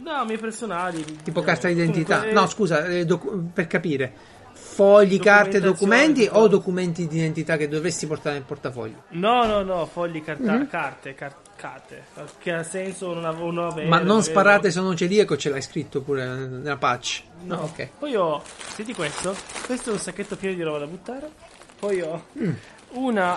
No, 0.02 0.24
miei 0.24 0.38
personali. 0.38 1.04
Tipo 1.22 1.40
eh, 1.40 1.44
carta 1.44 1.68
d'identità? 1.68 2.16
comunque, 2.20 2.40
No, 2.40 2.46
scusa, 2.48 2.86
eh, 2.86 3.04
docu- 3.04 3.52
per 3.52 3.66
capire. 3.66 4.12
Fogli, 4.54 5.20
carte, 5.20 5.60
documenti 5.60 6.28
o 6.30 6.48
documenti 6.48 7.06
di 7.06 7.18
identità 7.18 7.56
che 7.56 7.68
dovresti 7.68 8.06
portare 8.06 8.36
nel 8.36 8.44
portafoglio? 8.44 9.04
No, 9.10 9.44
no, 9.46 9.62
no, 9.62 9.86
fogli, 9.86 10.22
carta- 10.24 10.54
Mhm. 10.56 10.66
carte, 10.68 11.14
car- 11.14 11.36
carte. 11.56 12.04
Che 12.38 12.52
ha 12.52 12.62
senso 12.64 13.12
non 13.14 13.24
avevo 13.24 13.50
non 13.50 13.66
Ma 13.86 13.98
non 13.98 14.06
avevo- 14.06 14.20
sparate 14.22 14.70
se 14.70 14.80
non 14.80 14.96
celiaco, 14.96 15.36
ce 15.36 15.50
l'hai 15.50 15.62
scritto 15.62 16.00
pure 16.00 16.24
nella 16.26 16.76
patch. 16.76 17.22
No, 17.44 17.56
ok. 17.62 17.88
Poi 17.98 18.16
ho, 18.16 18.42
senti 18.74 18.94
questo, 18.94 19.36
questo 19.66 19.90
è 19.90 19.92
un 19.92 19.98
sacchetto 19.98 20.36
pieno 20.36 20.54
di 20.56 20.62
roba 20.62 20.78
da 20.78 20.86
buttare. 20.86 21.30
Poi 21.78 22.00
ho 22.00 22.24
Mm. 22.38 22.52
Una, 22.94 23.36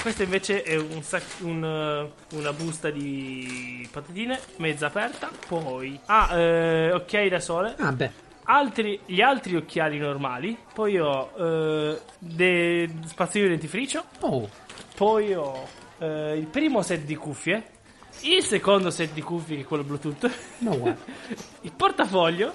questa 0.00 0.22
invece 0.22 0.62
è 0.62 0.76
un 0.76 1.02
sac- 1.02 1.40
un, 1.40 1.64
eh, 1.64 2.36
una 2.36 2.52
busta 2.52 2.90
di 2.90 3.88
patatine 3.90 4.38
mezza 4.56 4.86
aperta. 4.86 5.30
Poi, 5.46 5.98
ah, 6.06 6.36
eh, 6.36 6.92
occhiali 6.92 7.28
da 7.28 7.40
sole. 7.40 7.74
Ah, 7.78 7.92
beh. 7.92 8.22
Altri, 8.44 9.00
gli 9.06 9.20
altri 9.22 9.56
occhiali 9.56 9.98
normali. 9.98 10.56
Poi 10.72 10.98
ho 10.98 11.30
eh, 11.36 12.00
de- 12.18 12.90
spazzolino 13.06 13.50
dentifricio. 13.50 14.04
Oh, 14.20 14.48
Poi 14.94 15.32
ho 15.34 15.66
eh, 15.98 16.36
il 16.36 16.46
primo 16.46 16.82
set 16.82 17.02
di 17.04 17.16
cuffie. 17.16 17.72
Il 18.20 18.44
secondo 18.44 18.90
set 18.90 19.12
di 19.12 19.22
cuffie 19.22 19.56
che 19.56 19.62
è 19.62 19.66
quello 19.66 19.82
Bluetooth. 19.82 20.30
Guarda. 20.58 20.96
il 21.62 21.72
portafoglio. 21.72 22.52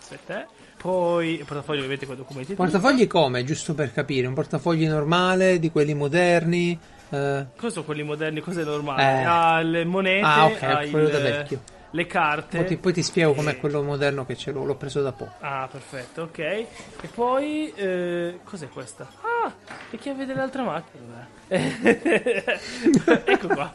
Aspetta, 0.00 0.42
eh. 0.42 0.46
Poi 0.80 1.30
il 1.38 1.44
portafoglio 1.44 1.78
ovviamente 1.78 2.06
con 2.06 2.16
documenti. 2.16 2.52
e 2.52 2.54
tutto. 2.54 2.68
Portafogli 2.68 3.06
come? 3.06 3.44
Giusto 3.44 3.74
per 3.74 3.92
capire, 3.92 4.26
un 4.26 4.34
portafogli 4.34 4.86
normale, 4.86 5.58
di 5.58 5.70
quelli 5.70 5.94
moderni? 5.94 6.78
eh, 7.10 7.46
Cosa 7.56 7.72
sono 7.72 7.84
quelli 7.84 8.02
moderni? 8.02 8.40
Cose 8.40 8.62
normali? 8.64 9.02
Eh. 9.02 9.24
Ha 9.24 9.60
le 9.62 9.84
monete, 9.84 10.24
Ah, 10.26 10.46
ok, 10.46 10.62
ha 10.62 10.86
quello 10.88 11.06
il- 11.06 11.12
da 11.12 11.18
vecchio. 11.20 11.60
le 11.90 12.06
carte. 12.06 12.58
poi, 12.58 12.66
ti, 12.66 12.76
poi 12.76 12.92
ti 12.92 13.02
spiego 13.02 13.32
com'è 13.32 13.52
Eh. 13.52 13.56
quello 13.58 13.82
moderno 13.82 14.26
che 14.26 14.36
ce 14.36 14.50
l'ho, 14.52 14.64
l'ho 14.64 14.74
preso 14.76 15.00
da 15.02 15.12
poco. 15.12 15.32
Ah, 15.40 15.66
perfetto, 15.70 16.22
ok. 16.22 16.38
E 16.38 16.66
poi, 17.14 17.72
eh, 17.74 18.40
cos'è 18.44 18.68
questa? 18.68 19.08
Ah, 19.22 19.35
le 19.90 19.98
chiavi 19.98 20.24
dell'altra 20.24 20.62
macchina. 20.62 21.34
ecco 21.48 23.46
qua. 23.46 23.72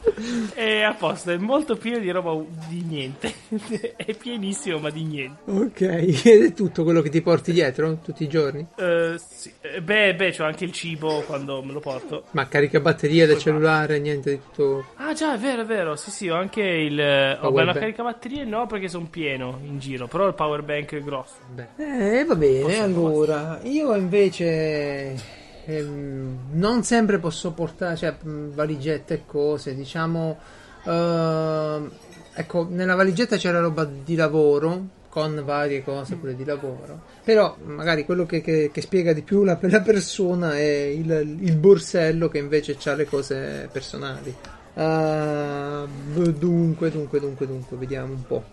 È 0.53 0.81
a 0.81 0.93
posto, 0.93 1.31
è 1.31 1.37
molto 1.37 1.77
pieno 1.77 1.99
di 1.99 2.09
roba 2.11 2.35
di 2.67 2.83
niente. 2.83 3.33
è 3.95 4.13
pienissimo, 4.13 4.79
ma 4.79 4.89
di 4.89 5.03
niente. 5.03 5.39
Ok, 5.49 5.81
ed 5.81 6.43
è 6.43 6.53
tutto 6.53 6.83
quello 6.83 7.01
che 7.01 7.09
ti 7.09 7.21
porti 7.21 7.53
dietro 7.53 7.97
tutti 8.03 8.23
i 8.23 8.27
giorni? 8.27 8.65
Eh, 8.75 9.15
sì. 9.17 9.51
Eh, 9.61 9.81
Beh, 9.81 10.15
beh, 10.15 10.33
c'ho 10.35 10.43
anche 10.43 10.65
il 10.65 10.73
cibo 10.73 11.21
quando 11.21 11.63
me 11.63 11.71
lo 11.71 11.79
porto. 11.79 12.25
Ma 12.31 12.47
carica 12.47 12.79
batterie 12.81 13.25
del 13.25 13.37
cellulare, 13.37 13.99
niente 13.99 14.31
di 14.31 14.39
tutto. 14.53 14.85
Ah, 14.95 15.13
già, 15.13 15.33
è 15.35 15.37
vero, 15.37 15.61
è 15.61 15.65
vero. 15.65 15.95
Sì, 15.95 16.11
sì, 16.11 16.27
ho 16.29 16.35
anche 16.35 16.61
il. 16.61 16.99
Ho 17.41 17.51
una 17.51 17.65
bank. 17.65 17.79
caricabatterie 17.79 18.43
no, 18.43 18.67
perché 18.67 18.89
sono 18.89 19.07
pieno 19.09 19.59
in 19.63 19.79
giro. 19.79 20.07
Però 20.07 20.27
il 20.27 20.33
power 20.33 20.61
bank 20.61 20.93
è 20.93 21.01
grosso. 21.01 21.35
Beh, 21.53 22.19
eh, 22.19 22.25
va 22.25 22.35
bene, 22.35 22.61
Posso- 22.63 22.81
allora, 22.83 23.59
io 23.63 23.95
invece 23.95 25.39
ehm, 25.77 26.37
non 26.53 26.83
sempre 26.83 27.19
posso 27.19 27.51
portare, 27.51 27.95
cioè, 27.95 28.15
valigette 28.23 29.13
e 29.13 29.21
cose, 29.25 29.75
diciamo, 29.75 30.37
ehm, 30.85 31.91
ecco, 32.33 32.67
nella 32.69 32.95
valigetta 32.95 33.37
c'era 33.37 33.59
roba 33.59 33.85
di 33.85 34.15
lavoro, 34.15 34.99
con 35.09 35.41
varie 35.43 35.83
cose 35.83 36.15
pure 36.15 36.35
di 36.37 36.45
lavoro, 36.45 37.01
però 37.23 37.57
magari 37.65 38.05
quello 38.05 38.25
che, 38.25 38.39
che- 38.41 38.69
che 38.71 38.81
spiega 38.81 39.11
di 39.11 39.23
più 39.23 39.43
la, 39.43 39.57
la 39.59 39.81
persona 39.81 40.55
è 40.57 40.61
il, 40.61 41.37
il 41.41 41.55
borsello 41.57 42.29
che 42.29 42.37
invece 42.37 42.77
ha 42.85 42.93
le 42.93 43.05
cose 43.05 43.67
personali. 43.71 44.33
Ah, 44.75 45.85
dunque, 46.13 46.89
dunque, 46.89 47.19
dunque, 47.19 47.45
dunque, 47.45 47.75
vediamo 47.75 48.13
un 48.13 48.25
po'. 48.25 48.43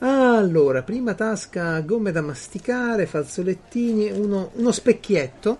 Allora, 0.00 0.82
prima 0.82 1.14
tasca, 1.14 1.80
gomme 1.80 2.12
da 2.12 2.20
masticare, 2.20 3.06
fazzolettini, 3.06 4.10
uno, 4.10 4.50
uno 4.54 4.70
specchietto, 4.72 5.58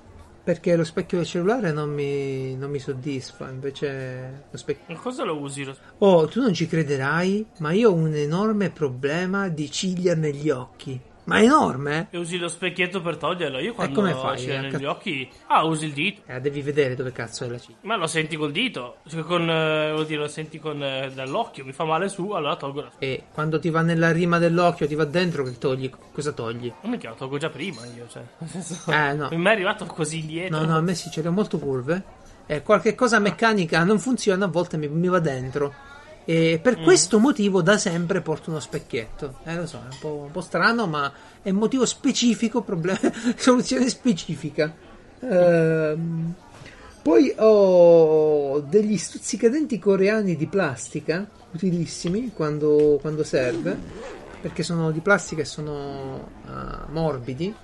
perché 0.49 0.77
lo 0.77 0.85
specchio 0.85 1.19
del 1.19 1.27
cellulare 1.27 1.73
non 1.73 1.91
mi, 1.91 2.57
non 2.57 2.71
mi 2.71 2.79
soddisfa, 2.79 3.51
invece 3.51 4.45
lo 4.51 4.57
specchio... 4.57 4.95
Ma 4.95 4.99
cosa 4.99 5.23
lo 5.23 5.39
usi? 5.39 5.63
Lo... 5.63 5.77
Oh, 5.99 6.27
tu 6.27 6.41
non 6.41 6.55
ci 6.55 6.67
crederai, 6.67 7.47
ma 7.59 7.73
io 7.73 7.91
ho 7.91 7.95
un 7.95 8.15
enorme 8.15 8.71
problema 8.71 9.51
di 9.51 9.71
ciglia 9.71 10.15
negli 10.15 10.49
occhi. 10.49 10.99
Ma 11.29 11.43
enorme, 11.43 12.09
eh? 12.11 12.17
E 12.17 12.19
usi 12.19 12.39
lo 12.39 12.49
specchietto 12.49 13.03
per 13.03 13.19
toglierlo. 13.19 13.59
Io 13.59 13.75
quando 13.75 13.95
come 13.97 14.13
ho 14.13 14.19
fai, 14.19 14.47
eh? 14.47 14.61
negli 14.61 14.87
occhi. 14.87 15.31
Ah, 15.49 15.63
usi 15.65 15.85
il 15.85 15.93
dito. 15.93 16.23
Eh, 16.25 16.41
devi 16.41 16.63
vedere 16.63 16.95
dove 16.95 17.13
cazzo 17.13 17.45
è 17.45 17.49
la 17.49 17.59
ciglia. 17.59 17.77
Ma 17.83 17.97
lo 17.97 18.07
senti 18.07 18.35
col 18.35 18.51
dito. 18.51 18.97
Cioè, 19.07 19.23
con, 19.25 19.49
eh, 19.49 19.93
vuol 19.93 20.07
dire, 20.07 20.21
lo 20.21 20.29
senti 20.29 20.59
con, 20.59 20.83
eh, 20.83 21.11
dall'occhio. 21.13 21.67
Mi 21.67 21.73
fa 21.73 21.85
male 21.85 22.09
su, 22.09 22.31
allora 22.31 22.57
tolgo 22.57 22.81
la. 22.81 22.91
E 22.99 23.25
quando 23.31 23.59
ti 23.59 23.69
va 23.69 23.83
nella 23.83 24.11
rima 24.11 24.39
dell'occhio, 24.39 24.87
ti 24.87 24.95
va 24.95 25.05
dentro, 25.05 25.45
che 25.45 25.59
togli? 25.59 25.91
Cosa 26.13 26.33
togli? 26.33 26.73
Non 26.81 26.93
mi 26.93 26.99
lo 27.03 27.15
tolgo 27.15 27.37
già 27.37 27.51
prima 27.51 27.85
io. 27.95 28.09
Cioè, 28.09 28.23
senso, 28.49 28.91
Eh, 28.91 29.13
no. 29.13 29.29
Non 29.31 29.41
mi 29.41 29.49
è 29.49 29.51
arrivato 29.51 29.85
così 29.85 30.21
indietro. 30.21 30.59
No, 30.59 30.65
no, 30.65 30.79
a 30.79 30.81
me 30.81 30.95
sì, 30.95 31.11
ce 31.11 31.21
le 31.21 31.29
ho 31.29 31.33
molto 31.33 31.59
curve. 31.59 32.03
E 32.47 32.63
qualche 32.63 32.95
cosa 32.95 33.19
meccanica 33.19 33.85
non 33.85 33.99
funziona, 33.99 34.47
a 34.47 34.49
volte 34.49 34.79
mi, 34.79 34.89
mi 34.89 35.09
va 35.09 35.19
dentro. 35.19 35.75
E 36.29 36.61
per 36.63 36.79
questo 36.83 37.19
motivo 37.19 37.63
da 37.63 37.79
sempre 37.79 38.21
porto 38.21 38.51
uno 38.51 38.61
specchietto. 38.61 39.39
Eh, 39.45 39.55
lo 39.55 39.67
so, 39.67 39.79
è 39.79 39.91
un 39.91 39.99
po', 39.99 40.25
un 40.27 40.31
po' 40.31 40.43
strano, 40.43 40.87
ma 40.87 41.11
è 41.41 41.49
un 41.49 41.57
motivo 41.57 41.87
specifico, 41.87 42.61
problema, 42.61 42.99
soluzione 43.35 43.89
specifica. 43.89 44.71
Ehm, 45.21 46.35
poi 47.01 47.33
ho 47.35 48.61
degli 48.61 48.99
stuzzicadenti 48.99 49.79
coreani 49.79 50.37
di 50.37 50.47
plastica, 50.47 51.27
utilissimi 51.51 52.31
quando, 52.35 52.99
quando 53.01 53.25
serve, 53.25 53.75
perché 54.39 54.63
sono 54.63 54.91
di 54.91 55.01
plastica 55.01 55.41
e 55.41 55.47
sono 55.47 56.29
ah, 56.45 56.89
morbidi 56.91 57.55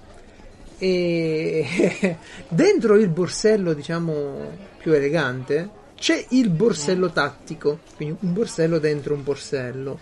e 0.79 2.17
dentro 2.49 2.95
il 2.95 3.09
borsello 3.11 3.75
diciamo 3.75 4.73
più 4.79 4.93
elegante 4.93 5.83
c'è 6.05 6.23
il 6.33 6.51
borsello 6.51 7.09
tattico 7.09 7.79
quindi 7.97 8.19
un 8.21 8.35
borsello 8.35 8.79
dentro 8.79 9.15
un 9.15 9.23
borsello 9.23 9.99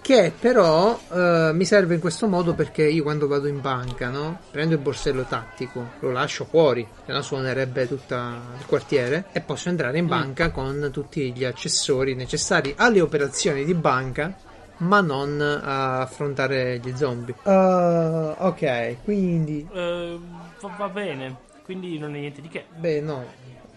che 0.00 0.32
però 0.38 0.96
eh, 1.12 1.50
mi 1.52 1.64
serve 1.64 1.94
in 1.94 2.00
questo 2.00 2.28
modo 2.28 2.54
perché 2.54 2.86
io 2.86 3.02
quando 3.02 3.26
vado 3.26 3.48
in 3.48 3.60
banca 3.60 4.10
no? 4.10 4.38
prendo 4.52 4.74
il 4.74 4.80
borsello 4.80 5.24
tattico 5.24 5.94
lo 5.98 6.12
lascio 6.12 6.44
fuori 6.44 6.86
se 7.04 7.10
no 7.10 7.20
suonerebbe 7.20 7.88
tutto 7.88 8.14
il 8.14 8.64
quartiere 8.64 9.24
e 9.32 9.40
posso 9.40 9.68
entrare 9.68 9.98
in 9.98 10.06
banca 10.06 10.52
con 10.52 10.88
tutti 10.92 11.32
gli 11.32 11.42
accessori 11.42 12.14
necessari 12.14 12.72
alle 12.76 13.00
operazioni 13.00 13.64
di 13.64 13.74
banca 13.74 14.32
ma 14.76 15.00
non 15.00 15.40
a 15.40 16.00
affrontare 16.00 16.78
gli 16.78 16.94
zombie. 16.96 17.34
Uh, 17.42 18.34
ok, 18.38 19.02
quindi. 19.04 19.68
Va, 19.70 20.74
va 20.78 20.88
bene. 20.88 21.36
Quindi 21.64 21.98
non 21.98 22.16
è 22.16 22.18
niente 22.20 22.40
di 22.40 22.48
che. 22.48 22.64
Beh, 22.78 23.02
no, 23.02 23.26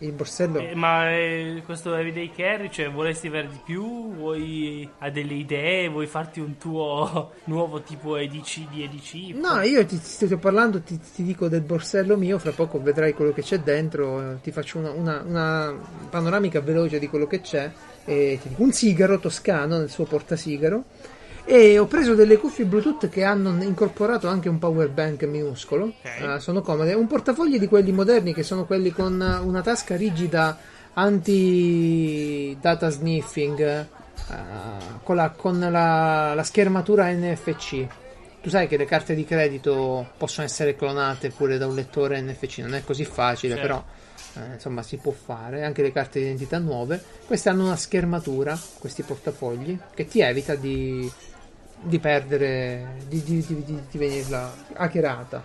il 0.06 0.12
borsello. 0.12 0.60
Eh, 0.60 0.76
ma 0.76 1.10
eh, 1.12 1.62
questo 1.66 1.94
everyday 1.96 2.32
carry, 2.32 2.70
cioè, 2.70 2.90
vorresti 2.92 3.28
avere 3.28 3.48
di 3.50 3.60
più? 3.64 4.14
Vuoi 4.14 4.90
hai 5.00 5.12
delle 5.12 5.34
idee? 5.34 5.88
Vuoi 5.90 6.08
farti 6.08 6.40
un 6.40 6.58
tuo 6.58 7.32
nuovo 7.46 7.82
tipo 7.82 8.18
EDC 8.18 8.70
di 8.70 8.84
EDC? 8.84 9.36
No, 9.36 9.62
io 9.62 9.86
ti, 9.86 9.98
ti 10.00 10.06
sto 10.06 10.38
parlando, 10.38 10.82
ti, 10.82 11.00
ti 11.00 11.24
dico 11.24 11.48
del 11.48 11.62
borsello 11.62 12.18
mio, 12.18 12.40
fra 12.40 12.52
poco 12.52 12.82
vedrai 12.82 13.14
quello 13.14 13.32
che 13.32 13.42
c'è 13.42 13.60
dentro, 13.60 14.40
ti 14.42 14.52
faccio 14.52 14.80
una, 14.80 14.92
una- 14.92 15.22
una 15.22 15.76
panoramica 16.10 16.60
veloce 16.62 17.00
di 17.00 17.08
quello 17.08 17.28
che 17.28 17.42
c'è, 17.42 17.72
e 18.06 18.38
ti 18.42 18.50
dico 18.50 18.64
un 18.64 18.72
sigaro 18.74 19.20
toscano 19.20 19.78
nel 19.78 19.90
suo 19.90 20.04
portasigaro, 20.06 20.84
e 21.46 21.78
ho 21.78 21.86
preso 21.88 22.16
delle 22.16 22.38
cuffie 22.38 22.66
Bluetooth 22.66 23.10
che 23.10 23.24
hanno 23.24 23.62
incorporato 23.64 24.28
anche 24.28 24.48
un 24.50 24.60
power 24.60 24.90
bank 24.90 25.24
minuscolo, 25.24 25.86
Ok. 25.86 26.36
eh, 26.36 26.40
sono 26.40 26.62
comode, 26.62 26.94
un 26.94 27.08
portafogli 27.08 27.60
di 27.60 27.68
quelli 27.68 27.92
moderni 27.92 28.34
che 28.34 28.44
sono 28.44 28.66
quelli 28.66 28.92
con 28.92 29.14
una 29.44 29.62
tasca 29.62 29.96
rigida 29.96 30.58
anti 31.34 32.58
data 32.60 32.90
sniffing, 32.90 33.60
eh, 33.62 33.88
con, 35.04 35.16
la, 35.16 35.30
con 35.32 35.60
la- 35.60 36.34
la 36.34 36.44
schermatura 36.44 37.12
NFC. 37.12 37.86
Tu 38.42 38.50
sai 38.50 38.68
che 38.68 38.76
le 38.78 38.86
carte 38.86 39.16
di 39.16 39.24
credito 39.26 40.06
possono 40.18 40.46
essere 40.46 40.76
clonate 40.76 41.30
pure 41.30 41.58
da 41.58 41.66
un 41.66 41.76
lettore 41.76 42.20
NFC, 42.22 42.58
non 42.60 42.76
è 42.76 42.84
così 42.84 43.06
facile, 43.06 43.56
Certo. 43.56 43.68
però 43.68 43.84
eh, 44.46 44.54
insomma 44.56 44.82
si 44.84 44.98
può 44.98 45.12
fare, 45.14 45.64
anche 45.64 45.82
le 45.82 45.92
carte 45.94 46.20
di 46.20 46.26
identità 46.26 46.58
nuove. 46.60 47.02
Queste 47.26 47.48
hanno 47.50 47.66
una 47.66 47.78
schermatura, 47.78 48.60
questi 48.80 49.02
portafogli, 49.04 49.78
che 49.94 50.08
ti 50.08 50.20
evita 50.20 50.56
di, 50.56 51.10
di 51.84 52.00
perdere, 52.00 52.98
di, 53.08 53.22
di, 53.24 53.46
di, 53.46 53.64
di, 53.90 53.98
venirla 53.98 54.54
hackerata. 54.74 55.44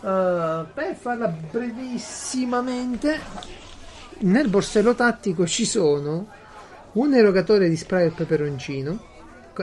Uh, 0.00 0.66
per 0.72 0.94
farla 0.98 1.28
brevissimamente, 1.28 3.18
nel 4.20 4.48
borsello 4.48 4.94
tattico 4.94 5.46
ci 5.46 5.64
sono 5.64 6.26
un 6.92 7.14
erogatore 7.14 7.68
di 7.68 7.76
spray 7.76 8.04
al 8.06 8.12
peperoncino 8.12 8.98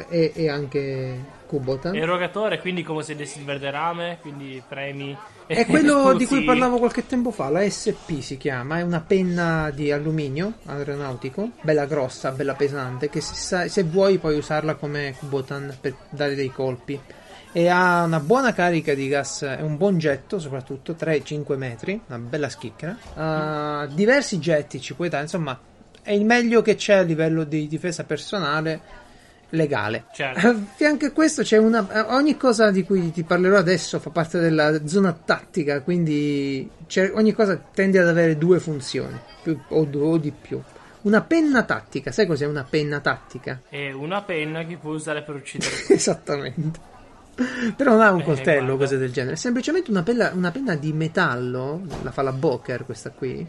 e, 0.10 0.32
e 0.36 0.50
anche 0.50 1.42
Kubotan. 1.54 1.96
Erogatore, 1.96 2.60
quindi 2.60 2.82
come 2.82 3.04
se 3.04 3.16
dessi 3.16 3.38
il 3.38 3.46
verde 3.46 3.70
rame, 3.70 4.18
quindi 4.22 4.62
premi. 4.68 5.16
È 5.46 5.68
quello 5.68 6.14
di 6.18 6.26
cui 6.26 6.44
parlavo 6.44 6.80
qualche 6.80 7.06
tempo 7.06 7.30
fa, 7.30 7.50
la 7.50 7.62
SP 7.70 8.22
si 8.22 8.38
chiama, 8.38 8.80
è 8.80 8.82
una 8.82 9.02
penna 9.02 9.70
di 9.70 9.92
alluminio 9.92 10.54
aeronautico, 10.66 11.52
bella 11.62 11.86
grossa, 11.86 12.32
bella 12.32 12.56
pesante, 12.56 13.08
che 13.08 13.22
se, 13.22 13.70
se 13.70 13.84
vuoi 13.84 14.18
puoi 14.18 14.36
usarla 14.36 14.74
come 14.76 15.14
Kubotan 15.20 15.78
per 15.80 15.96
dare 16.10 16.34
dei 16.34 16.50
colpi. 16.50 17.00
E 17.56 17.68
ha 17.68 18.04
una 18.04 18.20
buona 18.20 18.52
carica 18.52 18.96
di 18.96 19.08
gas, 19.08 19.44
è 19.44 19.62
un 19.62 19.78
buon 19.78 20.00
getto 20.00 20.40
soprattutto, 20.40 20.96
3-5 21.00 21.56
metri, 21.56 22.02
una 22.08 22.18
bella 22.18 22.50
schicchera. 22.50 22.98
Ha 23.14 23.86
diversi 23.86 24.40
getti 24.40 24.82
ci 24.82 24.96
puoi 24.96 25.10
dare, 25.10 25.24
insomma 25.24 25.60
è 26.02 26.12
il 26.12 26.26
meglio 26.26 26.64
che 26.64 26.76
c'è 26.76 26.96
a 26.96 27.02
livello 27.02 27.44
di 27.44 27.68
difesa 27.68 28.04
personale 28.04 29.02
legale. 29.54 30.06
Certo. 30.14 30.48
A 30.48 30.56
fianco 30.76 31.06
a 31.06 31.12
questo 31.12 31.42
c'è 31.44 31.58
una. 31.58 31.88
eh, 31.92 32.00
Ogni 32.14 32.38
cosa 32.38 32.72
di 32.72 32.84
cui 32.84 33.12
ti 33.12 33.24
parlerò 33.24 33.58
adesso 33.58 34.00
fa 34.00 34.10
parte 34.10 34.40
della 34.40 34.86
zona 34.88 35.14
tattica, 35.14 35.82
quindi 35.82 36.70
c'è- 36.88 37.12
ogni 37.14 37.34
cosa 37.34 37.56
tende 37.74 38.00
ad 38.00 38.08
avere 38.08 38.38
due 38.38 38.60
funzioni, 38.60 39.18
più- 39.42 39.60
o 39.70 39.88
o 39.92 40.18
di 40.18 40.32
più. 40.32 40.62
Una 41.04 41.22
penna 41.22 41.64
tattica, 41.64 42.12
sai 42.12 42.26
cos'è 42.26 42.46
una 42.46 42.66
penna 42.68 43.00
tattica? 43.02 43.62
E 43.70 43.92
una 43.92 44.22
penna 44.22 44.66
che 44.66 44.78
puoi 44.78 44.96
usare 44.96 45.22
per 45.22 45.36
uccidere. 45.36 45.72
Esattamente. 45.90 46.80
Però 47.76 47.92
non 47.92 48.02
ha 48.02 48.12
un 48.12 48.22
Eh, 48.22 48.24
coltello 48.24 48.74
o 48.74 48.78
cose 48.78 48.98
del 48.98 49.12
genere, 49.12 49.34
è 49.34 49.38
semplicemente 49.38 49.90
una 49.90 50.04
penna, 50.04 50.32
una 50.34 50.52
penna 50.52 50.76
di 50.76 50.94
metallo, 50.94 51.82
la 52.04 52.12
fa 52.12 52.22
la 52.22 52.32
Boker 52.32 52.86
questa 52.86 53.10
qui, 53.10 53.46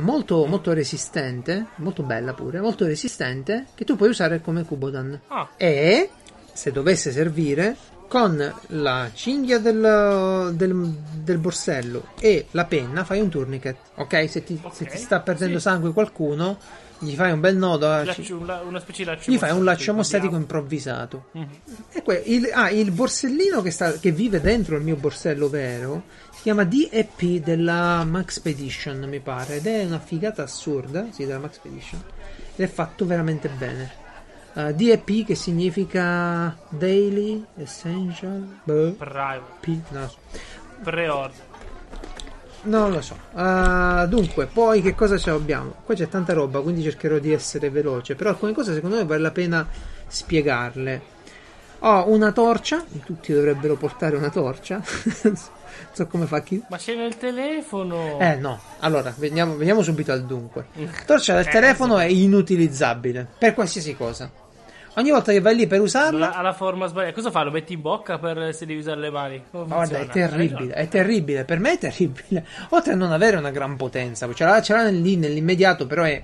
molto, 0.00 0.44
molto 0.46 0.72
resistente, 0.72 1.66
molto 1.76 2.02
bella 2.02 2.32
pure, 2.34 2.60
molto 2.60 2.84
resistente, 2.86 3.66
che 3.74 3.84
tu 3.84 3.96
puoi 3.96 4.08
usare 4.10 4.40
come 4.40 4.64
Kubodan. 4.64 5.20
Ah, 5.28 5.48
E 5.56 6.10
se 6.52 6.70
dovesse 6.72 7.10
servire, 7.12 7.76
con 8.08 8.54
la 8.68 9.10
cinghia 9.14 9.58
del, 9.58 10.52
del, 10.54 10.94
del 11.22 11.38
borsello 11.38 12.08
e 12.20 12.46
la 12.50 12.66
penna 12.66 13.04
fai 13.04 13.20
un 13.20 13.30
tourniquet. 13.30 13.76
Ok? 13.94 14.28
Se 14.28 14.44
ti, 14.44 14.60
se 14.72 14.84
Ok, 14.84 14.90
ti 14.90 14.98
sta 14.98 15.20
perdendo 15.20 15.56
sì. 15.56 15.62
sangue 15.62 15.92
qualcuno, 15.94 16.58
gli 17.02 17.14
fai 17.14 17.32
un 17.32 17.40
bel 17.40 17.56
nodo, 17.56 17.90
a- 17.90 18.04
laccio- 18.04 18.36
un 18.36 18.46
la- 18.46 18.62
una 18.62 18.80
specie 18.80 19.02
di 19.04 19.08
laccio 19.10 19.30
gli 19.30 19.38
fai 19.38 19.50
un 19.50 19.64
laccio 19.64 19.92
mostatico, 19.92 20.32
mostatico 20.32 20.36
improvvisato. 20.36 21.24
Mhm. 21.32 21.48
E 21.92 22.02
que- 22.02 22.22
il, 22.26 22.50
ah, 22.52 22.70
il 22.70 22.90
borsellino 22.90 23.62
che, 23.62 23.70
sta, 23.70 23.92
che 23.98 24.10
vive 24.12 24.40
dentro 24.40 24.76
il 24.76 24.82
mio 24.82 24.96
borsello 24.96 25.48
vero 25.48 26.02
si 26.34 26.42
chiama 26.42 26.64
DEP 26.64 27.42
della 27.42 28.04
Max 28.04 28.22
Expedition, 28.36 28.98
mi 29.08 29.20
pare, 29.20 29.56
ed 29.56 29.66
è 29.66 29.84
una 29.84 29.98
figata 30.00 30.42
assurda, 30.42 31.06
sì, 31.10 31.24
della 31.26 31.38
Max 31.38 31.50
Expedition, 31.56 32.02
ed 32.56 32.64
è 32.64 32.68
fatto 32.70 33.04
veramente 33.06 33.48
bene. 33.48 34.00
Uh, 34.54 34.70
DEP 34.72 35.24
che 35.24 35.34
significa 35.34 36.54
Daily 36.68 37.42
Essential 37.56 38.58
boh, 38.64 38.92
Private, 38.92 39.40
P, 39.60 39.78
so. 39.90 40.14
pre-order. 40.82 41.50
Non 42.64 42.92
lo 42.92 43.00
so. 43.00 43.16
Uh, 43.32 44.06
dunque, 44.06 44.46
poi 44.46 44.82
che 44.82 44.94
cosa 44.94 45.16
abbiamo? 45.32 45.74
Qua 45.84 45.94
c'è 45.94 46.08
tanta 46.08 46.32
roba, 46.32 46.60
quindi 46.60 46.82
cercherò 46.82 47.18
di 47.18 47.32
essere 47.32 47.70
veloce. 47.70 48.14
Però 48.14 48.30
alcune 48.30 48.52
cose 48.52 48.72
secondo 48.72 48.96
me 48.96 49.04
vale 49.04 49.20
la 49.20 49.30
pena 49.32 49.66
spiegarle. 50.06 51.10
Ho 51.84 52.08
una 52.08 52.30
torcia, 52.30 52.84
tutti 53.04 53.32
dovrebbero 53.32 53.74
portare 53.74 54.16
una 54.16 54.30
torcia. 54.30 54.80
non 55.22 55.36
so 55.90 56.06
come 56.06 56.26
fa 56.26 56.40
chi. 56.42 56.62
Ma 56.68 56.76
c'è 56.76 56.94
nel 56.94 57.16
telefono. 57.16 58.20
Eh 58.20 58.36
no, 58.36 58.60
allora 58.78 59.12
veniamo, 59.16 59.56
veniamo 59.56 59.82
subito 59.82 60.12
al 60.12 60.24
dunque. 60.24 60.66
Torcia 61.04 61.34
del 61.34 61.48
Eh, 61.48 61.50
telefono 61.50 61.98
è 61.98 62.04
inutilizzabile 62.04 63.26
per 63.38 63.54
qualsiasi 63.54 63.96
cosa. 63.96 64.30
Ogni 64.94 65.10
volta 65.10 65.32
che 65.32 65.40
vai 65.40 65.56
lì 65.56 65.66
per 65.66 65.80
usarla, 65.80 66.34
Ha 66.34 66.42
la 66.42 66.52
forma 66.52 66.86
sbagliata. 66.86 67.14
Cosa 67.14 67.30
fa? 67.30 67.42
Lo 67.44 67.50
metti 67.50 67.72
in 67.72 67.80
bocca 67.80 68.18
per 68.18 68.54
se 68.54 68.66
devi 68.66 68.80
usare 68.80 69.00
le 69.00 69.10
mani? 69.10 69.42
Guarda, 69.50 69.98
è 70.00 70.06
terribile, 70.06 70.74
è 70.74 70.86
terribile, 70.88 71.44
per 71.44 71.58
me 71.60 71.72
è 71.72 71.78
terribile. 71.78 72.46
Oltre 72.70 72.92
a 72.92 72.96
non 72.96 73.10
avere 73.10 73.36
una 73.38 73.50
gran 73.50 73.76
potenza, 73.76 74.30
ce 74.34 74.44
l'ha, 74.44 74.60
ce 74.60 74.74
l'ha 74.74 74.88
lì 74.88 75.16
nell'immediato, 75.16 75.86
però 75.86 76.02
è. 76.02 76.22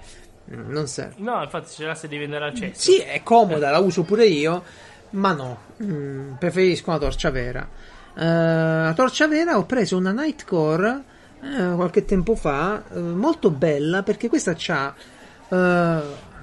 mm, 0.52 0.70
Non 0.70 0.86
serve. 0.86 1.14
No, 1.18 1.42
infatti 1.42 1.70
ce 1.70 1.84
l'ha 1.86 1.94
se 1.94 2.08
devi 2.08 2.24
andare 2.24 2.44
al 2.44 2.54
cesso. 2.54 2.80
Sì, 2.80 2.98
è 2.98 3.22
comoda, 3.22 3.70
la 3.70 3.78
uso 3.78 4.02
pure 4.02 4.26
io, 4.26 4.62
ma 5.10 5.32
no, 5.32 5.58
mm, 5.82 6.34
preferisco 6.34 6.90
una 6.90 6.98
torcia 6.98 7.30
vera. 7.30 7.66
Eh, 8.14 8.22
la 8.24 8.92
torcia 8.94 9.26
vera 9.28 9.56
ho 9.56 9.64
preso 9.64 9.96
una 9.96 10.12
Nightcore 10.12 11.02
eh, 11.40 11.72
qualche 11.74 12.04
tempo 12.04 12.34
fa, 12.34 12.82
eh, 12.92 12.98
molto 12.98 13.48
bella 13.50 14.02
perché 14.02 14.28
questa 14.28 14.52
c'ha. 14.54 14.94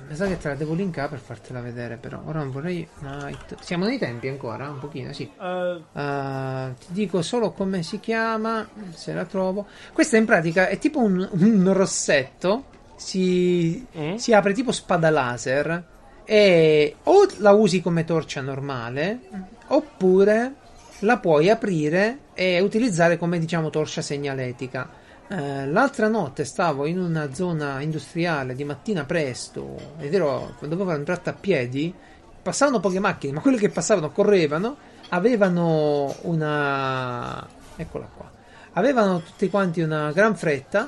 Eh, 0.06 0.10
mi 0.10 0.16
sa 0.16 0.28
che 0.28 0.38
te 0.38 0.48
la 0.50 0.56
devo 0.56 0.74
linkare 0.74 1.10
per 1.10 1.20
fartela 1.20 1.62
vedere, 1.62 1.98
però 1.98 2.22
ora 2.26 2.40
non 2.40 2.52
vorrei. 2.52 2.88
Night... 3.00 3.58
Siamo 3.62 3.86
nei 3.86 3.98
tempi 3.98 4.28
ancora? 4.28 4.70
Un 4.70 4.80
pochino, 4.80 5.12
sì. 5.14 5.30
Eh, 5.40 5.82
Uh, 5.96 6.74
ti 6.74 6.88
dico 6.90 7.22
solo 7.22 7.52
come 7.52 7.82
si 7.84 8.00
chiama, 8.00 8.68
se 8.94 9.14
la 9.14 9.26
trovo. 9.26 9.66
Questa 9.94 10.18
in 10.18 10.26
pratica 10.26 10.68
è 10.68 10.78
tipo 10.78 11.00
un, 11.00 11.28
un 11.32 11.74
rossetto, 11.74 12.66
si, 12.96 13.86
Mm. 13.98 14.16
si 14.16 14.34
apre 14.34 14.54
tipo 14.54 14.72
spada 14.72 15.10
laser 15.10 15.86
e 16.24 16.96
o 17.04 17.28
la 17.38 17.52
usi 17.52 17.82
come 17.82 18.04
torcia 18.04 18.42
normale 18.42 19.20
oppure 19.68 20.54
la 21.00 21.18
puoi 21.18 21.50
aprire 21.50 22.20
e 22.34 22.60
utilizzare 22.62 23.18
come 23.18 23.38
diciamo 23.40 23.70
torcia 23.70 24.02
segnaletica. 24.02 24.90
Eh, 25.28 25.66
l'altra 25.68 26.08
notte 26.08 26.46
stavo 26.46 26.86
in 26.86 27.00
una 27.00 27.34
zona 27.34 27.82
industriale 27.82 28.54
di 28.54 28.64
mattina 28.64 29.06
presto 29.06 29.94
ed 29.98 30.14
ero 30.14 30.56
dovevo 30.60 30.92
andare 30.92 31.20
a 31.24 31.34
piedi 31.34 31.92
passavano 32.46 32.80
poche 32.80 33.00
macchine, 33.00 33.34
ma 33.34 33.42
quelle 33.42 33.58
che 33.58 33.70
passavano 33.70 34.12
correvano, 34.12 34.78
avevano 35.10 36.16
una... 36.22 37.44
eccola 37.76 38.08
qua, 38.16 38.30
avevano 38.74 39.22
tutti 39.22 39.50
quanti 39.50 39.82
una 39.82 40.12
gran 40.12 40.36
fretta 40.36 40.88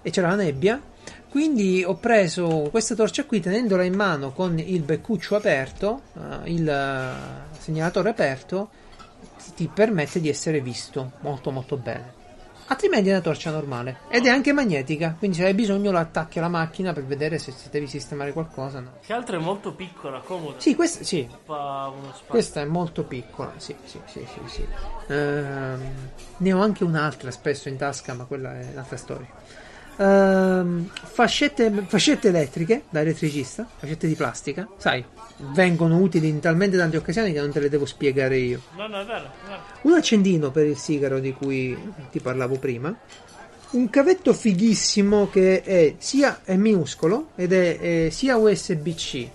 e 0.00 0.08
c'era 0.08 0.28
la 0.28 0.36
nebbia, 0.36 0.80
quindi 1.28 1.84
ho 1.84 1.96
preso 1.96 2.68
questa 2.70 2.94
torcia 2.94 3.26
qui 3.26 3.40
tenendola 3.40 3.82
in 3.82 3.94
mano 3.94 4.32
con 4.32 4.58
il 4.58 4.80
beccuccio 4.80 5.36
aperto, 5.36 6.00
eh, 6.14 6.52
il 6.52 6.66
eh, 6.66 7.58
segnalatore 7.58 8.08
aperto, 8.08 8.70
ti 9.54 9.68
permette 9.72 10.20
di 10.20 10.30
essere 10.30 10.60
visto 10.60 11.12
molto 11.20 11.50
molto 11.50 11.76
bene. 11.76 12.23
Altrimenti 12.66 13.10
è 13.10 13.12
una 13.12 13.20
torcia 13.20 13.50
normale 13.50 13.98
ed 14.08 14.24
è 14.24 14.30
anche 14.30 14.52
magnetica, 14.52 15.14
quindi 15.18 15.36
se 15.36 15.44
hai 15.44 15.54
bisogno 15.54 15.90
la 15.90 16.00
attacchi 16.00 16.38
alla 16.38 16.48
macchina 16.48 16.92
per 16.92 17.04
vedere 17.04 17.38
se 17.38 17.52
devi 17.70 17.86
sistemare 17.86 18.32
qualcosa. 18.32 18.80
No. 18.80 18.92
che 19.04 19.12
altro 19.12 19.36
è 19.36 19.40
molto 19.40 19.74
piccola, 19.74 20.20
comoda. 20.20 20.60
Sì, 20.60 20.74
questa, 20.74 21.04
sì, 21.04 21.28
questa 22.26 22.60
è 22.62 22.64
molto 22.64 23.04
piccola, 23.04 23.52
sì, 23.56 23.76
sì, 23.84 24.00
sì, 24.06 24.26
sì, 24.26 24.40
sì. 24.46 24.66
Ehm, 25.08 25.80
ne 26.38 26.52
ho 26.52 26.60
anche 26.60 26.84
un'altra 26.84 27.30
spesso 27.30 27.68
in 27.68 27.76
tasca, 27.76 28.14
ma 28.14 28.24
quella 28.24 28.58
è 28.58 28.68
un'altra 28.72 28.96
storia. 28.96 29.28
Ehm, 29.96 30.90
fascette, 30.92 31.70
fascette 31.86 32.28
elettriche 32.28 32.84
da 32.90 33.00
elettricista, 33.00 33.66
fascette 33.76 34.06
di 34.06 34.14
plastica, 34.14 34.68
sai, 34.76 35.04
vengono 35.52 35.98
utili 35.98 36.28
in 36.28 36.40
talmente 36.40 36.76
tante 36.76 36.96
occasioni 36.96 37.32
che 37.32 37.40
non 37.40 37.52
te 37.52 37.60
le 37.60 37.68
devo 37.68 37.86
spiegare 37.86 38.36
io. 38.36 38.60
No, 38.76 38.86
no, 38.86 39.04
vero. 39.04 39.30
Un 39.82 39.92
accendino 39.92 40.50
per 40.50 40.66
il 40.66 40.76
sigaro 40.76 41.18
di 41.20 41.32
cui 41.32 41.76
ti 42.10 42.20
parlavo 42.20 42.58
prima. 42.58 42.96
Un 43.70 43.90
cavetto 43.90 44.32
fighissimo 44.32 45.28
che 45.28 45.62
è 45.62 45.94
sia 45.98 46.40
è 46.44 46.56
minuscolo 46.56 47.30
ed 47.34 47.52
è, 47.52 48.06
è 48.06 48.10
sia 48.10 48.36
USB-C 48.36 49.28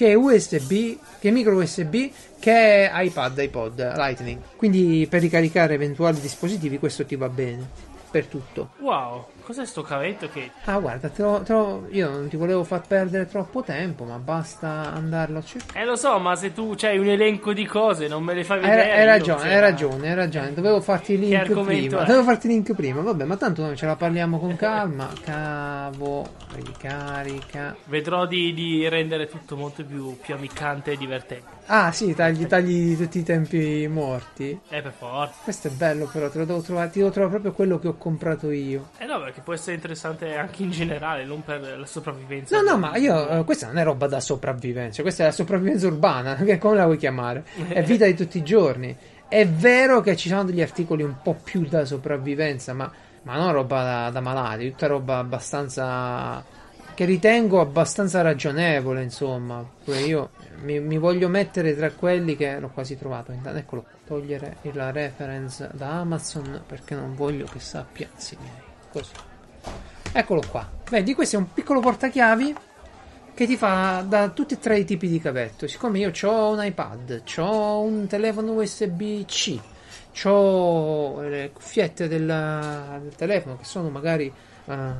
che 0.00 0.14
USB, 0.14 0.96
che 1.18 1.30
micro 1.30 1.56
USB, 1.56 2.10
che 2.38 2.90
iPad, 2.90 3.36
iPod, 3.36 3.96
Lightning. 3.96 4.40
Quindi 4.56 5.06
per 5.10 5.20
ricaricare 5.20 5.74
eventuali 5.74 6.18
dispositivi 6.20 6.78
questo 6.78 7.04
ti 7.04 7.16
va 7.16 7.28
bene. 7.28 7.88
Per 8.10 8.24
tutto. 8.24 8.70
Wow, 8.78 9.26
cos'è 9.50 9.66
sto 9.66 9.82
cavetto 9.82 10.28
che... 10.28 10.50
Ah, 10.64 10.78
guarda, 10.78 11.08
te 11.08 11.22
lo- 11.22 11.42
te 11.44 11.52
lo- 11.52 11.86
io 11.90 12.08
non 12.08 12.28
ti 12.28 12.36
volevo 12.36 12.62
far 12.62 12.86
perdere 12.86 13.26
troppo 13.26 13.62
tempo, 13.62 14.04
ma 14.04 14.16
basta 14.18 14.92
andarlo 14.92 15.38
a 15.38 15.42
cercare. 15.42 15.80
Eh 15.80 15.84
lo 15.84 15.96
so, 15.96 16.18
ma 16.18 16.36
se 16.36 16.52
tu 16.52 16.74
c'hai 16.76 16.98
un 16.98 17.08
elenco 17.08 17.52
di 17.52 17.66
cose 17.66 18.06
non 18.06 18.22
me 18.22 18.34
le 18.34 18.44
fai 18.44 18.58
Hai, 18.62 18.70
vedere... 18.70 18.92
hai 18.92 19.00
io, 19.00 19.06
ragione, 19.06 19.54
hai 19.54 19.60
ragione, 19.60 20.08
hai 20.08 20.14
ragione. 20.14 20.54
Dovevo 20.54 20.80
farti 20.80 21.14
il 21.14 21.20
link 21.20 21.52
prima. 21.64 22.02
è? 22.02 22.04
Dovevo 22.06 22.22
farti 22.22 22.46
il 22.46 22.52
link 22.52 22.72
prima. 22.74 23.00
Vabbè, 23.00 23.24
ma 23.24 23.36
tanto 23.36 23.62
noi 23.62 23.76
ce 23.76 23.86
la 23.86 23.96
parliamo 23.96 24.38
con 24.38 24.54
calma. 24.56 25.08
Cavo, 25.22 26.26
ricarica. 26.54 27.76
Vedrò 27.86 28.26
di, 28.26 28.52
di 28.54 28.88
rendere 28.88 29.26
tutto 29.28 29.56
molto 29.56 29.84
più, 29.84 30.16
più 30.20 30.34
ammiccante 30.34 30.92
e 30.92 30.96
divertente. 30.96 31.58
Ah, 31.66 31.92
sì, 31.92 32.14
tagli, 32.14 32.46
tagli 32.46 32.96
tutti 32.96 33.18
i 33.20 33.22
tempi 33.22 33.86
morti. 33.88 34.58
Eh, 34.68 34.82
per 34.82 34.92
forza. 34.96 35.34
Questo 35.44 35.68
è 35.68 35.70
bello, 35.70 36.08
però 36.12 36.28
te 36.28 36.38
lo 36.38 36.44
devo 36.44 36.60
trovare. 36.62 36.90
Ti 36.90 36.98
devo 36.98 37.10
trovare 37.10 37.32
proprio 37.32 37.52
quello 37.52 37.78
che 37.78 37.88
ho 37.88 37.96
comprato 37.96 38.50
io. 38.50 38.88
Eh 38.98 39.06
no, 39.06 39.20
perché 39.20 39.39
può 39.40 39.52
essere 39.54 39.74
interessante 39.74 40.36
anche 40.36 40.62
in 40.62 40.70
generale, 40.70 41.24
non 41.24 41.42
per 41.42 41.78
la 41.78 41.86
sopravvivenza. 41.86 42.60
No, 42.60 42.70
no, 42.70 42.78
ma 42.78 42.96
io. 42.96 43.28
eh, 43.28 43.44
questa 43.44 43.66
non 43.66 43.78
è 43.78 43.84
roba 43.84 44.06
da 44.06 44.20
sopravvivenza. 44.20 45.02
Questa 45.02 45.22
è 45.24 45.26
la 45.26 45.32
sopravvivenza 45.32 45.86
urbana. 45.86 46.34
Che 46.36 46.56
come 46.58 46.76
la 46.76 46.84
vuoi 46.84 46.96
chiamare? 46.96 47.44
È 47.68 47.82
vita 47.84 48.06
di 48.06 48.14
tutti 48.14 48.38
i 48.38 48.42
giorni. 48.42 48.96
È 49.28 49.46
vero 49.46 50.00
che 50.00 50.16
ci 50.16 50.28
sono 50.28 50.44
degli 50.44 50.60
articoli 50.62 51.02
un 51.02 51.16
po' 51.22 51.34
più 51.42 51.66
da 51.66 51.84
sopravvivenza, 51.84 52.72
ma, 52.74 52.90
ma 53.22 53.36
non 53.36 53.52
roba 53.52 53.82
da, 53.82 54.10
da 54.10 54.20
malati, 54.20 54.70
tutta 54.70 54.86
roba 54.88 55.18
abbastanza. 55.18 56.42
che 56.94 57.04
ritengo 57.04 57.60
abbastanza 57.60 58.22
ragionevole, 58.22 59.02
insomma. 59.02 59.64
Pure 59.84 60.00
io 60.00 60.30
mi, 60.62 60.80
mi 60.80 60.98
voglio 60.98 61.28
mettere 61.28 61.76
tra 61.76 61.90
quelli 61.92 62.36
che 62.36 62.58
l'ho 62.58 62.70
quasi 62.70 62.98
trovato. 62.98 63.32
Intanto, 63.32 63.58
eccolo. 63.58 63.84
Togliere 64.06 64.56
la 64.72 64.90
reference 64.90 65.70
da 65.72 66.00
Amazon 66.00 66.62
perché 66.66 66.96
non 66.96 67.14
voglio 67.14 67.46
che 67.46 67.60
sappia. 67.60 68.08
Sì, 68.16 68.36
così. 68.90 69.12
Eccolo 70.12 70.42
qua. 70.50 70.68
Vedi, 70.88 71.14
questo 71.14 71.36
è 71.36 71.38
un 71.38 71.52
piccolo 71.52 71.80
portachiavi 71.80 72.54
che 73.34 73.46
ti 73.46 73.56
fa 73.56 74.04
da 74.06 74.28
tutti 74.30 74.54
e 74.54 74.58
tre 74.58 74.78
i 74.78 74.84
tipi 74.84 75.08
di 75.08 75.20
cavetto. 75.20 75.66
Siccome 75.66 75.98
io 75.98 76.12
ho 76.22 76.50
un 76.50 76.64
iPad, 76.64 77.22
ho 77.38 77.80
un 77.80 78.06
telefono 78.06 78.52
USB-C, 78.52 79.58
ho 80.24 81.20
le 81.22 81.50
cuffiette 81.52 82.08
del, 82.08 82.26
del 82.26 83.14
telefono 83.14 83.56
che 83.56 83.64
sono 83.64 83.88
magari 83.88 84.30
eh, 84.66 84.92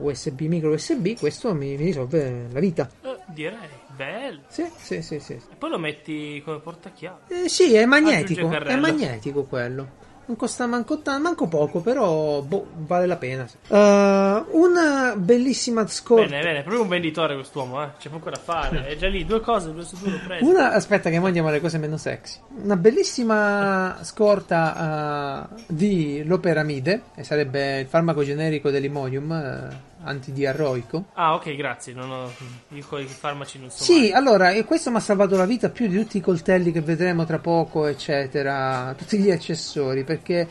USB, 0.00 0.40
micro 0.42 0.72
USB, 0.72 1.16
questo 1.18 1.54
mi, 1.54 1.76
mi 1.76 1.84
risolve 1.84 2.48
la 2.50 2.60
vita. 2.60 2.90
Eh, 3.02 3.18
direi, 3.26 3.68
bello. 3.94 4.40
Sì, 4.48 4.68
sì, 4.76 5.02
sì, 5.02 5.20
sì. 5.20 5.34
E 5.34 5.54
poi 5.56 5.70
lo 5.70 5.78
metti 5.78 6.42
come 6.44 6.58
portachiavi. 6.58 7.44
Eh, 7.44 7.48
sì, 7.48 7.74
è 7.74 7.84
magnetico, 7.84 8.50
è 8.50 8.76
magnetico 8.76 9.44
quello. 9.44 10.04
Non 10.28 10.36
costa 10.36 10.66
manco, 10.66 11.02
tanto, 11.02 11.22
manco 11.22 11.46
poco, 11.46 11.80
però 11.80 12.42
boh, 12.42 12.66
vale 12.78 13.06
la 13.06 13.16
pena. 13.16 13.46
Uh, 13.68 14.58
una 14.58 15.14
bellissima 15.16 15.86
scorta. 15.86 16.26
Bene, 16.26 16.42
bene, 16.42 16.62
proprio 16.62 16.82
un 16.82 16.88
venditore 16.88 17.34
quest'uomo, 17.34 17.80
eh. 17.84 17.90
C'è 17.96 18.08
poco 18.08 18.30
da 18.30 18.36
fare. 18.36 18.88
È 18.88 18.96
già 18.96 19.06
lì, 19.06 19.24
due 19.24 19.40
cose, 19.40 19.72
due 19.72 19.84
su 19.84 19.96
due 20.02 20.20
preso. 20.26 20.44
Una, 20.44 20.72
aspetta, 20.72 21.10
che 21.10 21.20
mo 21.20 21.26
andiamo 21.26 21.46
alle 21.46 21.60
cose 21.60 21.78
meno 21.78 21.96
sexy. 21.96 22.40
Una 22.60 22.76
bellissima 22.76 23.98
scorta 24.02 25.48
uh, 25.48 25.62
di 25.68 26.24
loperamide, 26.24 27.02
che 27.14 27.22
sarebbe 27.22 27.78
il 27.78 27.86
farmaco 27.86 28.24
generico 28.24 28.70
dell'imodium. 28.70 29.30
Uh, 29.30 29.95
antidiarroico. 30.02 31.06
Ah, 31.14 31.34
ok, 31.34 31.54
grazie. 31.54 31.92
Non 31.92 32.10
ho... 32.10 32.32
Io 32.68 32.84
con 32.86 33.00
i 33.00 33.06
farmaci 33.06 33.58
non 33.58 33.70
so. 33.70 33.84
Sì, 33.84 34.00
mai. 34.00 34.12
allora, 34.12 34.50
e 34.50 34.64
questo 34.64 34.90
mi 34.90 34.96
ha 34.96 35.00
salvato 35.00 35.36
la 35.36 35.46
vita 35.46 35.70
più 35.70 35.88
di 35.88 35.96
tutti 35.96 36.18
i 36.18 36.20
coltelli 36.20 36.72
che 36.72 36.80
vedremo 36.80 37.24
tra 37.24 37.38
poco, 37.38 37.86
eccetera. 37.86 38.94
Tutti 38.96 39.18
gli 39.18 39.30
accessori, 39.30 40.04
perché 40.04 40.48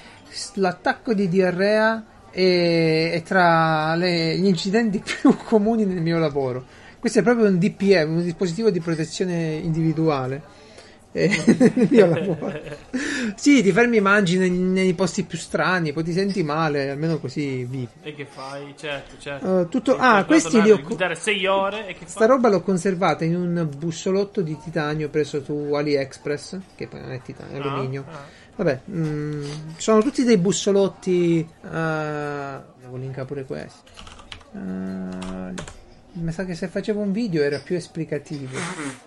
l'attacco 0.55 1.13
di 1.13 1.27
diarrea 1.27 2.03
è, 2.31 3.11
è 3.13 3.21
tra 3.23 3.95
le, 3.95 4.37
gli 4.37 4.47
incidenti 4.47 4.99
più 5.03 5.35
comuni 5.37 5.85
nel 5.85 6.01
mio 6.01 6.17
lavoro. 6.17 6.65
Questo 6.99 7.19
è 7.19 7.23
proprio 7.23 7.47
un 7.47 7.59
DPM, 7.59 8.15
un 8.17 8.23
dispositivo 8.23 8.71
di 8.71 8.79
protezione 8.79 9.53
individuale. 9.53 10.54
sì, 13.35 13.63
ti 13.63 13.71
fermi 13.71 13.97
e 13.97 14.01
mangi 14.01 14.37
nei, 14.37 14.49
nei, 14.49 14.93
posti 14.93 15.23
più 15.23 15.37
strani, 15.37 15.93
poi 15.93 16.03
ti 16.03 16.11
senti 16.11 16.43
male, 16.43 16.89
almeno 16.89 17.19
così 17.19 17.63
vivi. 17.63 17.87
E 18.03 18.13
che 18.13 18.25
fai? 18.25 18.73
Certo, 18.77 19.15
certo. 19.17 19.47
Uh, 19.47 19.69
tutto... 19.69 19.95
Ah, 19.97 20.25
questi 20.25 20.61
li 20.61 20.71
ho... 20.71 20.81
guidare 20.81 21.15
6 21.15 21.45
ore 21.45 21.87
e 21.87 21.93
che 21.93 22.05
Sta 22.05 22.25
roba 22.25 22.49
l'ho 22.49 22.61
conservata 22.61 23.23
in 23.23 23.37
un 23.37 23.69
bussolotto 23.77 24.41
di 24.41 24.57
titanio 24.61 25.07
preso 25.07 25.41
su 25.41 25.53
AliExpress, 25.53 26.59
che 26.75 26.87
poi 26.87 26.99
non 26.99 27.13
è 27.13 27.21
titanio, 27.21 27.55
è 27.55 27.59
ah, 27.59 27.71
alluminio. 27.71 28.03
Ah. 28.09 28.19
Vabbè, 28.57 28.81
mh, 28.83 28.99
mm, 28.99 29.43
sono 29.77 30.01
tutti 30.01 30.25
dei 30.25 30.37
bussolotti. 30.37 31.47
Uh, 31.61 31.69
devo 32.81 32.97
linkare 32.97 33.25
pure 33.25 33.45
questo. 33.45 33.83
Uh, 34.51 35.53
mi 36.15 36.31
sa 36.31 36.45
che 36.45 36.55
se 36.55 36.67
facevo 36.67 37.01
un 37.01 37.11
video 37.11 37.43
era 37.43 37.59
più 37.59 37.75
esplicativo. 37.75 38.57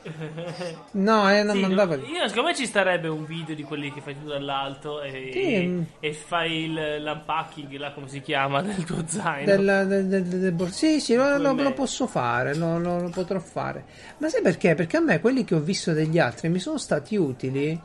No, 0.91 1.31
eh, 1.31 1.43
non 1.43 1.57
sì, 1.57 1.61
mandava. 1.61 1.97
No, 1.97 2.03
io, 2.03 2.27
secondo 2.29 2.49
me 2.49 2.55
ci 2.55 2.67
starebbe 2.67 3.09
un 3.09 3.25
video 3.25 3.55
di 3.55 3.63
quelli 3.63 3.93
che 3.93 4.01
fai 4.01 4.19
tu 4.19 4.27
dall'alto 4.27 5.01
e, 5.03 5.31
sì. 5.33 5.87
e 6.01 6.13
fai 6.13 6.65
il, 6.65 7.03
l'unpacking, 7.03 7.77
là 7.77 7.93
come 7.93 8.09
si 8.09 8.21
chiama, 8.21 8.63
del 8.63 8.85
tuo 8.85 9.05
zaino. 9.07 9.57
Del, 9.57 9.87
del, 9.87 10.25
del, 10.25 10.73
sì, 10.73 11.01
sì, 11.01 11.15
lo, 11.15 11.37
lo, 11.39 11.53
lo, 11.53 11.73
posso 11.73 12.07
fare, 12.07 12.55
lo, 12.55 12.79
lo, 12.79 13.11
potrò 13.13 13.39
fare. 13.39 13.85
Ma 14.19 14.29
sai 14.29 14.43
perché? 14.43 14.75
Perché 14.75 14.97
a 14.97 15.01
me 15.01 15.21
quelli 15.21 15.45
che 15.45 15.55
ho 15.55 15.61
visto 15.61 15.93
degli 15.93 16.19
altri 16.19 16.49
mi 16.49 16.59
sono 16.59 16.79
stati 16.79 17.17
utili. 17.17 17.81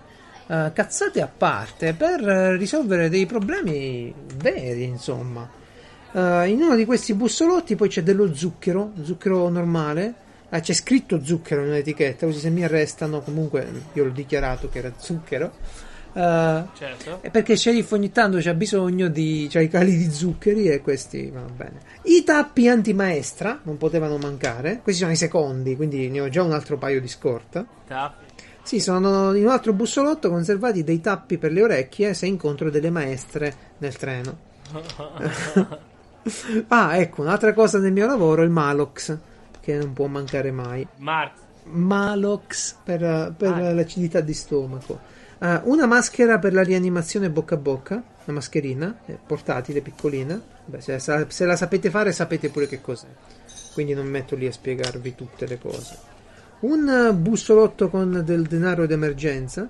Uh, 0.45 0.74
cazzate 0.74 1.22
a 1.22 1.30
parte 1.36 1.94
per 1.94 2.20
risolvere 2.20 3.10
dei 3.10 3.26
problemi 3.26 4.14
veri, 4.36 4.84
insomma. 4.84 5.62
Uh, 6.14 6.48
in 6.48 6.61
uno 6.61 6.76
di 6.76 6.85
questi 6.85 7.15
bussolotti 7.15 7.76
poi 7.76 7.90
c'è 7.90 8.03
dello 8.03 8.35
zucchero, 8.35 8.91
zucchero 9.02 9.49
normale. 9.49 10.14
Ah, 10.49 10.60
c'è 10.60 10.73
scritto 10.73 11.23
zucchero 11.23 11.64
nell'etichetta, 11.64 12.27
così 12.27 12.38
se 12.38 12.52
mi 12.52 12.64
arrestano, 12.64 13.22
comunque 13.22 13.68
io 13.94 14.03
l'ho 14.03 14.11
dichiarato 14.11 14.69
che 14.69 14.77
era 14.77 14.94
zucchero. 14.95 15.52
Uh, 16.14 16.68
certo. 16.77 17.19
Perché 17.31 17.56
Sheriff 17.56 17.91
ogni 17.94 18.11
tanto 18.11 18.38
c'ha 18.40 18.53
bisogno 18.53 19.07
di. 19.07 19.48
c'ha 19.49 19.61
i 19.61 19.68
cali 19.68 19.98
di 19.98 20.11
zuccheri 20.11 20.68
e 20.68 20.81
questi 20.81 21.31
vanno 21.31 21.49
bene. 21.56 21.80
I 22.03 22.23
tappi 22.23 22.68
antimaestra 22.68 23.61
non 23.64 23.77
potevano 23.77 24.18
mancare. 24.18 24.81
Questi 24.84 25.02
sono 25.02 25.14
i 25.14 25.18
secondi, 25.18 25.76
quindi 25.76 26.10
ne 26.10 26.22
ho 26.22 26.30
già 26.30 26.44
un 26.44 26.52
altro 26.52 26.77
paio 26.77 27.02
di 27.02 27.07
scorta. 27.07 27.65
Tappi. 27.88 28.26
Sì, 28.61 28.80
sono 28.80 29.34
in 29.34 29.45
un 29.45 29.49
altro 29.49 29.73
bussolotto 29.73 30.30
conservati 30.30 30.84
dei 30.84 31.02
tappi 31.02 31.40
per 31.40 31.52
le 31.52 31.64
orecchie 31.64 32.14
se 32.14 32.27
incontro 32.27 32.69
delle 32.69 32.91
maestre 32.91 33.56
nel 33.80 33.98
treno. 33.98 34.38
ah, 36.70 36.98
ecco, 36.98 37.22
un'altra 37.22 37.54
cosa 37.54 37.80
del 37.80 37.91
mio 37.91 38.06
lavoro 38.06 38.41
è 38.41 38.45
il 38.45 38.52
Malox, 38.52 39.18
che 39.60 39.76
non 39.76 39.94
può 39.94 40.08
mancare 40.08 40.52
mai. 40.52 40.86
Marx. 40.98 41.32
Malox 41.66 42.76
per, 42.84 43.34
per 43.38 43.52
ah. 43.52 43.74
l'acidità 43.74 44.22
di 44.22 44.34
stomaco. 44.34 45.12
Uh, 45.40 45.60
una 45.64 45.86
maschera 45.86 46.40
per 46.40 46.54
la 46.54 46.64
rianimazione 46.64 47.30
bocca 47.30 47.56
a 47.56 47.58
bocca, 47.58 47.95
una 47.95 48.36
mascherina 48.36 49.00
eh, 49.06 49.18
portatile, 49.26 49.82
piccolina. 49.82 50.41
Beh, 50.66 50.80
se, 50.80 51.00
se, 51.00 51.45
la 51.45 51.56
sapete 51.56 51.90
fare, 51.90 52.12
sapete 52.14 52.50
pure 52.50 52.68
che 52.68 52.80
cos'è. 52.80 53.08
Quindi 53.74 53.94
non 53.94 54.08
metto 54.08 54.36
lì 54.36 54.48
a 54.48 54.52
spiegarvi 54.52 55.16
tutte 55.16 55.45
le 55.45 55.60
cose. 55.60 55.98
Un 56.60 57.18
bussolotto 57.20 57.90
con 57.90 58.22
del 58.24 58.44
denaro 58.44 58.86
d'emergenza, 58.86 59.68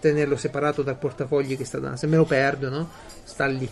tenerlo 0.00 0.36
separato 0.36 0.82
dal 0.82 0.96
portafogli 0.96 1.56
che 1.58 1.66
sta 1.66 1.78
da. 1.78 1.96
Se 1.96 2.06
me 2.06 2.16
lo 2.16 2.24
perdo, 2.24 2.70
no? 2.70 2.88
Sta 3.24 3.44
lì 3.46 3.68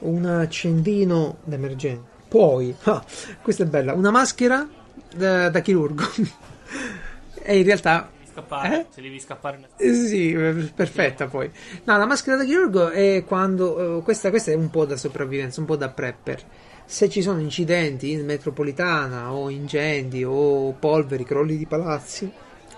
un 0.00 0.24
accendino 0.24 1.38
d'emergenza. 1.44 2.16
Poi, 2.28 2.74
ah, 2.84 3.02
questa 3.42 3.64
è 3.64 3.66
bella, 3.66 3.94
una 3.94 4.10
maschera 4.10 4.68
da, 5.14 5.48
da 5.48 5.60
chirurgo. 5.60 6.04
e 7.42 7.58
in 7.58 7.64
realtà 7.64 8.10
scappare, 8.38 8.80
eh? 8.80 8.86
se 8.90 9.00
devi 9.00 9.18
scappare. 9.18 9.68
Eh, 9.76 9.94
sì, 9.94 10.70
perfetta 10.74 11.24
sì. 11.24 11.30
poi. 11.30 11.50
No, 11.84 11.96
la 11.96 12.06
maschera 12.06 12.36
da 12.36 12.44
chirurgo 12.44 12.90
è 12.90 13.24
quando 13.26 13.96
uh, 13.96 14.02
questa, 14.02 14.30
questa, 14.30 14.50
è 14.50 14.54
un 14.54 14.70
po' 14.70 14.84
da 14.84 14.96
sopravvivenza, 14.96 15.60
un 15.60 15.66
po' 15.66 15.76
da 15.76 15.88
prepper. 15.88 16.42
Se 16.84 17.08
ci 17.08 17.20
sono 17.20 17.40
incidenti 17.40 18.12
in 18.12 18.24
metropolitana 18.24 19.32
o 19.32 19.50
incendi 19.50 20.24
o 20.24 20.72
polveri, 20.72 21.24
crolli 21.24 21.56
di 21.56 21.66
palazzi, 21.66 22.30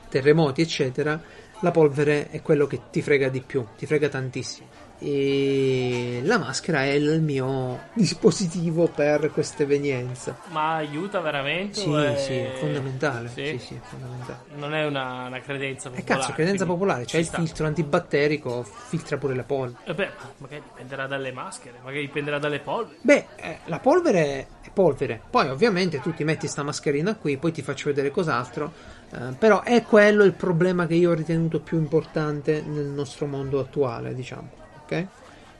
terremoti, 0.08 0.62
eccetera, 0.62 1.20
la 1.60 1.70
polvere 1.70 2.28
è 2.30 2.42
quello 2.42 2.66
che 2.66 2.80
ti 2.90 3.02
frega 3.02 3.28
di 3.28 3.40
più, 3.40 3.64
ti 3.76 3.86
frega 3.86 4.08
tantissimo 4.08 4.69
e 5.02 6.20
la 6.24 6.38
maschera 6.38 6.82
è 6.82 6.90
il 6.90 7.22
mio 7.22 7.84
dispositivo 7.94 8.86
per 8.86 9.30
questa 9.32 9.62
evenienza. 9.62 10.36
Ma 10.48 10.76
aiuta 10.76 11.20
veramente? 11.20 11.80
Sì, 11.80 11.90
è... 11.90 12.16
sì, 12.18 12.32
è 12.34 12.52
fondamentale. 12.58 13.28
Sì? 13.28 13.46
Sì, 13.46 13.58
sì, 13.58 13.74
è 13.74 13.80
fondamentale. 13.82 14.38
Non 14.56 14.74
è 14.74 14.84
una, 14.84 15.26
una 15.26 15.40
credenza 15.40 15.88
popolare. 15.88 16.00
Eh 16.00 16.16
cazzo, 16.16 16.32
credenza 16.32 16.66
popolare, 16.66 17.04
c'è 17.06 17.18
il 17.18 17.24
sta. 17.24 17.38
filtro 17.38 17.66
antibatterico, 17.66 18.62
filtra 18.62 19.16
pure 19.16 19.34
la 19.34 19.42
polvere. 19.42 19.78
Eh 19.84 19.94
beh, 19.94 20.10
magari 20.36 20.62
dipenderà 20.68 21.06
dalle 21.06 21.32
maschere, 21.32 21.78
magari 21.82 22.02
dipenderà 22.02 22.38
dalle 22.38 22.60
polveri. 22.60 22.98
Beh, 23.00 23.26
eh, 23.36 23.58
la 23.64 23.78
polvere 23.78 24.48
è 24.60 24.70
polvere. 24.70 25.18
Poi 25.30 25.48
ovviamente 25.48 26.00
tu 26.00 26.12
ti 26.12 26.24
metti 26.24 26.46
sta 26.46 26.62
mascherina 26.62 27.16
qui, 27.16 27.38
poi 27.38 27.52
ti 27.52 27.62
faccio 27.62 27.88
vedere 27.88 28.10
cos'altro. 28.10 28.98
Eh, 29.12 29.34
però 29.38 29.62
è 29.62 29.82
quello 29.82 30.24
il 30.24 30.34
problema 30.34 30.86
che 30.86 30.94
io 30.94 31.10
ho 31.10 31.14
ritenuto 31.14 31.60
più 31.60 31.78
importante 31.78 32.62
nel 32.62 32.84
nostro 32.84 33.26
mondo 33.26 33.58
attuale, 33.60 34.14
diciamo 34.14 34.59
ok? 34.90 35.06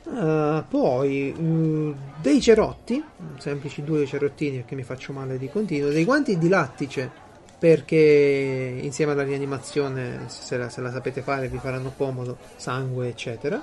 Uh, 0.03 0.65
poi 0.67 1.31
uh, 1.31 1.95
dei 2.21 2.41
cerotti, 2.41 3.03
semplici 3.39 3.85
due 3.85 4.07
cerottini 4.07 4.57
perché 4.57 4.75
mi 4.75 4.83
faccio 4.83 5.13
male 5.13 5.39
di 5.39 5.49
continuo, 5.49 5.91
dei 5.91 6.05
guanti 6.05 6.37
di 6.39 6.49
lattice 6.49 7.29
perché 7.61 8.79
insieme 8.81 9.13
alla 9.13 9.23
rianimazione, 9.23 10.25
se 10.29 10.57
la, 10.57 10.71
se 10.71 10.81
la 10.81 10.91
sapete 10.91 11.21
fare, 11.21 11.49
vi 11.49 11.59
faranno 11.59 11.93
comodo, 11.95 12.39
sangue, 12.57 13.09
eccetera. 13.09 13.63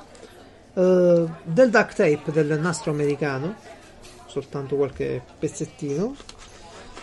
Uh, 0.74 1.28
del 1.44 1.72
duct 1.72 1.96
tape 1.96 2.32
del 2.32 2.60
nastro 2.60 2.92
americano, 2.92 3.56
soltanto 4.28 4.76
qualche 4.76 5.20
pezzettino. 5.40 6.16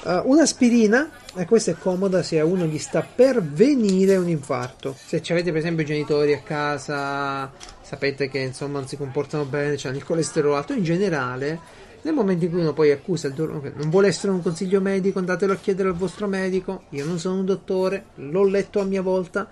Uh, 0.04 0.20
un'aspirina, 0.28 1.10
e 1.34 1.46
questa 1.46 1.70
è 1.70 1.76
comoda 1.78 2.22
se 2.22 2.38
a 2.38 2.44
uno 2.44 2.66
gli 2.66 2.78
sta 2.78 3.00
per 3.02 3.42
venire 3.42 4.16
un 4.16 4.28
infarto. 4.28 4.94
Se 4.98 5.22
avete 5.30 5.50
per 5.50 5.60
esempio 5.60 5.82
i 5.82 5.86
genitori 5.86 6.34
a 6.34 6.40
casa 6.40 7.50
sapete 7.94 8.28
che 8.28 8.38
insomma 8.38 8.78
non 8.78 8.88
si 8.88 8.96
comportano 8.96 9.44
bene, 9.44 9.78
hanno 9.82 9.96
il 9.96 10.04
colesterolo 10.04 10.56
alto 10.56 10.72
in 10.72 10.82
generale. 10.82 11.82
Nel 12.02 12.12
momento 12.12 12.44
in 12.44 12.50
cui 12.50 12.60
uno 12.60 12.74
poi 12.74 12.90
accusa 12.90 13.28
il 13.28 13.34
dolore, 13.34 13.72
non 13.74 13.88
vuole 13.88 14.08
essere 14.08 14.30
un 14.30 14.42
consiglio 14.42 14.80
medico, 14.80 15.18
andatelo 15.18 15.52
a 15.52 15.56
chiedere 15.56 15.88
al 15.88 15.94
vostro 15.94 16.26
medico. 16.26 16.84
Io 16.90 17.06
non 17.06 17.18
sono 17.18 17.38
un 17.38 17.46
dottore, 17.46 18.06
l'ho 18.16 18.44
letto 18.44 18.80
a 18.80 18.84
mia 18.84 19.00
volta. 19.00 19.48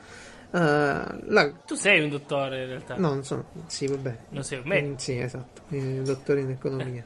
Uh, 0.51 0.59
la... 0.59 1.51
Tu 1.65 1.75
sei 1.77 2.03
un 2.03 2.11
dottore 2.11 2.63
in 2.63 2.69
realtà? 2.69 2.97
No, 2.97 3.09
non 3.09 3.25
sono. 3.25 3.45
Sì, 3.69 3.87
vabbè. 3.87 4.19
Non 4.31 4.45
sei 4.45 4.59
un 4.59 4.65
medico? 4.67 4.93
Mm, 4.93 4.97
sì, 4.97 5.19
esatto. 5.19 5.63
Un 5.69 6.05
dottore 6.05 6.41
in 6.41 6.51
economia. 6.51 7.05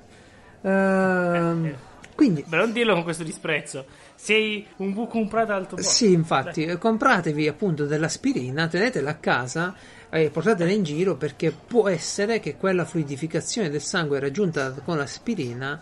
Uh, 0.62 1.74
quindi, 2.16 2.42
Beh, 2.44 2.56
non 2.56 2.72
dirlo 2.72 2.94
con 2.94 3.04
questo 3.04 3.22
disprezzo. 3.22 3.84
Sei 4.14 4.66
un 4.76 4.92
buco 4.94 5.12
comprato 5.12 5.52
alto. 5.52 5.80
Sì, 5.82 6.12
infatti, 6.12 6.64
Dai. 6.64 6.78
compratevi 6.78 7.46
appunto 7.46 7.84
dell'aspirina, 7.84 8.66
tenetela 8.66 9.10
a 9.10 9.14
casa 9.16 9.74
e 10.08 10.30
portatela 10.30 10.70
in 10.70 10.82
giro 10.82 11.16
perché 11.16 11.52
può 11.52 11.88
essere 11.88 12.40
che 12.40 12.56
quella 12.56 12.86
fluidificazione 12.86 13.68
del 13.68 13.82
sangue 13.82 14.18
raggiunta 14.18 14.70
con 14.84 14.96
l'aspirina 14.96 15.78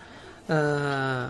eh, 0.46 1.26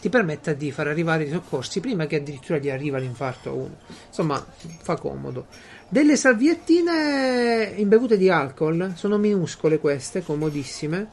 ti 0.00 0.10
permetta 0.10 0.52
di 0.52 0.70
far 0.70 0.88
arrivare 0.88 1.24
i 1.24 1.30
soccorsi 1.30 1.80
prima 1.80 2.06
che 2.06 2.16
addirittura 2.16 2.58
gli 2.58 2.68
arriva 2.68 2.98
l'infarto 2.98 3.48
a 3.48 3.52
uno. 3.54 3.76
Insomma, 4.08 4.44
fa 4.82 4.96
comodo. 4.96 5.46
Delle 5.88 6.16
salviettine 6.16 7.72
imbevute 7.76 8.18
di 8.18 8.28
alcol, 8.28 8.92
sono 8.94 9.16
minuscole 9.16 9.78
queste, 9.78 10.22
comodissime, 10.22 11.08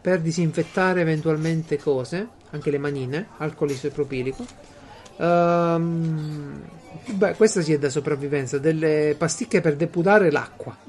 per 0.00 0.20
disinfettare 0.20 1.00
eventualmente 1.00 1.78
cose, 1.78 2.28
anche 2.50 2.70
le 2.70 2.78
manine, 2.78 3.28
alcol 3.38 3.70
isopropilico. 3.70 4.44
Um, 5.16 6.62
Beh, 7.06 7.34
questa 7.34 7.62
sì 7.62 7.72
è 7.72 7.78
da 7.78 7.88
sopravvivenza. 7.88 8.58
Delle 8.58 9.14
pasticche 9.16 9.60
per 9.60 9.76
depurare 9.76 10.30
l'acqua. 10.30 10.76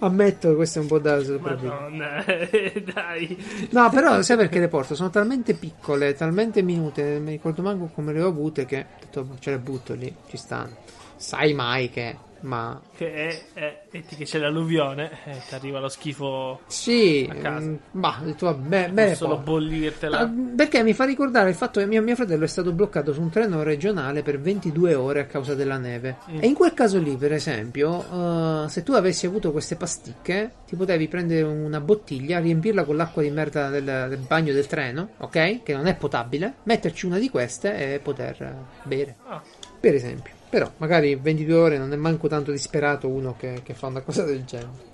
Ammetto 0.00 0.50
che 0.50 0.54
questo 0.54 0.78
è 0.78 0.82
un 0.82 0.88
po' 0.88 0.98
da 0.98 1.22
sopravvivere. 1.22 1.74
Madonna, 1.74 2.24
dai. 2.92 3.68
No, 3.70 3.90
però 3.90 4.22
sai 4.22 4.36
perché 4.36 4.58
le 4.60 4.68
porto? 4.68 4.94
Sono 4.94 5.10
talmente 5.10 5.54
piccole, 5.54 6.14
talmente 6.14 6.62
minute, 6.62 7.18
mi 7.18 7.32
ricordo 7.32 7.62
manco 7.62 7.90
come 7.92 8.12
le 8.12 8.22
ho 8.22 8.28
avute 8.28 8.66
che 8.66 8.78
ho 8.78 9.00
detto, 9.00 9.36
ce 9.40 9.50
le 9.50 9.58
butto 9.58 9.94
lì, 9.94 10.14
ci 10.28 10.36
stanno. 10.36 10.76
Sai 11.16 11.54
mai 11.54 11.90
che, 11.90 12.16
ma 12.44 12.80
Che 12.96 13.12
è, 13.12 13.42
è, 13.54 13.82
metti 13.90 14.16
che 14.16 14.24
c'è 14.24 14.38
l'alluvione 14.38 15.10
e 15.24 15.40
ti 15.48 15.54
arriva 15.54 15.80
lo 15.80 15.88
schifo. 15.88 16.60
sì, 16.66 17.26
A 17.30 17.34
casa. 17.34 17.66
mm, 17.66 17.74
ho 18.02 18.14
detto, 18.24 18.46
vabbè, 18.46 18.88
me 18.88 19.06
le 19.06 19.14
solo 19.14 19.38
bollirtela. 19.38 20.18
Ah, 20.20 20.30
Perché 20.56 20.82
mi 20.82 20.92
fa 20.94 21.04
ricordare 21.04 21.48
il 21.50 21.54
fatto 21.54 21.80
che 21.80 21.86
mio, 21.86 22.02
mio 22.02 22.14
fratello 22.14 22.44
è 22.44 22.48
stato 22.48 22.72
bloccato 22.72 23.12
su 23.12 23.20
un 23.20 23.30
treno 23.30 23.62
regionale 23.62 24.22
per 24.22 24.40
22 24.40 24.94
ore 24.94 25.20
a 25.20 25.24
causa 25.26 25.54
della 25.54 25.78
neve. 25.78 26.16
Mm. 26.30 26.38
E 26.40 26.46
in 26.46 26.54
quel 26.54 26.74
caso 26.74 26.98
lì, 26.98 27.16
per 27.16 27.32
esempio, 27.32 28.64
eh, 28.64 28.68
se 28.68 28.82
tu 28.82 28.92
avessi 28.92 29.26
avuto 29.26 29.50
queste 29.50 29.76
pasticche, 29.76 30.50
ti 30.66 30.76
potevi 30.76 31.08
prendere 31.08 31.42
una 31.42 31.80
bottiglia, 31.80 32.38
riempirla 32.40 32.84
con 32.84 32.96
l'acqua 32.96 33.22
di 33.22 33.30
merda 33.30 33.68
del, 33.70 33.84
del 33.84 34.18
bagno 34.26 34.52
del 34.52 34.66
treno, 34.66 35.10
ok? 35.18 35.62
Che 35.62 35.72
non 35.74 35.86
è 35.86 35.94
potabile, 35.96 36.54
metterci 36.64 37.06
una 37.06 37.18
di 37.18 37.30
queste 37.30 37.94
e 37.94 37.98
poter 38.00 38.42
eh, 38.42 38.54
bere. 38.84 39.16
Ah, 39.26 39.42
Per 39.80 39.94
esempio. 39.94 40.32
Però 40.54 40.70
magari 40.76 41.16
22 41.16 41.56
ore 41.56 41.78
non 41.78 41.92
è 41.92 41.96
manco 41.96 42.28
tanto 42.28 42.52
disperato 42.52 43.08
uno 43.08 43.34
che, 43.36 43.62
che 43.64 43.74
fa 43.74 43.88
una 43.88 44.02
cosa 44.02 44.22
del 44.22 44.44
genere. 44.44 44.92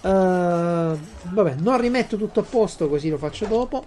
Eh, 0.00 0.98
vabbè, 1.34 1.56
non 1.58 1.78
rimetto 1.78 2.16
tutto 2.16 2.40
a 2.40 2.44
posto 2.44 2.88
così 2.88 3.10
lo 3.10 3.18
faccio 3.18 3.44
dopo. 3.44 3.84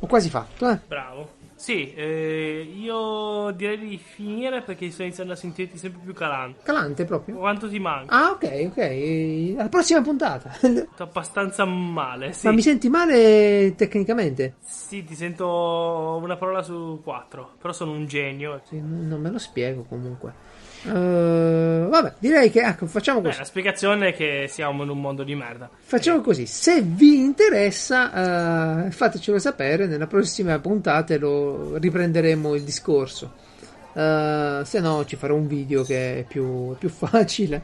Ho 0.00 0.06
quasi 0.06 0.28
fatto, 0.28 0.68
eh. 0.68 0.78
bravo. 0.86 1.41
Sì, 1.62 1.94
eh, 1.94 2.74
io 2.76 3.52
direi 3.52 3.78
di 3.78 3.96
finire 3.96 4.62
perché 4.62 4.90
sto 4.90 5.04
iniziando 5.04 5.34
a 5.34 5.36
sentirti 5.36 5.78
sempre 5.78 6.00
più 6.02 6.12
calante. 6.12 6.62
Calante 6.64 7.04
proprio. 7.04 7.36
Quanto 7.36 7.68
ti 7.68 7.78
manca? 7.78 8.12
Ah, 8.12 8.30
ok, 8.30 8.64
ok. 8.66 9.54
Alla 9.60 9.68
prossima 9.68 10.02
puntata. 10.02 10.50
Sto 10.58 11.04
abbastanza 11.04 11.64
male. 11.64 12.32
Sì. 12.32 12.48
Ma 12.48 12.52
mi 12.52 12.62
senti 12.62 12.88
male 12.88 13.76
tecnicamente? 13.76 14.56
Sì, 14.58 15.04
ti 15.04 15.14
sento 15.14 16.18
una 16.20 16.36
parola 16.36 16.64
su 16.64 17.00
quattro. 17.00 17.52
Però 17.60 17.72
sono 17.72 17.92
un 17.92 18.06
genio. 18.08 18.60
Sì, 18.64 18.80
non 18.80 19.20
me 19.20 19.30
lo 19.30 19.38
spiego 19.38 19.84
comunque. 19.84 20.32
Eh, 20.84 21.86
vabbè, 21.88 22.14
direi 22.18 22.50
che 22.50 22.60
ecco, 22.60 22.86
facciamo 22.86 23.20
Beh, 23.20 23.28
così. 23.28 23.38
la 23.38 23.44
spiegazione 23.44 24.08
è 24.08 24.14
che 24.14 24.46
siamo 24.48 24.82
in 24.82 24.88
un 24.88 25.00
mondo 25.00 25.22
di 25.22 25.34
merda. 25.34 25.70
Facciamo 25.80 26.20
così, 26.20 26.46
se 26.46 26.82
vi 26.82 27.20
interessa, 27.20 28.86
eh, 28.86 28.90
fatecelo 28.90 29.38
sapere. 29.38 29.86
Nella 29.86 30.06
prossima 30.06 30.58
puntata 30.58 31.16
lo 31.18 31.76
riprenderemo 31.76 32.54
il 32.54 32.62
discorso. 32.62 33.32
Eh, 33.94 34.62
se 34.64 34.80
no, 34.80 35.04
ci 35.04 35.16
farò 35.16 35.34
un 35.34 35.46
video 35.46 35.82
che 35.84 36.20
è 36.20 36.24
più, 36.24 36.74
più 36.78 36.88
facile. 36.88 37.62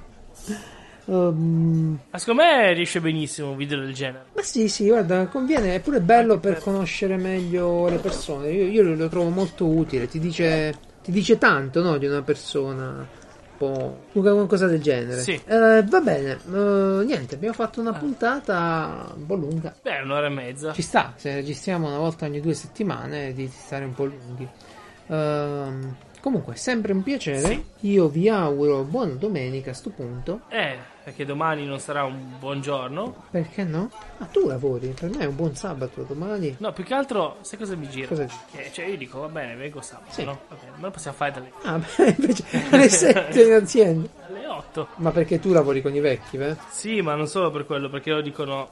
Ehm, 1.06 1.98
Ma 2.10 2.18
secondo 2.18 2.42
me 2.42 2.72
riesce 2.74 3.00
benissimo 3.00 3.50
un 3.50 3.56
video 3.56 3.80
del 3.80 3.94
genere. 3.94 4.26
ma 4.34 4.42
sì, 4.42 4.68
sì, 4.68 4.86
guarda, 4.88 5.26
conviene, 5.26 5.74
è 5.74 5.80
pure 5.80 6.00
bello 6.00 6.38
per 6.38 6.58
conoscere 6.60 7.16
meglio 7.16 7.88
le 7.88 7.96
persone. 7.96 8.50
Io, 8.50 8.66
io 8.66 8.94
lo 8.94 9.08
trovo 9.08 9.30
molto 9.30 9.66
utile, 9.66 10.06
ti 10.06 10.18
dice, 10.18 10.74
ti 11.08 11.14
dice 11.14 11.38
tanto 11.38 11.82
no, 11.82 11.96
di 11.96 12.04
una 12.04 12.20
persona. 12.20 13.16
Un 13.60 13.72
po' 13.72 13.98
qualcosa 14.12 14.66
del 14.66 14.80
genere. 14.80 15.20
Sì. 15.22 15.32
Eh, 15.32 15.82
va 15.82 16.00
bene, 16.00 16.32
eh, 16.32 17.04
niente, 17.04 17.34
abbiamo 17.34 17.54
fatto 17.54 17.80
una 17.80 17.92
puntata 17.94 19.10
un 19.16 19.26
po' 19.26 19.34
lunga. 19.34 19.74
Beh, 19.82 20.00
un'ora 20.02 20.26
e 20.26 20.28
mezza. 20.28 20.72
Ci 20.72 20.82
sta, 20.82 21.14
se 21.16 21.34
registriamo 21.34 21.88
una 21.88 21.96
volta 21.96 22.26
ogni 22.26 22.40
due 22.40 22.54
settimane 22.54 23.32
di 23.32 23.48
stare 23.48 23.86
un 23.86 23.94
po' 23.94 24.04
lunghi. 24.04 24.48
Ehm, 25.08 25.96
comunque, 26.20 26.56
sempre 26.56 26.92
un 26.92 27.02
piacere. 27.02 27.40
Sì. 27.40 27.64
Io 27.90 28.08
vi 28.08 28.28
auguro 28.28 28.82
buona 28.82 29.12
domenica 29.14 29.70
a 29.70 29.74
sto 29.74 29.90
punto. 29.90 30.40
Eh, 30.48 30.76
perché 31.04 31.24
domani 31.24 31.64
non 31.64 31.78
sarà 31.80 32.04
un 32.04 32.34
buon 32.38 32.60
giorno. 32.60 33.24
Perché 33.30 33.64
no? 33.64 33.90
Ah, 34.18 34.26
tu 34.26 34.46
lavori, 34.46 34.88
per 34.88 35.10
me 35.10 35.18
è 35.20 35.24
un 35.26 35.36
buon 35.36 35.54
sabato 35.56 36.02
domani. 36.02 36.54
No, 36.58 36.72
più 36.72 36.84
che 36.84 36.94
altro, 36.94 37.36
sai 37.42 37.58
cosa 37.58 37.74
mi 37.76 37.88
gira? 37.88 38.08
Cosa? 38.08 38.26
Che, 38.50 38.70
cioè, 38.72 38.86
io 38.86 38.96
dico, 38.96 39.20
va 39.20 39.28
bene, 39.28 39.54
vengo 39.54 39.80
sabato, 39.80 40.12
Sì. 40.12 40.24
no? 40.24 40.38
Va 40.48 40.56
bene, 40.60 40.72
ma 40.76 40.86
lo 40.86 40.90
possiamo 40.90 41.16
fare 41.16 41.32
dalle, 41.32 41.52
Ah, 41.62 41.78
beh, 41.96 42.14
invece 42.18 42.44
alle 42.70 42.88
7 42.88 43.42
in 43.42 43.52
azienda. 43.52 44.08
dalle 44.26 44.46
8. 44.46 44.88
Ma 44.96 45.10
perché 45.10 45.38
tu 45.40 45.52
lavori 45.52 45.80
con 45.80 45.94
i 45.94 46.00
vecchi, 46.00 46.36
beh? 46.36 46.56
Sì, 46.70 47.00
ma 47.00 47.14
non 47.14 47.26
solo 47.26 47.50
per 47.50 47.64
quello, 47.64 47.88
perché 47.88 48.10
loro 48.10 48.22
dicono 48.22 48.68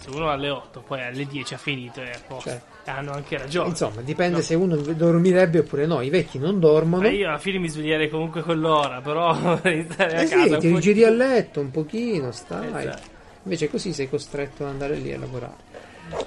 se 0.00 0.10
uno 0.10 0.30
alle 0.30 0.48
8, 0.50 0.80
poi 0.86 1.02
alle 1.02 1.26
10 1.26 1.54
ha 1.54 1.58
finito 1.58 2.00
e 2.00 2.10
a 2.12 2.20
posto. 2.26 2.48
Certo. 2.50 2.74
Hanno 2.86 3.12
anche 3.12 3.36
ragione. 3.36 3.68
Insomma, 3.70 4.00
dipende 4.00 4.36
No. 4.36 4.42
se 4.42 4.54
uno 4.54 4.76
dormirebbe 4.76 5.58
oppure 5.60 5.86
no. 5.86 6.00
I 6.02 6.08
vecchi 6.10 6.38
non 6.38 6.60
dormono. 6.60 7.02
Ma 7.02 7.08
io 7.08 7.28
alla 7.28 7.38
fine 7.38 7.58
mi 7.58 7.68
sveglierei 7.68 8.08
comunque 8.08 8.42
quell'ora, 8.42 9.00
però 9.00 9.34
vorrei 9.38 9.86
stare 9.90 10.16
a 10.18 10.22
Eh 10.22 10.26
casa. 10.28 10.46
sì, 10.46 10.52
un 10.52 10.58
ti 10.60 10.68
rigiri 10.72 11.04
a 11.04 11.10
letto 11.10 11.60
un 11.60 11.70
pochino, 11.70 12.30
stai. 12.30 12.68
Esatto. 12.68 13.14
Invece 13.42 13.68
così 13.70 13.92
sei 13.92 14.08
costretto 14.08 14.64
ad 14.64 14.70
andare 14.70 14.94
lì 14.96 15.12
a 15.12 15.18
lavorare. 15.18 15.54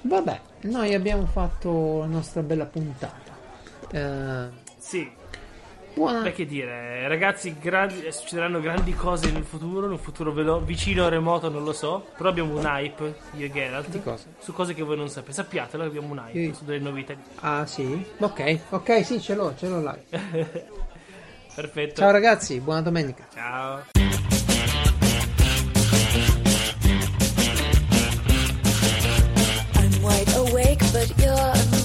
Vabbè, 0.02 0.40
noi 0.64 0.94
abbiamo 0.94 1.26
fatto 1.26 2.00
la 2.00 2.06
nostra 2.08 2.42
bella 2.42 2.66
puntata. 2.66 3.38
Eh, 3.92 4.48
Sì, 4.78 5.10
Buona. 5.94 6.22
Beh, 6.22 6.32
che 6.32 6.46
dire, 6.46 7.08
ragazzi, 7.08 7.56
grandi, 7.60 8.06
eh, 8.06 8.12
succederanno 8.12 8.60
grandi 8.60 8.94
cose 8.94 9.32
nel 9.32 9.44
futuro, 9.44 9.86
in 9.86 9.92
un 9.92 9.98
futuro 9.98 10.32
velo- 10.32 10.60
vicino 10.60 11.06
o 11.06 11.10
remoto, 11.10 11.50
non 11.50 11.64
lo 11.64 11.74
so. 11.74 12.06
Però 12.16 12.30
abbiamo 12.30 12.58
un 12.58 12.66
hype, 12.66 13.16
io 13.36 13.46
e 13.46 13.52
Geralt. 13.52 14.02
Cosa? 14.02 14.26
Su 14.40 14.54
cose 14.54 14.74
che 14.74 14.84
voi 14.84 14.98
non 14.98 15.10
sapete. 15.10 15.34
Sappiatelo 15.34 15.84
che 15.84 15.90
abbiamo 15.90 16.12
un 16.12 16.22
hype 16.26 16.54
sì. 16.54 16.54
su 16.54 16.66
delle 16.66 16.80
novità. 16.80 17.16
Ah, 17.42 17.66
sì? 17.66 18.06
Ok, 18.20 18.60
ok, 18.70 19.06
sì, 19.06 19.20
ce 19.22 19.36
l'ho, 19.36 19.54
ce 19.58 19.68
l'ho 19.68 19.82
là. 19.82 19.98
Perfetto. 21.56 21.96
Ciao 21.96 22.12
ragazzi, 22.12 22.60
buona 22.60 22.82
domenica. 22.82 23.28
Ciao. 23.34 23.82
but 30.92 31.18
you're 31.20 31.79